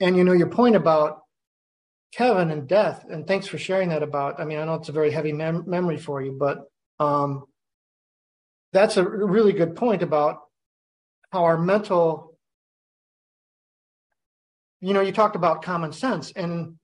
and 0.00 0.16
you 0.16 0.24
know, 0.24 0.32
your 0.32 0.48
point 0.48 0.76
about 0.76 1.22
Kevin 2.12 2.50
and 2.50 2.68
death, 2.68 3.04
and 3.10 3.26
thanks 3.26 3.46
for 3.46 3.58
sharing 3.58 3.88
that 3.88 4.02
about. 4.02 4.38
I 4.38 4.44
mean, 4.44 4.58
I 4.58 4.64
know 4.64 4.74
it's 4.74 4.88
a 4.88 4.92
very 4.92 5.10
heavy 5.10 5.32
mem- 5.32 5.68
memory 5.68 5.98
for 5.98 6.22
you, 6.22 6.36
but 6.38 6.64
um, 7.00 7.44
that's 8.72 8.96
a 8.96 9.04
really 9.04 9.52
good 9.52 9.74
point 9.74 10.02
about 10.02 10.42
how 11.30 11.44
our 11.44 11.58
mental. 11.58 12.33
You 14.84 14.92
know, 14.92 15.00
you 15.00 15.12
talked 15.12 15.34
about 15.34 15.62
common 15.62 15.92
sense, 15.92 16.30
and 16.32 16.76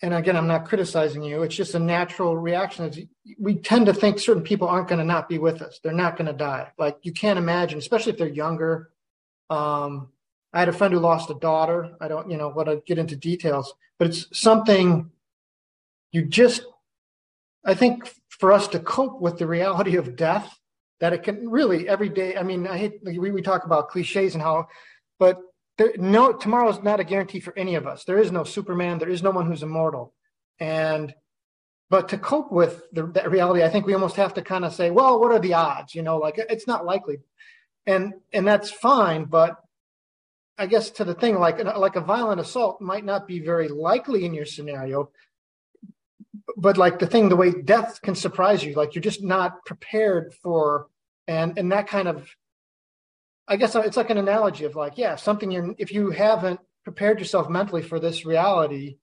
and 0.00 0.14
again, 0.14 0.34
I'm 0.34 0.46
not 0.46 0.66
criticizing 0.66 1.22
you. 1.22 1.42
It's 1.42 1.54
just 1.54 1.74
a 1.74 1.78
natural 1.78 2.36
reaction. 2.36 2.90
We 3.38 3.56
tend 3.56 3.86
to 3.86 3.94
think 3.94 4.18
certain 4.18 4.42
people 4.42 4.66
aren't 4.66 4.88
going 4.88 4.98
to 4.98 5.04
not 5.04 5.28
be 5.28 5.38
with 5.38 5.60
us. 5.60 5.78
They're 5.82 5.92
not 5.92 6.16
going 6.16 6.26
to 6.26 6.32
die. 6.32 6.72
Like 6.78 6.96
you 7.02 7.12
can't 7.12 7.38
imagine, 7.38 7.78
especially 7.78 8.12
if 8.12 8.18
they're 8.18 8.28
younger. 8.28 8.90
Um, 9.50 10.08
I 10.54 10.60
had 10.60 10.70
a 10.70 10.72
friend 10.72 10.92
who 10.94 11.00
lost 11.00 11.30
a 11.30 11.34
daughter. 11.34 11.94
I 12.00 12.08
don't, 12.08 12.30
you 12.30 12.38
know, 12.38 12.48
want 12.48 12.68
to 12.68 12.82
get 12.86 12.98
into 12.98 13.14
details, 13.14 13.74
but 13.98 14.08
it's 14.08 14.26
something 14.32 15.10
you 16.12 16.24
just, 16.24 16.64
I 17.64 17.74
think 17.74 18.10
for 18.28 18.52
us 18.52 18.68
to 18.68 18.80
cope 18.80 19.20
with 19.20 19.38
the 19.38 19.46
reality 19.46 19.96
of 19.96 20.16
death, 20.16 20.58
that 21.00 21.12
it 21.12 21.22
can 21.22 21.48
really 21.48 21.88
every 21.88 22.08
day. 22.08 22.36
I 22.36 22.42
mean, 22.42 22.66
I 22.66 22.78
hate, 22.78 23.00
we, 23.04 23.30
we 23.30 23.42
talk 23.42 23.64
about 23.64 23.90
cliches 23.90 24.34
and 24.34 24.42
how, 24.42 24.66
but 25.18 25.38
there, 25.78 25.92
no, 25.96 26.32
tomorrow's 26.32 26.82
not 26.82 27.00
a 27.00 27.04
guarantee 27.04 27.40
for 27.40 27.56
any 27.56 27.74
of 27.74 27.86
us. 27.86 28.04
There 28.04 28.18
is 28.18 28.30
no 28.30 28.44
Superman. 28.44 28.98
There 28.98 29.08
is 29.08 29.22
no 29.22 29.30
one 29.30 29.46
who's 29.46 29.62
immortal. 29.62 30.14
And, 30.58 31.14
but 31.90 32.08
to 32.10 32.18
cope 32.18 32.52
with 32.52 32.82
the, 32.92 33.06
that 33.08 33.30
reality, 33.30 33.62
I 33.62 33.68
think 33.68 33.86
we 33.86 33.94
almost 33.94 34.16
have 34.16 34.34
to 34.34 34.42
kind 34.42 34.64
of 34.64 34.72
say, 34.72 34.90
well, 34.90 35.20
what 35.20 35.32
are 35.32 35.38
the 35.38 35.54
odds? 35.54 35.94
You 35.94 36.02
know, 36.02 36.18
like 36.18 36.36
it's 36.38 36.66
not 36.66 36.84
likely. 36.84 37.18
And, 37.86 38.14
and 38.32 38.46
that's 38.46 38.70
fine. 38.70 39.24
But 39.24 39.56
I 40.58 40.66
guess 40.66 40.90
to 40.90 41.04
the 41.04 41.14
thing 41.14 41.38
like 41.38 41.58
like 41.64 41.96
a 41.96 42.00
violent 42.00 42.40
assault 42.40 42.80
might 42.80 43.04
not 43.04 43.26
be 43.26 43.40
very 43.40 43.68
likely 43.68 44.24
in 44.24 44.34
your 44.34 44.44
scenario, 44.44 45.10
but 46.56 46.76
like 46.76 46.98
the 46.98 47.06
thing, 47.06 47.28
the 47.28 47.36
way 47.36 47.50
death 47.50 48.00
can 48.02 48.14
surprise 48.14 48.62
you, 48.62 48.74
like 48.74 48.94
you're 48.94 49.02
just 49.02 49.22
not 49.22 49.64
prepared 49.64 50.34
for, 50.34 50.88
and 51.26 51.58
and 51.58 51.72
that 51.72 51.88
kind 51.88 52.06
of, 52.06 52.28
I 53.52 53.56
guess 53.56 53.74
it's 53.74 53.98
like 53.98 54.08
an 54.08 54.16
analogy 54.16 54.64
of 54.64 54.76
like 54.76 54.96
yeah, 54.96 55.14
something 55.14 55.50
you 55.50 55.74
if 55.76 55.92
you 55.92 56.10
haven't 56.10 56.58
prepared 56.84 57.18
yourself 57.18 57.50
mentally 57.50 57.82
for 57.82 58.00
this 58.00 58.24
reality. 58.24 58.96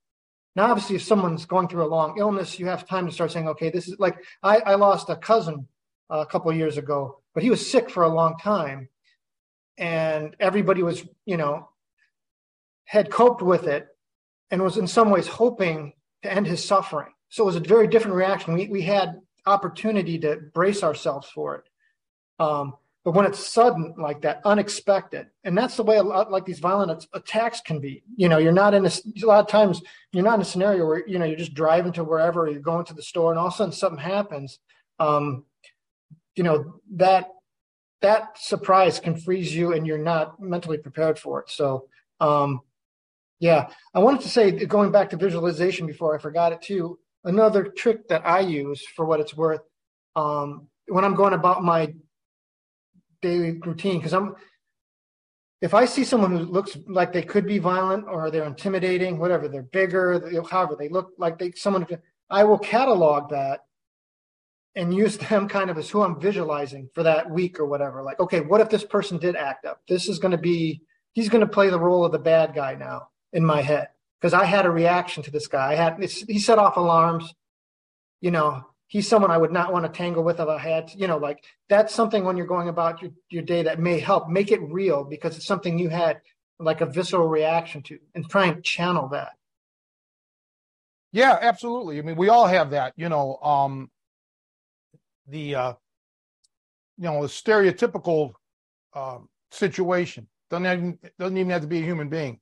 Now, 0.55 0.71
obviously, 0.71 0.95
if 0.95 1.03
someone's 1.03 1.45
going 1.45 1.67
through 1.67 1.85
a 1.85 1.95
long 1.95 2.15
illness, 2.17 2.57
you 2.57 2.65
have 2.65 2.87
time 2.87 3.05
to 3.05 3.11
start 3.11 3.31
saying, 3.31 3.47
okay, 3.49 3.69
this 3.69 3.87
is 3.87 3.99
like 3.99 4.17
I, 4.41 4.57
I 4.57 4.73
lost 4.73 5.11
a 5.11 5.15
cousin 5.15 5.67
a 6.09 6.25
couple 6.25 6.51
years 6.51 6.79
ago, 6.79 7.21
but 7.35 7.43
he 7.43 7.51
was 7.51 7.69
sick 7.69 7.91
for 7.91 8.01
a 8.01 8.09
long 8.09 8.37
time 8.39 8.89
and 9.77 10.35
everybody 10.39 10.81
was, 10.81 11.05
you 11.27 11.37
know, 11.37 11.69
had 12.85 13.11
coped 13.11 13.43
with 13.43 13.67
it 13.67 13.87
and 14.49 14.63
was 14.63 14.77
in 14.77 14.87
some 14.87 15.11
ways 15.11 15.27
hoping 15.27 15.93
to 16.23 16.33
end 16.33 16.47
his 16.47 16.65
suffering. 16.65 17.13
So 17.29 17.43
it 17.43 17.45
was 17.45 17.55
a 17.55 17.59
very 17.59 17.85
different 17.85 18.17
reaction. 18.17 18.55
We, 18.55 18.67
we 18.67 18.81
had 18.81 19.21
opportunity 19.45 20.17
to 20.17 20.37
brace 20.55 20.81
ourselves 20.81 21.29
for 21.29 21.57
it. 21.57 21.63
Um, 22.43 22.73
but 23.09 23.15
when 23.15 23.25
it's 23.25 23.49
sudden 23.51 23.95
like 23.97 24.21
that, 24.21 24.39
unexpected, 24.45 25.31
and 25.43 25.57
that's 25.57 25.75
the 25.75 25.81
way 25.81 25.97
a 25.97 26.03
lot 26.03 26.29
like 26.29 26.45
these 26.45 26.59
violent 26.59 27.07
attacks 27.11 27.59
can 27.59 27.79
be. 27.79 28.03
You 28.15 28.29
know, 28.29 28.37
you're 28.37 28.51
not 28.51 28.75
in 28.75 28.85
a, 28.85 28.91
a 29.23 29.25
lot 29.25 29.39
of 29.39 29.47
times 29.47 29.81
you're 30.13 30.23
not 30.23 30.35
in 30.35 30.41
a 30.41 30.45
scenario 30.45 30.85
where 30.85 31.07
you 31.07 31.17
know 31.17 31.25
you're 31.25 31.35
just 31.35 31.55
driving 31.55 31.91
to 31.93 32.03
wherever, 32.03 32.47
you're 32.47 32.61
going 32.61 32.85
to 32.85 32.93
the 32.93 33.01
store, 33.01 33.31
and 33.31 33.39
all 33.39 33.47
of 33.47 33.53
a 33.53 33.55
sudden 33.55 33.71
something 33.71 33.99
happens. 33.99 34.59
Um, 34.99 35.45
you 36.35 36.43
know 36.43 36.81
that 36.97 37.31
that 38.03 38.37
surprise 38.37 38.99
can 38.99 39.17
freeze 39.17 39.55
you 39.55 39.73
and 39.73 39.87
you're 39.87 39.97
not 39.97 40.39
mentally 40.39 40.77
prepared 40.77 41.17
for 41.17 41.39
it. 41.39 41.49
So, 41.49 41.87
um, 42.19 42.61
yeah, 43.39 43.71
I 43.95 43.99
wanted 44.01 44.21
to 44.21 44.29
say, 44.29 44.51
going 44.51 44.91
back 44.91 45.09
to 45.09 45.17
visualization 45.17 45.87
before 45.87 46.15
I 46.15 46.19
forgot 46.19 46.53
it 46.53 46.61
too, 46.61 46.99
another 47.23 47.63
trick 47.63 48.07
that 48.09 48.21
I 48.23 48.41
use 48.41 48.85
for 48.95 49.03
what 49.05 49.19
it's 49.19 49.35
worth 49.35 49.61
um, 50.15 50.67
when 50.87 51.03
I'm 51.03 51.15
going 51.15 51.33
about 51.33 51.63
my 51.63 51.91
daily 53.21 53.59
routine, 53.65 53.97
because 53.97 54.13
I'm, 54.13 54.35
if 55.61 55.73
I 55.73 55.85
see 55.85 56.03
someone 56.03 56.31
who 56.31 56.43
looks 56.43 56.77
like 56.87 57.11
they 57.11 57.21
could 57.21 57.45
be 57.45 57.59
violent 57.59 58.05
or 58.07 58.31
they're 58.31 58.45
intimidating, 58.45 59.19
whatever, 59.19 59.47
they're 59.47 59.63
bigger, 59.63 60.43
however, 60.49 60.75
they 60.77 60.89
look 60.89 61.11
like 61.17 61.37
they, 61.37 61.51
someone, 61.51 61.85
I 62.29 62.43
will 62.43 62.59
catalog 62.59 63.29
that 63.31 63.61
and 64.75 64.93
use 64.93 65.17
them 65.17 65.47
kind 65.49 65.69
of 65.69 65.77
as 65.77 65.89
who 65.89 66.01
I'm 66.01 66.19
visualizing 66.19 66.89
for 66.93 67.03
that 67.03 67.29
week 67.29 67.59
or 67.59 67.65
whatever. 67.65 68.01
Like, 68.03 68.19
okay, 68.19 68.39
what 68.41 68.61
if 68.61 68.69
this 68.69 68.85
person 68.85 69.17
did 69.17 69.35
act 69.35 69.65
up? 69.65 69.81
This 69.87 70.07
is 70.07 70.19
going 70.19 70.31
to 70.31 70.37
be, 70.37 70.81
he's 71.13 71.29
going 71.29 71.41
to 71.41 71.47
play 71.47 71.69
the 71.69 71.79
role 71.79 72.05
of 72.05 72.11
the 72.11 72.19
bad 72.19 72.53
guy 72.53 72.75
now 72.75 73.09
in 73.33 73.45
my 73.45 73.61
head 73.61 73.89
because 74.19 74.33
I 74.33 74.45
had 74.45 74.65
a 74.65 74.71
reaction 74.71 75.23
to 75.23 75.31
this 75.31 75.47
guy. 75.47 75.73
I 75.73 75.75
had, 75.75 76.01
he 76.01 76.39
set 76.39 76.59
off 76.59 76.77
alarms. 76.77 77.33
You 78.21 78.31
know, 78.31 78.65
he's 78.89 79.07
someone 79.07 79.29
I 79.31 79.37
would 79.37 79.53
not 79.53 79.71
want 79.71 79.85
to 79.85 79.97
tangle 79.97 80.23
with 80.23 80.39
if 80.39 80.47
I 80.47 80.57
had, 80.57 80.91
you 80.95 81.07
know, 81.07 81.17
like 81.17 81.45
that's 81.69 81.93
something 81.93 82.25
when 82.25 82.35
you're 82.35 82.47
going 82.47 82.67
about 82.69 83.01
your, 83.01 83.11
your 83.29 83.43
day 83.43 83.63
that 83.63 83.79
may 83.79 83.99
help 83.99 84.27
make 84.27 84.51
it 84.51 84.59
real 84.63 85.03
because 85.03 85.37
it's 85.37 85.45
something 85.45 85.77
you 85.77 85.89
had 85.89 86.19
like 86.59 86.81
a 86.81 86.87
visceral 86.87 87.27
reaction 87.27 87.83
to 87.83 87.99
and 88.15 88.27
try 88.27 88.47
and 88.47 88.63
channel 88.63 89.07
that. 89.09 89.33
Yeah, 91.11 91.37
absolutely. 91.39 91.99
I 91.99 92.01
mean, 92.01 92.17
we 92.17 92.29
all 92.29 92.47
have 92.47 92.71
that, 92.71 92.93
you 92.97 93.09
know, 93.09 93.37
um, 93.37 93.89
the 95.27 95.55
uh, 95.55 95.73
you 96.97 97.05
know 97.05 97.21
the 97.21 97.27
stereotypical 97.27 98.33
uh, 98.93 99.19
situation. 99.51 100.27
Doesn't 100.49 100.65
even, 100.65 100.99
doesn't 101.19 101.37
even 101.37 101.51
have 101.51 101.61
to 101.61 101.67
be 101.67 101.79
a 101.79 101.85
human 101.85 102.09
being. 102.09 102.39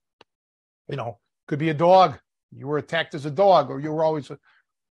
You 0.88 0.96
know, 0.96 1.20
could 1.48 1.60
be 1.60 1.70
a 1.70 1.74
dog. 1.74 2.18
You 2.56 2.68
were 2.68 2.78
attacked 2.78 3.16
as 3.16 3.26
a 3.26 3.32
dog, 3.32 3.70
or 3.70 3.82
you 3.82 3.92
were 3.92 4.04
always 4.06 4.32
a, 4.32 4.40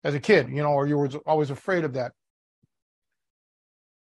as 0.05 0.14
a 0.14 0.20
kid. 0.20 0.48
You 0.48 0.62
know, 0.62 0.70
or 0.70 0.86
you 0.86 0.96
were 0.96 1.08
always 1.26 1.50
afraid 1.50 1.84
of 1.84 1.95
that. 1.95 2.12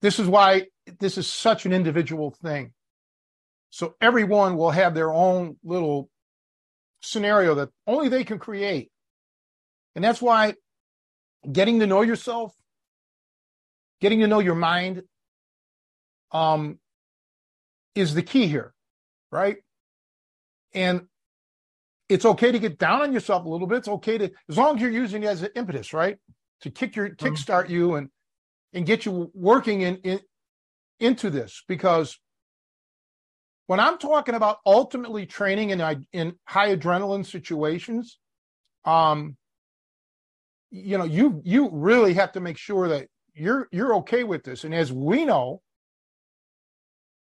This 0.02 0.18
is 0.18 0.28
why 0.28 0.66
this 1.00 1.18
is 1.18 1.26
such 1.26 1.66
an 1.66 1.72
individual 1.72 2.30
thing. 2.30 2.72
So 3.70 3.94
everyone 4.00 4.56
will 4.56 4.70
have 4.70 4.94
their 4.94 5.12
own 5.12 5.56
little 5.64 6.08
scenario 7.02 7.54
that 7.56 7.70
only 7.86 8.08
they 8.08 8.24
can 8.24 8.38
create. 8.38 8.90
And 9.94 10.04
that's 10.04 10.22
why 10.22 10.54
getting 11.50 11.80
to 11.80 11.86
know 11.86 12.02
yourself 12.02 12.52
getting 14.00 14.20
to 14.20 14.26
know 14.26 14.40
your 14.40 14.54
mind 14.54 15.02
um, 16.32 16.78
is 17.94 18.14
the 18.14 18.22
key 18.22 18.46
here, 18.46 18.74
right? 19.30 19.56
And 20.74 21.06
it's 22.08 22.24
okay 22.24 22.52
to 22.52 22.58
get 22.58 22.78
down 22.78 23.02
on 23.02 23.12
yourself 23.12 23.44
a 23.44 23.48
little 23.48 23.66
bit. 23.66 23.78
It's 23.78 23.88
okay 23.88 24.18
to, 24.18 24.30
as 24.48 24.56
long 24.56 24.76
as 24.76 24.82
you're 24.82 24.90
using 24.90 25.22
it 25.24 25.26
as 25.26 25.42
an 25.42 25.50
impetus, 25.56 25.92
right, 25.92 26.18
to 26.60 26.70
kick 26.70 26.96
your 26.96 27.10
mm-hmm. 27.10 27.26
kickstart 27.26 27.68
you 27.68 27.96
and 27.96 28.08
and 28.72 28.84
get 28.84 29.06
you 29.06 29.30
working 29.34 29.82
in, 29.82 29.96
in 29.96 30.20
into 31.00 31.30
this 31.30 31.62
because 31.66 32.18
when 33.66 33.80
I'm 33.80 33.98
talking 33.98 34.34
about 34.34 34.58
ultimately 34.64 35.26
training 35.26 35.70
in 35.70 36.06
in 36.12 36.34
high 36.44 36.76
adrenaline 36.76 37.26
situations, 37.26 38.18
um, 38.84 39.36
you 40.70 40.98
know, 40.98 41.04
you 41.04 41.40
you 41.44 41.70
really 41.72 42.14
have 42.14 42.32
to 42.32 42.40
make 42.40 42.58
sure 42.58 42.88
that 42.88 43.08
you're 43.34 43.68
you're 43.72 43.96
okay 43.96 44.24
with 44.24 44.44
this. 44.44 44.64
And 44.64 44.74
as 44.74 44.92
we 44.92 45.24
know, 45.24 45.62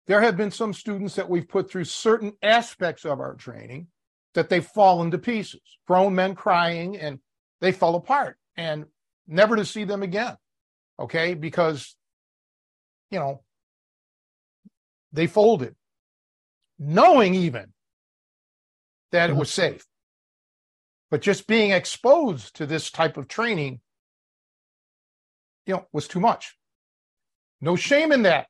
there 0.07 0.22
have 0.22 0.38
been 0.38 0.52
some 0.52 0.73
students 0.73 1.15
that 1.15 1.30
we've 1.30 1.48
put 1.48 1.69
through 1.72 1.85
certain 1.85 2.34
aspects 2.41 3.06
of 3.06 3.19
our 3.19 3.35
training 3.35 3.88
that 4.38 4.49
they've 4.49 4.64
fallen 4.64 5.09
to 5.09 5.18
pieces, 5.18 5.61
grown 5.88 6.14
men 6.14 6.35
crying, 6.35 6.95
and 6.95 7.18
they 7.59 7.72
fell 7.72 7.95
apart, 7.95 8.38
and 8.55 8.85
never 9.27 9.55
to 9.55 9.65
see 9.65 9.84
them 9.84 10.03
again. 10.03 10.38
Okay, 10.99 11.34
because 11.34 11.95
you 13.09 13.18
know 13.18 13.41
they 15.11 15.26
folded, 15.26 15.76
knowing 16.77 17.34
even 17.34 17.73
that 19.11 19.31
it 19.31 19.35
was 19.35 19.49
mm-hmm. 19.49 19.73
safe. 19.73 19.88
But 21.09 21.22
just 21.22 21.47
being 21.47 21.72
exposed 21.72 22.57
to 22.57 22.68
this 22.68 22.91
type 22.91 23.18
of 23.18 23.27
training 23.27 23.80
you 25.65 25.73
know, 25.73 25.88
was 25.91 26.07
too 26.07 26.19
much. 26.19 26.55
No 27.59 27.76
shame 27.76 28.11
in 28.11 28.22
that. 28.22 28.45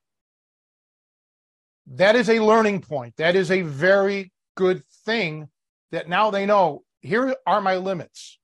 That 1.86 2.18
is 2.18 2.30
a 2.30 2.42
learning 2.42 2.82
point. 2.82 3.16
That 3.16 3.38
is 3.38 3.52
a 3.52 3.62
very 3.62 4.34
good 4.58 4.84
thing 5.06 5.48
that 5.92 6.10
now 6.10 6.32
they 6.32 6.46
know 6.46 6.84
here 7.02 7.36
are 7.46 7.62
my 7.62 7.78
limits. 7.78 8.40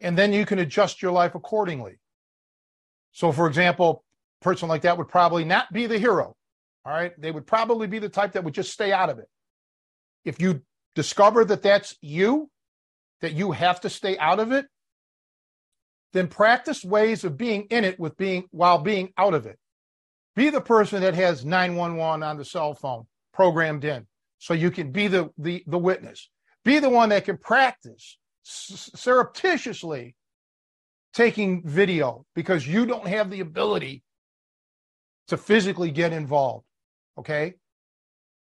and 0.00 0.16
then 0.16 0.32
you 0.32 0.46
can 0.46 0.58
adjust 0.58 1.02
your 1.02 1.12
life 1.12 1.34
accordingly. 1.34 1.98
So, 3.12 3.32
for 3.32 3.46
example, 3.48 4.04
a 4.40 4.44
person 4.44 4.68
like 4.68 4.82
that 4.82 4.96
would 4.98 5.08
probably 5.08 5.44
not 5.44 5.72
be 5.72 5.86
the 5.86 5.98
hero. 5.98 6.36
All 6.84 6.92
right. 6.92 7.12
They 7.20 7.30
would 7.30 7.46
probably 7.46 7.86
be 7.86 7.98
the 7.98 8.08
type 8.08 8.32
that 8.32 8.44
would 8.44 8.54
just 8.54 8.72
stay 8.72 8.92
out 8.92 9.10
of 9.10 9.18
it. 9.18 9.28
If 10.24 10.40
you 10.40 10.62
discover 10.94 11.44
that 11.44 11.62
that's 11.62 11.96
you, 12.00 12.50
that 13.20 13.32
you 13.32 13.52
have 13.52 13.80
to 13.82 13.90
stay 13.90 14.16
out 14.18 14.40
of 14.40 14.52
it, 14.52 14.66
then 16.12 16.28
practice 16.28 16.84
ways 16.84 17.24
of 17.24 17.36
being 17.36 17.64
in 17.70 17.84
it 17.84 17.98
with 17.98 18.16
being 18.16 18.44
while 18.50 18.78
being 18.78 19.12
out 19.18 19.34
of 19.34 19.46
it. 19.46 19.58
Be 20.34 20.50
the 20.50 20.60
person 20.60 21.02
that 21.02 21.14
has 21.14 21.44
911 21.44 22.22
on 22.22 22.38
the 22.38 22.44
cell 22.44 22.74
phone 22.74 23.06
programmed 23.32 23.84
in 23.84 24.06
so 24.38 24.54
you 24.54 24.70
can 24.70 24.92
be 24.92 25.08
the 25.08 25.30
the, 25.38 25.64
the 25.66 25.78
witness. 25.78 26.30
Be 26.64 26.78
the 26.78 26.90
one 26.90 27.10
that 27.10 27.24
can 27.24 27.38
practice 27.38 28.18
surreptitiously 28.44 30.14
taking 31.12 31.62
video 31.66 32.24
because 32.34 32.66
you 32.66 32.86
don't 32.86 33.06
have 33.06 33.30
the 33.30 33.40
ability 33.40 34.02
to 35.28 35.36
physically 35.36 35.90
get 35.90 36.12
involved. 36.12 36.64
Okay. 37.18 37.54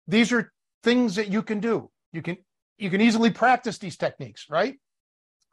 These 0.07 0.33
are 0.33 0.53
things 0.83 1.17
that 1.17 1.29
you 1.29 1.43
can 1.43 1.61
do. 1.61 1.91
You 2.13 2.23
can 2.23 2.39
you 2.79 2.91
can 2.91 3.01
easily 3.01 3.31
practice 3.31 3.79
these 3.79 3.97
techniques, 3.97 4.47
right? 4.49 4.77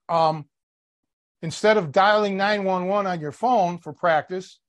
Um, 0.08 0.46
instead 1.42 1.78
of 1.78 1.92
dialing 1.92 2.38
911 2.38 3.12
on 3.12 3.20
your 3.20 3.34
phone 3.34 3.78
for 3.78 3.94
practice, 3.94 4.60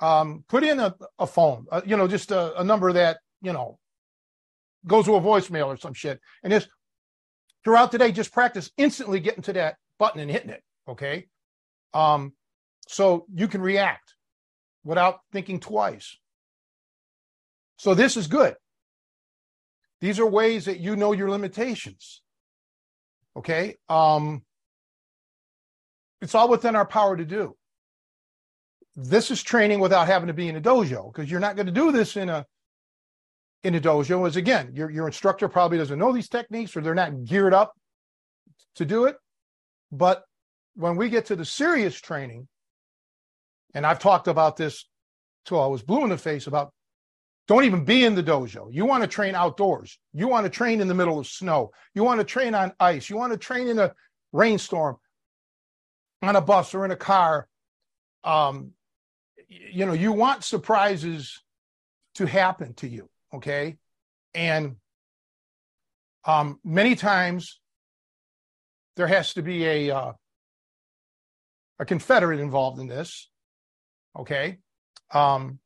um, 0.00 0.44
put 0.48 0.62
in 0.62 0.78
a, 0.78 0.94
a 1.18 1.26
phone, 1.26 1.66
uh, 1.72 1.80
you 1.86 1.96
know, 1.96 2.06
just 2.06 2.30
a, 2.30 2.60
a, 2.60 2.64
number 2.64 2.92
that, 2.92 3.18
you 3.40 3.54
know, 3.54 3.78
goes 4.86 5.04
to 5.06 5.14
a 5.14 5.20
voicemail 5.20 5.66
or 5.66 5.76
some 5.76 5.94
shit. 5.94 6.20
And 6.42 6.52
just 6.52 6.68
throughout 7.64 7.92
the 7.92 7.98
day, 7.98 8.12
just 8.12 8.32
practice 8.32 8.70
instantly 8.76 9.20
getting 9.20 9.42
to 9.42 9.52
that 9.54 9.76
button 9.98 10.20
and 10.20 10.30
hitting 10.30 10.50
it. 10.50 10.62
Okay. 10.88 11.26
Um, 11.94 12.32
so 12.88 13.26
you 13.34 13.48
can 13.48 13.60
react 13.60 14.14
without 14.84 15.20
thinking 15.32 15.60
twice. 15.60 16.16
So 17.78 17.94
this 17.94 18.16
is 18.16 18.26
good. 18.26 18.54
These 20.00 20.20
are 20.20 20.26
ways 20.26 20.66
that 20.66 20.78
you 20.78 20.94
know 20.94 21.12
your 21.12 21.30
limitations. 21.30 22.22
Okay. 23.36 23.76
Um, 23.88 24.42
it's 26.20 26.34
all 26.34 26.48
within 26.48 26.76
our 26.76 26.86
power 26.86 27.16
to 27.16 27.24
do. 27.24 27.56
This 28.94 29.30
is 29.30 29.42
training 29.42 29.80
without 29.80 30.06
having 30.06 30.28
to 30.28 30.32
be 30.32 30.48
in 30.48 30.56
a 30.56 30.60
dojo 30.60 31.12
because 31.12 31.30
you're 31.30 31.40
not 31.40 31.56
going 31.56 31.66
to 31.66 31.72
do 31.72 31.92
this 31.92 32.16
in 32.16 32.30
a 32.30 32.46
in 33.66 33.74
a 33.74 33.80
dojo. 33.80 34.26
is 34.28 34.36
again, 34.36 34.70
your 34.74 34.88
your 34.90 35.06
instructor 35.06 35.48
probably 35.48 35.76
doesn't 35.76 35.98
know 35.98 36.12
these 36.12 36.28
techniques 36.28 36.76
or 36.76 36.80
they're 36.80 36.94
not 36.94 37.24
geared 37.24 37.52
up 37.52 37.74
to 38.76 38.84
do 38.84 39.06
it. 39.06 39.16
But 39.90 40.24
when 40.74 40.96
we 40.96 41.08
get 41.08 41.26
to 41.26 41.36
the 41.36 41.44
serious 41.44 42.00
training, 42.00 42.46
and 43.74 43.84
I've 43.84 43.98
talked 43.98 44.28
about 44.28 44.56
this 44.56 44.86
till 45.44 45.60
I 45.60 45.66
was 45.66 45.82
blue 45.82 46.04
in 46.04 46.10
the 46.10 46.16
face 46.16 46.46
about 46.46 46.72
don't 47.48 47.64
even 47.64 47.84
be 47.84 48.04
in 48.04 48.14
the 48.14 48.22
dojo. 48.22 48.68
You 48.72 48.86
want 48.86 49.02
to 49.02 49.08
train 49.08 49.34
outdoors. 49.34 49.98
You 50.12 50.28
want 50.28 50.44
to 50.44 50.50
train 50.50 50.80
in 50.80 50.88
the 50.88 50.94
middle 50.94 51.18
of 51.18 51.26
snow. 51.26 51.72
You 51.94 52.04
want 52.04 52.20
to 52.20 52.24
train 52.24 52.54
on 52.54 52.72
ice. 52.78 53.10
You 53.10 53.16
want 53.16 53.32
to 53.32 53.38
train 53.38 53.68
in 53.68 53.78
a 53.78 53.92
rainstorm 54.32 54.96
on 56.22 56.36
a 56.36 56.40
bus 56.40 56.74
or 56.74 56.84
in 56.84 56.90
a 56.90 56.96
car. 56.96 57.48
Um, 58.24 58.72
you 59.48 59.86
know, 59.86 59.92
you 59.92 60.12
want 60.12 60.44
surprises 60.44 61.40
to 62.16 62.26
happen 62.26 62.74
to 62.74 62.88
you. 62.88 63.08
Okay. 63.36 63.76
And 64.34 64.76
um, 66.24 66.58
many 66.64 66.96
times 66.96 67.60
there 68.96 69.06
has 69.06 69.34
to 69.34 69.42
be 69.42 69.64
a, 69.64 69.90
uh, 69.90 70.12
a 71.78 71.84
confederate 71.84 72.40
involved 72.40 72.80
in 72.80 72.86
this. 72.86 73.28
Okay. 74.18 74.58
Um, 75.12 75.58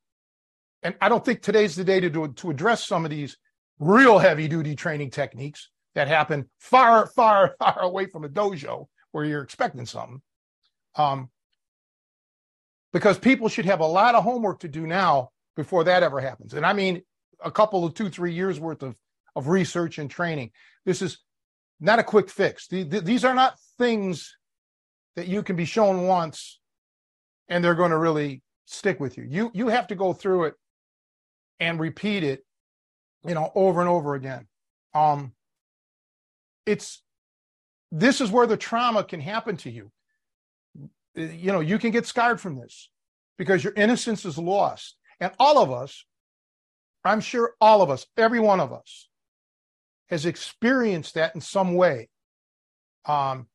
and 0.82 0.94
I 1.00 1.08
don't 1.08 1.24
think 1.24 1.42
today's 1.42 1.76
the 1.76 1.84
day 1.84 2.00
to 2.00 2.10
do, 2.10 2.28
to 2.28 2.50
address 2.50 2.86
some 2.86 3.04
of 3.04 3.10
these 3.10 3.36
real 3.78 4.18
heavy 4.18 4.48
duty 4.48 4.74
training 4.74 5.10
techniques 5.10 5.70
that 5.94 6.08
happen 6.08 6.48
far, 6.58 7.06
far, 7.06 7.54
far 7.60 7.80
away 7.80 8.06
from 8.06 8.24
a 8.24 8.28
dojo 8.28 8.86
where 9.12 9.24
you're 9.24 9.42
expecting 9.42 9.86
something. 9.86 10.20
Um, 10.96 11.30
because 12.92 13.18
people 13.18 13.48
should 13.48 13.66
have 13.66 13.78
a 13.80 13.86
lot 13.86 14.16
of 14.16 14.24
homework 14.24 14.60
to 14.60 14.68
do 14.68 14.86
now 14.86 15.30
before 15.56 15.84
that 15.84 16.02
ever 16.02 16.20
happens. 16.20 16.54
And 16.54 16.66
I 16.66 16.72
mean, 16.72 17.02
a 17.44 17.50
couple 17.50 17.84
of 17.84 17.94
two, 17.94 18.08
three 18.08 18.32
years 18.32 18.58
worth 18.58 18.82
of, 18.82 18.96
of 19.36 19.48
research 19.48 19.98
and 19.98 20.10
training. 20.10 20.50
This 20.84 21.02
is 21.02 21.18
not 21.80 21.98
a 21.98 22.04
quick 22.04 22.28
fix. 22.28 22.68
These 22.68 23.24
are 23.24 23.34
not 23.34 23.58
things 23.78 24.36
that 25.16 25.28
you 25.28 25.42
can 25.42 25.56
be 25.56 25.64
shown 25.64 26.06
once 26.06 26.60
and 27.48 27.64
they're 27.64 27.74
going 27.74 27.90
to 27.90 27.98
really 27.98 28.42
stick 28.66 29.00
with 29.00 29.18
you. 29.18 29.24
You 29.28 29.50
you 29.52 29.68
have 29.68 29.88
to 29.88 29.94
go 29.94 30.12
through 30.12 30.44
it 30.44 30.54
and 31.58 31.78
repeat 31.78 32.22
it, 32.22 32.44
you 33.26 33.34
know, 33.34 33.50
over 33.54 33.80
and 33.80 33.88
over 33.88 34.14
again. 34.14 34.46
Um, 34.94 35.32
it's 36.64 37.02
this 37.90 38.20
is 38.20 38.30
where 38.30 38.46
the 38.46 38.56
trauma 38.56 39.04
can 39.04 39.20
happen 39.20 39.56
to 39.58 39.70
you. 39.70 39.90
You 41.14 41.52
know, 41.52 41.60
you 41.60 41.78
can 41.78 41.90
get 41.90 42.06
scarred 42.06 42.40
from 42.40 42.56
this 42.56 42.88
because 43.36 43.64
your 43.64 43.72
innocence 43.74 44.24
is 44.24 44.38
lost. 44.38 44.96
And 45.18 45.32
all 45.38 45.58
of 45.58 45.72
us, 45.72 46.06
I'm 47.04 47.20
sure 47.20 47.54
all 47.60 47.82
of 47.82 47.90
us, 47.90 48.06
every 48.16 48.40
one 48.40 48.60
of 48.60 48.72
us, 48.72 49.08
has 50.08 50.26
experienced 50.26 51.14
that 51.14 51.34
in 51.34 51.40
some 51.40 51.74
way. 51.74 52.08
Um, 53.06 53.46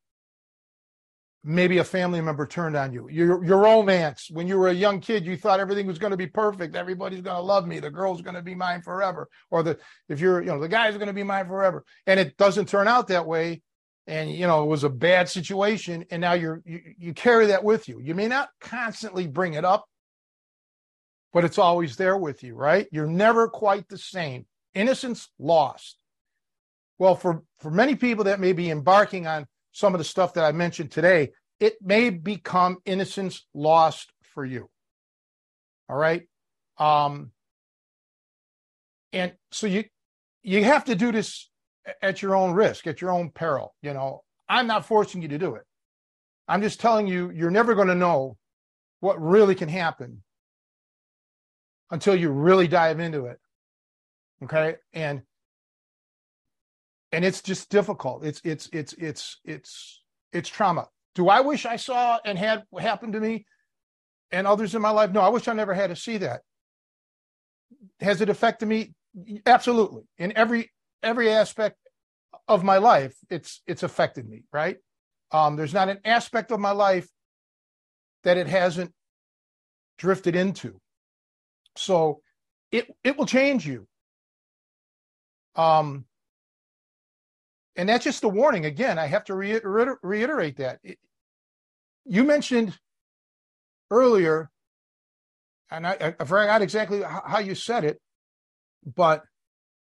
maybe 1.46 1.78
a 1.78 1.84
family 1.84 2.20
member 2.20 2.48
turned 2.48 2.76
on 2.76 2.92
you. 2.92 3.08
Your 3.10 3.44
your 3.46 3.60
romance 3.60 4.30
when 4.32 4.48
you 4.48 4.58
were 4.58 4.70
a 4.70 4.74
young 4.74 5.00
kid, 5.00 5.26
you 5.26 5.38
thought 5.38 5.60
everything 5.60 5.86
was 5.86 6.00
going 6.00 6.12
to 6.12 6.18
be 6.18 6.28
perfect. 6.28 6.76
Everybody's 6.76 7.22
going 7.22 7.38
to 7.38 7.42
love 7.42 7.68
me. 7.68 7.80
The 7.80 7.92
girl's 7.92 8.22
going 8.22 8.36
to 8.36 8.42
be 8.42 8.56
mine 8.56 8.82
forever. 8.82 9.30
Or 9.52 9.62
the 9.62 9.78
if 10.10 10.20
you're 10.20 10.42
you 10.42 10.48
know 10.48 10.60
the 10.60 10.68
guy's 10.68 10.96
going 10.96 11.08
to 11.08 11.14
be 11.14 11.24
mine 11.24 11.48
forever, 11.48 11.86
and 12.08 12.20
it 12.20 12.36
doesn't 12.38 12.68
turn 12.68 12.88
out 12.88 13.08
that 13.10 13.28
way. 13.28 13.62
And 14.08 14.32
you 14.32 14.48
know 14.48 14.64
it 14.64 14.68
was 14.68 14.84
a 14.84 14.90
bad 14.90 15.30
situation, 15.30 16.06
and 16.10 16.22
now 16.22 16.34
you're 16.34 16.62
you, 16.66 16.82
you 16.98 17.14
carry 17.14 17.48
that 17.48 17.64
with 17.64 17.88
you. 17.88 18.00
You 18.02 18.16
may 18.16 18.28
not 18.28 18.50
constantly 18.60 19.28
bring 19.28 19.54
it 19.54 19.66
up, 19.66 19.86
but 21.36 21.44
it's 21.44 21.60
always 21.60 21.98
there 21.98 22.16
with 22.16 22.44
you, 22.44 22.56
right? 22.56 22.88
You're 22.94 23.06
never 23.06 23.50
quite 23.50 23.90
the 23.90 23.98
same. 23.98 24.46
Innocence 24.74 25.28
lost. 25.38 25.98
Well, 26.98 27.16
for 27.16 27.44
for 27.60 27.70
many 27.70 27.96
people 27.96 28.24
that 28.24 28.40
may 28.40 28.54
be 28.54 28.72
embarking 28.72 29.28
on 29.28 29.46
some 29.74 29.94
of 29.94 29.98
the 29.98 30.06
stuff 30.06 30.36
that 30.36 30.46
I 30.46 30.54
mentioned 30.54 30.92
today, 30.92 31.34
it 31.60 31.76
may 31.82 32.10
become 32.10 32.78
innocence 32.86 33.46
lost 33.54 34.14
for 34.34 34.46
you. 34.46 34.70
All 35.90 35.98
right. 35.98 36.24
Um, 36.78 37.32
and 39.12 39.34
so 39.52 39.68
you 39.68 39.84
you 40.42 40.64
have 40.64 40.86
to 40.86 40.96
do 40.96 41.12
this 41.12 41.50
at 42.02 42.22
your 42.22 42.38
own 42.38 42.54
risk, 42.54 42.88
at 42.88 43.02
your 43.02 43.12
own 43.12 43.30
peril. 43.30 43.76
You 43.82 43.94
know, 43.94 44.24
I'm 44.48 44.68
not 44.68 44.86
forcing 44.86 45.22
you 45.22 45.28
to 45.28 45.38
do 45.38 45.56
it. 45.56 45.64
I'm 46.48 46.62
just 46.62 46.80
telling 46.80 47.08
you, 47.08 47.30
you're 47.30 47.52
never 47.52 47.76
going 47.76 47.90
to 47.90 47.96
know 47.96 48.38
what 49.02 49.22
really 49.22 49.54
can 49.54 49.68
happen 49.68 50.24
until 51.96 52.14
you 52.14 52.30
really 52.30 52.68
dive 52.68 53.00
into 53.00 53.28
it. 53.28 53.40
Okay. 54.44 54.76
And 54.92 55.22
and 57.14 57.24
it's 57.24 57.42
just 57.42 57.70
difficult. 57.70 58.26
It's 58.26 58.42
it's 58.44 58.68
it's 58.74 58.92
it's 58.94 59.40
it's 59.46 60.02
it's 60.34 60.50
trauma. 60.50 60.90
Do 61.16 61.30
I 61.30 61.40
wish 61.40 61.66
I 61.66 61.78
saw 61.78 62.20
and 62.26 62.38
had 62.38 62.64
happened 62.78 63.14
to 63.14 63.22
me 63.22 63.46
and 64.30 64.46
others 64.46 64.76
in 64.76 64.82
my 64.82 64.90
life? 64.90 65.12
No, 65.12 65.22
I 65.22 65.30
wish 65.30 65.48
I 65.48 65.54
never 65.54 65.74
had 65.74 65.90
to 65.90 65.96
see 65.96 66.18
that. 66.18 66.42
Has 68.02 68.20
it 68.20 68.28
affected 68.28 68.68
me? 68.68 68.94
Absolutely. 69.46 70.04
In 70.18 70.36
every 70.36 70.70
every 71.02 71.32
aspect 71.32 71.78
of 72.50 72.62
my 72.62 72.78
life, 72.78 73.16
it's 73.30 73.62
it's 73.66 73.84
affected 73.84 74.28
me, 74.28 74.44
right? 74.52 74.78
Um, 75.32 75.56
there's 75.56 75.74
not 75.74 75.88
an 75.88 76.00
aspect 76.04 76.52
of 76.52 76.60
my 76.60 76.72
life 76.72 77.08
that 78.26 78.36
it 78.36 78.48
hasn't 78.48 78.92
drifted 79.98 80.36
into. 80.36 80.82
So 81.76 82.22
it 82.72 82.88
it 83.04 83.18
will 83.18 83.26
change 83.26 83.66
you. 83.66 83.88
Um, 85.56 86.06
and 87.76 87.90
that's 87.90 88.04
just 88.04 88.24
a 88.24 88.30
warning. 88.30 88.66
Again, 88.66 88.98
I 89.00 89.08
have 89.08 89.26
to 89.26 89.36
reiter- 89.36 90.00
reiterate 90.02 90.58
that. 90.58 90.80
It, 90.84 90.98
you 92.06 92.24
mentioned 92.24 92.78
earlier, 93.92 94.50
and 95.70 95.88
I, 95.88 96.16
I 96.20 96.26
forgot 96.26 96.62
exactly 96.62 97.02
how 97.04 97.40
you 97.40 97.56
said 97.56 97.84
it, 97.84 98.00
but 98.86 99.24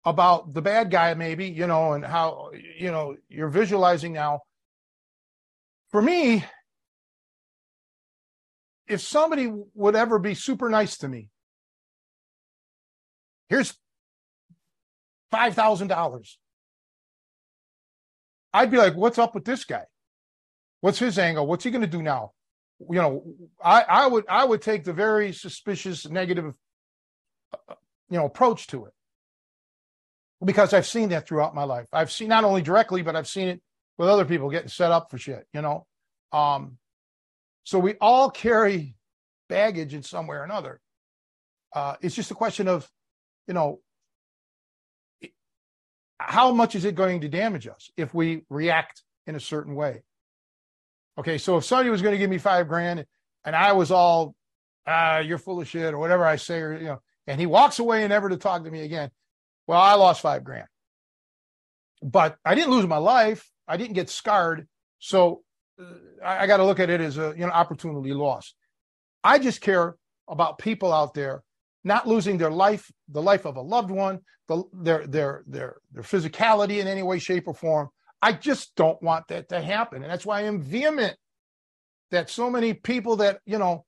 about 0.04 0.54
the 0.54 0.62
bad 0.62 0.92
guy, 0.92 1.14
maybe, 1.16 1.48
you 1.48 1.68
know, 1.68 1.94
and 1.94 2.06
how, 2.06 2.52
you 2.78 2.92
know, 2.92 3.16
you're 3.28 3.50
visualizing 3.50 4.14
now. 4.14 4.42
For 5.90 6.02
me, 6.02 6.46
if 8.88 9.02
somebody 9.02 9.52
would 9.74 9.96
ever 9.96 10.20
be 10.20 10.36
super 10.36 10.70
nice 10.70 10.98
to 11.00 11.08
me, 11.08 11.30
here's 13.50 13.74
$5,000 15.34 16.36
I'd 18.54 18.72
be 18.72 18.78
like, 18.78 18.96
what's 18.96 19.20
up 19.20 19.36
with 19.36 19.44
this 19.44 19.66
guy? 19.66 19.84
What's 20.80 20.98
his 20.98 21.20
angle? 21.20 21.46
What's 21.46 21.66
he 21.66 21.72
going 21.72 21.82
to 21.82 21.88
do 21.88 22.02
now? 22.02 22.32
You 22.90 22.96
know, 22.96 23.24
I, 23.62 23.82
I 23.82 24.08
would 24.08 24.24
I 24.30 24.46
would 24.46 24.62
take 24.62 24.86
the 24.86 24.94
very 24.94 25.34
suspicious, 25.34 26.08
negative, 26.08 26.54
uh, 27.54 27.74
you 28.10 28.18
know, 28.18 28.26
approach 28.26 28.68
to 28.68 28.86
it 28.86 28.94
because 30.44 30.74
I've 30.74 30.86
seen 30.86 31.10
that 31.10 31.28
throughout 31.28 31.54
my 31.54 31.64
life. 31.64 31.88
I've 31.92 32.12
seen 32.12 32.30
not 32.30 32.46
only 32.46 32.62
directly, 32.62 33.02
but 33.02 33.16
I've 33.16 33.28
seen 33.28 33.50
it 33.50 33.62
with 33.98 34.08
other 34.08 34.24
people 34.24 34.50
getting 34.50 34.70
set 34.70 34.92
up 34.92 35.12
for 35.12 35.18
shit. 35.18 35.46
You 35.54 35.62
know, 35.62 35.86
um, 36.32 36.78
so 37.66 37.80
we 37.80 37.96
all 38.00 38.30
carry 38.30 38.96
baggage 39.50 39.94
in 39.94 40.04
some 40.04 40.28
way 40.28 40.38
or 40.38 40.44
another. 40.44 40.80
Uh, 41.74 41.96
it's 42.02 42.16
just 42.16 42.32
a 42.32 42.36
question 42.36 42.68
of, 42.70 42.90
you 43.48 43.54
know, 43.54 43.80
how 46.20 46.52
much 46.52 46.76
is 46.76 46.86
it 46.86 46.96
going 46.96 47.22
to 47.22 47.30
damage 47.30 47.68
us 47.68 47.92
if 47.98 48.14
we 48.14 48.44
react 48.50 49.04
in 49.28 49.36
a 49.36 49.40
certain 49.40 49.76
way? 49.76 50.04
Okay, 51.18 51.38
so 51.38 51.58
if 51.58 51.66
somebody 51.66 51.90
was 51.90 52.02
going 52.02 52.14
to 52.14 52.18
give 52.18 52.30
me 52.30 52.38
five 52.38 52.68
grand 52.68 53.06
and 53.44 53.56
I 53.56 53.74
was 53.74 53.92
all, 53.92 54.36
ah, 54.88 55.20
you're 55.20 55.38
full 55.38 55.62
of 55.62 55.68
shit 55.68 55.94
or 55.94 55.98
whatever 55.98 56.26
I 56.26 56.36
say, 56.36 56.60
or 56.60 56.74
you 56.74 56.86
know, 56.86 57.02
and 57.28 57.40
he 57.40 57.46
walks 57.46 57.80
away 57.80 58.04
and 58.04 58.10
never 58.10 58.30
to 58.30 58.38
talk 58.38 58.64
to 58.64 58.72
me 58.72 58.82
again, 58.82 59.10
well, 59.68 59.80
I 59.80 59.94
lost 59.94 60.22
five 60.22 60.44
grand. 60.44 60.68
But 62.04 62.38
I 62.46 62.56
didn't 62.56 62.72
lose 62.72 62.86
my 62.86 62.98
life. 62.98 63.50
I 63.68 63.78
didn't 63.78 63.94
get 63.94 64.10
scarred. 64.10 64.68
So 65.00 65.42
uh, 65.80 65.86
I, 66.24 66.44
I 66.44 66.48
got 66.48 66.58
to 66.58 66.66
look 66.66 66.80
at 66.80 66.90
it 66.90 67.02
as 67.02 67.18
a 67.18 67.34
you 67.36 67.46
know 67.46 67.52
opportunity 67.52 68.14
lost. 68.14 68.54
I 69.24 69.40
just 69.40 69.62
care 69.62 69.96
about 70.28 70.60
people 70.60 70.94
out 70.94 71.14
there 71.14 71.42
not 71.86 72.08
losing 72.08 72.38
their 72.38 72.52
life, 72.52 72.92
the 73.08 73.22
life 73.22 73.46
of 73.46 73.56
a 73.56 73.62
loved 73.62 73.92
one, 73.92 74.20
the, 74.48 74.64
their 74.74 75.08
their 75.08 75.44
their 75.48 75.78
their 75.94 76.04
physicality 76.04 76.80
in 76.80 76.88
any 76.88 77.04
way, 77.04 77.20
shape, 77.20 77.48
or 77.48 77.54
form. 77.54 77.90
I 78.22 78.34
just 78.34 78.76
don't 78.76 79.02
want 79.02 79.28
that 79.30 79.48
to 79.50 79.62
happen, 79.62 80.02
and 80.04 80.12
that's 80.12 80.26
why 80.26 80.42
I'm 80.42 80.62
vehement 80.62 81.16
that 82.12 82.30
so 82.30 82.50
many 82.50 82.74
people 82.74 83.18
that 83.18 83.40
you 83.46 83.58
know 83.58 83.86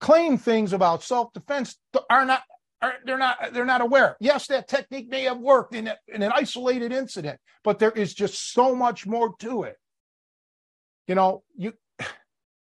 claim 0.00 0.38
things 0.38 0.72
about 0.72 1.02
self-defense 1.02 1.76
are 2.08 2.24
not 2.24 2.42
are, 2.80 2.94
they're 3.04 3.18
not 3.18 3.52
they're 3.52 3.64
not 3.64 3.82
aware. 3.82 4.16
Yes, 4.20 4.46
that 4.46 4.68
technique 4.68 5.08
may 5.08 5.24
have 5.24 5.38
worked 5.38 5.74
in, 5.74 5.88
a, 5.88 5.96
in 6.08 6.22
an 6.22 6.32
isolated 6.34 6.92
incident, 6.92 7.38
but 7.64 7.78
there 7.78 7.90
is 7.90 8.14
just 8.14 8.52
so 8.52 8.74
much 8.74 9.06
more 9.06 9.34
to 9.40 9.64
it. 9.64 9.76
You 11.06 11.14
know, 11.14 11.42
you 11.56 11.72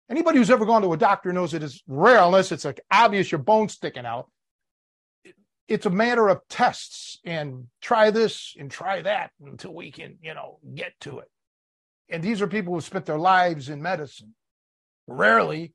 Anybody 0.09 0.37
who's 0.37 0.49
ever 0.49 0.65
gone 0.65 0.81
to 0.83 0.93
a 0.93 0.97
doctor 0.97 1.33
knows 1.33 1.53
it 1.53 1.63
is 1.63 1.83
rare 1.87 2.19
unless 2.19 2.51
it's 2.51 2.65
like 2.65 2.79
obvious 2.91 3.31
your 3.31 3.39
bone's 3.39 3.73
sticking 3.73 4.05
out. 4.05 4.29
It's 5.67 5.85
a 5.85 5.89
matter 5.89 6.29
of 6.29 6.41
tests 6.47 7.19
and 7.25 7.67
try 7.81 8.09
this 8.09 8.55
and 8.57 8.71
try 8.71 9.01
that 9.01 9.31
until 9.45 9.73
we 9.73 9.91
can, 9.91 10.17
you 10.21 10.33
know, 10.33 10.59
get 10.73 10.93
to 11.01 11.19
it. 11.19 11.29
And 12.09 12.23
these 12.23 12.41
are 12.41 12.47
people 12.47 12.73
who 12.73 12.79
spent 12.79 13.05
their 13.05 13.17
lives 13.17 13.67
in 13.67 13.81
medicine. 13.81 14.33
Rarely 15.07 15.73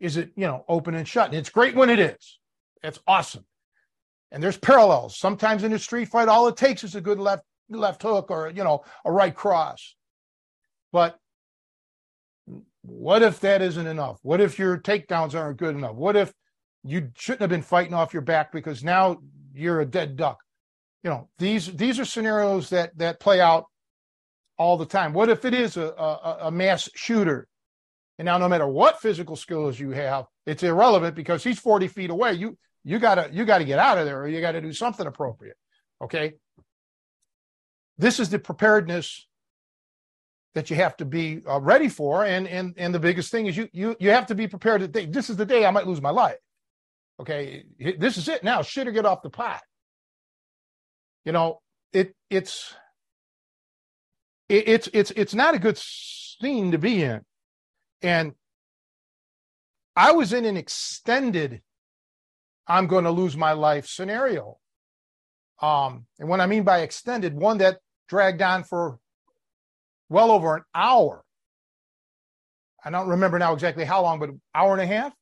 is 0.00 0.16
it, 0.16 0.32
you 0.34 0.46
know, 0.46 0.64
open 0.68 0.96
and 0.96 1.06
shut. 1.06 1.26
And 1.26 1.36
it's 1.36 1.50
great 1.50 1.76
when 1.76 1.90
it 1.90 2.00
is. 2.00 2.40
It's 2.82 2.98
awesome. 3.06 3.44
And 4.32 4.42
there's 4.42 4.56
parallels. 4.56 5.16
Sometimes 5.16 5.62
in 5.62 5.72
a 5.72 5.78
street 5.78 6.08
fight, 6.08 6.28
all 6.28 6.48
it 6.48 6.56
takes 6.56 6.82
is 6.82 6.96
a 6.96 7.00
good 7.00 7.18
left 7.18 7.44
left 7.68 8.02
hook 8.02 8.30
or 8.30 8.50
you 8.50 8.64
know 8.64 8.84
a 9.04 9.12
right 9.12 9.34
cross. 9.34 9.94
But 10.92 11.16
what 12.82 13.22
if 13.22 13.40
that 13.40 13.62
isn't 13.62 13.86
enough? 13.86 14.18
What 14.22 14.40
if 14.40 14.58
your 14.58 14.78
takedowns 14.78 15.34
aren't 15.34 15.58
good 15.58 15.74
enough? 15.74 15.94
What 15.94 16.16
if 16.16 16.32
you 16.82 17.10
shouldn't 17.16 17.42
have 17.42 17.50
been 17.50 17.62
fighting 17.62 17.94
off 17.94 18.12
your 18.12 18.22
back 18.22 18.52
because 18.52 18.82
now 18.82 19.18
you're 19.54 19.80
a 19.80 19.86
dead 19.86 20.16
duck? 20.16 20.38
You 21.02 21.10
know, 21.10 21.28
these 21.38 21.66
these 21.74 21.98
are 21.98 22.04
scenarios 22.04 22.70
that 22.70 22.96
that 22.98 23.20
play 23.20 23.40
out 23.40 23.66
all 24.58 24.76
the 24.76 24.86
time. 24.86 25.12
What 25.12 25.30
if 25.30 25.44
it 25.44 25.54
is 25.54 25.76
a, 25.76 25.86
a, 25.86 26.38
a 26.42 26.50
mass 26.50 26.88
shooter? 26.94 27.46
And 28.18 28.26
now 28.26 28.36
no 28.36 28.48
matter 28.48 28.66
what 28.66 29.00
physical 29.00 29.36
skills 29.36 29.80
you 29.80 29.90
have, 29.90 30.26
it's 30.44 30.62
irrelevant 30.62 31.14
because 31.16 31.42
he's 31.42 31.58
40 31.58 31.88
feet 31.88 32.10
away. 32.10 32.34
You 32.34 32.58
you 32.84 32.98
gotta 32.98 33.30
you 33.32 33.44
gotta 33.44 33.64
get 33.64 33.78
out 33.78 33.98
of 33.98 34.06
there 34.06 34.20
or 34.20 34.28
you 34.28 34.40
gotta 34.40 34.60
do 34.60 34.72
something 34.72 35.06
appropriate. 35.06 35.56
Okay. 36.02 36.34
This 37.98 38.20
is 38.20 38.30
the 38.30 38.38
preparedness 38.38 39.26
that 40.54 40.70
you 40.70 40.76
have 40.76 40.96
to 40.98 41.04
be 41.04 41.42
uh, 41.48 41.60
ready 41.60 41.88
for. 41.88 42.24
And 42.24 42.46
and 42.48 42.74
and 42.76 42.94
the 42.94 43.00
biggest 43.00 43.30
thing 43.30 43.46
is 43.46 43.56
you 43.56 43.68
you 43.72 43.96
you 44.00 44.10
have 44.10 44.26
to 44.26 44.34
be 44.34 44.48
prepared 44.48 44.92
that 44.92 45.12
this 45.12 45.30
is 45.30 45.36
the 45.36 45.46
day 45.46 45.64
I 45.64 45.70
might 45.70 45.86
lose 45.86 46.00
my 46.00 46.10
life. 46.10 46.38
Okay, 47.20 47.64
this 47.98 48.16
is 48.16 48.28
it 48.28 48.42
now. 48.42 48.62
Shit 48.62 48.88
or 48.88 48.92
get 48.92 49.06
off 49.06 49.22
the 49.22 49.30
pot. 49.30 49.60
You 51.24 51.32
know, 51.32 51.60
it 51.92 52.14
it's 52.30 52.74
it, 54.48 54.68
it's 54.68 54.88
it's 54.92 55.10
it's 55.12 55.34
not 55.34 55.54
a 55.54 55.58
good 55.58 55.78
scene 55.78 56.72
to 56.72 56.78
be 56.78 57.02
in, 57.02 57.20
and 58.02 58.32
I 59.94 60.12
was 60.12 60.32
in 60.32 60.44
an 60.44 60.56
extended 60.56 61.62
I'm 62.70 62.86
going 62.86 63.04
to 63.04 63.10
lose 63.10 63.36
my 63.36 63.52
life 63.52 63.86
scenario. 63.88 64.58
Um, 65.60 66.06
and 66.20 66.28
what 66.28 66.40
I 66.40 66.46
mean 66.46 66.62
by 66.62 66.80
extended, 66.80 67.34
one 67.34 67.58
that 67.58 67.78
dragged 68.08 68.40
on 68.40 68.62
for 68.62 69.00
well 70.10 70.30
over 70.30 70.56
an 70.56 70.64
hour. 70.74 71.24
I 72.84 72.90
don't 72.90 73.08
remember 73.08 73.38
now 73.38 73.54
exactly 73.54 73.84
how 73.84 74.02
long, 74.02 74.18
but 74.18 74.30
hour 74.54 74.72
and 74.72 74.82
a 74.82 74.86
half. 74.86 75.14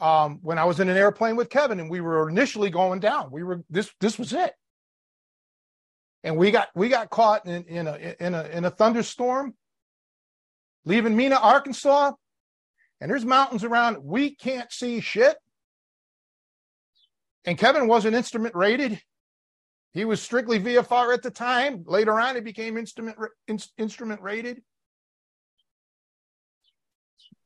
Um, 0.00 0.38
when 0.42 0.58
I 0.58 0.64
was 0.64 0.78
in 0.80 0.88
an 0.88 0.96
airplane 0.96 1.36
with 1.36 1.48
Kevin 1.48 1.80
and 1.80 1.90
we 1.90 2.00
were 2.00 2.28
initially 2.28 2.70
going 2.70 3.00
down, 3.00 3.30
we 3.30 3.42
were 3.42 3.62
this 3.70 3.90
this 4.00 4.18
was 4.18 4.32
it. 4.32 4.52
And 6.22 6.36
we 6.36 6.50
got 6.50 6.68
we 6.74 6.88
got 6.88 7.10
caught 7.10 7.46
in, 7.46 7.64
in 7.64 7.86
a 7.86 8.14
in 8.20 8.34
a 8.34 8.44
in 8.44 8.64
a 8.64 8.70
thunderstorm, 8.70 9.54
leaving 10.84 11.16
Mena, 11.16 11.36
Arkansas, 11.36 12.12
and 13.00 13.10
there's 13.10 13.24
mountains 13.24 13.64
around. 13.64 13.98
We 14.02 14.34
can't 14.34 14.70
see 14.72 15.00
shit. 15.00 15.36
And 17.44 17.58
Kevin 17.58 17.88
wasn't 17.88 18.14
instrument 18.14 18.54
rated. 18.54 19.00
He 19.98 20.04
was 20.04 20.22
strictly 20.22 20.60
VFR 20.60 21.12
at 21.12 21.24
the 21.24 21.30
time. 21.30 21.82
Later 21.84 22.20
on, 22.20 22.36
he 22.36 22.40
became 22.40 22.76
instrument 22.76 23.18
in, 23.48 23.58
instrument 23.78 24.22
rated. 24.22 24.62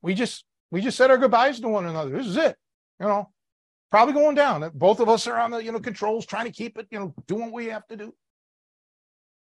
We 0.02 0.12
just 0.12 0.44
we 0.70 0.82
just 0.82 0.98
said 0.98 1.10
our 1.10 1.16
goodbyes 1.16 1.60
to 1.60 1.68
one 1.68 1.86
another. 1.86 2.10
This 2.10 2.26
is 2.26 2.36
it. 2.36 2.54
You 3.00 3.06
know, 3.06 3.30
probably 3.90 4.12
going 4.12 4.34
down. 4.34 4.70
Both 4.74 5.00
of 5.00 5.08
us 5.08 5.26
are 5.26 5.40
on 5.40 5.50
the 5.50 5.64
you 5.64 5.72
know 5.72 5.80
controls, 5.80 6.26
trying 6.26 6.44
to 6.44 6.52
keep 6.52 6.76
it. 6.76 6.88
You 6.90 6.98
know, 6.98 7.14
doing 7.26 7.44
what 7.44 7.54
we 7.54 7.66
have 7.68 7.86
to 7.86 7.96
do. 7.96 8.14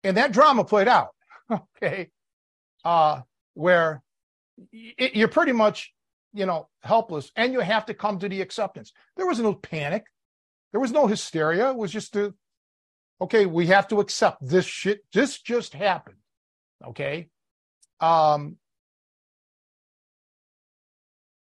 And 0.04 0.18
that 0.18 0.32
drama 0.32 0.64
played 0.64 0.88
out. 0.88 1.10
Okay, 1.82 2.12
uh, 2.86 3.22
where 3.56 4.04
it, 4.72 5.16
you're 5.16 5.28
pretty 5.30 5.52
much 5.52 5.92
you 6.32 6.46
know 6.46 6.70
helpless, 6.84 7.32
and 7.36 7.54
you 7.54 7.60
have 7.60 7.88
to 7.88 7.96
come 7.96 8.20
to 8.20 8.30
the 8.30 8.42
acceptance. 8.42 8.94
There 9.18 9.26
was 9.26 9.40
no 9.40 9.56
panic. 9.56 10.04
There 10.72 10.82
was 10.82 10.92
no 10.92 11.08
hysteria. 11.08 11.72
It 11.72 11.76
was 11.76 11.92
just 11.92 12.16
a 12.16 12.36
okay, 13.24 13.46
we 13.46 13.68
have 13.68 13.88
to 13.88 14.00
accept 14.00 14.38
this 14.42 14.66
shit. 14.66 15.02
This 15.14 15.40
just 15.40 15.74
happened. 15.74 16.18
Okay. 16.86 17.30
Um, 18.00 18.58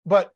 but 0.04 0.30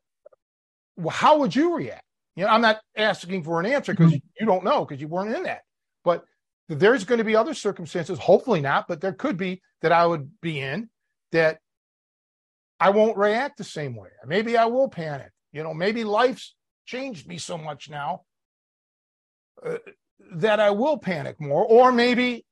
how 1.09 1.39
would 1.39 1.55
you 1.55 1.75
react? 1.75 2.03
You 2.35 2.45
know, 2.45 2.51
I'm 2.51 2.61
not 2.61 2.79
asking 2.95 3.43
for 3.43 3.59
an 3.59 3.65
answer 3.65 3.93
because 3.93 4.13
mm-hmm. 4.13 4.27
you 4.39 4.45
don't 4.45 4.63
know 4.63 4.85
because 4.85 5.01
you 5.01 5.07
weren't 5.07 5.35
in 5.35 5.43
that. 5.43 5.61
But 6.03 6.23
there's 6.69 7.03
going 7.03 7.17
to 7.17 7.23
be 7.23 7.35
other 7.35 7.53
circumstances, 7.53 8.19
hopefully 8.19 8.61
not, 8.61 8.87
but 8.87 9.01
there 9.01 9.13
could 9.13 9.37
be 9.37 9.61
that 9.81 9.91
I 9.91 10.05
would 10.05 10.29
be 10.41 10.59
in 10.59 10.89
that 11.31 11.59
I 12.79 12.91
won't 12.91 13.17
react 13.17 13.57
the 13.57 13.63
same 13.63 13.95
way. 13.95 14.09
Maybe 14.25 14.57
I 14.57 14.65
will 14.65 14.89
panic. 14.89 15.31
You 15.51 15.63
know, 15.63 15.73
maybe 15.73 16.03
life's 16.03 16.55
changed 16.85 17.27
me 17.27 17.37
so 17.37 17.57
much 17.57 17.89
now 17.89 18.21
uh, 19.65 19.77
that 20.31 20.59
I 20.59 20.71
will 20.71 20.97
panic 20.97 21.39
more, 21.39 21.65
or 21.65 21.91
maybe 21.91 22.45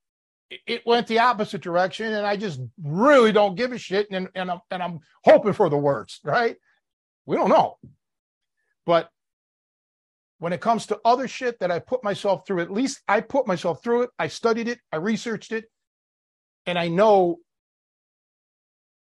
it 0.65 0.85
went 0.85 1.07
the 1.07 1.19
opposite 1.19 1.61
direction 1.61 2.13
and 2.13 2.25
I 2.25 2.35
just 2.35 2.59
really 2.83 3.31
don't 3.31 3.55
give 3.55 3.71
a 3.71 3.77
shit 3.77 4.07
and, 4.11 4.27
and, 4.35 4.49
I'm, 4.49 4.59
and 4.71 4.81
I'm 4.81 4.99
hoping 5.23 5.53
for 5.53 5.69
the 5.69 5.77
worst, 5.77 6.21
right? 6.23 6.55
We 7.25 7.35
don't 7.35 7.49
know. 7.49 7.77
But 8.85 9.09
when 10.39 10.53
it 10.53 10.61
comes 10.61 10.87
to 10.87 10.99
other 11.05 11.27
shit 11.27 11.59
that 11.59 11.71
I 11.71 11.79
put 11.79 12.03
myself 12.03 12.47
through, 12.47 12.61
at 12.61 12.71
least 12.71 13.01
I 13.07 13.21
put 13.21 13.45
myself 13.45 13.83
through 13.83 14.03
it. 14.03 14.09
I 14.17 14.27
studied 14.27 14.67
it, 14.67 14.79
I 14.91 14.97
researched 14.97 15.51
it, 15.51 15.65
and 16.65 16.77
I 16.79 16.87
know 16.87 17.37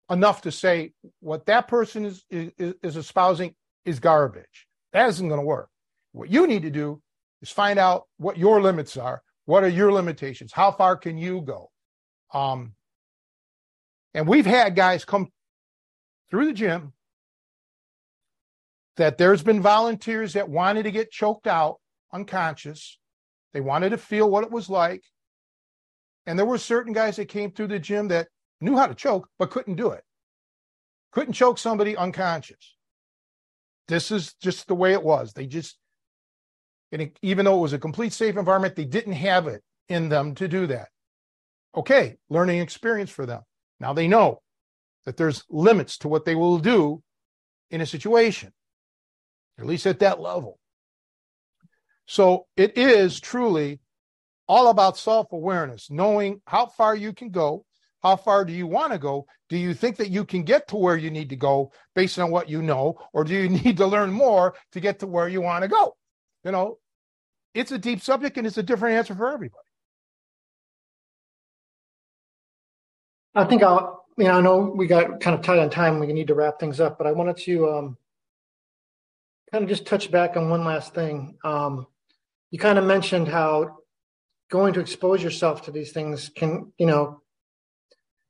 enough 0.09 0.41
to 0.43 0.51
say 0.51 0.93
what 1.19 1.45
that 1.45 1.67
person 1.67 2.05
is, 2.05 2.23
is, 2.29 2.73
is 2.81 2.95
espousing 2.95 3.53
is 3.85 3.99
garbage. 3.99 4.67
That 4.93 5.09
isn't 5.09 5.27
going 5.27 5.39
to 5.39 5.45
work. 5.45 5.69
What 6.13 6.29
you 6.29 6.47
need 6.47 6.63
to 6.63 6.71
do 6.71 7.01
is 7.41 7.49
find 7.49 7.79
out 7.79 8.03
what 8.17 8.37
your 8.37 8.61
limits 8.61 8.97
are. 8.97 9.21
What 9.45 9.63
are 9.63 9.69
your 9.69 9.91
limitations? 9.91 10.51
How 10.51 10.71
far 10.71 10.97
can 10.97 11.17
you 11.17 11.41
go? 11.41 11.71
Um, 12.33 12.73
and 14.13 14.27
we've 14.27 14.45
had 14.45 14.75
guys 14.75 15.05
come 15.05 15.27
through 16.29 16.47
the 16.47 16.53
gym 16.53 16.93
that 18.97 19.17
there's 19.17 19.43
been 19.43 19.61
volunteers 19.61 20.33
that 20.33 20.49
wanted 20.49 20.83
to 20.83 20.91
get 20.91 21.11
choked 21.11 21.47
out 21.47 21.77
unconscious. 22.11 22.97
They 23.53 23.61
wanted 23.61 23.91
to 23.91 23.97
feel 23.97 24.29
what 24.29 24.43
it 24.43 24.51
was 24.51 24.69
like. 24.69 25.03
And 26.25 26.37
there 26.37 26.45
were 26.45 26.57
certain 26.57 26.93
guys 26.93 27.15
that 27.15 27.29
came 27.29 27.51
through 27.51 27.67
the 27.67 27.79
gym 27.79 28.09
that 28.09 28.27
knew 28.59 28.75
how 28.75 28.87
to 28.87 28.95
choke, 28.95 29.29
but 29.39 29.51
couldn't 29.51 29.75
do 29.75 29.91
it. 29.91 30.03
Couldn't 31.11 31.33
choke 31.33 31.57
somebody 31.57 31.95
unconscious. 31.95 32.75
This 33.87 34.11
is 34.11 34.33
just 34.41 34.67
the 34.67 34.75
way 34.75 34.91
it 34.93 35.03
was. 35.03 35.31
They 35.31 35.45
just, 35.45 35.77
and 36.91 37.11
even 37.21 37.45
though 37.45 37.57
it 37.57 37.61
was 37.61 37.73
a 37.73 37.79
complete 37.79 38.13
safe 38.13 38.37
environment, 38.37 38.75
they 38.75 38.85
didn't 38.85 39.13
have 39.13 39.47
it 39.47 39.63
in 39.89 40.09
them 40.09 40.35
to 40.35 40.47
do 40.47 40.67
that. 40.67 40.89
Okay, 41.75 42.17
learning 42.29 42.59
experience 42.59 43.09
for 43.09 43.25
them. 43.25 43.41
Now 43.79 43.93
they 43.93 44.07
know 44.07 44.41
that 45.05 45.17
there's 45.17 45.43
limits 45.49 45.97
to 45.99 46.07
what 46.07 46.25
they 46.25 46.35
will 46.35 46.57
do 46.57 47.03
in 47.69 47.81
a 47.81 47.85
situation, 47.85 48.53
at 49.59 49.65
least 49.65 49.85
at 49.85 49.99
that 49.99 50.19
level. 50.19 50.59
So 52.05 52.47
it 52.55 52.77
is 52.77 53.19
truly 53.19 53.79
all 54.47 54.69
about 54.69 54.97
self 54.97 55.31
awareness, 55.33 55.91
knowing 55.91 56.41
how 56.47 56.67
far 56.67 56.95
you 56.95 57.13
can 57.13 57.29
go. 57.29 57.65
How 58.01 58.15
far 58.15 58.45
do 58.45 58.53
you 58.53 58.67
want 58.67 58.93
to 58.93 58.99
go? 58.99 59.25
Do 59.49 59.57
you 59.57 59.73
think 59.73 59.97
that 59.97 60.11
you 60.11 60.23
can 60.23 60.43
get 60.43 60.67
to 60.69 60.77
where 60.77 60.95
you 60.95 61.09
need 61.09 61.29
to 61.29 61.35
go 61.35 61.71
based 61.95 62.19
on 62.19 62.31
what 62.31 62.47
you 62.47 62.61
know, 62.61 62.97
or 63.11 63.23
do 63.23 63.33
you 63.33 63.49
need 63.63 63.77
to 63.77 63.87
learn 63.87 64.11
more 64.11 64.55
to 64.71 64.79
get 64.79 64.99
to 64.99 65.07
where 65.07 65.27
you 65.27 65.41
want 65.41 65.63
to 65.63 65.67
go? 65.67 65.96
You 66.47 66.53
know, 66.53 66.77
it's 67.53 67.73
a 67.73 67.77
deep 67.77 68.01
subject 68.01 68.37
and 68.37 68.47
it's 68.47 68.57
a 68.57 68.63
different 68.63 68.95
answer 68.95 69.13
for 69.13 69.33
everybody. 69.33 69.67
I 73.35 73.43
think 73.43 73.63
I'll, 73.63 74.05
you 74.17 74.23
know, 74.23 74.37
I 74.37 74.39
know 74.39 74.59
we 74.59 74.87
got 74.87 75.19
kind 75.19 75.37
of 75.37 75.41
tight 75.41 75.59
on 75.59 75.69
time. 75.69 75.99
We 75.99 76.07
need 76.07 76.27
to 76.27 76.35
wrap 76.35 76.57
things 76.57 76.79
up, 76.79 76.97
but 76.97 77.05
I 77.05 77.11
wanted 77.11 77.35
to 77.35 77.69
um, 77.69 77.97
kind 79.51 79.61
of 79.65 79.69
just 79.69 79.85
touch 79.85 80.09
back 80.09 80.37
on 80.37 80.49
one 80.49 80.63
last 80.63 80.93
thing. 80.93 81.37
Um, 81.43 81.85
you 82.49 82.59
kind 82.59 82.79
of 82.79 82.85
mentioned 82.85 83.27
how 83.27 83.79
going 84.49 84.73
to 84.75 84.79
expose 84.79 85.21
yourself 85.21 85.63
to 85.63 85.71
these 85.71 85.91
things 85.91 86.29
can, 86.33 86.71
you 86.77 86.85
know, 86.85 87.21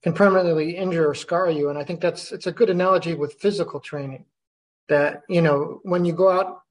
can 0.02 0.14
permanently 0.14 0.76
injure 0.76 1.08
or 1.08 1.14
scar 1.14 1.52
you. 1.52 1.70
And 1.70 1.78
I 1.78 1.84
think 1.84 2.02
that's 2.02 2.32
it's 2.32 2.48
a 2.48 2.52
good 2.52 2.72
analogy 2.72 3.14
with 3.14 3.34
physical 3.36 3.80
training. 3.80 4.26
That 4.90 5.22
you 5.30 5.44
know, 5.44 5.82
when 5.84 6.04
you 6.04 6.14
go 6.14 6.32
out 6.32 6.62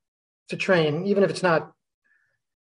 to 0.48 0.56
train, 0.56 1.06
even 1.06 1.22
if 1.22 1.30
it's 1.30 1.42
not 1.42 1.72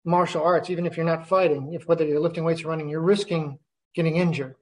martial 0.03 0.43
arts, 0.43 0.69
even 0.69 0.85
if 0.85 0.97
you're 0.97 1.05
not 1.05 1.27
fighting, 1.27 1.73
if 1.73 1.87
whether 1.87 2.05
you're 2.05 2.19
lifting 2.19 2.43
weights 2.43 2.63
or 2.63 2.69
running, 2.69 2.89
you're 2.89 3.01
risking 3.01 3.59
getting 3.93 4.15
injured. 4.15 4.55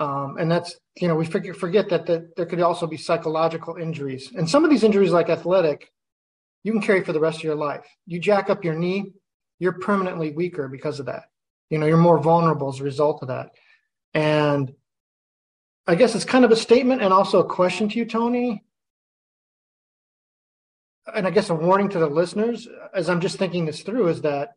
Um, 0.00 0.36
and 0.38 0.50
that's 0.50 0.76
you 0.96 1.06
know 1.06 1.14
we 1.14 1.24
forget 1.24 1.56
forget 1.56 1.88
that, 1.90 2.06
that 2.06 2.34
there 2.36 2.46
could 2.46 2.60
also 2.60 2.86
be 2.86 2.96
psychological 2.96 3.76
injuries, 3.76 4.32
and 4.34 4.48
some 4.48 4.64
of 4.64 4.70
these 4.70 4.82
injuries, 4.82 5.12
like 5.12 5.28
athletic, 5.28 5.92
you 6.64 6.72
can 6.72 6.80
carry 6.80 7.04
for 7.04 7.12
the 7.12 7.20
rest 7.20 7.38
of 7.38 7.44
your 7.44 7.54
life. 7.54 7.86
You 8.06 8.18
jack 8.18 8.50
up 8.50 8.64
your 8.64 8.74
knee, 8.74 9.12
you're 9.58 9.78
permanently 9.78 10.32
weaker 10.32 10.66
because 10.66 10.98
of 10.98 11.06
that. 11.06 11.24
You 11.70 11.78
know, 11.78 11.86
you're 11.86 11.96
more 11.96 12.18
vulnerable 12.18 12.68
as 12.68 12.80
a 12.80 12.84
result 12.84 13.22
of 13.22 13.28
that. 13.28 13.50
And 14.14 14.74
I 15.86 15.94
guess 15.94 16.14
it's 16.14 16.24
kind 16.24 16.44
of 16.44 16.50
a 16.50 16.56
statement 16.56 17.02
and 17.02 17.12
also 17.12 17.40
a 17.40 17.44
question 17.44 17.88
to 17.90 17.98
you, 17.98 18.04
Tony. 18.04 18.64
And 21.12 21.26
I 21.26 21.30
guess 21.30 21.50
a 21.50 21.54
warning 21.54 21.88
to 21.90 21.98
the 21.98 22.06
listeners 22.06 22.68
as 22.94 23.10
I'm 23.10 23.20
just 23.20 23.36
thinking 23.36 23.66
this 23.66 23.82
through 23.82 24.08
is 24.08 24.22
that 24.22 24.54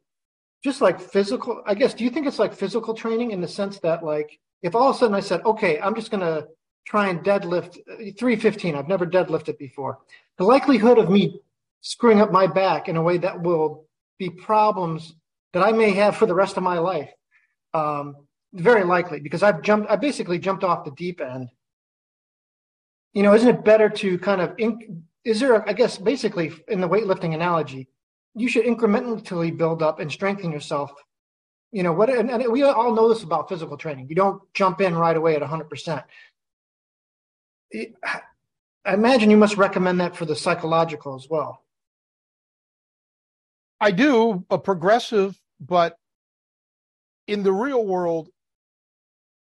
just 0.64 0.82
like 0.82 1.00
physical, 1.00 1.62
I 1.66 1.74
guess, 1.74 1.94
do 1.94 2.04
you 2.04 2.10
think 2.10 2.28
it's 2.28 2.40
like 2.40 2.54
physical 2.54 2.94
training 2.94 3.32
in 3.32 3.42
the 3.42 3.48
sense 3.48 3.80
that, 3.80 4.04
like, 4.04 4.40
if 4.62 4.76
all 4.76 4.90
of 4.90 4.96
a 4.96 5.00
sudden 5.00 5.16
I 5.16 5.20
said, 5.20 5.42
okay, 5.46 5.80
I'm 5.80 5.94
just 5.94 6.10
going 6.10 6.22
to 6.22 6.48
try 6.86 7.10
and 7.10 7.20
deadlift 7.20 7.74
315, 8.18 8.76
I've 8.76 8.88
never 8.88 9.06
deadlifted 9.06 9.58
before, 9.58 10.00
the 10.38 10.46
likelihood 10.46 10.98
of 10.98 11.10
me 11.10 11.42
screwing 11.82 12.22
up 12.22 12.32
my 12.32 12.48
back 12.48 12.90
in 12.90 12.96
a 12.96 13.02
way 13.02 13.18
that 13.18 13.42
will 13.42 13.88
be 14.18 14.30
problems 14.30 15.14
that 15.54 15.64
I 15.64 15.72
may 15.72 15.92
have 15.92 16.16
for 16.16 16.26
the 16.26 16.36
rest 16.36 16.58
of 16.58 16.64
my 16.64 16.80
life. 16.80 17.12
Um, 17.74 18.16
very 18.54 18.84
likely 18.84 19.20
because 19.20 19.44
I've 19.44 19.62
jumped, 19.62 19.90
I 19.90 19.98
basically 19.98 20.40
jumped 20.40 20.64
off 20.64 20.86
the 20.86 20.92
deep 20.92 21.22
end. 21.22 21.50
You 23.14 23.24
know, 23.24 23.34
isn't 23.34 23.48
it 23.48 23.64
better 23.64 23.90
to 23.90 24.18
kind 24.20 24.42
of, 24.42 24.56
is 25.28 25.42
there, 25.42 25.56
a, 25.56 25.70
I 25.70 25.74
guess, 25.74 25.98
basically 25.98 26.54
in 26.70 26.80
the 26.80 26.88
weightlifting 26.88 27.34
analogy, 27.34 27.90
you 28.34 28.48
should 28.48 28.66
incrementally 28.66 29.56
build 29.56 29.84
up 29.84 30.00
and 30.00 30.12
strengthen 30.12 30.52
yourself. 30.52 30.92
You 31.72 31.84
know, 31.84 31.92
what, 31.92 32.10
and, 32.10 32.32
and 32.32 32.50
we 32.50 32.64
all 32.64 32.96
know 32.96 33.10
this 33.10 33.24
about 33.24 33.50
physical 33.50 33.76
training. 33.76 34.08
You 34.08 34.16
don't 34.16 34.42
jump 34.54 34.80
in 34.80 34.96
right 34.96 35.18
away 35.18 35.36
at 35.36 35.42
100%. 35.42 36.04
I 37.76 38.94
imagine 38.94 39.30
you 39.30 39.36
must 39.38 39.58
recommend 39.58 40.00
that 40.00 40.16
for 40.16 40.24
the 40.24 40.36
psychological 40.36 41.16
as 41.16 41.28
well. 41.30 41.62
I 43.82 43.92
do 43.92 44.46
a 44.50 44.58
progressive, 44.58 45.38
but 45.60 45.98
in 47.28 47.44
the 47.44 47.52
real 47.52 47.86
world, 47.86 48.30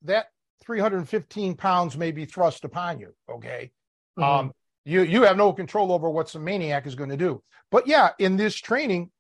that 0.02 0.30
315 0.64 1.56
pounds 1.56 1.96
may 1.98 2.10
be 2.10 2.24
thrust 2.24 2.64
upon 2.64 3.00
you. 3.00 3.14
Okay. 3.30 3.70
Mm-hmm. 4.18 4.46
Um, 4.46 4.54
you 4.84 5.02
you 5.02 5.22
have 5.22 5.36
no 5.36 5.52
control 5.52 5.92
over 5.92 6.10
what 6.10 6.28
some 6.28 6.44
maniac 6.44 6.86
is 6.86 6.94
going 6.94 7.10
to 7.10 7.16
do. 7.16 7.42
But 7.70 7.86
yeah, 7.86 8.10
in 8.18 8.36
this 8.36 8.54
training, 8.54 9.10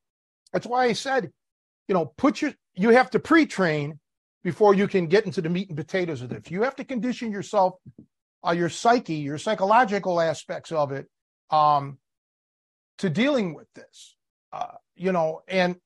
that's 0.52 0.66
why 0.66 0.84
I 0.84 0.92
said, 0.92 1.30
you 1.88 1.94
know, 1.94 2.06
put 2.16 2.42
your 2.42 2.52
you 2.74 2.90
have 2.90 3.10
to 3.10 3.18
pre-train 3.18 3.98
before 4.42 4.74
you 4.74 4.86
can 4.86 5.06
get 5.06 5.24
into 5.24 5.40
the 5.40 5.48
meat 5.48 5.68
and 5.68 5.76
potatoes 5.76 6.22
of 6.22 6.28
this. 6.28 6.50
You 6.50 6.62
have 6.62 6.76
to 6.76 6.84
condition 6.84 7.32
yourself, 7.32 7.74
uh, 8.46 8.52
your 8.52 8.68
psyche, 8.68 9.14
your 9.14 9.38
psychological 9.38 10.20
aspects 10.20 10.70
of 10.70 10.92
it, 10.92 11.06
um, 11.50 11.98
to 12.98 13.08
dealing 13.08 13.54
with 13.54 13.66
this. 13.74 14.16
Uh, 14.52 14.74
you 14.94 15.12
know, 15.12 15.42
and 15.48 15.76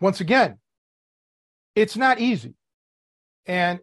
once 0.00 0.20
again, 0.20 0.58
it's 1.74 1.96
not 1.96 2.20
easy. 2.20 2.54
And 3.46 3.80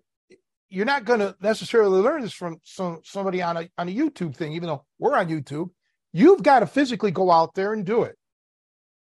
you're 0.72 0.86
not 0.86 1.04
going 1.04 1.20
to 1.20 1.36
necessarily 1.42 2.00
learn 2.02 2.22
this 2.22 2.34
from 2.34 2.58
some 2.64 3.02
somebody 3.04 3.42
on 3.42 3.58
a 3.58 3.70
on 3.78 3.90
a 3.90 3.96
YouTube 3.96 4.36
thing, 4.36 4.54
even 4.54 4.68
though 4.68 4.86
we're 4.98 5.18
on 5.18 5.28
YouTube. 5.28 5.70
You've 6.14 6.44
got 6.44 6.60
to 6.62 6.66
physically 6.66 7.12
go 7.12 7.30
out 7.30 7.54
there 7.54 7.74
and 7.74 7.86
do 7.86 8.04
it. 8.04 8.18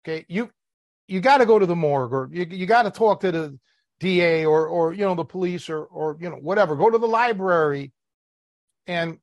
Okay, 0.05 0.27
you 0.29 0.51
you 1.07 1.21
got 1.21 1.39
to 1.39 1.47
go 1.47 1.59
to 1.59 1.67
the 1.67 1.77
morgue, 1.77 2.13
or 2.13 2.29
you 2.33 2.45
you 2.51 2.67
got 2.67 2.83
to 2.83 2.91
talk 2.91 3.21
to 3.21 3.31
the 3.31 3.59
DA, 4.01 4.45
or 4.45 4.67
or 4.67 4.93
you 4.93 5.05
know 5.05 5.15
the 5.15 5.25
police, 5.25 5.71
or 5.71 5.85
or 5.85 6.17
you 6.21 6.29
know 6.29 6.37
whatever. 6.37 6.75
Go 6.75 6.91
to 6.91 6.99
the 6.99 7.07
library, 7.09 7.93
and 8.87 9.19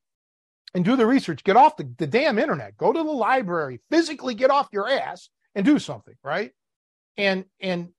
and 0.74 0.86
do 0.86 0.96
the 0.96 1.06
research. 1.06 1.44
Get 1.44 1.58
off 1.58 1.76
the, 1.76 1.92
the 1.98 2.08
damn 2.08 2.40
internet. 2.40 2.78
Go 2.78 2.94
to 2.94 3.00
the 3.00 3.12
library. 3.12 3.82
Physically 3.90 4.36
get 4.36 4.52
off 4.52 4.70
your 4.72 4.90
ass 4.90 5.30
and 5.54 5.66
do 5.66 5.80
something, 5.80 6.16
right? 6.24 6.52
And 7.18 7.44
and 7.60 7.90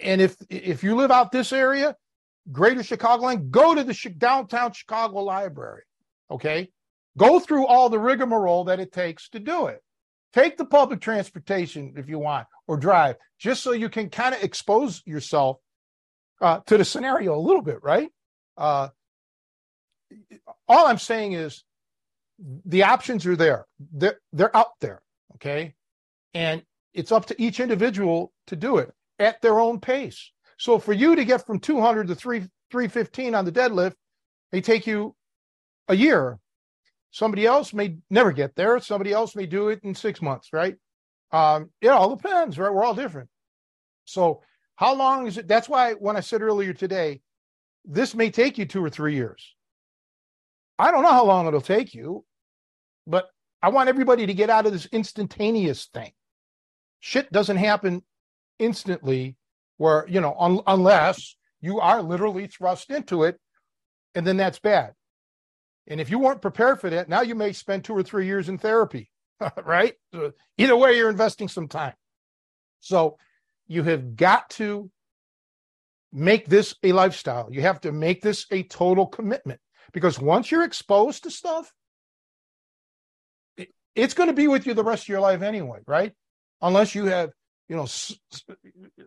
and 0.00 0.22
if 0.22 0.36
if 0.48 0.82
you 0.82 0.96
live 0.96 1.10
out 1.10 1.32
this 1.32 1.52
area, 1.52 1.96
greater 2.52 2.80
Chicagoland, 2.80 3.50
go 3.50 3.74
to 3.74 3.84
the 3.84 4.14
downtown 4.18 4.72
Chicago 4.72 5.20
library. 5.20 5.82
Okay. 6.30 6.70
Go 7.16 7.38
through 7.38 7.66
all 7.66 7.88
the 7.88 7.98
rigmarole 7.98 8.64
that 8.64 8.80
it 8.80 8.92
takes 8.92 9.28
to 9.30 9.38
do 9.38 9.66
it. 9.66 9.82
Take 10.32 10.56
the 10.56 10.64
public 10.64 11.00
transportation 11.00 11.94
if 11.96 12.08
you 12.08 12.18
want, 12.18 12.48
or 12.66 12.76
drive, 12.76 13.16
just 13.38 13.62
so 13.62 13.70
you 13.70 13.88
can 13.88 14.10
kind 14.10 14.34
of 14.34 14.42
expose 14.42 15.00
yourself 15.06 15.58
uh, 16.40 16.58
to 16.66 16.76
the 16.76 16.84
scenario 16.84 17.36
a 17.36 17.38
little 17.38 17.62
bit, 17.62 17.78
right? 17.82 18.10
Uh, 18.56 18.88
all 20.66 20.88
I'm 20.88 20.98
saying 20.98 21.34
is 21.34 21.62
the 22.66 22.82
options 22.82 23.26
are 23.26 23.36
there. 23.36 23.66
They're, 23.92 24.18
they're 24.32 24.56
out 24.56 24.72
there. 24.80 25.02
Okay. 25.36 25.74
And 26.34 26.62
it's 26.92 27.12
up 27.12 27.26
to 27.26 27.40
each 27.40 27.60
individual 27.60 28.32
to 28.48 28.56
do 28.56 28.78
it 28.78 28.92
at 29.20 29.40
their 29.40 29.60
own 29.60 29.78
pace. 29.78 30.32
So 30.58 30.78
for 30.78 30.92
you 30.92 31.16
to 31.16 31.24
get 31.24 31.46
from 31.46 31.58
200 31.58 32.08
to 32.08 32.14
3, 32.14 32.40
315 32.70 33.34
on 33.34 33.44
the 33.44 33.52
deadlift, 33.52 33.94
may 34.52 34.60
take 34.60 34.86
you 34.86 35.14
a 35.88 35.96
year. 35.96 36.38
Somebody 37.10 37.46
else 37.46 37.72
may 37.72 37.98
never 38.10 38.32
get 38.32 38.56
there. 38.56 38.78
Somebody 38.80 39.12
else 39.12 39.36
may 39.36 39.46
do 39.46 39.68
it 39.68 39.80
in 39.82 39.94
six 39.94 40.20
months, 40.20 40.48
right? 40.52 40.76
Um, 41.32 41.70
it 41.80 41.88
all 41.88 42.14
depends, 42.14 42.58
right? 42.58 42.72
We're 42.72 42.84
all 42.84 42.94
different. 42.94 43.28
So 44.04 44.42
how 44.76 44.94
long 44.94 45.26
is 45.26 45.38
it? 45.38 45.48
That's 45.48 45.68
why 45.68 45.92
when 45.92 46.16
I 46.16 46.20
said 46.20 46.42
earlier 46.42 46.72
today, 46.72 47.20
this 47.84 48.14
may 48.14 48.30
take 48.30 48.58
you 48.58 48.64
two 48.64 48.84
or 48.84 48.90
three 48.90 49.14
years. 49.14 49.54
I 50.78 50.90
don't 50.90 51.02
know 51.02 51.12
how 51.12 51.24
long 51.24 51.46
it'll 51.46 51.60
take 51.60 51.94
you, 51.94 52.24
but 53.06 53.28
I 53.62 53.68
want 53.68 53.88
everybody 53.88 54.26
to 54.26 54.34
get 54.34 54.50
out 54.50 54.66
of 54.66 54.72
this 54.72 54.86
instantaneous 54.86 55.86
thing. 55.86 56.12
Shit 57.00 57.30
doesn't 57.30 57.56
happen 57.58 58.02
instantly 58.58 59.36
where 59.76 60.06
you 60.08 60.20
know 60.20 60.34
un- 60.38 60.60
unless 60.66 61.36
you 61.60 61.80
are 61.80 62.02
literally 62.02 62.46
thrust 62.46 62.90
into 62.90 63.24
it 63.24 63.38
and 64.14 64.26
then 64.26 64.36
that's 64.36 64.58
bad. 64.58 64.92
And 65.86 66.00
if 66.00 66.10
you 66.10 66.18
weren't 66.18 66.42
prepared 66.42 66.80
for 66.80 66.90
that 66.90 67.08
now 67.08 67.22
you 67.22 67.34
may 67.34 67.52
spend 67.52 67.84
two 67.84 67.94
or 67.94 68.02
three 68.02 68.26
years 68.26 68.48
in 68.48 68.58
therapy 68.58 69.10
right? 69.64 69.94
Either 70.58 70.76
way 70.76 70.96
you're 70.96 71.10
investing 71.10 71.48
some 71.48 71.68
time. 71.68 71.94
So 72.80 73.18
you 73.66 73.82
have 73.82 74.16
got 74.16 74.50
to 74.50 74.90
make 76.12 76.46
this 76.46 76.74
a 76.82 76.92
lifestyle. 76.92 77.48
You 77.50 77.62
have 77.62 77.80
to 77.80 77.92
make 77.92 78.22
this 78.22 78.46
a 78.50 78.62
total 78.62 79.06
commitment 79.06 79.60
because 79.92 80.18
once 80.18 80.50
you're 80.50 80.64
exposed 80.64 81.24
to 81.24 81.30
stuff 81.30 81.72
it's 83.96 84.14
going 84.14 84.28
to 84.28 84.34
be 84.34 84.48
with 84.48 84.66
you 84.66 84.74
the 84.74 84.82
rest 84.82 85.04
of 85.04 85.08
your 85.08 85.20
life 85.20 85.42
anyway 85.42 85.78
right? 85.86 86.12
Unless 86.60 86.94
you 86.94 87.06
have 87.06 87.30
you 87.68 87.76
know 87.76 87.84
s- 87.84 88.16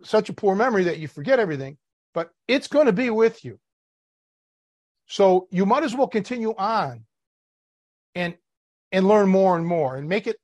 such 0.04 0.30
a 0.30 0.34
poor 0.34 0.56
memory 0.56 0.86
that 0.86 1.00
you 1.00 1.08
forget 1.08 1.40
everything 1.40 1.78
but 2.14 2.32
it's 2.48 2.68
going 2.68 2.88
to 2.88 2.94
be 2.94 3.10
with 3.10 3.46
you 3.46 3.58
So 5.08 5.48
you 5.52 5.66
might 5.66 5.84
as 5.84 5.96
well 5.96 6.08
continue 6.08 6.54
on 6.58 7.06
and 8.16 8.36
and 8.92 9.08
learn 9.08 9.30
more 9.30 9.58
and 9.58 9.66
more 9.66 9.98
and 9.98 10.10
make 10.10 10.28
it, 10.28 10.38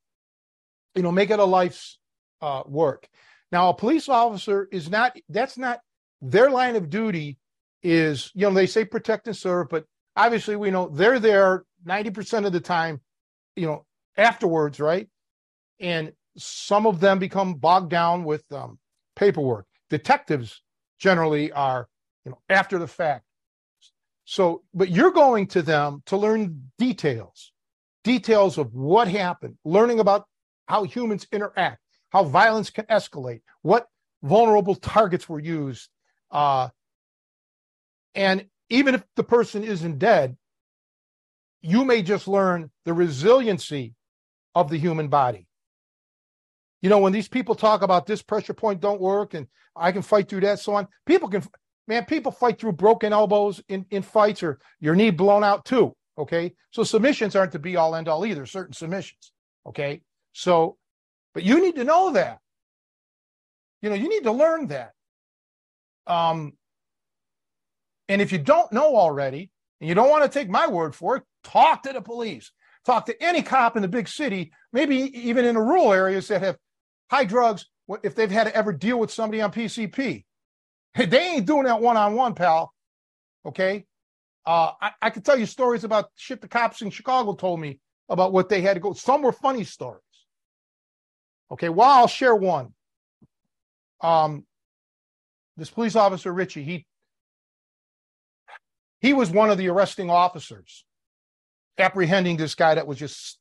you 0.95 1.03
know, 1.03 1.11
make 1.11 1.31
it 1.31 1.39
a 1.39 1.45
life's 1.45 1.99
uh, 2.41 2.63
work. 2.67 3.07
Now, 3.51 3.69
a 3.69 3.75
police 3.75 4.09
officer 4.09 4.67
is 4.71 4.89
not, 4.89 5.17
that's 5.29 5.57
not 5.57 5.79
their 6.21 6.49
line 6.51 6.75
of 6.75 6.89
duty 6.89 7.39
is, 7.83 8.31
you 8.35 8.47
know, 8.47 8.53
they 8.53 8.67
say 8.67 8.85
protect 8.85 9.27
and 9.27 9.37
serve, 9.37 9.69
but 9.69 9.85
obviously 10.15 10.55
we 10.55 10.71
know 10.71 10.89
they're 10.89 11.19
there 11.19 11.65
90% 11.87 12.45
of 12.45 12.53
the 12.53 12.59
time, 12.61 13.01
you 13.55 13.67
know, 13.67 13.85
afterwards, 14.17 14.79
right? 14.79 15.09
And 15.79 16.13
some 16.37 16.85
of 16.85 16.99
them 16.99 17.19
become 17.19 17.55
bogged 17.55 17.89
down 17.89 18.23
with 18.23 18.43
um, 18.51 18.79
paperwork. 19.15 19.65
Detectives 19.89 20.61
generally 20.99 21.51
are, 21.51 21.87
you 22.25 22.31
know, 22.31 22.39
after 22.49 22.79
the 22.79 22.87
fact. 22.87 23.25
So, 24.25 24.63
but 24.73 24.89
you're 24.89 25.11
going 25.11 25.47
to 25.47 25.61
them 25.61 26.01
to 26.05 26.17
learn 26.17 26.71
details, 26.77 27.51
details 28.03 28.57
of 28.57 28.73
what 28.73 29.07
happened, 29.07 29.57
learning 29.65 29.99
about 29.99 30.25
how 30.67 30.83
humans 30.83 31.27
interact, 31.31 31.79
how 32.09 32.23
violence 32.23 32.69
can 32.69 32.85
escalate, 32.85 33.41
what 33.61 33.87
vulnerable 34.23 34.75
targets 34.75 35.27
were 35.27 35.39
used. 35.39 35.89
Uh, 36.31 36.69
and 38.15 38.45
even 38.69 38.95
if 38.95 39.03
the 39.15 39.23
person 39.23 39.63
isn't 39.63 39.99
dead, 39.99 40.37
you 41.61 41.83
may 41.83 42.01
just 42.01 42.27
learn 42.27 42.71
the 42.85 42.93
resiliency 42.93 43.93
of 44.55 44.69
the 44.69 44.77
human 44.77 45.09
body. 45.09 45.47
You 46.83 46.89
know, 46.89 46.99
when 46.99 47.13
these 47.13 47.27
people 47.27 47.55
talk 47.55 47.81
about 47.81 48.05
this 48.05 48.21
pressure 48.21 48.53
point 48.53 48.81
don't 48.81 49.01
work 49.01 49.33
and 49.33 49.47
I 49.75 49.91
can 49.91 50.03
fight 50.03 50.29
through 50.29 50.41
that, 50.41 50.59
so 50.59 50.75
on, 50.75 50.87
people 51.07 51.29
can, 51.29 51.41
man, 51.87 52.05
people 52.05 52.31
fight 52.31 52.59
through 52.59 52.73
broken 52.73 53.11
elbows 53.11 53.63
in, 53.69 53.87
in 53.89 54.03
fights 54.03 54.43
or 54.43 54.59
your 54.79 54.93
knee 54.93 55.09
blown 55.09 55.43
out 55.43 55.65
too. 55.65 55.95
Okay. 56.17 56.53
So 56.69 56.83
submissions 56.83 57.35
aren't 57.35 57.53
the 57.53 57.59
be 57.59 57.75
all 57.77 57.95
end 57.95 58.07
all 58.07 58.25
either, 58.25 58.45
certain 58.45 58.73
submissions. 58.73 59.31
Okay. 59.65 60.01
So 60.33 60.77
but 61.33 61.43
you 61.43 61.61
need 61.61 61.75
to 61.75 61.83
know 61.83 62.13
that. 62.13 62.39
You 63.81 63.89
know, 63.89 63.95
you 63.95 64.07
need 64.07 64.23
to 64.23 64.31
learn 64.31 64.67
that. 64.67 64.91
Um, 66.05 66.53
and 68.07 68.21
if 68.21 68.31
you 68.31 68.37
don't 68.37 68.71
know 68.71 68.95
already, 68.95 69.49
and 69.79 69.87
you 69.89 69.95
don't 69.95 70.09
want 70.09 70.23
to 70.23 70.39
take 70.39 70.49
my 70.49 70.67
word 70.67 70.95
for 70.95 71.17
it, 71.17 71.23
talk 71.43 71.83
to 71.83 71.93
the 71.93 72.01
police. 72.01 72.51
Talk 72.85 73.05
to 73.05 73.23
any 73.23 73.41
cop 73.41 73.75
in 73.75 73.81
the 73.81 73.87
big 73.87 74.09
city, 74.09 74.51
maybe 74.73 74.95
even 75.27 75.45
in 75.45 75.55
the 75.55 75.61
rural 75.61 75.93
areas 75.93 76.27
that 76.27 76.41
have 76.41 76.57
high 77.13 77.25
drugs, 77.25 77.67
if 78.03 78.15
they've 78.15 78.31
had 78.31 78.45
to 78.45 78.55
ever 78.55 78.73
deal 78.73 78.99
with 78.99 79.11
somebody 79.11 79.41
on 79.41 79.51
PCP. 79.51 80.25
Hey, 80.95 81.05
they 81.05 81.19
ain't 81.19 81.45
doing 81.45 81.65
that 81.65 81.79
one 81.79 81.95
on 81.95 82.15
one, 82.15 82.33
pal. 82.33 82.73
Okay. 83.45 83.85
Uh, 84.45 84.71
I, 84.81 84.91
I 85.01 85.09
could 85.11 85.23
tell 85.23 85.37
you 85.37 85.45
stories 85.45 85.83
about 85.83 86.09
shit 86.15 86.41
the 86.41 86.47
cops 86.47 86.81
in 86.81 86.89
Chicago 86.89 87.35
told 87.35 87.59
me 87.59 87.79
about 88.09 88.33
what 88.33 88.49
they 88.49 88.61
had 88.61 88.73
to 88.73 88.79
go. 88.79 88.93
Some 88.93 89.21
were 89.21 89.31
funny 89.31 89.63
stories. 89.63 90.01
Okay, 91.51 91.69
well, 91.69 91.89
I'll 91.89 92.07
share 92.07 92.35
one. 92.35 92.73
Um, 94.01 94.45
this 95.55 95.69
police 95.69 95.95
officer, 95.95 96.33
Richie, 96.33 96.63
he 96.63 96.85
he 99.01 99.13
was 99.13 99.29
one 99.29 99.51
of 99.51 99.57
the 99.57 99.69
arresting 99.69 100.09
officers 100.09 100.83
apprehending 101.77 102.37
this 102.37 102.55
guy 102.55 102.75
that 102.75 102.87
was 102.87 102.97
just 102.97 103.37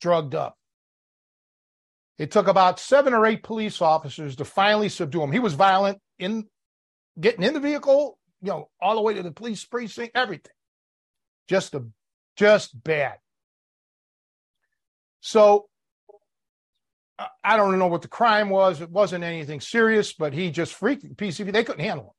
drugged 0.00 0.34
up. 0.34 0.56
It 2.20 2.30
took 2.30 2.48
about 2.48 2.78
seven 2.78 3.14
or 3.14 3.24
eight 3.24 3.42
police 3.42 3.80
officers 3.80 4.36
to 4.36 4.44
finally 4.44 4.90
subdue 4.90 5.22
him. 5.22 5.32
He 5.32 5.38
was 5.38 5.54
violent 5.54 6.00
in 6.18 6.44
getting 7.18 7.42
in 7.42 7.54
the 7.54 7.60
vehicle, 7.60 8.18
you 8.42 8.50
know, 8.50 8.68
all 8.78 8.94
the 8.94 9.00
way 9.00 9.14
to 9.14 9.22
the 9.22 9.32
police 9.32 9.64
precinct, 9.64 10.14
everything. 10.14 10.52
Just 11.48 11.74
a 11.74 11.86
just 12.36 12.84
bad. 12.84 13.14
So 15.22 15.70
I 17.42 17.56
don't 17.56 17.78
know 17.78 17.86
what 17.86 18.02
the 18.02 18.08
crime 18.08 18.50
was. 18.50 18.82
It 18.82 18.90
wasn't 18.90 19.24
anything 19.24 19.62
serious, 19.62 20.12
but 20.12 20.34
he 20.34 20.50
just 20.50 20.74
freaked 20.74 21.16
PCP. 21.16 21.50
They 21.54 21.64
couldn't 21.64 21.82
handle 21.82 22.04
him. 22.04 22.12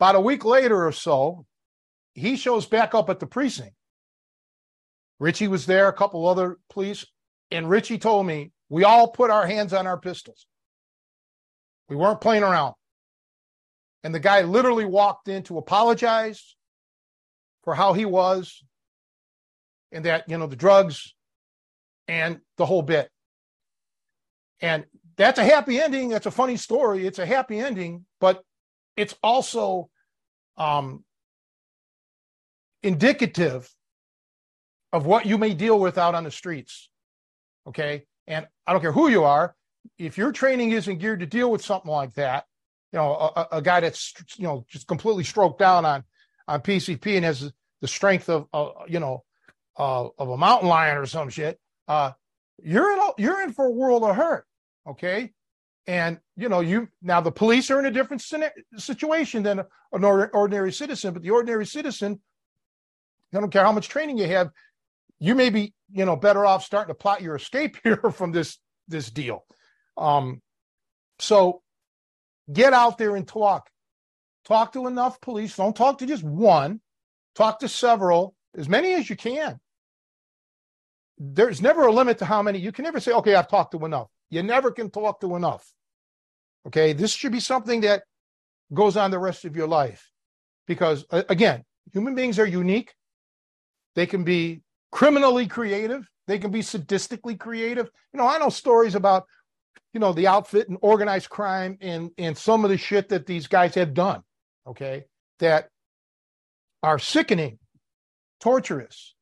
About 0.00 0.16
a 0.16 0.20
week 0.20 0.44
later 0.44 0.86
or 0.86 0.92
so, 0.92 1.46
he 2.12 2.36
shows 2.36 2.66
back 2.66 2.94
up 2.94 3.08
at 3.08 3.20
the 3.20 3.26
precinct. 3.26 3.72
Richie 5.18 5.48
was 5.48 5.64
there, 5.64 5.88
a 5.88 5.94
couple 5.94 6.28
other 6.28 6.58
police, 6.68 7.06
and 7.50 7.68
Richie 7.68 7.98
told 7.98 8.26
me 8.26 8.52
we 8.68 8.84
all 8.84 9.08
put 9.08 9.30
our 9.30 9.46
hands 9.46 9.72
on 9.72 9.86
our 9.86 9.98
pistols. 9.98 10.46
We 11.88 11.96
weren't 11.96 12.20
playing 12.20 12.44
around. 12.44 12.74
And 14.04 14.14
the 14.14 14.20
guy 14.20 14.42
literally 14.42 14.84
walked 14.84 15.28
in 15.28 15.42
to 15.44 15.58
apologize 15.58 16.56
for 17.64 17.74
how 17.74 17.92
he 17.92 18.04
was 18.04 18.62
and 19.92 20.04
that, 20.04 20.28
you 20.28 20.38
know, 20.38 20.46
the 20.46 20.56
drugs 20.56 21.14
and 22.08 22.40
the 22.56 22.66
whole 22.66 22.82
bit. 22.82 23.10
And 24.60 24.84
that's 25.16 25.38
a 25.38 25.44
happy 25.44 25.80
ending. 25.80 26.08
That's 26.08 26.26
a 26.26 26.30
funny 26.30 26.56
story. 26.56 27.06
It's 27.06 27.18
a 27.18 27.26
happy 27.26 27.58
ending, 27.58 28.06
but 28.20 28.42
it's 28.96 29.14
also 29.22 29.90
um, 30.56 31.04
indicative 32.82 33.68
of 34.92 35.06
what 35.06 35.26
you 35.26 35.38
may 35.38 35.54
deal 35.54 35.78
with 35.78 35.98
out 35.98 36.14
on 36.14 36.24
the 36.24 36.30
streets. 36.30 36.89
Okay. 37.68 38.04
And 38.26 38.46
I 38.66 38.72
don't 38.72 38.80
care 38.80 38.92
who 38.92 39.08
you 39.08 39.24
are, 39.24 39.54
if 39.98 40.18
your 40.18 40.32
training 40.32 40.70
isn't 40.72 40.98
geared 40.98 41.20
to 41.20 41.26
deal 41.26 41.50
with 41.50 41.64
something 41.64 41.90
like 41.90 42.14
that, 42.14 42.44
you 42.92 42.98
know, 42.98 43.12
a, 43.12 43.48
a 43.52 43.62
guy 43.62 43.80
that's, 43.80 44.14
you 44.36 44.44
know, 44.44 44.64
just 44.68 44.86
completely 44.86 45.24
stroked 45.24 45.58
down 45.58 45.84
on, 45.84 46.04
on 46.48 46.60
PCP 46.60 47.16
and 47.16 47.24
has 47.24 47.52
the 47.80 47.88
strength 47.88 48.28
of, 48.28 48.46
uh, 48.52 48.70
you 48.88 49.00
know, 49.00 49.24
uh, 49.78 50.08
of 50.18 50.28
a 50.28 50.36
mountain 50.36 50.68
lion 50.68 50.96
or 50.96 51.06
some 51.06 51.30
shit, 51.30 51.58
uh, 51.88 52.12
you're 52.62 52.92
in, 52.92 52.98
a, 52.98 53.10
you're 53.18 53.40
in 53.42 53.52
for 53.52 53.66
a 53.66 53.70
world 53.70 54.04
of 54.04 54.16
hurt. 54.16 54.44
Okay. 54.86 55.32
And, 55.86 56.18
you 56.36 56.48
know, 56.48 56.60
you 56.60 56.88
now 57.02 57.20
the 57.20 57.32
police 57.32 57.70
are 57.70 57.78
in 57.78 57.86
a 57.86 57.90
different 57.90 58.22
situation 58.76 59.42
than 59.42 59.60
an 59.92 60.04
ordinary 60.04 60.72
citizen, 60.72 61.14
but 61.14 61.22
the 61.22 61.30
ordinary 61.30 61.66
citizen, 61.66 62.20
I 63.34 63.40
don't 63.40 63.50
care 63.50 63.64
how 63.64 63.72
much 63.72 63.88
training 63.88 64.18
you 64.18 64.26
have, 64.28 64.50
you 65.20 65.34
may 65.34 65.50
be, 65.50 65.74
you 65.92 66.04
know, 66.04 66.16
better 66.16 66.44
off 66.44 66.64
starting 66.64 66.92
to 66.92 66.98
plot 66.98 67.20
your 67.22 67.36
escape 67.36 67.76
here 67.84 68.10
from 68.12 68.32
this 68.32 68.58
this 68.88 69.10
deal. 69.10 69.44
Um, 69.96 70.40
so 71.18 71.62
get 72.52 72.72
out 72.72 72.98
there 72.98 73.14
and 73.14 73.28
talk. 73.28 73.68
Talk 74.46 74.72
to 74.72 74.86
enough 74.86 75.20
police. 75.20 75.54
Don't 75.56 75.76
talk 75.76 75.98
to 75.98 76.06
just 76.06 76.24
one. 76.24 76.80
Talk 77.36 77.60
to 77.60 77.68
several, 77.68 78.34
as 78.56 78.68
many 78.68 78.94
as 78.94 79.08
you 79.08 79.14
can. 79.14 79.60
There's 81.18 81.62
never 81.62 81.86
a 81.86 81.92
limit 81.92 82.18
to 82.18 82.24
how 82.24 82.42
many. 82.42 82.58
You 82.58 82.72
can 82.72 82.84
never 82.84 82.98
say, 82.98 83.12
okay, 83.12 83.34
I've 83.34 83.48
talked 83.48 83.72
to 83.72 83.84
enough. 83.84 84.08
You 84.30 84.42
never 84.42 84.70
can 84.72 84.90
talk 84.90 85.20
to 85.20 85.36
enough. 85.36 85.70
Okay. 86.66 86.94
This 86.94 87.12
should 87.12 87.32
be 87.32 87.40
something 87.40 87.82
that 87.82 88.02
goes 88.72 88.96
on 88.96 89.10
the 89.10 89.18
rest 89.18 89.44
of 89.44 89.54
your 89.54 89.68
life 89.68 90.10
because, 90.66 91.04
again, 91.10 91.64
human 91.92 92.14
beings 92.14 92.38
are 92.38 92.46
unique. 92.46 92.94
They 93.94 94.06
can 94.06 94.24
be 94.24 94.62
criminally 94.92 95.46
creative, 95.46 96.08
they 96.26 96.38
can 96.38 96.50
be 96.50 96.60
sadistically 96.60 97.38
creative. 97.38 97.90
You 98.12 98.18
know, 98.18 98.26
I 98.26 98.38
know 98.38 98.48
stories 98.48 98.94
about, 98.94 99.24
you 99.92 100.00
know, 100.00 100.12
the 100.12 100.26
outfit 100.26 100.68
and 100.68 100.78
organized 100.82 101.30
crime 101.30 101.78
and, 101.80 102.10
and 102.18 102.36
some 102.36 102.64
of 102.64 102.70
the 102.70 102.78
shit 102.78 103.08
that 103.08 103.26
these 103.26 103.46
guys 103.46 103.74
have 103.74 103.94
done. 103.94 104.22
Okay. 104.66 105.04
That 105.38 105.68
are 106.82 106.98
sickening, 106.98 107.58
torturous. 108.40 109.14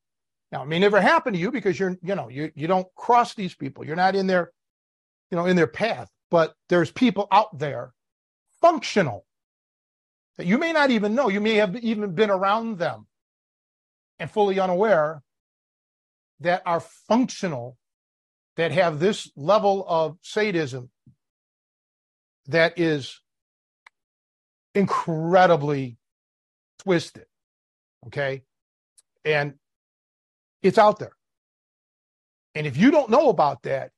Now, 0.51 0.63
it 0.63 0.69
may 0.69 0.79
never 0.79 1.01
happen 1.01 1.33
to 1.33 1.39
you 1.39 1.51
because 1.51 1.79
you're, 1.79 1.97
you 2.03 2.15
know, 2.15 2.29
you, 2.29 2.51
you 2.55 2.67
don't 2.67 2.87
cross 2.95 3.35
these 3.35 3.55
people. 3.55 3.85
You're 3.85 3.97
not 3.97 4.17
in 4.17 4.27
their 4.27 4.53
you 5.31 5.37
know, 5.37 5.47
in 5.47 5.57
their 5.57 5.67
path, 5.67 6.11
but 6.31 6.55
there's 6.69 6.91
people 6.91 7.29
out 7.31 7.59
there 7.59 7.93
functional 8.61 9.25
that 10.37 10.47
you 10.47 10.59
may 10.59 10.73
not 10.73 10.91
even 10.91 11.15
know. 11.15 11.29
You 11.29 11.41
may 11.41 11.55
have 11.55 11.77
even 11.77 12.15
been 12.15 12.31
around 12.31 12.79
them 12.79 13.07
and 14.19 14.31
fully 14.31 14.59
unaware 14.59 15.23
that 16.41 16.63
are 16.67 16.81
functional, 16.81 17.77
that 18.57 18.73
have 18.73 18.99
this 18.99 19.31
level 19.37 19.85
of 19.89 20.19
sadism 20.23 20.91
that 22.47 22.79
is 22.79 23.21
incredibly 24.75 25.99
twisted. 26.79 27.27
Okay. 28.07 28.43
And 29.25 29.55
it's 30.63 30.79
out 30.79 30.99
there. 30.99 31.13
And 32.55 32.67
if 32.67 32.77
you 32.77 32.91
don't 32.91 33.11
know 33.11 33.29
about 33.29 33.63
that, 33.63 33.91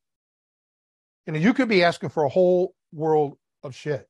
you 1.27 1.33
know, 1.33 1.39
you 1.39 1.55
could 1.55 1.69
be 1.69 1.85
asking 1.85 2.09
for 2.11 2.25
a 2.25 2.29
whole 2.29 2.75
world 2.93 3.39
of 3.63 3.75
shit. 3.75 4.07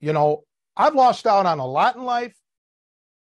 You 0.00 0.12
know, 0.12 0.44
I've 0.76 0.94
lost 0.94 1.26
out 1.26 1.46
on 1.46 1.58
a 1.58 1.66
lot 1.66 1.96
in 1.96 2.04
life, 2.04 2.34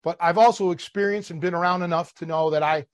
but 0.04 0.16
I've 0.20 0.38
also 0.38 0.70
experienced 0.70 1.30
and 1.30 1.40
been 1.40 1.54
around 1.54 1.82
enough 1.82 2.14
to 2.16 2.26
know 2.26 2.50
that 2.50 2.62
I, 2.62 2.86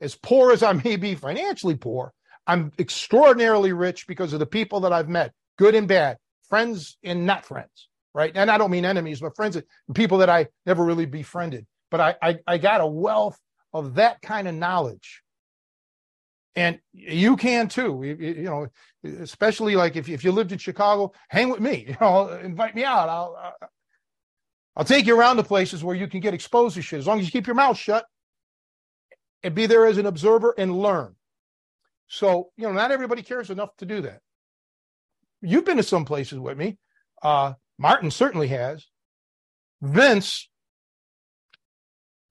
as 0.00 0.14
poor 0.14 0.52
as 0.52 0.62
I 0.62 0.72
may 0.72 0.96
be 0.96 1.14
financially 1.14 1.76
poor, 1.76 2.12
I'm 2.46 2.72
extraordinarily 2.78 3.72
rich 3.72 4.06
because 4.06 4.32
of 4.32 4.38
the 4.38 4.46
people 4.46 4.80
that 4.80 4.92
I've 4.92 5.08
met, 5.08 5.32
good 5.56 5.74
and 5.74 5.88
bad, 5.88 6.18
friends 6.48 6.98
and 7.02 7.26
not 7.26 7.44
friends. 7.44 7.88
right? 8.14 8.32
And 8.34 8.50
I 8.50 8.58
don't 8.58 8.70
mean 8.70 8.84
enemies, 8.84 9.20
but 9.20 9.34
friends, 9.36 9.56
and 9.56 9.64
people 9.94 10.18
that 10.18 10.30
I 10.30 10.48
never 10.66 10.84
really 10.84 11.06
befriended. 11.06 11.66
But 11.90 12.00
I, 12.00 12.14
I, 12.22 12.38
I 12.46 12.58
got 12.58 12.80
a 12.80 12.86
wealth 12.86 13.38
of 13.72 13.94
that 13.94 14.22
kind 14.22 14.48
of 14.48 14.54
knowledge. 14.54 15.22
And 16.56 16.78
you 16.92 17.36
can 17.36 17.68
too, 17.68 18.00
you, 18.04 18.14
you 18.14 18.42
know, 18.44 18.68
especially 19.20 19.74
like 19.74 19.96
if, 19.96 20.08
if 20.08 20.22
you 20.22 20.30
lived 20.30 20.52
in 20.52 20.58
Chicago, 20.58 21.12
hang 21.28 21.48
with 21.50 21.60
me, 21.60 21.86
you 21.88 21.96
know, 22.00 22.28
invite 22.28 22.76
me 22.76 22.84
out. 22.84 23.08
I'll, 23.08 23.54
I'll 24.76 24.84
take 24.84 25.06
you 25.06 25.18
around 25.18 25.36
the 25.36 25.44
places 25.44 25.82
where 25.82 25.96
you 25.96 26.06
can 26.06 26.20
get 26.20 26.34
exposed 26.34 26.76
to 26.76 26.82
shit 26.82 27.00
as 27.00 27.06
long 27.06 27.18
as 27.18 27.26
you 27.26 27.32
keep 27.32 27.46
your 27.46 27.56
mouth 27.56 27.76
shut 27.76 28.06
and 29.44 29.54
be 29.54 29.66
there 29.66 29.86
as 29.86 29.98
an 29.98 30.06
observer 30.06 30.54
and 30.56 30.76
learn. 30.76 31.14
So, 32.08 32.50
you 32.56 32.64
know, 32.66 32.72
not 32.72 32.90
everybody 32.90 33.22
cares 33.22 33.50
enough 33.50 33.76
to 33.76 33.86
do 33.86 34.00
that. 34.00 34.20
You've 35.42 35.66
been 35.66 35.76
to 35.76 35.82
some 35.82 36.06
places 36.06 36.38
with 36.40 36.56
me. 36.56 36.78
Uh, 37.22 37.52
Martin 37.78 38.10
certainly 38.10 38.48
has. 38.48 38.86
Vince 39.82 40.48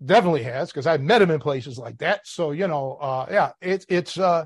definitely 0.03 0.43
has 0.43 0.69
because 0.69 0.87
I've 0.87 1.01
met 1.01 1.21
him 1.21 1.31
in 1.31 1.39
places 1.39 1.77
like 1.77 1.99
that. 1.99 2.21
So 2.25 2.51
you 2.51 2.67
know, 2.67 2.97
uh, 2.99 3.27
yeah, 3.29 3.51
it's 3.61 3.85
it's 3.87 4.17
uh, 4.17 4.45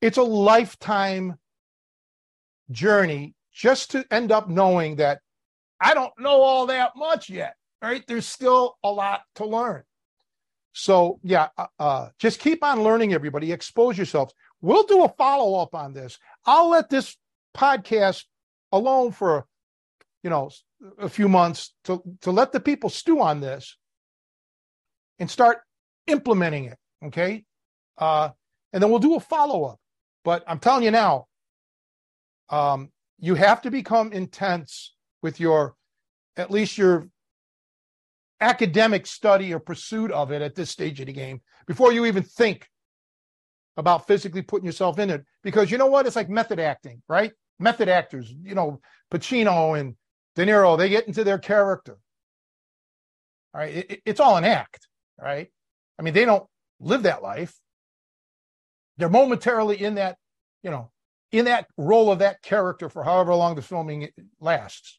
it's 0.00 0.18
a 0.18 0.22
lifetime 0.22 1.36
journey 2.70 3.34
just 3.52 3.92
to 3.92 4.04
end 4.10 4.30
up 4.30 4.48
knowing 4.48 4.96
that 4.96 5.20
I 5.80 5.94
don't 5.94 6.12
know 6.18 6.42
all 6.42 6.66
that 6.66 6.92
much 6.96 7.28
yet. 7.28 7.54
Right? 7.82 8.04
There's 8.06 8.26
still 8.26 8.76
a 8.84 8.90
lot 8.90 9.22
to 9.36 9.46
learn. 9.46 9.82
So 10.78 11.18
yeah, 11.24 11.48
uh, 11.58 11.66
uh 11.78 12.08
just 12.20 12.38
keep 12.38 12.62
on 12.62 12.84
learning. 12.84 13.12
Everybody, 13.12 13.50
expose 13.50 13.96
yourselves. 13.96 14.32
We'll 14.60 14.84
do 14.84 15.02
a 15.04 15.08
follow 15.08 15.60
up 15.60 15.74
on 15.74 15.92
this. 15.92 16.18
I'll 16.46 16.70
let 16.70 16.88
this 16.88 17.16
podcast 17.56 18.24
alone 18.70 19.10
for 19.10 19.46
you 20.22 20.30
know 20.30 20.50
a 20.98 21.08
few 21.08 21.28
months 21.28 21.74
to 21.84 22.00
to 22.20 22.30
let 22.30 22.52
the 22.52 22.60
people 22.60 22.90
stew 22.90 23.20
on 23.20 23.40
this 23.40 23.76
and 25.18 25.28
start 25.28 25.58
implementing 26.06 26.66
it 26.66 26.78
okay 27.04 27.44
uh 27.98 28.28
and 28.72 28.82
then 28.82 28.90
we'll 28.90 28.98
do 28.98 29.16
a 29.16 29.20
follow-up 29.20 29.78
but 30.24 30.44
i'm 30.46 30.58
telling 30.58 30.84
you 30.84 30.90
now 30.90 31.26
um 32.50 32.90
you 33.18 33.34
have 33.34 33.62
to 33.62 33.70
become 33.70 34.12
intense 34.12 34.94
with 35.22 35.40
your 35.40 35.74
at 36.36 36.50
least 36.50 36.78
your 36.78 37.08
academic 38.40 39.06
study 39.06 39.52
or 39.52 39.58
pursuit 39.58 40.10
of 40.10 40.30
it 40.30 40.42
at 40.42 40.54
this 40.54 40.70
stage 40.70 41.00
of 41.00 41.06
the 41.06 41.12
game 41.12 41.40
before 41.66 41.92
you 41.92 42.06
even 42.06 42.22
think 42.22 42.68
about 43.76 44.06
physically 44.06 44.42
putting 44.42 44.66
yourself 44.66 44.98
in 44.98 45.10
it 45.10 45.24
because 45.42 45.70
you 45.70 45.78
know 45.78 45.86
what 45.86 46.06
it's 46.06 46.16
like 46.16 46.28
method 46.28 46.58
acting 46.58 47.02
right 47.08 47.32
method 47.58 47.88
actors, 47.88 48.32
you 48.42 48.54
know, 48.54 48.80
Pacino 49.10 49.78
and 49.78 49.96
De 50.34 50.46
Niro, 50.46 50.78
they 50.78 50.88
get 50.88 51.06
into 51.06 51.24
their 51.24 51.38
character. 51.38 51.98
All 53.54 53.60
right. 53.60 53.74
It, 53.74 54.02
it's 54.04 54.20
all 54.20 54.36
an 54.36 54.44
act, 54.44 54.86
right? 55.20 55.48
I 55.98 56.02
mean, 56.02 56.14
they 56.14 56.24
don't 56.24 56.46
live 56.80 57.04
that 57.04 57.22
life. 57.22 57.54
They're 58.98 59.08
momentarily 59.08 59.82
in 59.82 59.96
that, 59.96 60.16
you 60.62 60.70
know, 60.70 60.90
in 61.32 61.46
that 61.46 61.66
role 61.76 62.10
of 62.10 62.20
that 62.20 62.42
character 62.42 62.88
for 62.88 63.04
however 63.04 63.34
long 63.34 63.54
the 63.54 63.62
filming 63.62 64.08
lasts. 64.40 64.98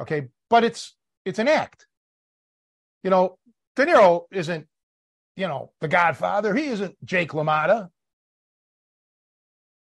Okay. 0.00 0.28
But 0.50 0.64
it's, 0.64 0.94
it's 1.26 1.38
an 1.38 1.48
act. 1.48 1.86
You 3.02 3.10
know, 3.10 3.36
De 3.74 3.84
Niro 3.84 4.22
isn't, 4.32 4.66
you 5.36 5.48
know, 5.48 5.72
the 5.80 5.88
Godfather. 5.88 6.54
He 6.54 6.66
isn't 6.66 6.96
Jake 7.04 7.32
LaMotta. 7.32 7.90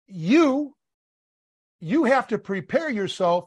You 0.07 0.76
you 1.80 2.05
have 2.05 2.27
to 2.27 2.38
prepare 2.38 2.89
yourself 2.89 3.45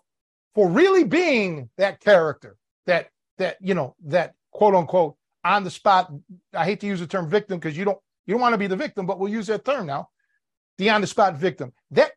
for 0.55 0.69
really 0.69 1.05
being 1.05 1.71
that 1.77 2.01
character, 2.01 2.57
that 2.87 3.09
that 3.37 3.57
you 3.61 3.75
know, 3.75 3.95
that 4.07 4.35
quote 4.53 4.75
unquote 4.75 5.17
on 5.45 5.65
the 5.65 5.71
spot. 5.71 6.11
I 6.55 6.65
hate 6.65 6.81
to 6.81 6.87
use 6.87 7.01
the 7.01 7.07
term 7.07 7.29
victim 7.29 7.59
because 7.59 7.77
you 7.77 7.85
don't 7.85 7.99
you 8.27 8.35
don't 8.35 8.41
want 8.41 8.55
to 8.55 8.59
be 8.59 8.67
the 8.69 8.77
victim, 8.77 9.07
but 9.07 9.19
we'll 9.19 9.33
use 9.33 9.49
that 9.49 9.65
term 9.65 9.87
now. 9.87 10.09
The 10.79 10.91
on 10.91 11.01
the 11.01 11.07
spot 11.07 11.37
victim. 11.37 11.73
That 11.91 12.13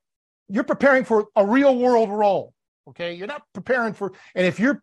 you're 0.47 0.63
preparing 0.63 1.05
for 1.05 1.27
a 1.35 1.45
real 1.45 1.75
world 1.75 2.09
role. 2.09 2.53
Okay. 2.89 3.13
You're 3.13 3.27
not 3.27 3.43
preparing 3.53 3.93
for, 3.93 4.13
and 4.35 4.45
if 4.45 4.59
you're 4.59 4.81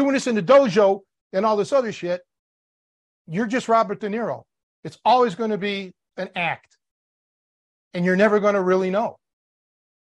doing 0.00 0.12
this 0.14 0.26
in 0.26 0.34
the 0.34 0.42
dojo 0.42 1.00
and 1.32 1.46
all 1.46 1.56
this 1.56 1.72
other 1.72 1.92
shit, 1.92 2.20
you're 3.26 3.46
just 3.46 3.68
Robert 3.68 4.00
De 4.00 4.08
Niro. 4.08 4.42
It's 4.84 4.98
always 5.04 5.34
going 5.34 5.50
to 5.50 5.58
be 5.58 5.92
an 6.16 6.30
act. 6.34 6.76
And 7.94 8.04
you're 8.04 8.16
never 8.16 8.40
going 8.40 8.54
to 8.54 8.62
really 8.62 8.90
know 8.90 9.16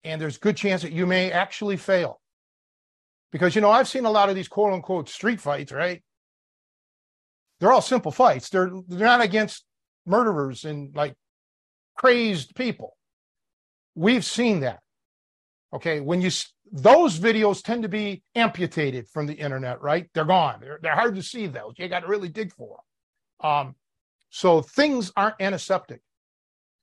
and 0.05 0.20
there's 0.20 0.39
good 0.39 0.56
chance 0.56 0.82
that 0.82 0.93
you 0.93 1.06
may 1.06 1.31
actually 1.31 1.77
fail. 1.77 2.20
Because 3.31 3.55
you 3.55 3.60
know, 3.60 3.70
I've 3.70 3.89
seen 3.89 4.05
a 4.05 4.10
lot 4.10 4.28
of 4.28 4.35
these 4.35 4.48
quote 4.48 4.73
unquote 4.73 5.09
street 5.09 5.40
fights, 5.40 5.73
right? 5.73 6.02
They're 7.60 7.73
all 7.73 7.82
simple 7.82 8.12
fights. 8.12 8.48
They're 8.48 8.70
they're 8.89 9.06
not 9.06 9.20
against 9.20 9.65
murderers 10.06 10.65
and 10.65 10.94
like 10.97 11.15
crazed 11.97 12.55
people. 12.55 12.97
We've 13.94 14.24
seen 14.24 14.60
that. 14.60 14.81
Okay, 15.74 16.01
when 16.01 16.23
you 16.23 16.31
those 16.73 17.19
videos 17.19 17.62
tend 17.62 17.82
to 17.82 17.89
be 17.89 18.23
amputated 18.35 19.09
from 19.09 19.27
the 19.27 19.35
internet, 19.35 19.81
right? 19.81 20.09
They're 20.15 20.24
gone. 20.24 20.59
They're, 20.61 20.78
they're 20.82 20.95
hard 20.95 21.15
to 21.16 21.23
see 21.23 21.47
those. 21.47 21.74
You 21.77 21.89
got 21.89 22.01
to 22.01 22.09
really 22.09 22.28
dig 22.28 22.53
for 22.53 22.78
them. 23.40 23.51
Um, 23.51 23.74
so 24.31 24.62
things 24.62 25.12
aren't 25.16 25.36
antiseptic. 25.40 26.01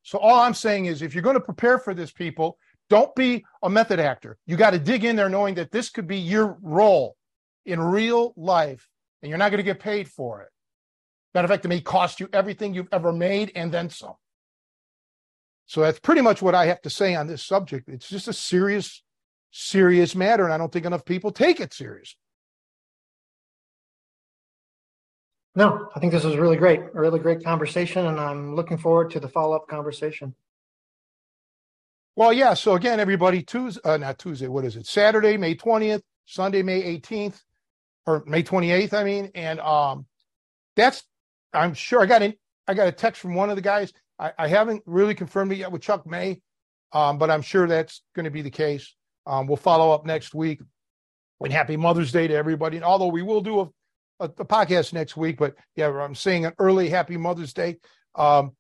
So 0.04 0.20
all 0.20 0.40
I'm 0.40 0.54
saying 0.54 0.86
is, 0.86 1.02
if 1.02 1.14
you're 1.14 1.24
going 1.24 1.36
to 1.36 1.42
prepare 1.42 1.80
for 1.80 1.94
this, 1.94 2.12
people, 2.12 2.58
don't 2.90 3.14
be 3.16 3.44
a 3.64 3.70
method 3.70 4.00
actor. 4.00 4.38
You 4.46 4.56
got 4.56 4.72
to 4.72 4.80
dig 4.80 5.04
in 5.04 5.16
there 5.16 5.30
knowing 5.30 5.56
that 5.56 5.72
this 5.72 5.90
could 5.90 6.08
be 6.08 6.18
your 6.18 6.58
role 6.62 7.16
in 7.66 7.80
real 7.80 8.34
life 8.38 8.88
and 9.22 9.30
you're 9.30 9.40
not 9.40 9.50
going 9.50 9.58
to 9.58 9.64
get 9.64 9.80
paid 9.80 10.08
for 10.08 10.42
it. 10.42 10.50
Matter 11.34 11.46
of 11.46 11.52
fact, 11.52 11.66
it 11.66 11.70
may 11.70 11.82
cost 11.82 12.20
you 12.20 12.30
everything 12.32 12.74
you've 12.74 12.88
ever 12.92 13.12
made 13.12 13.52
and 13.56 13.72
then 13.72 13.90
some. 13.90 14.14
So 15.66 15.82
that's 15.82 16.00
pretty 16.00 16.22
much 16.22 16.42
what 16.42 16.54
I 16.56 16.68
have 16.68 16.82
to 16.84 16.90
say 16.90 17.16
on 17.16 17.28
this 17.28 17.44
subject. 17.44 17.90
It's 17.90 18.08
just 18.08 18.28
a 18.28 18.34
serious, 18.34 19.02
serious 19.58 20.16
matter, 20.16 20.44
and 20.44 20.54
I 20.54 20.58
don't 20.58 20.72
think 20.72 20.86
enough 20.86 21.06
people 21.06 21.32
take 21.32 21.62
it 21.62 21.74
serious. 21.74 22.16
No, 25.56 25.88
I 25.96 26.00
think 26.02 26.12
this 26.12 26.26
was 26.26 26.36
really 26.36 26.58
great, 26.58 26.82
a 26.82 27.00
really 27.00 27.20
great 27.20 27.42
conversation, 27.42 28.06
and 28.06 28.20
I'm 28.20 28.54
looking 28.54 28.78
forward 28.78 29.12
to 29.12 29.22
the 29.22 29.30
follow 29.30 29.56
up 29.56 29.70
conversation. 29.70 30.36
Well, 32.18 32.34
yeah. 32.34 32.54
So 32.54 32.76
again, 32.76 33.00
everybody, 33.00 33.42
Tuesday, 33.42 33.80
uh, 33.86 33.96
not 33.96 34.20
Tuesday. 34.20 34.50
What 34.50 34.66
is 34.66 34.76
it? 34.76 34.86
Saturday, 34.86 35.38
May 35.38 35.56
twentieth, 35.56 36.04
Sunday, 36.26 36.62
May 36.62 36.84
eighteenth, 36.84 37.42
or 38.06 38.24
May 38.26 38.44
twenty 38.44 38.72
eighth. 38.72 38.94
I 38.94 39.06
mean, 39.06 39.32
and 39.36 39.62
um, 39.62 40.06
that's. 40.76 41.04
I'm 41.54 41.74
sure 41.74 42.02
I 42.02 42.06
got 42.06 42.22
an 42.22 42.34
I 42.68 42.74
got 42.74 42.90
a 42.90 42.92
text 42.92 43.22
from 43.22 43.36
one 43.36 43.50
of 43.50 43.56
the 43.56 43.62
guys. 43.62 43.94
I, 44.20 44.34
I 44.38 44.48
haven't 44.50 44.84
really 44.86 45.16
confirmed 45.16 45.54
it 45.54 45.58
yet 45.58 45.72
with 45.72 45.82
Chuck 45.82 46.06
May, 46.06 46.42
um, 46.92 47.18
but 47.18 47.32
I'm 47.32 47.42
sure 47.42 47.66
that's 47.66 48.02
going 48.14 48.26
to 48.26 48.32
be 48.32 48.42
the 48.42 48.50
case. 48.50 48.94
Um, 49.26 49.48
we'll 49.48 49.58
follow 49.58 49.92
up 49.92 50.06
next 50.06 50.34
week. 50.34 50.62
And 51.42 51.52
happy 51.52 51.78
Mother's 51.78 52.12
Day 52.12 52.28
to 52.28 52.34
everybody. 52.34 52.78
And 52.78 52.86
although 52.86 53.08
we 53.08 53.22
will 53.22 53.42
do 53.42 53.60
a, 53.60 53.64
a, 54.22 54.26
a, 54.26 54.46
podcast 54.46 54.94
next 54.94 55.16
week, 55.18 55.38
but 55.38 55.54
yeah, 55.76 55.90
I'm 55.90 56.16
saying 56.16 56.46
an 56.46 56.54
early 56.58 56.90
happy 56.90 57.18
Mother's 57.18 57.54
Day. 57.54 57.78
Um, 58.16 58.54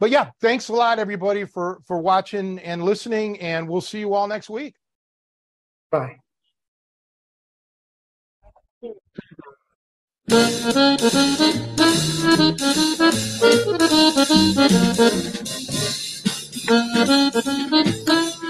but 0.00 0.10
yeah, 0.10 0.30
thanks 0.40 0.68
a 0.68 0.72
lot, 0.72 0.98
everybody, 0.98 1.44
for 1.44 1.80
for 1.86 1.98
watching 2.00 2.58
and 2.58 2.82
listening, 2.82 3.38
and 3.40 3.68
we'll 3.68 3.82
see 3.82 4.00
you 4.00 4.14
all 4.14 4.26
next 4.26 4.48
week. 4.48 4.74
Bye. 5.90 6.16